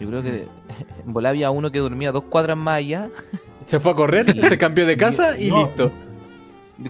Yo 0.00 0.08
creo 0.08 0.22
que 0.22 0.46
en 1.06 1.12
Bolivia 1.12 1.30
había 1.30 1.50
uno 1.50 1.70
que 1.70 1.78
dormía 1.78 2.12
dos 2.12 2.24
cuadras 2.24 2.56
más 2.56 2.76
allá. 2.78 3.08
Se 3.66 3.80
fue 3.80 3.92
a 3.92 3.94
correr, 3.94 4.26
se 4.48 4.58
cambió 4.58 4.86
de 4.86 4.96
casa 4.96 5.36
y 5.38 5.48
No. 5.50 5.58
listo. 5.58 5.90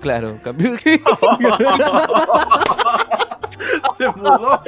Claro, 0.00 0.38
cambió. 0.42 0.76
Se 0.78 1.00
mudó. 4.16 4.62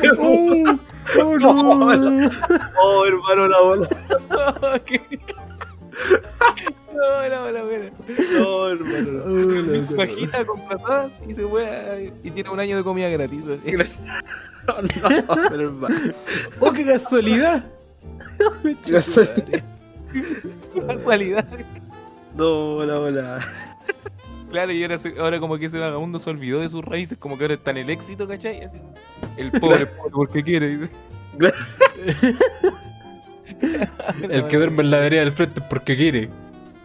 Se 0.00 0.12
mudó. 0.14 0.78
Oh, 1.20 1.38
no. 1.38 2.28
Oh, 2.82 3.04
hermano, 3.06 3.48
la 3.48 3.60
bola. 3.60 3.88
No, 6.92 7.28
no, 7.28 7.52
no, 7.52 7.62
no. 7.62 7.90
No, 8.38 8.68
hermano. 8.68 9.10
no. 9.26 9.96
Bajita 9.96 10.44
con 10.44 10.66
platadas 10.66 11.12
y 11.28 11.34
se 11.34 11.46
fue 11.46 11.66
a- 11.66 12.00
y 12.00 12.30
tiene 12.30 12.50
un 12.50 12.58
año 12.60 12.76
de 12.76 12.82
comida 12.84 13.08
gratis. 13.08 13.42
No, 14.66 14.74
no, 14.82 15.62
hermano. 15.62 15.94
¡Oh, 16.60 16.72
qué 16.72 16.84
casualidad! 16.84 17.64
Qué 18.84 18.92
casualidad. 20.86 21.46
No, 22.36 22.84
la 22.84 22.98
bola. 22.98 23.38
Claro, 24.50 24.72
y 24.72 24.82
ahora, 24.82 24.98
ahora 25.20 25.38
como 25.40 25.58
que 25.58 25.66
ese 25.66 25.78
vagabundo 25.78 26.18
se 26.18 26.28
olvidó 26.30 26.60
de 26.60 26.68
sus 26.68 26.84
raíces, 26.84 27.16
como 27.18 27.38
que 27.38 27.44
ahora 27.44 27.54
está 27.54 27.70
en 27.70 27.76
el 27.78 27.90
éxito, 27.90 28.26
¿cachai? 28.26 28.62
Así, 28.64 28.78
el 29.36 29.50
pobre, 29.52 29.86
pobre 29.86 30.10
porque 30.10 30.42
quiere. 30.42 30.76
dice. 30.78 30.90
El 34.28 34.46
que 34.48 34.56
duerme 34.56 34.82
en 34.82 34.90
la 34.90 34.98
vereda 34.98 35.20
del 35.22 35.32
frente 35.32 35.60
es 35.60 35.66
porque 35.66 35.96
quiere. 35.96 36.28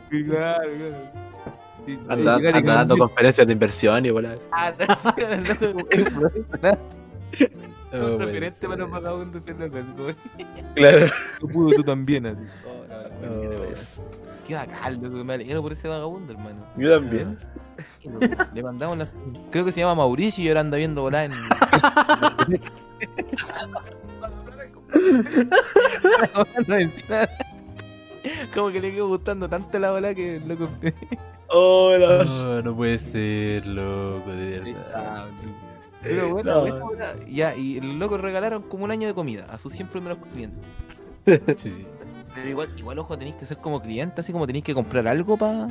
Claro, 0.09 0.69
claro. 0.77 1.25
Sí, 1.85 1.99
Anda, 2.07 2.37
llegar 2.37 2.55
y 2.55 2.57
anda 2.59 2.73
dando 2.75 2.95
cambiar- 2.95 3.07
conferencias 3.09 3.47
de 3.47 3.53
inversión 3.53 4.05
y 4.05 4.09
bola. 4.11 4.35
Oh, 7.93 8.17
referente 8.17 8.67
para 8.67 8.77
los 8.81 8.91
vagabundos 8.91 9.43
Claro. 10.75 11.07
tú 11.39 11.47
pudo, 11.47 11.75
tú 11.77 11.83
también, 11.83 12.25
así. 12.25 12.41
Oh, 12.67 12.85
no, 12.89 13.29
no, 13.29 13.41
Oh. 13.41 13.43
no, 13.45 13.51
Qué 14.47 14.53
bacán, 14.53 15.01
loco, 15.01 15.23
me 15.23 15.33
alegro 15.33 15.61
por 15.61 15.71
ese 15.71 15.87
vagabundo, 15.87 16.33
hermano. 16.33 16.65
Yo 16.77 16.91
también. 16.93 17.37
Le 18.53 18.61
mandamos 18.63 18.97
la... 18.97 19.07
Creo 19.49 19.65
que 19.65 19.71
se 19.71 19.81
llama 19.81 19.95
Mauricio 19.95 20.43
y 20.43 20.47
ahora 20.49 20.59
anda 20.61 20.77
viendo 20.77 21.01
volar 21.01 21.25
en... 21.25 21.31
No, 26.67 26.85
Como 28.53 28.71
que 28.71 28.81
le 28.81 28.91
quedó 28.91 29.07
gustando 29.07 29.49
tanto 29.49 29.79
la 29.79 29.91
bola 29.91 30.13
que 30.13 30.39
loco... 30.45 30.69
Hola. 31.47 32.23
Oh, 32.43 32.61
no 32.61 32.75
puede 32.75 32.99
ser, 32.99 33.65
loco, 33.65 34.31
de 34.31 34.59
verdad. 34.59 35.27
Pero 36.05 36.29
bueno, 36.29 36.53
No. 36.53 36.61
bueno, 36.61 36.85
bueno, 36.85 37.05
ya, 37.27 37.55
y 37.55 37.79
los 37.81 37.95
locos 37.95 38.21
regalaron 38.21 38.63
como 38.63 38.85
un 38.85 38.91
año 38.91 39.07
de 39.07 39.13
comida 39.13 39.45
a 39.49 39.57
sus 39.57 39.73
100 39.73 39.87
primeros 39.89 40.17
clientes. 40.31 40.63
Sí, 41.57 41.71
sí. 41.71 41.85
Pero 42.35 42.49
igual, 42.49 42.69
igual 42.77 42.99
ojo, 42.99 43.17
tenéis 43.17 43.35
que 43.37 43.45
ser 43.45 43.57
como 43.57 43.81
cliente, 43.81 44.21
así 44.21 44.31
como 44.31 44.45
tenéis 44.45 44.63
que 44.65 44.73
comprar 44.75 45.07
algo 45.07 45.37
para... 45.37 45.67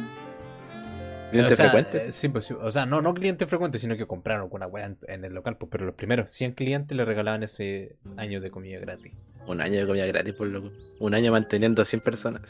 Clientes 1.31 1.53
o 1.55 1.57
sea, 1.57 1.71
frecuentes. 1.71 2.09
eh, 2.09 2.13
sí, 2.13 2.29
pues, 2.29 2.45
sí, 2.47 2.55
o 2.61 2.71
sea, 2.71 2.87
no, 2.87 3.03
no 3.03 3.13
clientes 3.15 3.49
frecuentes, 3.49 3.81
sino 3.81 3.97
que 3.97 4.07
compraron 4.07 4.43
alguna 4.43 4.67
weá 4.67 4.87
en, 4.87 4.99
en 5.09 5.25
el 5.25 5.33
local, 5.35 5.57
pues, 5.57 5.69
pero 5.71 5.85
los 5.85 5.95
primeros 5.95 6.31
100 6.31 6.53
clientes 6.53 6.97
le 6.97 7.05
regalaban 7.05 7.43
ese 7.43 7.97
año 8.17 8.41
de 8.41 8.51
comida 8.51 8.79
gratis. 8.79 9.13
Un 9.47 9.61
año 9.61 9.81
de 9.81 9.87
comida 9.87 10.07
gratis, 10.07 10.33
por 10.35 10.47
loco. 10.47 10.71
Un 11.01 11.15
año 11.15 11.33
manteniendo 11.33 11.83
a 11.83 11.85
100 11.85 12.01
personas. 12.03 12.43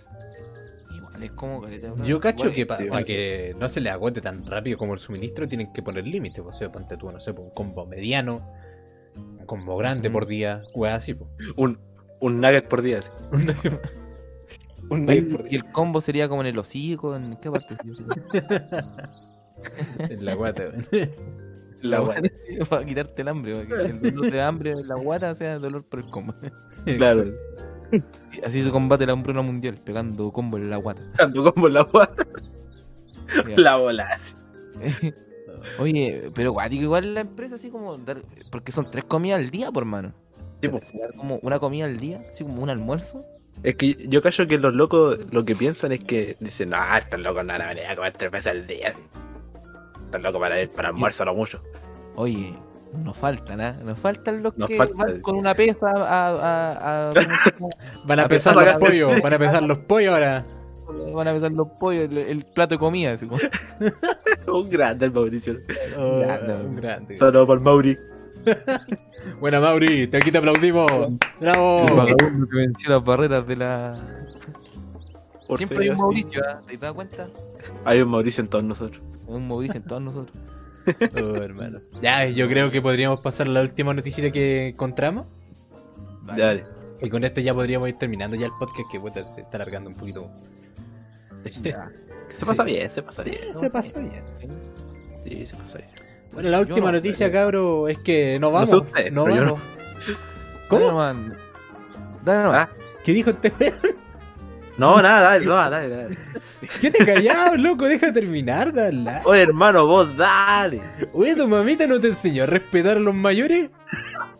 Es 1.20 1.30
como... 1.32 1.62
caleta. 1.62 1.94
Yo 2.04 2.20
cacho 2.20 2.52
que 2.52 2.66
para 2.66 2.84
igual. 2.84 3.04
que 3.04 3.54
no 3.58 3.68
se 3.68 3.80
le 3.80 3.90
agote 3.90 4.20
tan 4.20 4.44
rápido 4.44 4.76
como 4.78 4.94
el 4.94 4.98
suministro, 4.98 5.48
tienen 5.48 5.70
que 5.72 5.82
poner 5.82 6.06
límites. 6.06 6.42
pues, 6.42 6.56
O 6.56 6.58
sea, 6.58 6.72
ponte 6.72 6.96
tú, 6.96 7.10
no 7.10 7.20
sé, 7.20 7.32
pues, 7.32 7.46
un 7.46 7.54
combo 7.54 7.86
mediano, 7.86 8.46
un 9.16 9.46
combo 9.46 9.76
grande 9.76 10.10
por 10.10 10.26
día, 10.26 10.62
weá 10.74 10.96
así, 10.96 11.14
pues. 11.14 11.36
Un, 11.56 11.78
un 12.20 12.40
nugget 12.40 12.68
por 12.68 12.82
día. 12.82 12.98
así. 12.98 13.08
Un 14.90 15.08
Oye, 15.08 15.22
nugget 15.22 15.36
por 15.36 15.52
Y 15.52 15.56
el 15.56 15.64
combo 15.72 16.00
sería 16.02 16.28
como 16.28 16.42
en 16.42 16.48
el 16.48 16.58
hocico, 16.58 17.16
¿en 17.16 17.36
qué 17.36 17.50
parte? 17.50 17.74
en 19.98 20.24
la 20.24 20.34
guata, 20.34 20.64
weón. 20.64 20.86
La 21.84 22.00
guata, 22.00 22.22
para 22.70 22.84
quitarte 22.84 23.20
el 23.20 23.28
hambre, 23.28 23.56
para 23.56 23.84
que 23.84 23.90
el 23.90 24.00
dolor 24.00 24.30
de 24.30 24.40
hambre 24.40 24.70
en 24.70 24.88
la 24.88 24.96
guata 24.96 25.34
sea 25.34 25.54
el 25.54 25.60
dolor 25.60 25.84
por 25.86 26.00
el 26.00 26.10
combo. 26.10 26.34
Claro. 26.84 27.26
Así 28.44 28.62
se 28.62 28.70
combate 28.70 29.06
la 29.06 29.12
hambruna 29.12 29.42
mundial, 29.42 29.78
pegando 29.82 30.30
combo 30.32 30.56
en 30.58 30.70
la 30.70 30.76
guata. 30.76 31.02
Ando 31.18 31.52
como 31.52 31.68
la 31.68 31.84
bola. 31.84 32.10
Ya. 33.48 33.56
La 33.56 33.76
bola. 33.76 34.20
Oye, 35.78 36.30
pero 36.34 36.52
guático, 36.52 36.82
igual 36.82 37.14
la 37.14 37.20
empresa 37.20 37.56
así 37.56 37.70
como 37.70 37.96
dar, 37.96 38.22
porque 38.52 38.70
son 38.70 38.90
tres 38.90 39.04
comidas 39.04 39.40
al 39.40 39.50
día, 39.50 39.72
por 39.72 39.82
hermano. 39.82 40.12
Sí, 40.60 40.68
po. 40.68 40.80
Dar 41.00 41.14
como 41.14 41.40
una 41.42 41.58
comida 41.58 41.86
al 41.86 41.96
día, 41.96 42.20
así 42.30 42.44
como 42.44 42.62
un 42.62 42.70
almuerzo. 42.70 43.24
Es 43.62 43.76
que 43.76 43.96
yo 44.08 44.22
cacho 44.22 44.46
que 44.46 44.58
los 44.58 44.74
locos 44.74 45.18
lo 45.32 45.44
que 45.44 45.56
piensan 45.56 45.92
es 45.92 46.00
que 46.04 46.36
dicen, 46.38 46.70
no, 46.70 46.76
estos 46.96 47.18
locos 47.20 47.44
no 47.44 47.52
van 47.54 47.62
a 47.62 47.68
venir 47.68 47.86
a 47.86 47.96
comer 47.96 48.12
tres 48.12 48.30
veces 48.30 48.52
al 48.52 48.66
día. 48.66 48.94
Estos 50.04 50.22
locos 50.22 50.40
para 50.40 50.66
para 50.68 50.88
almuerzo 50.88 51.24
lo 51.24 51.34
mucho. 51.34 51.60
Oye, 52.14 52.54
nos 53.02 53.16
faltan, 53.16 53.60
¿ah? 53.60 53.76
Nos 53.84 53.98
faltan 53.98 54.42
los 54.42 54.56
Nos 54.56 54.68
que 54.68 54.76
falta. 54.76 54.94
van 54.96 55.20
con 55.20 55.36
una 55.36 55.54
pesa 55.54 55.90
a, 55.94 57.10
a. 57.10 57.12
Van 58.06 58.18
a 58.20 58.24
A 58.24 58.28
pesar 58.28 58.54
pesar 58.54 58.80
los 58.80 58.88
pollos, 58.90 59.22
van 59.22 59.34
a 59.34 59.38
pesar 59.38 59.62
los 59.62 59.78
pollos 59.78 60.12
ahora. 60.14 60.44
van 61.14 61.28
a 61.28 61.32
pesar 61.32 61.52
los 61.52 61.68
pollos, 61.80 62.04
el, 62.10 62.18
el 62.18 62.44
plato 62.44 62.74
de 62.74 62.78
comida. 62.78 63.12
Así 63.12 63.26
como. 63.26 63.40
Un 64.46 64.68
grande 64.70 65.06
el 65.06 65.12
Mauricio. 65.12 65.56
Oh, 65.98 66.20
Grande. 66.20 66.54
un 66.54 66.74
grande. 66.76 67.16
Solo 67.16 67.46
por 67.46 67.60
Mauri. 67.60 67.96
Buena 69.40 69.58
Mauri, 69.58 70.06
te 70.06 70.18
aquí 70.18 70.30
te 70.30 70.38
aplaudimos. 70.38 70.86
Bravo. 71.40 71.86
El 71.88 71.94
vagabundo 71.94 72.46
que 72.46 72.56
venció 72.56 72.90
las 72.90 73.02
barreras 73.02 73.46
de 73.46 73.56
la. 73.56 73.98
Por 75.48 75.58
Siempre 75.58 75.84
hay 75.84 75.90
un. 75.90 75.96
Mauricio, 75.98 76.42
¿ah? 76.46 76.60
¿te 76.66 76.74
has 76.74 76.80
dado 76.80 76.94
cuenta? 76.94 77.28
Hay 77.84 78.00
un 78.02 78.10
Mauricio 78.10 78.42
en 78.42 78.48
todos 78.48 78.64
nosotros. 78.64 79.02
Hay 79.28 79.34
un 79.34 79.48
Mauricio 79.48 79.76
en 79.78 79.86
todos 79.86 80.02
nosotros. 80.02 80.36
Oh, 81.22 81.36
hermano. 81.36 81.78
Ya, 82.02 82.26
yo 82.26 82.48
creo 82.48 82.70
que 82.70 82.82
podríamos 82.82 83.20
pasar 83.20 83.46
a 83.46 83.50
la 83.50 83.60
última 83.62 83.94
noticia 83.94 84.30
que 84.30 84.68
encontramos. 84.68 85.26
Vale. 86.22 86.42
Dale. 86.42 86.64
Y 87.02 87.10
con 87.10 87.24
esto 87.24 87.40
ya 87.40 87.54
podríamos 87.54 87.88
ir 87.88 87.96
terminando 87.98 88.36
ya 88.36 88.46
el 88.46 88.52
podcast 88.58 88.90
que 88.90 89.00
puta, 89.00 89.24
se 89.24 89.42
está 89.42 89.56
alargando 89.56 89.90
un 89.90 89.96
poquito. 89.96 90.30
Ya. 91.62 91.90
Se 92.38 92.46
pasa 92.46 92.64
bien, 92.64 92.90
se 92.90 93.02
pasa 93.02 93.22
bien. 93.22 93.36
se 93.52 93.70
pasó 93.70 94.00
bien. 94.00 94.22
Sí, 95.24 95.46
se 95.46 95.56
pasa 95.56 95.78
bien. 95.78 95.90
Bueno, 96.32 96.48
la 96.48 96.60
última 96.60 96.86
no, 96.86 96.92
noticia, 96.92 97.26
pero- 97.28 97.38
cabro, 97.38 97.88
es 97.88 97.98
que 97.98 98.38
no 98.40 98.50
vamos. 98.50 98.70
sé 98.70 98.76
usted, 98.76 99.12
no 99.12 99.24
vamos. 99.24 99.60
Dale 99.60 100.18
¿Cómo? 100.68 100.86
nomás. 100.88 101.16
Dale 102.24 102.42
nomás. 102.44 102.68
Ah, 102.70 102.76
¿Qué 103.04 103.12
dijo 103.12 103.30
este 103.30 103.52
weón? 103.60 103.74
No, 104.76 105.00
nada, 105.00 105.22
dale, 105.30 105.46
no, 105.46 105.54
dale, 105.54 105.88
dale. 105.88 106.18
¿Qué 106.80 106.90
te 106.90 107.04
callado, 107.06 107.56
loco? 107.56 107.86
Deja 107.86 108.12
terminar 108.12 108.68
hablar. 108.78 109.22
Oye, 109.24 109.42
hermano, 109.42 109.86
vos 109.86 110.16
dale. 110.16 110.82
Oye, 111.12 111.36
tu 111.36 111.46
mamita 111.46 111.86
no 111.86 112.00
te 112.00 112.08
enseñó 112.08 112.42
a 112.44 112.46
respetar 112.46 112.96
a 112.96 113.00
los 113.00 113.14
mayores. 113.14 113.70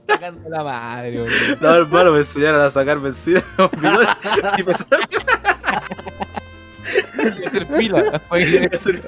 Sacando 0.09 0.49
la 0.49 0.65
madre, 0.65 1.21
boludo. 1.21 1.57
No, 1.61 1.75
hermano, 1.75 2.13
me 2.13 2.19
enseñaron 2.19 2.61
a 2.63 2.71
sacar 2.71 2.99
vencida 3.01 3.43
los 3.57 3.71
bidones 3.71 4.09
y 4.59 4.63
que 7.41 7.47
hacer 7.47 7.67
fila. 7.67 8.21
Hay 8.31 8.69
que 8.69 8.77
hacer 8.77 9.03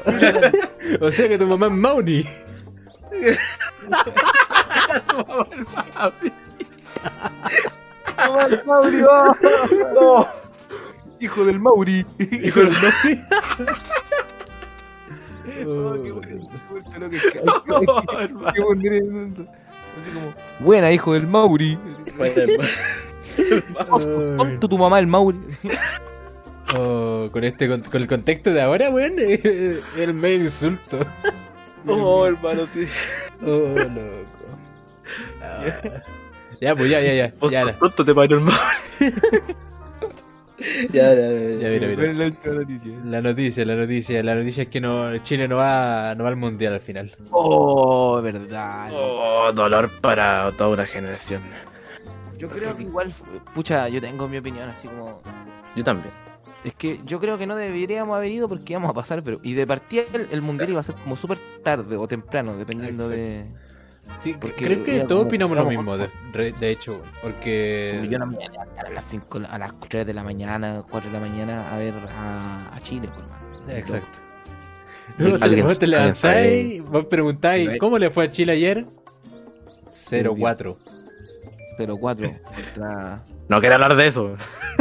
O 1.01 1.12
sea 1.12 1.28
que 1.28 1.39
tu 1.39 1.47
mamá 1.47 1.66
es 1.66 1.73
Mauri. 1.73 2.27
No. 9.94 10.27
Hijo 11.20 11.44
del 11.44 11.60
Mauri. 11.60 12.05
Hijo 12.43 12.60
del 12.60 12.70
Oh, 15.64 15.94
qué 16.02 16.10
bueno, 16.12 16.48
qué 16.51 16.98
bueno, 16.98 17.10
que- 17.10 17.38
así 18.47 18.60
como, 20.12 20.34
Buena, 20.60 20.93
hijo 20.93 21.12
del 21.14 21.26
Mauri. 21.26 21.78
Tonto 24.36 24.68
tu 24.68 24.76
mamá, 24.78 24.98
el 24.98 25.06
Mauri. 25.06 25.38
Oh, 26.76 27.28
con 27.32 27.44
este 27.44 27.68
con, 27.68 27.80
con 27.82 28.02
el 28.02 28.09
contexto 28.09 28.52
de 28.52 28.60
ahora, 28.60 28.90
weón, 28.90 29.14
es 29.18 29.44
el 29.97 30.12
medio 30.14 30.44
insulto. 30.44 30.98
Oh, 31.86 32.26
hermano, 32.26 32.66
sí. 32.72 32.86
Oh, 33.43 33.47
loco. 33.47 34.01
Ah. 35.40 35.62
Ya, 36.60 36.74
pues 36.74 36.90
ya, 36.90 37.01
ya, 37.01 37.14
ya. 37.14 37.32
Vos 37.38 37.52
pronto 37.78 38.05
te 38.05 38.12
parió 38.14 38.38
el 38.38 38.43
mal. 38.44 38.56
ya, 40.93 41.14
ya, 41.14 41.30
ya. 41.30 41.59
ya, 41.60 41.68
mira, 41.68 41.86
mira. 41.88 42.12
la 42.12 42.52
noticia. 42.52 43.01
La 43.05 43.22
noticia, 43.22 43.64
la 43.64 43.74
noticia, 43.76 44.22
la 44.22 44.34
noticia 44.34 44.62
es 44.64 44.68
que 44.68 44.80
no, 44.80 45.16
Chile 45.18 45.48
no 45.48 45.56
va, 45.56 46.14
no 46.14 46.24
va 46.24 46.30
al 46.30 46.36
mundial 46.36 46.74
al 46.74 46.80
final. 46.80 47.10
Oh, 47.30 48.20
verdad. 48.22 48.90
Oh, 48.93 49.52
dolor 49.52 49.90
para 50.01 50.51
toda 50.52 50.70
una 50.70 50.86
generación. 50.86 51.43
Yo 52.38 52.48
creo 52.48 52.76
que 52.76 52.82
igual, 52.82 53.12
pucha, 53.55 53.88
yo 53.88 54.01
tengo 54.01 54.28
mi 54.28 54.38
opinión 54.38 54.68
así 54.68 54.88
como... 54.88 55.22
Yo 55.74 55.84
también. 55.84 56.12
Es 56.64 56.74
que 56.74 57.01
yo 57.05 57.20
creo 57.20 57.38
que 57.38 57.47
no 57.47 57.55
deberíamos 57.55 58.16
haber 58.16 58.32
ido 58.32 58.48
porque 58.48 58.72
íbamos 58.72 58.90
a 58.90 58.94
pasar, 58.94 59.22
pero... 59.22 59.40
Y 59.43 59.55
de 59.55 59.66
partida 59.66 60.02
el, 60.12 60.28
el 60.30 60.43
mundial 60.43 60.70
iba 60.70 60.80
a 60.80 60.82
ser 60.82 60.97
como 60.97 61.16
súper 61.16 61.38
tarde 61.62 61.97
o 61.97 62.06
temprano, 62.06 62.56
dependiendo 62.56 63.09
de... 63.09 63.47
Sí, 64.20 64.35
Porque 64.41 64.65
creo 64.65 64.85
que 64.85 65.01
todos 65.01 65.09
como- 65.11 65.23
opinamos 65.28 65.57
lo 65.59 65.65
mismo, 65.66 65.97
de, 65.99 66.09
de 66.59 66.70
hecho, 66.70 67.03
porque... 67.23 68.07
Yo 68.09 68.19
no 68.19 68.27
me 68.27 68.37
voy 68.37 68.45
a 68.45 68.49
levantar 68.51 68.87
a 68.87 68.91
las 68.91 69.05
5, 69.05 69.41
a 69.49 69.59
las 69.59 69.73
3 69.89 70.07
de 70.07 70.15
la 70.15 70.23
mañana, 70.23 70.83
4 70.91 71.11
de 71.11 71.19
la 71.20 71.27
mañana 71.27 71.73
a 71.74 71.78
ver 71.78 71.95
a, 72.16 72.74
a 72.74 72.81
Chile, 72.81 73.09
por 73.09 73.27
mano. 73.28 73.47
Exacto. 73.70 74.19
Alguien- 75.41 75.65
Vos 75.66 75.78
te 75.78 75.87
levantáis, 75.87 76.83
vos 76.85 77.05
preguntáis, 77.07 77.78
¿cómo 77.78 77.99
le 77.99 78.11
fue 78.11 78.24
a 78.27 78.31
Chile 78.31 78.53
ayer? 78.53 78.87
0-4. 79.87 80.77
Pero 81.77 81.97
4 81.99 82.31
contra... 82.55 83.23
No 83.49 83.61
quiero 83.61 83.74
hablar 83.77 83.95
de 83.97 84.07
eso. 84.09 84.37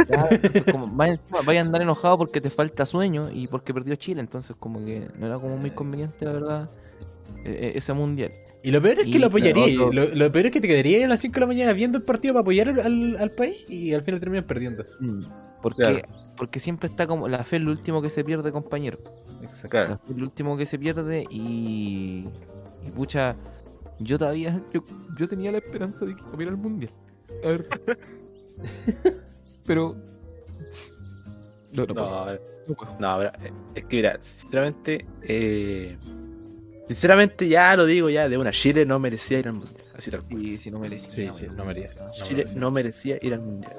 Ya, 0.10 0.28
entonces 0.32 0.64
como, 0.72 0.88
vaya 0.88 1.20
a 1.60 1.62
andar 1.64 1.82
enojado 1.82 2.18
porque 2.18 2.42
te 2.42 2.50
falta 2.50 2.86
sueño 2.86 3.30
y 3.32 3.48
porque 3.48 3.74
perdió 3.74 3.96
Chile, 3.96 4.22
entonces 4.22 4.56
como 4.58 4.84
que 4.84 5.08
no 5.20 5.28
era 5.28 5.36
como 5.38 5.58
muy 5.58 5.70
conveniente, 5.72 6.26
la 6.26 6.32
verdad, 6.32 6.70
eh, 7.44 7.52
eh, 7.60 7.72
ese 7.76 7.94
mundial. 7.94 8.32
Y 8.66 8.72
lo 8.72 8.82
peor 8.82 8.98
es 9.00 9.04
que 9.06 9.10
Y 9.12 9.20
lo 9.20 9.28
apoyaría. 9.28 9.64
otro- 9.80 9.94
Lo, 9.94 10.08
lo 10.16 10.32
peor 10.32 10.48
es 10.48 10.52
que 10.52 10.60
te 10.60 10.68
quedarías 10.68 11.04
a 11.04 11.08
las 11.08 11.20
5 11.22 11.36
de 11.36 11.40
la 11.42 11.46
mañana 11.48 11.74
viendo 11.74 11.98
el 12.00 12.04
partido 12.04 12.34
para 12.34 12.42
apoyar 12.42 12.70
al, 12.70 12.80
al- 12.80 13.18
al 13.18 13.32
país 13.32 13.64
y 13.70 13.94
al 13.94 14.02
final 14.04 14.20
terminas 14.20 14.46
perdiendo. 14.46 14.84
Porque, 15.62 15.82
Claro. 15.84 16.00
porque 16.36 16.60
siempre 16.60 16.88
está 16.90 17.06
como 17.06 17.28
la 17.28 17.44
fe 17.44 17.58
es 17.58 17.62
lo 17.62 17.72
último 17.72 18.02
que 18.02 18.10
se 18.10 18.24
pierde, 18.24 18.52
compañero. 18.52 18.98
Exacto. 19.44 19.78
La 19.78 19.98
fe 20.00 20.14
es 20.14 20.18
lo 20.18 20.24
último 20.26 20.58
que 20.58 20.66
se 20.66 20.80
pierde 20.80 21.26
y, 21.30 22.26
y 22.86 22.90
pucha, 22.96 23.36
yo 24.00 24.18
todavía, 24.18 24.62
yo, 24.74 24.84
yo 25.18 25.28
tenía 25.28 25.52
la 25.52 25.60
esperanza 25.60 26.06
de 26.06 26.16
que 26.16 26.24
comiera 26.24 26.52
el 26.52 26.58
mundial. 26.58 26.92
A 27.44 27.48
ver. 27.50 27.68
Pero... 29.66 29.96
No, 31.76 31.86
no, 31.86 31.94
puedo, 31.94 32.26
No, 32.26 32.32
no 32.68 32.76
puedo. 32.76 33.00
no, 33.00 33.18
pero, 33.18 33.30
eh, 33.44 33.52
es 33.76 33.86
que 33.86 33.96
mira, 33.98 34.18
sinceramente, 34.22 35.06
eh, 35.24 35.98
sinceramente 36.88 37.48
ya 37.48 37.76
lo 37.76 37.86
digo 37.86 38.10
ya, 38.10 38.30
de 38.30 38.38
una, 38.38 38.52
Chile 38.52 38.86
no 38.86 39.00
merecía 39.00 39.40
ir 39.40 39.48
al 39.48 39.54
mundial. 39.56 39.84
Así 39.96 40.12
tal 40.12 40.22
cual. 40.22 40.42
Sí, 40.42 40.58
sí, 40.58 40.72
no 40.72 40.80
merecía. 40.80 41.12
Sí, 41.12 41.30
sí, 41.32 41.48
no 41.56 41.66
merecía. 41.66 42.04
No 42.06 42.12
Chile 42.14 42.36
merecía. 42.38 42.60
no 42.60 42.72
merecía 42.72 43.18
ir 43.22 43.34
al 43.34 43.42
mundial. 43.44 43.76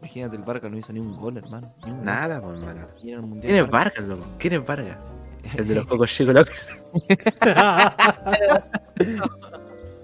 Imagínate, 0.00 0.36
el 0.36 0.42
Barca 0.42 0.68
no 0.68 0.76
hizo 0.76 0.92
ni 0.92 0.98
un 1.00 1.16
gol, 1.16 1.36
hermano. 1.36 1.68
Ni 1.84 1.90
un 1.92 1.96
gol. 1.98 2.04
Nada, 2.04 2.40
pues, 2.40 2.58
hermano. 2.58 2.88
¿Quién 3.00 3.54
es 3.54 3.62
Barca- 3.62 3.70
Vargas, 3.70 4.08
loco? 4.08 4.26
¿Quién 4.38 4.52
es 4.54 4.66
Vargas? 4.66 4.98
El 5.56 5.68
de 5.68 5.74
los 5.76 5.86
cocos 5.86 6.10
chicos, 6.10 6.34
loco. 6.34 6.50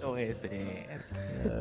No 0.01 0.09
puede 0.11 0.35
ser. 0.35 0.99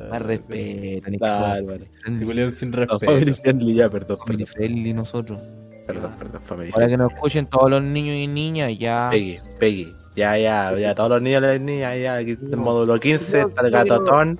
Más 0.10 0.22
respeto, 0.22 1.10
ni 1.12 1.18
Claro, 1.20 1.56
que 1.60 1.62
bueno. 1.64 1.86
Te 2.20 2.26
culiaron 2.26 2.52
sin 2.52 2.72
respeto. 2.74 3.00
family 3.06 3.34
friendly 3.34 3.74
ya, 3.76 3.90
perdón. 3.90 4.18
Family 4.26 4.46
friendly 4.46 4.94
nosotros. 4.94 5.42
Perdón, 5.86 6.16
perdón, 6.18 6.42
family 6.44 6.72
Para 6.72 6.88
que 6.88 6.98
nos 6.98 7.14
escuchen 7.14 7.46
todos 7.48 7.70
los 7.70 7.82
niños 7.84 8.16
y 8.16 8.28
niñas, 8.28 8.72
ya. 8.78 9.10
Peggy, 9.12 9.40
Peggy. 9.60 9.94
Ya, 10.18 10.38
ya, 10.38 10.76
ya, 10.76 10.96
todos 10.96 11.12
los 11.12 11.22
niños 11.22 11.44
y 11.44 11.46
las 11.46 11.62
niñas, 11.62 11.98
ya, 12.02 12.16
aquí 12.16 12.32
en 12.42 12.60
módulo 12.60 13.00
15, 13.00 13.42
está 13.42 13.62
el 13.62 13.72
gatotón. 13.72 14.40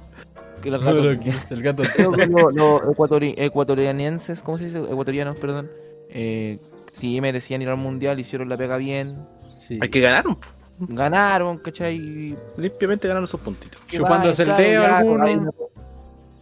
Los 0.66 0.82
No, 0.82 0.88
gatos- 0.88 1.06
lo 1.06 1.20
que 1.20 1.30
es 1.30 1.52
el 1.52 1.62
gato. 1.62 1.84
creo 1.96 2.12
que 2.12 2.26
los, 2.26 2.54
los 2.54 2.82
ecuatori- 2.82 4.42
¿cómo 4.44 4.58
se 4.58 4.66
dice? 4.66 4.80
Ecuatorianos, 4.80 5.38
perdón. 5.38 5.70
Eh, 6.10 6.58
sí, 6.92 7.22
merecían 7.22 7.62
ir 7.62 7.70
al 7.70 7.78
mundial, 7.78 8.20
hicieron 8.20 8.50
la 8.50 8.58
pega 8.58 8.76
bien. 8.78 9.22
Sí. 9.52 9.78
Hay 9.82 9.90
que 9.90 10.00
ganar, 10.02 10.24
po. 10.24 10.40
Ganaron, 10.80 11.58
¿cachai? 11.60 12.36
limpiamente 12.58 13.08
ganaron 13.08 13.28
sus 13.28 13.40
puntitos. 13.40 13.80
Chupándose 13.88 14.44
el 14.44 14.50
dedo 14.50 14.84
claro, 14.84 14.84
ya, 14.84 14.98
alguno. 14.98 15.26
ahí 15.26 15.36
No 15.38 15.52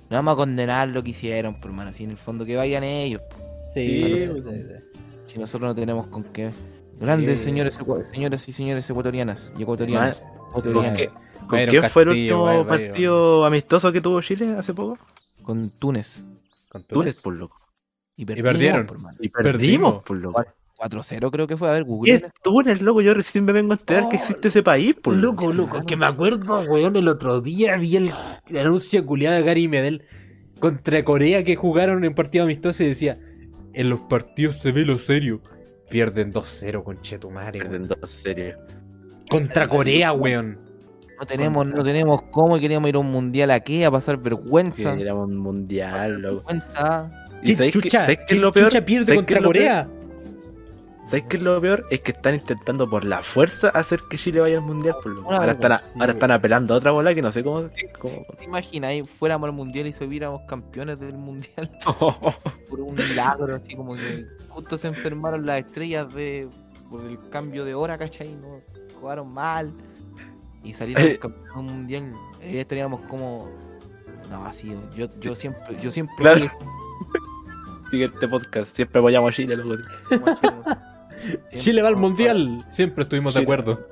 vamos 0.10 0.34
a 0.34 0.38
condenar 0.38 0.88
lo 0.90 1.03
que 1.03 1.10
hicieron, 1.12 1.56
por 1.60 1.72
mano. 1.72 1.91
Si 1.94 2.03
en 2.06 2.12
el 2.12 2.18
fondo 2.18 2.45
que 2.45 2.56
vayan 2.56 2.84
ellos. 2.84 3.22
Sí, 3.68 4.28
pues, 4.32 4.45
sí, 4.45 4.52
sí. 4.52 5.02
Si 5.28 5.40
nosotros 5.40 5.68
no 5.70 5.76
tenemos 5.76 6.07
con 6.07 6.24
qué. 6.24 6.52
Grandes 7.00 7.40
Sí. 7.40 7.46
señores, 7.46 7.80
señores 8.12 8.48
y 8.50 8.54
señores 8.54 8.90
ecuatorianas 8.90 9.54
y 9.58 9.64
ecuatorianos. 9.64 10.22
¿Con 10.54 10.64
qué, 10.96 11.10
con 11.48 11.90
fue 11.90 12.04
el 12.04 12.10
último 12.10 12.66
partido 12.66 13.46
amistoso 13.46 13.92
que 13.92 14.02
tuvo 14.02 14.22
Chile 14.22 14.56
hace 14.58 14.74
poco? 14.74 14.98
Con 15.44 15.70
Túnez. 15.72 16.24
Con 16.70 16.84
Túnez, 16.84 16.88
Túnez. 16.88 17.22
por 17.22 17.36
loco. 17.36 17.58
Y, 18.16 18.26
perdieron. 18.26 18.86
por. 18.86 18.98
Y 19.20 19.28
Perdimos. 19.30 19.44
perdimos, 19.44 20.04
por 20.04 20.18
loco. 20.18 20.46
4-0 20.78 21.32
creo 21.32 21.48
que 21.48 21.58
fue. 21.58 21.70
A 21.70 21.72
ver, 21.74 21.84
¿Qué 21.84 21.90
Google. 21.90 22.14
es 22.14 22.24
Túnez, 22.42 22.82
loco? 22.82 23.02
Yo 23.02 23.14
recién 23.14 23.46
me 23.46 23.52
vengo 23.52 23.74
a 23.74 23.76
enterar 23.76 24.10
que 24.10 24.16
existe 24.18 24.48
ese 24.48 24.64
país, 24.64 24.96
por 24.96 25.14
loco. 25.16 25.52
Loco, 25.52 25.74
loco, 25.78 25.86
que 25.86 25.96
me 25.98 26.06
acuerdo, 26.06 26.62
weón, 26.62 26.96
el 26.96 27.08
otro 27.10 27.42
día 27.42 27.76
vi 27.78 27.98
el, 27.98 28.12
el 28.48 28.58
anuncio 28.58 29.06
culiado 29.06 29.36
de 29.36 29.44
Gary 29.44 29.68
Medel 29.68 30.04
contra 30.60 31.04
Corea 31.04 31.44
que 31.44 31.56
jugaron 31.58 32.04
en 32.06 32.16
partido 32.16 32.46
amistoso 32.46 32.84
y 32.84 32.88
decía, 32.88 33.20
en 33.74 33.90
los 33.90 34.00
partidos 34.02 34.58
se 34.60 34.72
ve 34.72 34.82
lo 34.86 34.98
serio. 35.00 35.42
Pierden 35.90 36.34
2-0 36.34 36.84
con 36.84 37.02
Chetumare, 37.02 37.60
Pierden 37.60 37.88
dos 37.88 38.10
series. 38.12 38.56
Contra 39.30 39.68
Corea, 39.68 40.14
weón. 40.14 40.60
No 41.20 41.26
tenemos, 41.26 41.66
no 41.66 41.84
tenemos 41.84 42.24
cómo 42.32 42.57
y 42.57 42.60
queríamos 42.60 42.90
ir 42.90 42.95
a 42.95 42.99
un 42.99 43.10
mundial 43.12 43.52
aquí 43.52 43.84
a 43.84 43.91
pasar 43.91 44.18
vergüenza. 44.18 44.95
Que 44.95 45.02
era 45.03 45.16
un 45.16 45.38
mundial, 45.38 46.22
loco. 46.22 46.44
Vergüenza. 46.48 47.12
¿Y 47.41 47.56
¿Qué 47.56 47.72
chucha? 47.72 48.02
sabéis 48.02 48.20
qué 48.20 48.26
¿Qué 48.28 48.34
es 48.36 48.40
lo 48.41 48.52
peor? 48.52 48.68
chucha 48.70 48.86
pierde 48.86 49.06
¿Sabéis 49.06 49.26
qué 49.26 49.36
contra 49.36 49.38
es 49.38 49.44
lo 49.44 49.52
peor? 49.52 50.05
¿Sabes 51.06 51.23
qué 51.30 51.38
es 51.38 51.44
lo 51.44 51.61
peor? 51.61 51.86
Es 51.91 52.02
que 52.02 52.11
están 52.14 52.34
intentando 52.36 52.90
por 52.90 53.06
la 53.06 53.22
fuerza 53.22 53.69
hacer 53.69 53.99
que 54.10 54.18
Chile 54.18 54.40
vaya 54.41 54.57
al 54.57 54.64
mundial. 54.64 54.95
Por 55.03 55.11
ahora, 55.34 55.52
están, 55.52 55.72
a- 55.72 55.76
vergüenza, 55.76 55.99
ahora 55.99 56.14
están 56.14 56.32
apelando 56.32 56.73
a 56.73 56.77
otra 56.77 56.91
bola 56.91 57.14
que 57.14 57.22
no 57.22 57.32
sé 57.32 57.44
cómo. 57.44 57.69
cómo- 57.99 58.26
¿Te 58.38 58.44
imaginas 58.45 58.90
ahí 58.90 59.06
fuéramos 59.06 59.48
al 59.48 59.53
mundial 59.53 59.86
y 59.86 59.91
subiéramos 59.94 60.41
campeones 60.48 60.99
del 60.99 61.14
mundial 61.14 61.69
por 62.69 62.80
un 62.80 62.95
milagro? 62.95 63.56
Así 63.56 63.76
como 63.76 63.95
que 63.95 64.26
justo 64.49 64.77
se 64.80 64.88
enfermaron 64.88 65.45
las 65.45 65.60
estrellas 65.65 66.11
de 66.14 66.49
por 66.90 67.06
el 67.06 67.19
cambio 67.30 67.65
de 67.65 67.76
hora, 67.76 67.98
¿cachai? 67.99 68.34
No 68.36 68.61
jugaron 68.99 69.32
mal 69.32 69.72
y 70.64 70.73
salieron 70.73 71.03
Eh. 71.06 71.19
campeones 71.19 71.53
del 71.56 71.64
mundial. 71.76 72.14
Ahí 72.41 72.57
estaríamos 72.57 73.02
como. 73.02 73.48
No, 74.32 74.44
así. 74.48 74.76
Yo, 74.95 75.07
yo 75.19 75.36
siempre. 75.36 75.77
Yo 75.80 75.91
siempre 75.91 76.15
Claro. 76.18 76.52
Siguiente 77.91 78.27
podcast. 78.27 78.76
Siempre 78.76 78.98
apoyamos 78.99 79.32
a 79.32 79.36
Chile, 79.36 79.56
loco. 79.56 79.84
Siempre- 81.26 81.57
Chile 81.57 81.81
va 81.81 81.88
al 81.89 81.95
mundial. 81.95 82.65
Siempre 82.69 83.03
estuvimos 83.03 83.34
de 83.34 83.41
acuerdo. 83.41 83.84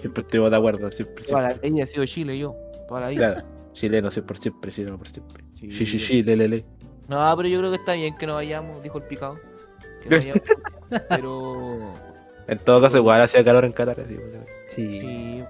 Siempre 0.00 0.22
estuvimos 0.22 0.50
de 0.50 0.56
acuerdo. 0.56 0.90
Siempre, 0.90 1.24
Toda 1.24 1.42
la 1.42 1.48
siempre. 1.50 1.70
vida 1.70 1.82
ha 1.84 1.86
sido 1.86 2.06
Chile, 2.06 2.38
yo. 2.38 2.54
Toda 2.88 3.00
la 3.02 3.08
vida. 3.08 3.34
Claro. 3.34 3.48
Chileno 3.72 4.10
siempre, 4.10 4.34
por 4.34 4.42
siempre. 4.42 4.72
Chileno 4.72 4.98
por 4.98 5.08
siempre. 5.08 5.44
Sí. 5.54 5.70
Sí, 5.72 5.86
sí, 5.86 5.98
sí, 5.98 6.22
le, 6.22 6.36
le, 6.36 6.48
le. 6.48 6.64
No, 7.08 7.34
pero 7.36 7.48
yo 7.48 7.58
creo 7.58 7.70
que 7.70 7.76
está 7.76 7.92
bien 7.94 8.16
que 8.16 8.26
no 8.26 8.34
vayamos, 8.34 8.82
dijo 8.82 8.98
el 8.98 9.04
picado. 9.04 9.38
Que 10.02 10.08
no 10.10 10.16
vayamos, 10.16 10.42
pero. 11.08 11.94
En 12.46 12.58
todo 12.60 12.80
caso, 12.80 12.96
igual 12.98 13.20
hacía 13.20 13.44
calor 13.44 13.64
en 13.64 13.72
Qatar. 13.72 14.00
así. 14.00 14.16
Sí. 14.68 15.00
Sí. 15.00 15.44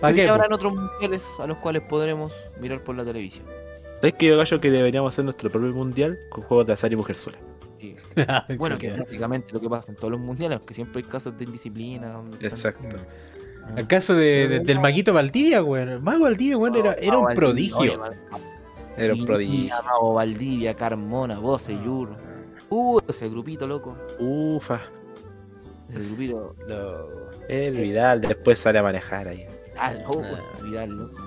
¿Para 0.00 0.12
Y 0.12 0.16
qué? 0.16 0.28
habrán 0.28 0.52
otros 0.52 0.74
mundiales 0.74 1.24
a 1.38 1.46
los 1.46 1.56
cuales 1.58 1.82
podremos 1.82 2.32
mirar 2.60 2.82
por 2.82 2.96
la 2.96 3.04
televisión. 3.04 3.46
¿Sabes 4.00 4.14
qué, 4.18 4.26
yo 4.26 4.36
gallo, 4.36 4.60
que 4.60 4.70
deberíamos 4.70 5.14
hacer 5.14 5.24
nuestro 5.24 5.48
propio 5.50 5.72
mundial 5.72 6.18
con 6.28 6.42
juegos 6.44 6.66
de 6.66 6.72
azar 6.74 6.92
y 6.92 6.96
mujer 6.96 7.16
sola? 7.16 7.38
Sí. 7.80 7.94
Bueno, 8.58 8.78
que 8.78 8.88
es 8.88 8.98
básicamente 8.98 9.52
lo 9.52 9.60
que 9.60 9.68
pasa 9.68 9.92
en 9.92 9.96
todos 9.96 10.10
los 10.10 10.20
mundiales, 10.20 10.60
que 10.66 10.74
siempre 10.74 11.02
hay 11.02 11.08
casos 11.08 11.36
de 11.38 11.44
indisciplina. 11.44 12.20
Exacto. 12.40 12.96
Ah. 13.64 13.74
El 13.76 13.86
caso 13.86 14.14
de, 14.14 14.46
de- 14.48 14.60
del 14.60 14.78
maguito 14.80 15.12
Valdivia, 15.12 15.62
weón. 15.62 15.88
El 15.88 16.00
mago 16.00 16.24
Valdivia, 16.24 16.56
weón, 16.56 16.76
era, 16.76 16.94
era 16.94 17.18
un 17.18 17.24
Valdivia, 17.24 17.34
prodigio. 17.34 17.78
oye, 17.78 17.98
Era 18.96 19.14
un 19.14 19.26
prodigio. 19.26 19.74
Mago 19.84 20.14
Valdivia, 20.14 20.74
Carmona, 20.74 21.38
Bocellur. 21.38 22.10
Uh, 22.70 23.00
ese 23.08 23.28
grupito, 23.28 23.66
loco. 23.66 23.96
Ufa. 24.18 24.80
Ese 25.90 25.98
grupito. 26.00 26.54
El 27.48 27.74
Vidal 27.76 28.20
después 28.20 28.58
sale 28.58 28.78
a 28.78 28.82
manejar 28.82 29.28
ahí. 29.28 29.46
Vidal, 29.74 30.04
oh, 30.08 30.22
Ah. 30.24 30.62
Vidal, 30.64 30.90
loco. 30.96 31.20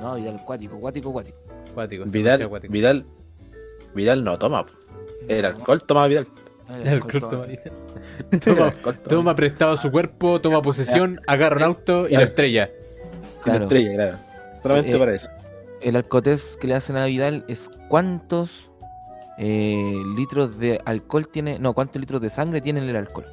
No, 0.00 0.14
Vidal, 0.16 0.40
cuático, 0.44 0.78
cuático, 0.78 1.12
cuático. 1.12 1.38
Cuático, 1.74 2.04
Vidal, 2.06 2.48
cuático. 2.48 2.72
Vidal, 2.72 3.06
Vidal 3.94 4.22
no 4.24 4.38
toma. 4.38 4.64
El 5.28 5.44
alcohol 5.44 5.82
toma 5.84 6.06
Vidal. 6.06 6.26
El 6.82 7.00
corto 7.00 7.20
corto. 7.20 7.46
Vidal. 7.46 7.72
Toma, 8.44 8.66
alcohol 8.68 8.94
toma. 8.96 9.08
toma 9.08 9.36
prestado 9.36 9.76
su 9.76 9.90
cuerpo, 9.90 10.40
toma 10.40 10.62
posesión, 10.62 11.20
agarra 11.26 11.56
un 11.58 11.62
auto 11.64 12.08
y 12.08 12.14
lo 12.14 12.20
estrella. 12.22 12.70
La 13.38 13.42
Claro. 13.44 13.64
estrella, 13.64 13.94
claro. 13.94 14.18
Solamente 14.62 14.92
Eh, 14.94 14.98
para 14.98 15.14
eso. 15.14 15.30
El 15.82 15.96
alcotés 15.96 16.56
que 16.60 16.66
le 16.68 16.74
hacen 16.74 16.96
a 16.96 17.04
Vidal 17.06 17.44
es 17.48 17.70
cuántos 17.88 18.70
eh, 19.38 19.94
litros 20.16 20.58
de 20.58 20.80
alcohol 20.84 21.28
tiene. 21.28 21.58
No, 21.58 21.74
cuántos 21.74 22.00
litros 22.00 22.20
de 22.22 22.30
sangre 22.30 22.60
tiene 22.60 22.80
el 22.88 22.96
alcohol. 22.96 23.26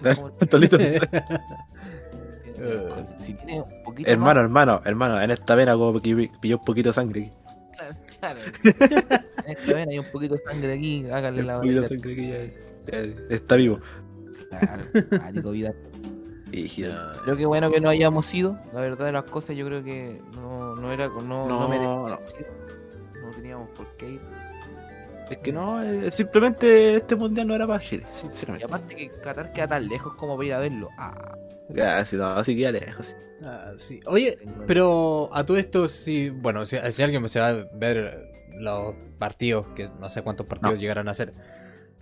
¿Cuántos 0.38 0.60
litros 0.60 0.80
de 0.80 0.98
sangre? 0.98 1.24
alcohol. 2.58 3.06
Si 3.20 3.34
tiene 3.34 3.60
un 3.62 3.82
poquito 3.84 4.10
hermano, 4.10 4.40
hermano, 4.40 4.82
hermano, 4.84 5.20
en 5.20 5.30
esta 5.30 5.54
vena 5.54 5.74
como 5.74 6.00
que 6.00 6.30
pilló 6.40 6.58
un 6.58 6.64
poquito 6.64 6.88
de 6.88 6.92
sangre 6.92 7.32
claro, 7.76 7.94
claro. 8.20 8.40
En 9.44 9.52
esta 9.56 9.72
vena 9.74 9.92
hay 9.92 9.98
un 9.98 10.10
poquito 10.12 10.34
de 10.34 10.40
sangre 10.42 10.74
aquí, 10.74 11.06
háganle 11.10 11.42
la 11.42 11.56
Un 11.56 11.60
poquito 11.62 11.80
de 11.82 11.88
varita. 11.88 11.94
sangre 12.08 12.12
aquí 12.12 12.52
ya- 12.92 13.02
ya 13.28 13.34
está 13.34 13.56
vivo. 13.56 13.80
Claro, 14.50 14.82
cuático, 15.18 15.50
Vidal. 15.50 15.74
Rígido. 16.50 16.94
Creo 17.24 17.36
que 17.36 17.46
bueno 17.46 17.70
que 17.70 17.80
no 17.80 17.88
hayamos 17.90 18.32
ido. 18.34 18.58
La 18.72 18.80
verdad 18.80 19.06
de 19.06 19.12
las 19.12 19.24
cosas, 19.24 19.56
yo 19.56 19.66
creo 19.66 19.84
que 19.84 20.20
no, 20.34 20.74
no 20.76 20.90
era. 20.92 21.08
No, 21.08 21.20
no, 21.22 21.46
No, 21.46 21.68
merecíamos 21.68 22.10
no. 22.10 22.18
No 23.26 23.30
teníamos 23.34 23.68
por 23.70 23.86
qué 23.96 24.12
ir. 24.12 24.20
Es 25.30 25.38
que 25.38 25.52
no, 25.52 25.82
eh, 25.82 26.10
simplemente 26.10 26.94
este 26.96 27.14
mundial 27.14 27.46
no 27.46 27.54
era 27.54 27.66
para 27.66 27.80
Chile, 27.80 28.06
Y 28.10 28.16
sinceramente. 28.16 28.64
aparte 28.64 28.96
que 28.96 29.08
Qatar 29.10 29.52
queda 29.52 29.66
tan 29.68 29.86
lejos 29.86 30.14
como 30.14 30.36
para 30.36 30.46
ir 30.46 30.54
a 30.54 30.58
verlo. 30.58 30.88
Ah, 30.96 31.36
Si 32.06 32.16
no, 32.16 32.26
así 32.28 32.54
que 32.54 32.62
ya 32.62 32.72
lejos. 32.72 33.14
Ah, 33.42 33.72
sí. 33.76 34.00
Oye, 34.06 34.38
pero 34.66 35.30
a 35.32 35.44
todo 35.44 35.56
esto, 35.58 35.88
si, 35.88 36.30
bueno, 36.30 36.66
si, 36.66 36.76
si 36.90 37.02
alguien 37.02 37.28
se 37.28 37.40
va 37.40 37.48
a 37.48 37.64
ver 37.74 38.28
los 38.58 38.94
partidos, 39.18 39.66
que 39.76 39.88
no 40.00 40.08
sé 40.08 40.22
cuántos 40.22 40.46
partidos 40.46 40.74
No. 40.74 40.80
llegarán 40.80 41.08
a 41.08 41.14
ser, 41.14 41.34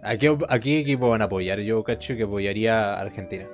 ¿a 0.03 0.17
qué, 0.17 0.37
¿a 0.49 0.59
qué 0.59 0.81
equipo 0.81 1.11
van 1.11 1.23
a 1.23 1.27
apoyar? 1.27 1.61
Yo 1.61 1.83
cacho 1.85 2.17
que 2.17 2.23
apoyaría 2.23 2.95
a 2.95 3.01
Argentina. 3.01 3.47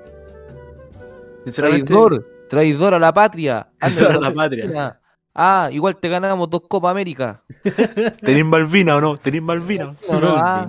Sinceramente, 1.44 1.86
traidor, 1.86 2.26
traidor 2.48 2.94
a 2.94 2.98
la 2.98 3.12
patria. 3.12 3.68
Traidor 3.80 4.12
a 4.12 4.20
la 4.20 4.34
patria. 4.34 5.00
Ah, 5.34 5.70
igual 5.72 5.96
te 5.96 6.08
ganamos 6.08 6.50
dos 6.50 6.62
Copa 6.68 6.90
América. 6.90 7.42
¿tenéis 8.22 8.44
Malvina 8.44 8.96
o 8.96 9.00
no? 9.00 9.16
¿Tenéis 9.16 9.42
Malvina? 9.42 9.94
No, 10.08 10.20
no, 10.20 10.34
ah, 10.36 10.66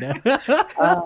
ah. 0.79 1.03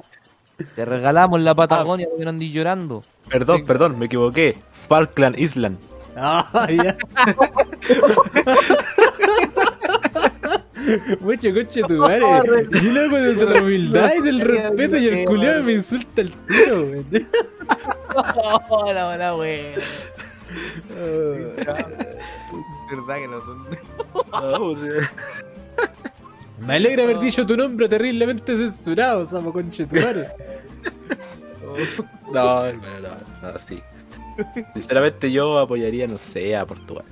Te 0.75 0.85
regalamos 0.85 1.39
la 1.41 1.53
Patagonia 1.53 2.07
porque 2.09 2.23
no 2.23 2.31
andís 2.31 2.51
llorando. 2.51 3.03
Perdón, 3.29 3.63
perdón, 3.65 3.99
me 3.99 4.07
equivoqué. 4.07 4.55
Falkland 4.87 5.37
Island. 5.39 5.77
Ah, 6.15 6.67
ya. 6.69 6.97
Mucho 11.19 11.53
coche 11.53 11.81
tu 11.83 11.97
madre. 11.97 12.23
Y 12.71 12.89
luego 12.89 13.17
de 13.17 13.45
la 13.45 13.61
humildad 13.61 14.13
y 14.17 14.21
del 14.21 14.39
respeto 14.41 14.97
y 14.97 15.07
el 15.07 15.25
culiado 15.25 15.61
me 15.63 15.73
insulta 15.73 16.21
el 16.21 16.31
tiro, 16.31 16.81
weón. 16.83 17.05
Hola, 18.69 19.09
hola, 19.09 19.31
güey. 19.33 19.75
Verdad 22.89 23.15
que 23.15 23.27
no 23.27 23.41
son. 23.43 23.67
Me 26.59 26.75
alegra 26.75 27.03
haber 27.03 27.19
dicho 27.19 27.45
tu 27.45 27.55
nombre 27.55 27.87
terriblemente 27.87 28.55
censurado, 28.55 29.25
Samo 29.25 29.53
Conchetumare. 29.53 30.27
No, 32.31 32.65
hermano, 32.65 33.09
no, 33.41 33.51
no, 33.51 33.59
sí. 33.67 33.81
Sinceramente 34.73 35.31
yo 35.31 35.59
apoyaría, 35.59 36.07
no 36.07 36.17
sé, 36.17 36.55
a 36.55 36.65
Portugal. 36.65 37.05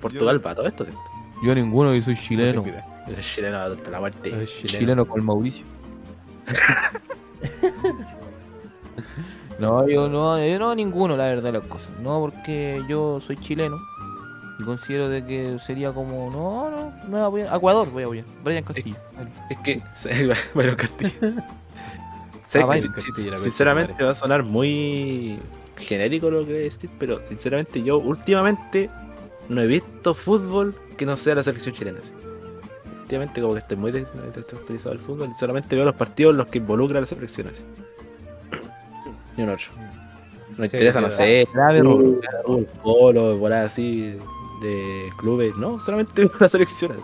Portugal 0.00 0.40
para 0.40 0.56
todo 0.56 0.66
esto, 0.66 0.84
¿cierto? 0.84 1.00
Yo 1.42 1.54
ninguno, 1.54 1.94
yo 1.94 2.02
soy 2.02 2.16
chileno. 2.16 2.64
Yo 2.64 3.14
soy 3.14 3.22
chileno 3.22 3.58
hasta 3.58 3.90
la 3.90 4.00
muerte. 4.00 4.42
Es 4.42 4.50
chileno. 4.50 4.78
Chileno 4.78 5.06
con 5.06 5.24
Mauricio. 5.24 5.64
no, 9.58 9.88
yo 9.88 10.08
no, 10.08 10.44
yo 10.44 10.58
no 10.58 10.74
ninguno, 10.74 11.16
la 11.16 11.26
verdad, 11.26 11.52
las 11.52 11.62
cosas. 11.62 11.90
No, 12.00 12.20
porque 12.20 12.82
yo 12.88 13.20
soy 13.20 13.36
chileno 13.36 13.76
y 14.58 14.62
considero 14.64 15.08
de 15.08 15.24
que 15.24 15.58
sería 15.58 15.92
como, 15.92 16.30
no, 16.30 16.70
no, 16.70 16.92
no 17.08 17.30
voy 17.30 17.42
a 17.42 17.46
apoyar. 17.46 17.56
Ecuador 17.56 17.90
voy 17.90 18.02
a 18.02 18.06
apoyar. 18.06 18.24
Brian 18.42 18.64
Castillo. 18.64 18.96
Es 19.50 19.58
que, 19.58 19.82
bueno, 20.54 20.76
Castillo. 20.76 21.12
Ah, 22.54 22.78
sinceramente 23.38 24.02
va 24.02 24.12
a 24.12 24.14
sonar 24.14 24.42
muy 24.42 25.38
genérico 25.76 26.30
lo 26.30 26.38
que 26.46 26.52
voy 26.52 26.54
a 26.54 26.64
decir, 26.64 26.88
pero 26.98 27.20
sinceramente 27.26 27.82
yo 27.82 27.98
últimamente 27.98 28.88
no 29.50 29.60
he 29.60 29.66
visto 29.66 30.14
fútbol 30.14 30.74
que 30.96 31.04
no 31.04 31.18
sea 31.18 31.34
la 31.34 31.42
selección 31.42 31.74
chilena. 31.74 31.98
Últimamente 33.02 33.42
como 33.42 33.52
que 33.52 33.58
estoy 33.60 33.76
muy 33.76 33.92
des- 33.92 34.06
desactualizado 34.34 34.94
del 34.94 35.00
fútbol 35.04 35.30
y 35.34 35.38
solamente 35.38 35.76
veo 35.76 35.84
los 35.84 35.96
partidos 35.96 36.32
en 36.32 36.38
los 36.38 36.46
que 36.46 36.58
involucra 36.58 36.96
a 36.98 37.00
la 37.02 37.06
selección. 37.06 37.48
así. 37.48 37.62
Ni 39.36 39.42
un 39.42 39.50
otro. 39.50 39.66
No 40.56 40.66
Sí, 40.66 40.76
interesa, 40.76 41.00
no 41.02 41.10
sé, 41.10 41.46
Grave 41.52 41.78
error. 41.80 42.20
fútbol, 42.46 42.66
polo, 42.82 43.38
por 43.38 43.52
así 43.52 44.16
de 44.60 45.10
clubes, 45.16 45.56
no, 45.56 45.80
solamente 45.80 46.22
veo 46.26 46.32
la 46.40 46.48
selección. 46.48 46.92
así. 46.92 47.00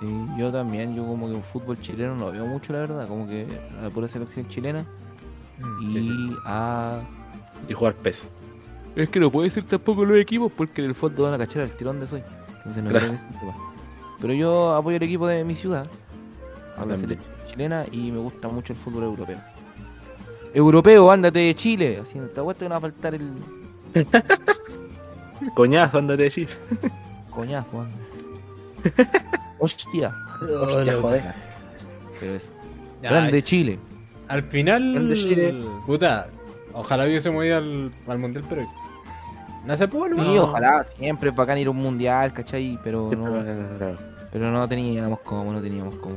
Sí, 0.00 0.26
yo 0.38 0.52
también, 0.52 0.94
yo 0.94 1.04
como 1.04 1.26
que 1.28 1.34
un 1.34 1.42
fútbol 1.42 1.80
chileno 1.80 2.14
no 2.14 2.26
lo 2.26 2.32
veo 2.32 2.46
mucho, 2.46 2.72
la 2.72 2.80
verdad. 2.80 3.08
Como 3.08 3.26
que 3.26 3.46
la 3.82 3.90
pura 3.90 4.06
selección 4.08 4.46
chilena 4.48 4.84
Mm, 5.60 5.82
y 5.82 5.90
sí, 5.90 6.02
sí. 6.02 6.36
a... 6.44 7.00
Y 7.68 7.72
jugar 7.72 7.94
PES. 7.94 8.28
Es 8.96 9.10
que 9.10 9.20
no 9.20 9.30
puede 9.30 9.50
ser 9.50 9.64
tampoco 9.64 10.04
los 10.04 10.16
equipos 10.16 10.52
porque 10.52 10.82
en 10.82 10.88
el 10.88 10.94
fondo 10.94 11.24
van 11.24 11.34
a 11.34 11.38
cachar 11.38 11.62
el 11.62 11.70
tirón 11.70 12.00
de 12.00 12.06
soy. 12.06 12.22
Entonces 12.58 12.82
no 12.82 12.90
Claro. 12.90 13.14
Pero 14.20 14.32
yo 14.34 14.74
apoyo 14.74 14.96
el 14.96 15.02
equipo 15.02 15.26
de 15.26 15.44
mi 15.44 15.54
ciudad, 15.54 15.86
a 16.76 16.84
la 16.84 16.96
selección 16.96 17.32
chilena, 17.48 17.86
y 17.92 18.10
me 18.10 18.18
gusta 18.18 18.48
mucho 18.48 18.72
el 18.72 18.78
fútbol 18.78 19.04
europeo. 19.04 19.38
Europeo, 20.54 21.10
ándate 21.10 21.40
de 21.40 21.54
Chile. 21.54 21.98
Así, 22.02 22.18
te 22.34 22.40
apuesto 22.40 22.64
que 22.64 22.68
no 22.68 22.74
va 22.74 22.76
a 22.78 22.80
faltar 22.80 23.14
el 23.14 23.30
Coñazo, 25.54 26.02
de 26.02 26.30
Chile. 26.30 26.48
coñazo, 27.30 27.80
anda. 27.82 27.96
Hostia. 29.58 30.14
Hostia, 30.40 30.96
joder. 31.00 31.34
Pero 32.20 32.34
eso. 32.34 32.50
Ya, 33.02 33.10
Grande 33.10 33.42
Chile. 33.42 33.78
Al 34.28 34.42
final, 34.44 34.92
Grande 34.94 35.14
Chile. 35.14 35.62
puta, 35.86 36.28
ojalá 36.72 37.04
hubiésemos 37.06 37.44
ido 37.44 37.56
al, 37.56 37.92
al 38.06 38.18
mundial, 38.18 38.44
pero 38.48 38.66
no 39.64 39.76
se 39.76 39.88
pudo, 39.88 40.08
¿no? 40.08 40.24
Sí, 40.24 40.38
ojalá 40.38 40.84
siempre 40.96 41.30
es 41.30 41.36
bacán 41.36 41.58
ir 41.58 41.66
a 41.66 41.70
un 41.70 41.76
mundial, 41.76 42.32
¿cachai? 42.32 42.78
Pero 42.82 43.10
no, 43.16 43.28
No, 43.30 43.96
pero 44.32 44.50
no 44.50 44.68
teníamos 44.68 45.20
como, 45.20 45.52
no 45.52 45.60
teníamos 45.60 45.96
como. 45.96 46.16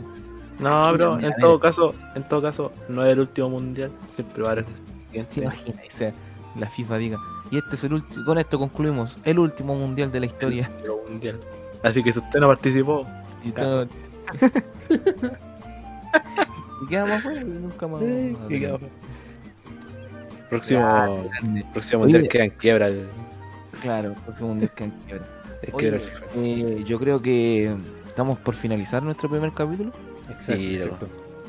No, 0.59 0.89
pero 0.91 1.15
Mira, 1.15 1.29
en 1.29 1.35
todo 1.39 1.59
caso, 1.59 1.95
en 2.15 2.23
todo 2.23 2.41
caso, 2.41 2.71
no 2.87 3.03
es 3.03 3.13
el 3.13 3.19
último 3.21 3.49
mundial, 3.49 3.91
siempre 4.15 4.43
va 4.43 4.49
a 4.49 4.51
haber 4.53 4.65
el 4.65 5.25
¿Te 5.25 5.33
siguiente. 5.33 5.41
imaginas? 5.41 5.85
O 5.87 5.91
sea, 5.97 6.13
la 6.57 6.69
FIFA 6.69 6.97
diga. 6.97 7.17
Y 7.51 7.57
este 7.57 7.75
es 7.75 7.83
el 7.83 7.93
último. 7.93 8.25
Con 8.25 8.37
esto 8.37 8.57
concluimos 8.57 9.19
el 9.25 9.37
último 9.37 9.75
mundial 9.75 10.11
de 10.11 10.21
la 10.21 10.25
historia. 10.25 10.71
Mundial. 11.09 11.37
Así 11.83 12.01
que 12.01 12.13
si 12.13 12.19
usted 12.19 12.39
no 12.39 12.47
participó, 12.47 13.05
Y 13.43 13.49
y 16.83 16.87
quedamos 16.87 17.17
afuera, 17.17 17.43
nunca 17.43 17.87
más. 17.87 18.01
próximo, 20.49 21.29
próximo 21.73 22.01
mundial 22.01 22.27
queda 22.27 22.45
en 22.45 22.51
quiebra 22.51 22.87
el, 22.87 23.07
Claro, 23.81 24.09
el 24.09 24.15
próximo 24.15 24.49
mundial 24.49 24.71
que 24.75 24.83
en 24.85 24.91
quiebra. 24.91 25.27
Oye, 25.73 26.01
eh, 26.35 26.83
yo 26.85 26.99
creo 26.99 27.21
que 27.21 27.75
estamos 28.07 28.39
por 28.39 28.55
finalizar 28.55 29.03
nuestro 29.03 29.29
primer 29.29 29.53
capítulo. 29.53 29.91
Exacto, 30.29 30.53
Sí, 30.53 30.75
exacto. 30.75 31.07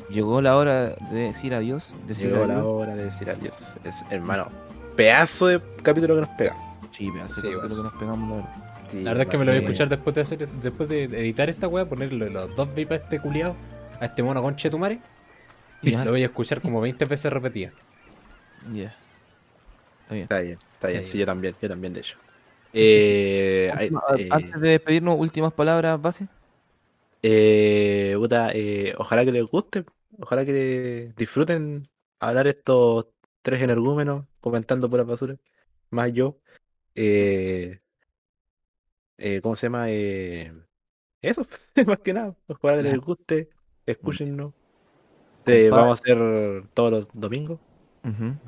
Llegó 0.09 0.41
la 0.41 0.57
hora 0.57 0.89
de 1.11 1.19
decir 1.19 1.53
adiós. 1.53 1.95
Decir 2.07 2.31
Llegó 2.31 2.45
la 2.45 2.63
hora 2.63 2.95
de 2.95 3.05
decir 3.05 3.29
adiós. 3.29 3.77
Es, 3.83 4.03
hermano, 4.09 4.49
pedazo 4.95 5.47
de 5.47 5.61
capítulo 5.81 6.15
que 6.15 6.21
nos 6.21 6.29
pega. 6.31 6.55
Sí, 6.91 7.11
pedazo 7.11 7.41
de 7.41 7.41
Sí, 7.41 7.47
capítulo 7.47 7.75
vas. 7.75 7.77
que 7.77 7.83
nos 7.83 7.93
pegamos 7.93 8.29
la 8.29 8.35
verdad. 8.37 8.55
Sí, 8.87 9.03
La 9.03 9.11
verdad 9.11 9.23
es 9.23 9.29
que 9.29 9.37
me 9.37 9.45
lo 9.45 9.51
voy 9.51 9.57
a 9.57 9.59
escuchar 9.59 9.89
después 9.89 10.15
de 10.15 10.21
hacer, 10.21 10.47
después 10.49 10.89
de 10.89 11.03
editar 11.05 11.49
esta 11.49 11.67
weá, 11.67 11.85
ponerle 11.87 12.29
los 12.29 12.55
dos 12.55 12.73
vipas 12.73 13.01
a 13.01 13.03
este 13.03 13.19
culiado, 13.19 13.55
a 13.99 14.05
este 14.05 14.23
mono 14.23 14.41
conche 14.41 14.69
tu 14.69 14.79
madre, 14.79 15.01
y 15.81 15.91
Ya, 15.91 16.03
lo 16.03 16.11
voy 16.11 16.23
a 16.23 16.27
escuchar 16.27 16.61
como 16.61 16.81
20 16.81 17.05
veces 17.05 17.31
repetidas. 17.33 17.73
ya. 18.73 18.93
Está 20.03 20.15
bien. 20.15 20.29
Está 20.29 20.39
bien, 20.39 20.59
está 20.73 20.87
bien. 20.87 21.03
Está 21.03 21.03
Sí, 21.03 21.17
bien. 21.17 21.19
yo 21.19 21.25
también, 21.25 21.57
yo 21.61 21.69
también, 21.69 21.93
de 21.93 21.99
hecho. 22.01 22.17
Eh, 22.73 23.73
Última- 23.73 24.01
eh, 24.15 24.29
Antes 24.29 24.61
de 24.61 24.69
despedirnos, 24.69 25.19
últimas 25.19 25.53
palabras, 25.53 26.01
base. 26.01 26.27
eh, 27.21 28.15
puta, 28.17 28.51
eh, 28.53 28.93
ojalá 28.97 29.25
que 29.25 29.31
les 29.31 29.45
guste. 29.45 29.85
Ojalá 30.19 30.45
que 30.45 31.13
disfruten 31.17 31.89
hablar 32.19 32.47
estos 32.47 33.07
tres 33.43 33.61
energúmenos 33.61 34.25
comentando 34.41 34.89
por 34.89 34.97
la 34.97 35.05
basura. 35.05 35.37
Más 35.91 36.11
yo. 36.11 36.39
Eh, 36.95 37.79
eh, 39.17 39.39
¿Cómo 39.41 39.55
se 39.55 39.67
llama? 39.67 39.85
Eh, 39.89 40.51
eso, 41.21 41.45
más 41.85 41.99
que 41.99 42.13
nada. 42.13 42.35
Ojalá 42.47 42.77
que 42.81 42.89
les 42.89 42.99
guste. 42.99 43.49
Escúchennos. 43.85 44.53
Eh, 45.45 45.69
vamos 45.69 45.89
a 45.91 45.93
hacer 45.93 46.65
todos 46.73 46.91
los 46.91 47.07
domingos. 47.13 47.59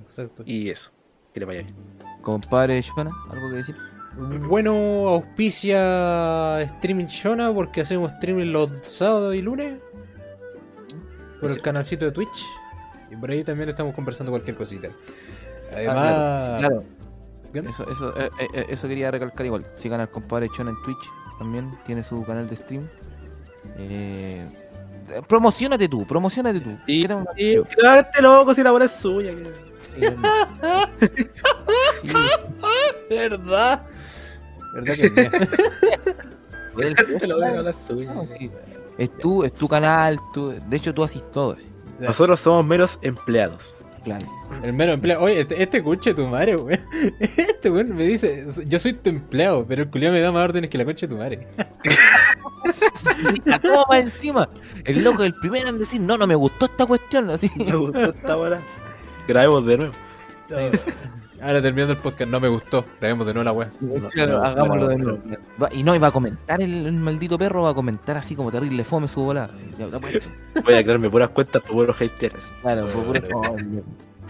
Exacto. 0.01 0.43
Y 0.45 0.69
eso. 0.69 0.91
Que 1.33 1.41
les 1.41 1.47
vaya 1.47 1.61
bien. 1.61 1.75
Compadre 2.21 2.81
Shona, 2.81 3.11
¿algo 3.29 3.49
que 3.49 3.57
decir? 3.57 3.75
Bueno, 4.47 5.09
auspicia 5.09 6.61
Streaming 6.61 7.07
Shona 7.07 7.53
porque 7.53 7.81
hacemos 7.81 8.11
streaming 8.13 8.53
los 8.53 8.69
sábados 8.87 9.35
y 9.35 9.41
lunes 9.41 9.81
por 11.39 11.49
el 11.49 11.57
cierto. 11.57 11.63
canalcito 11.63 12.05
de 12.05 12.11
Twitch. 12.13 12.45
Y 13.11 13.15
por 13.15 13.29
ahí 13.31 13.43
también 13.43 13.69
estamos 13.69 13.93
conversando 13.95 14.31
cualquier 14.31 14.55
cosita. 14.57 14.89
Además, 15.73 15.95
Ah, 15.97 16.55
claro. 16.59 16.83
Eso, 17.69 17.89
eso, 17.89 18.13
eh, 18.19 18.29
eh, 18.39 18.47
eh, 18.53 18.65
eso 18.69 18.87
quería 18.87 19.09
recalcar 19.11 19.45
igual. 19.45 19.65
Sigan 19.73 20.01
al 20.01 20.09
compadre 20.09 20.49
Chona 20.49 20.71
en 20.71 20.81
Twitch 20.83 21.09
también. 21.39 21.71
Tiene 21.85 22.03
su 22.03 22.23
canal 22.25 22.47
de 22.47 22.55
stream. 22.57 22.87
Eh, 23.77 24.45
eh, 25.09 25.21
promocionate 25.27 25.87
tú, 25.87 26.05
promocionate 26.05 26.59
tú. 26.59 26.77
Y, 26.85 27.03
¿Qué 27.03 27.07
tengo- 27.07 27.25
y 27.37 27.63
quédate 27.63 28.21
loco 28.21 28.53
si 28.53 28.61
la 28.63 28.71
bola 28.71 28.85
es 28.85 28.91
suya. 28.91 29.31
Sí, 32.01 32.09
¿verdad? 33.09 33.83
¿Verdad 34.73 34.95
que 34.95 35.05
es. 35.05 35.13
Es 38.97 39.17
tu, 39.17 39.43
es 39.43 39.53
tu 39.53 39.67
canal. 39.67 40.19
tú- 40.33 40.53
de 40.67 40.77
hecho, 40.77 40.93
tú 40.93 41.03
haces 41.03 41.29
todo. 41.31 41.53
así. 41.53 41.67
Nosotros 41.99 42.39
somos 42.39 42.65
meros 42.65 42.99
empleados. 43.01 43.77
Claro. 44.03 44.27
El 44.61 44.73
mero 44.73 44.93
empleado. 44.93 45.23
Oye, 45.23 45.41
este, 45.41 45.61
este 45.61 45.83
conche 45.83 46.11
de 46.11 46.15
tu 46.21 46.27
madre, 46.27 46.55
weón. 46.55 46.79
Este 47.19 47.71
weón 47.71 47.95
me 47.95 48.03
dice, 48.03 48.45
yo 48.67 48.79
soy 48.79 48.93
tu 48.93 49.09
empleado, 49.09 49.65
pero 49.65 49.81
el 49.83 49.89
culiao 49.89 50.13
me 50.13 50.21
da 50.21 50.31
más 50.31 50.43
órdenes 50.43 50.69
que 50.69 50.77
la 50.77 50.85
concha 50.85 51.07
de 51.07 51.13
tu 51.15 51.17
madre. 51.17 51.47
La 53.45 53.59
toma 53.59 53.97
encima. 53.97 54.47
El 54.83 55.03
loco 55.03 55.23
el 55.23 55.33
primero 55.33 55.69
en 55.69 55.79
decir, 55.79 55.99
no, 56.01 56.17
no 56.17 56.27
me 56.27 56.35
gustó 56.35 56.65
esta 56.65 56.85
cuestión. 56.85 57.29
Así. 57.31 57.49
Me 57.57 57.75
gustó 57.75 58.11
esta 58.11 58.37
hora. 58.37 58.61
Grabemos 59.27 59.65
de 59.65 59.77
nuevo. 59.77 59.93
Ahora 61.45 61.61
terminando 61.61 61.93
el 61.93 61.99
podcast, 61.99 62.29
no 62.31 62.39
me 62.39 62.47
gustó. 62.47 62.83
Grabemos 62.99 63.27
de 63.27 63.33
nuevo 63.35 63.43
la 63.45 63.51
weá. 63.51 63.69
Claro, 64.13 64.37
no, 64.39 64.43
hagámoslo 64.43 64.87
de 64.87 64.97
nuevo. 64.97 65.19
Va- 65.61 65.69
y 65.71 65.83
no, 65.83 65.93
y 65.95 65.99
va 65.99 66.07
a 66.07 66.11
comentar 66.11 66.59
el, 66.61 66.87
el 66.87 66.93
maldito 66.93 67.37
perro, 67.37 67.61
va 67.63 67.69
a 67.69 67.73
comentar 67.75 68.17
así 68.17 68.35
como 68.35 68.49
terrible 68.51 68.83
fome 68.83 69.07
su 69.07 69.21
volada. 69.21 69.51
así, 69.53 69.65
ya, 69.77 69.87
ya, 69.87 69.99
pues, 69.99 70.29
Voy 70.63 70.73
a 70.73 70.83
crearme 70.83 71.07
puras 71.09 71.29
cuentas 71.29 71.61
para 71.61 71.73
puros 71.73 71.95
haters. 71.97 72.51
Claro, 72.63 72.87
por 72.87 73.05
puro- 73.05 73.21
Bueno, 73.21 73.41
oh, 73.51 73.55
Dios. 73.57 73.83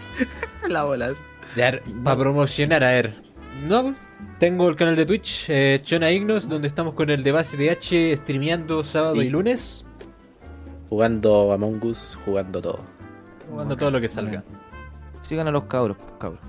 La 0.68 0.84
bola. 0.84 1.14
Ya, 1.56 1.80
para 2.04 2.18
promocionar, 2.18 2.84
a 2.84 2.88
ver. 2.90 3.14
No, 3.66 3.94
tengo 4.38 4.68
el 4.68 4.76
canal 4.76 4.94
de 4.96 5.06
Twitch, 5.06 5.46
eh, 5.48 5.80
Chona 5.82 6.10
Ignos, 6.10 6.46
donde 6.50 6.68
estamos 6.68 6.92
con 6.92 7.08
el 7.08 7.22
de 7.22 7.32
base 7.32 7.56
de 7.56 7.70
H 7.70 8.16
streameando 8.18 8.84
sábado 8.84 9.14
Sí. 9.14 9.20
y 9.22 9.30
lunes. 9.30 9.86
Jugando 10.90 11.52
Among 11.52 11.82
Us, 11.84 12.18
jugando 12.24 12.60
todo. 12.60 12.80
Jugando 13.48 13.74
todo 13.76 13.90
lo 13.90 14.00
que 14.02 14.08
salga. 14.08 14.44
Sigan 15.22 15.48
a 15.48 15.50
los 15.50 15.64
cabros, 15.64 15.96
cabros. 16.20 16.40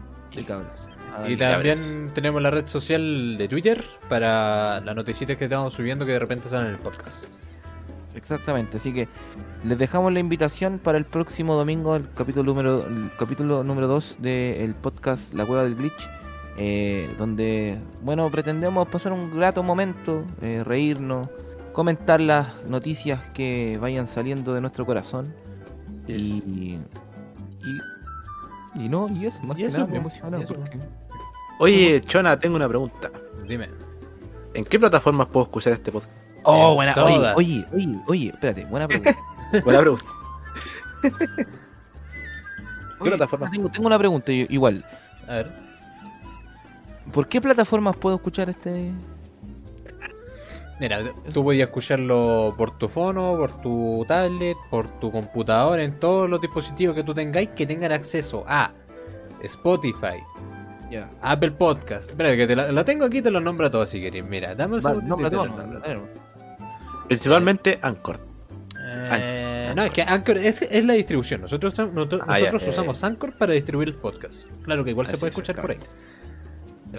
Ah, 1.16 1.28
Y 1.28 1.36
también 1.38 2.12
tenemos 2.14 2.42
la 2.42 2.52
red 2.52 2.68
social 2.68 3.38
de 3.38 3.48
Twitter 3.48 3.84
para 4.10 4.82
las 4.82 4.96
noticias 4.96 5.38
que 5.38 5.46
estamos 5.46 5.74
subiendo 5.74 6.06
que 6.06 6.12
de 6.14 6.20
repente 6.20 6.48
salen 6.50 6.68
en 6.68 6.74
el 6.74 6.80
podcast. 6.80 7.26
Exactamente, 8.16 8.78
así 8.78 8.94
que 8.94 9.08
les 9.64 9.78
dejamos 9.78 10.12
la 10.12 10.20
invitación 10.20 10.80
para 10.80 10.98
el 10.98 11.06
próximo 11.06 11.56
domingo, 11.56 11.96
el 11.96 12.10
capítulo 12.12 12.44
número 12.44 12.88
el 12.88 13.12
capítulo 13.18 13.64
número 13.64 13.88
2 13.88 14.18
del 14.20 14.74
podcast 14.74 15.34
La 15.36 15.46
Cueva 15.46 15.64
del 15.64 15.76
Glitch, 15.76 16.10
eh, 16.58 17.14
donde, 17.20 17.78
bueno, 18.02 18.30
pretendemos 18.32 18.88
pasar 18.88 19.14
un 19.14 19.32
grato 19.36 19.62
momento, 19.62 20.26
eh, 20.42 20.64
reírnos, 20.64 21.28
comentar 21.74 22.20
las 22.20 22.48
noticias 22.68 23.22
que 23.36 23.78
vayan 23.80 24.08
saliendo 24.08 24.52
de 24.56 24.62
nuestro 24.62 24.84
corazón. 24.84 25.36
Y, 26.08 26.14
y, 26.14 26.80
y 28.78 28.90
no, 28.90 29.10
y 29.10 29.26
eso, 29.26 29.42
más 29.44 29.58
Y 29.58 29.62
que 29.62 29.66
eso, 29.68 29.78
nada, 29.80 29.88
me 29.88 29.94
po, 29.96 30.00
emociona 30.02 30.40
y 30.40 30.44
eso, 30.44 30.56
porque- 30.56 30.80
Oye, 31.60 32.02
Chona, 32.02 32.40
tengo 32.40 32.56
una 32.56 32.68
pregunta. 32.68 33.10
Dime. 33.48 33.70
¿En 34.54 34.64
qué 34.66 34.80
plataformas 34.80 35.28
puedo 35.28 35.46
escuchar 35.46 35.74
este 35.74 35.92
podcast? 35.92 36.16
Oh, 36.44 36.70
En 36.70 36.76
buena, 36.76 36.94
oye, 37.04 37.34
oye, 37.36 37.66
oye, 37.74 38.00
oye, 38.08 38.28
espérate, 38.30 38.66
buena 38.66 38.88
pregunta. 38.88 39.16
Buena 39.64 39.80
pregunta. 39.80 40.06
Oye, 43.00 43.10
plataforma? 43.12 43.52
Tengo, 43.52 43.70
tengo 43.70 43.88
una 43.88 43.98
pregunta 44.00 44.32
igual. 44.32 44.86
A 45.28 45.34
ver. 45.36 45.52
¿Por 47.14 47.28
qué 47.28 47.40
plataformas 47.42 47.96
puedo 47.98 48.16
escuchar 48.16 48.50
este? 48.50 48.92
Mira, 50.80 51.02
tú 51.34 51.44
podías 51.44 51.68
escucharlo 51.70 52.54
por 52.58 52.78
tu 52.78 52.88
fono, 52.88 53.36
por 53.36 53.62
tu 53.62 54.06
tablet, 54.08 54.56
por 54.70 54.88
tu 55.00 55.12
computadora, 55.12 55.84
en 55.84 56.00
todos 56.00 56.30
los 56.30 56.40
dispositivos 56.40 56.96
que 56.96 57.04
tú 57.04 57.14
tengáis 57.16 57.50
que 57.50 57.66
tengan 57.66 57.92
acceso 57.92 58.44
a 58.48 58.72
Spotify. 59.42 60.22
Apple 61.22 61.52
Podcast. 61.52 62.12
Espera, 62.12 62.36
que 62.36 62.48
te 62.48 62.56
lo, 62.56 62.72
lo 62.72 62.86
tengo 62.86 63.06
aquí, 63.06 63.22
te 63.22 63.32
lo 63.32 63.40
nombro 63.42 63.70
todo 63.72 63.86
si 63.86 64.00
querés. 64.00 64.28
Mira, 64.30 64.56
dame 64.56 64.78
un 64.78 64.84
Vale, 64.84 65.30
todo, 65.30 65.48
dale. 65.48 66.02
Principalmente 67.08 67.80
Anchor. 67.82 68.20
Eh, 69.12 69.74
no, 69.76 69.84
es 69.84 69.92
que 69.92 70.02
Anchor 70.04 70.38
es, 70.38 70.62
es 70.62 70.86
la 70.86 70.94
distribución. 70.94 71.42
Nosotros, 71.42 71.74
usamos- 71.74 71.94
nosotros, 71.94 72.22
Ah, 72.26 72.38
nosotros 72.40 72.64
ya, 72.66 72.70
usamos 72.70 73.04
Anchor 73.04 73.38
para 73.38 73.54
distribuir 73.54 73.90
el 73.90 73.96
podcast. 73.96 74.48
Claro 74.64 74.84
que 74.84 74.92
igual 74.92 75.08
se 75.08 75.18
puede 75.18 75.32
es, 75.32 75.38
escuchar 75.38 75.60
por 75.62 75.72
ahí. 75.72 75.78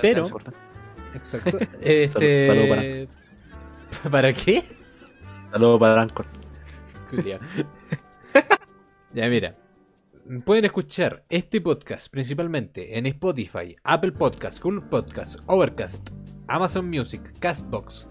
Pero-. 0.01 0.25
Exacto. 1.15 1.59
Este... 1.81 2.47
Salud- 2.47 2.67
salud 2.67 2.69
¿Para 2.69 3.28
qué? 4.45 4.63
Saludos 5.51 5.81
para 5.81 6.03
Anchor. 6.03 6.27
Ya, 9.15 9.29
mira. 9.29 9.55
Pueden 10.45 10.67
escuchar 10.67 11.25
este 11.31 11.63
podcast 11.63 12.11
principalmente 12.11 12.99
en 12.99 13.07
Spotify, 13.07 13.75
Apple 13.83 14.13
Podcast, 14.13 14.63
Google 14.63 14.83
Podcast, 14.83 15.41
Overcast, 15.47 16.11
Amazon 16.47 16.91
Music, 16.91 17.23
Castbox, 17.39 18.07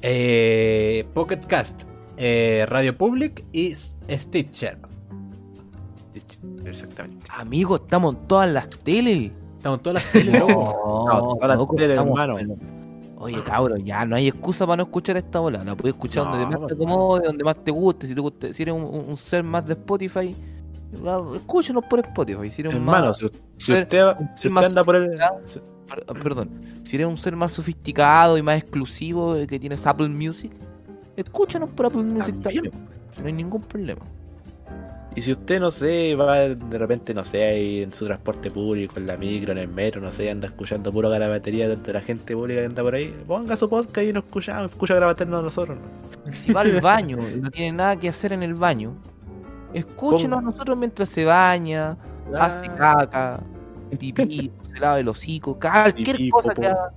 eh, 0.00 1.06
Pocket 1.12 1.40
Cast, 1.46 1.82
eh, 2.16 2.64
Radio 2.66 2.96
Public 2.96 3.44
y 3.52 3.74
Stitcher. 3.74 4.78
Exactamente. 6.64 7.26
Amigo, 7.30 7.76
estamos 7.76 8.14
en 8.14 8.26
todas 8.26 8.50
las 8.50 8.70
teles. 8.70 9.30
Estamos 9.58 9.80
en 9.80 9.82
todas 9.82 10.02
las 10.02 10.12
teles, 10.12 10.40
loco. 10.40 11.04
No, 11.06 11.36
todas 11.36 11.58
las 11.58 11.68
teles, 11.76 11.98
hermano. 11.98 12.38
Oye, 13.22 13.44
cabrón, 13.44 13.84
ya 13.84 14.06
no 14.06 14.16
hay 14.16 14.28
excusa 14.28 14.66
para 14.66 14.78
no 14.78 14.84
escuchar 14.84 15.18
esta 15.18 15.40
bola. 15.40 15.62
La 15.62 15.76
puedes 15.76 15.94
escuchar 15.94 16.24
No, 16.24 16.38
donde 16.38 16.56
más 16.56 16.66
te 16.68 16.72
acomode, 16.74 17.26
donde 17.26 17.44
más 17.44 17.62
te 17.62 17.70
guste. 17.70 18.06
Si, 18.06 18.14
te 18.14 18.20
guste, 18.20 18.54
si 18.54 18.62
eres 18.62 18.74
un, 18.74 19.14
ser 19.18 19.44
más 19.44 19.66
de 19.66 19.74
Spotify, 19.74 20.34
escúchanos 21.34 21.84
por 21.84 21.98
Spotify. 21.98 22.48
Si 22.50 22.62
eres 22.62 22.72
un 22.72 22.80
Hermano, 22.80 23.08
más, 23.08 23.18
si, 23.18 23.28
si 23.58 23.72
ser- 23.72 23.82
usted, 23.82 24.16
si 24.36 24.48
anda 24.48 24.82
por 24.82 24.96
el. 24.96 25.20
ah, 25.20 25.34
perdón, 26.22 26.62
si 26.82 26.96
eres 26.96 27.08
un 27.08 27.18
ser 27.18 27.36
más 27.36 27.52
sofisticado 27.52 28.38
y 28.38 28.42
más 28.42 28.56
exclusivo 28.56 29.36
eh, 29.36 29.46
que 29.46 29.58
tienes 29.60 29.86
Apple 29.86 30.08
Music, 30.08 30.52
escúchanos 31.14 31.68
por 31.68 31.86
Apple 31.86 32.02
Music 32.04 32.40
También. 32.42 32.70
también. 32.70 32.88
No 33.20 33.26
hay 33.26 33.32
ningún 33.34 33.60
problema. 33.60 34.00
Y 35.16 35.22
si 35.22 35.32
usted, 35.32 35.58
no 35.58 35.72
sé, 35.72 36.14
va 36.14 36.38
de 36.38 36.78
repente, 36.78 37.12
no 37.12 37.24
sé, 37.24 37.44
ahí 37.44 37.82
en 37.82 37.92
su 37.92 38.06
transporte 38.06 38.48
público, 38.50 38.94
en 38.96 39.08
la 39.08 39.16
micro, 39.16 39.50
en 39.50 39.58
el 39.58 39.68
metro, 39.68 40.00
no 40.00 40.12
sé, 40.12 40.30
anda 40.30 40.46
escuchando 40.46 40.92
puro 40.92 41.10
garabatería 41.10 41.68
de 41.68 41.92
la 41.92 42.00
gente 42.00 42.34
pública 42.34 42.60
que 42.60 42.66
anda 42.66 42.82
por 42.82 42.94
ahí, 42.94 43.14
ponga 43.26 43.56
su 43.56 43.68
podcast 43.68 44.06
y 44.06 44.10
escuchamos, 44.10 44.70
escucha 44.70 44.94
grabaternos 44.94 45.40
a 45.40 45.42
nosotros. 45.42 45.78
¿no? 45.78 46.32
Si 46.32 46.52
va 46.52 46.60
al 46.60 46.80
baño 46.80 47.18
y 47.34 47.40
no 47.40 47.50
tiene 47.50 47.72
nada 47.72 47.96
que 47.96 48.08
hacer 48.08 48.32
en 48.32 48.44
el 48.44 48.54
baño, 48.54 48.94
escúchenos 49.74 50.38
a 50.38 50.42
nosotros 50.42 50.78
mientras 50.78 51.08
se 51.08 51.24
baña, 51.24 51.96
hace 52.38 52.66
Ah, 52.66 52.76
caca, 52.76 53.40
pipí, 53.98 54.52
se 54.62 54.78
lava 54.78 55.00
el 55.00 55.08
hocico, 55.08 55.58
cualquier 55.58 56.16
Pipí, 56.16 56.30
cosa 56.30 56.54
que 56.54 56.68
haga, 56.68 56.92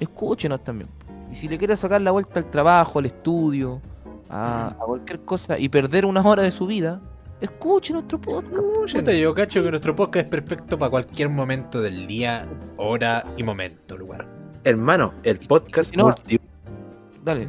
escúchenos 0.00 0.64
también. 0.64 0.90
Y 1.30 1.36
si 1.36 1.48
le 1.48 1.58
quiere 1.58 1.76
sacar 1.76 2.00
la 2.00 2.10
vuelta 2.10 2.40
al 2.40 2.50
trabajo, 2.50 2.98
al 2.98 3.06
estudio, 3.06 3.80
a, 4.28 4.68
a 4.68 4.84
cualquier 4.84 5.20
cosa 5.20 5.60
y 5.60 5.68
perder 5.68 6.06
unas 6.06 6.26
horas 6.26 6.44
de 6.44 6.50
su 6.50 6.66
vida, 6.66 7.00
escuche 7.40 7.92
nuestro 7.92 8.20
podcast. 8.20 8.94
Puta, 8.94 9.12
yo 9.12 9.34
cacho 9.34 9.62
que 9.62 9.70
nuestro 9.70 9.94
podcast 9.94 10.24
es 10.26 10.30
perfecto 10.30 10.78
para 10.78 10.90
cualquier 10.90 11.28
momento 11.28 11.80
del 11.80 12.06
día, 12.06 12.48
hora 12.76 13.24
y 13.36 13.42
momento, 13.42 13.96
lugar. 13.96 14.26
Hermano, 14.64 15.14
el 15.22 15.38
podcast 15.38 15.90
Si 15.90 15.96
no- 15.96 16.04
multi, 16.04 16.38
Dale, 17.24 17.48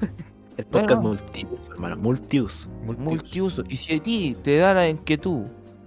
el 0.56 0.64
podcast 0.66 1.00
no. 1.02 1.08
multiuso, 1.08 1.72
hermano, 1.72 1.96
multiuso. 1.96 2.68
multiuso. 2.82 3.62
Y 3.68 3.76
si 3.76 3.94
a 3.94 4.02
ti 4.02 4.36
te 4.42 4.56
da 4.58 4.74
la 4.74 4.88
inquietud 4.88 5.42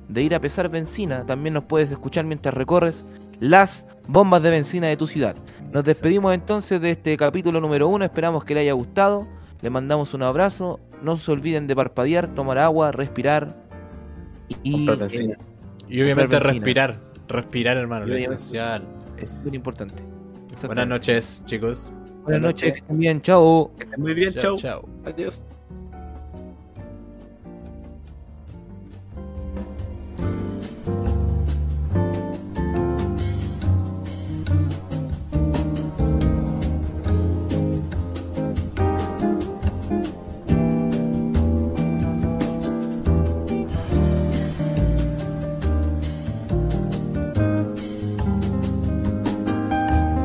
de 0.07 0.23
ir 0.23 0.35
a 0.35 0.39
pesar 0.39 0.69
benzina, 0.69 1.25
también 1.25 1.53
nos 1.53 1.65
puedes 1.65 1.91
escuchar 1.91 2.25
mientras 2.25 2.53
recorres 2.53 3.05
las 3.39 3.85
bombas 4.07 4.41
de 4.41 4.49
benzina 4.49 4.87
de 4.87 4.97
tu 4.97 5.05
ciudad. 5.07 5.35
Nos 5.71 5.83
despedimos 5.83 6.33
entonces 6.33 6.79
de 6.81 6.91
este 6.91 7.15
capítulo 7.17 7.59
número 7.59 7.87
uno. 7.89 8.05
Esperamos 8.05 8.43
que 8.45 8.53
le 8.53 8.61
haya 8.61 8.73
gustado. 8.73 9.27
Le 9.61 9.69
mandamos 9.69 10.13
un 10.13 10.23
abrazo 10.23 10.79
no 11.01 11.15
se 11.15 11.31
olviden 11.31 11.67
de 11.67 11.75
parpadear, 11.75 12.33
tomar 12.33 12.57
agua, 12.57 12.91
respirar 12.91 13.55
y 14.63 14.89
eh, 14.89 15.37
Y 15.89 16.01
obviamente 16.01 16.39
respirar. 16.39 16.99
Respirar, 17.27 17.77
hermano, 17.77 18.05
lo 18.05 18.15
esencial. 18.15 18.83
es 19.17 19.35
muy 19.35 19.55
importante. 19.55 20.01
Buenas 20.65 20.87
noches, 20.87 21.43
chicos. 21.45 21.91
Buenas 22.23 22.41
noches, 22.41 22.73
que 22.73 22.79
estén 22.79 22.97
bien, 22.97 23.21
chao. 23.21 23.71
Que 23.77 23.83
estén 23.83 24.01
muy 24.01 24.13
bien, 24.13 24.33
chao. 24.33 24.87
Adiós. 25.05 25.43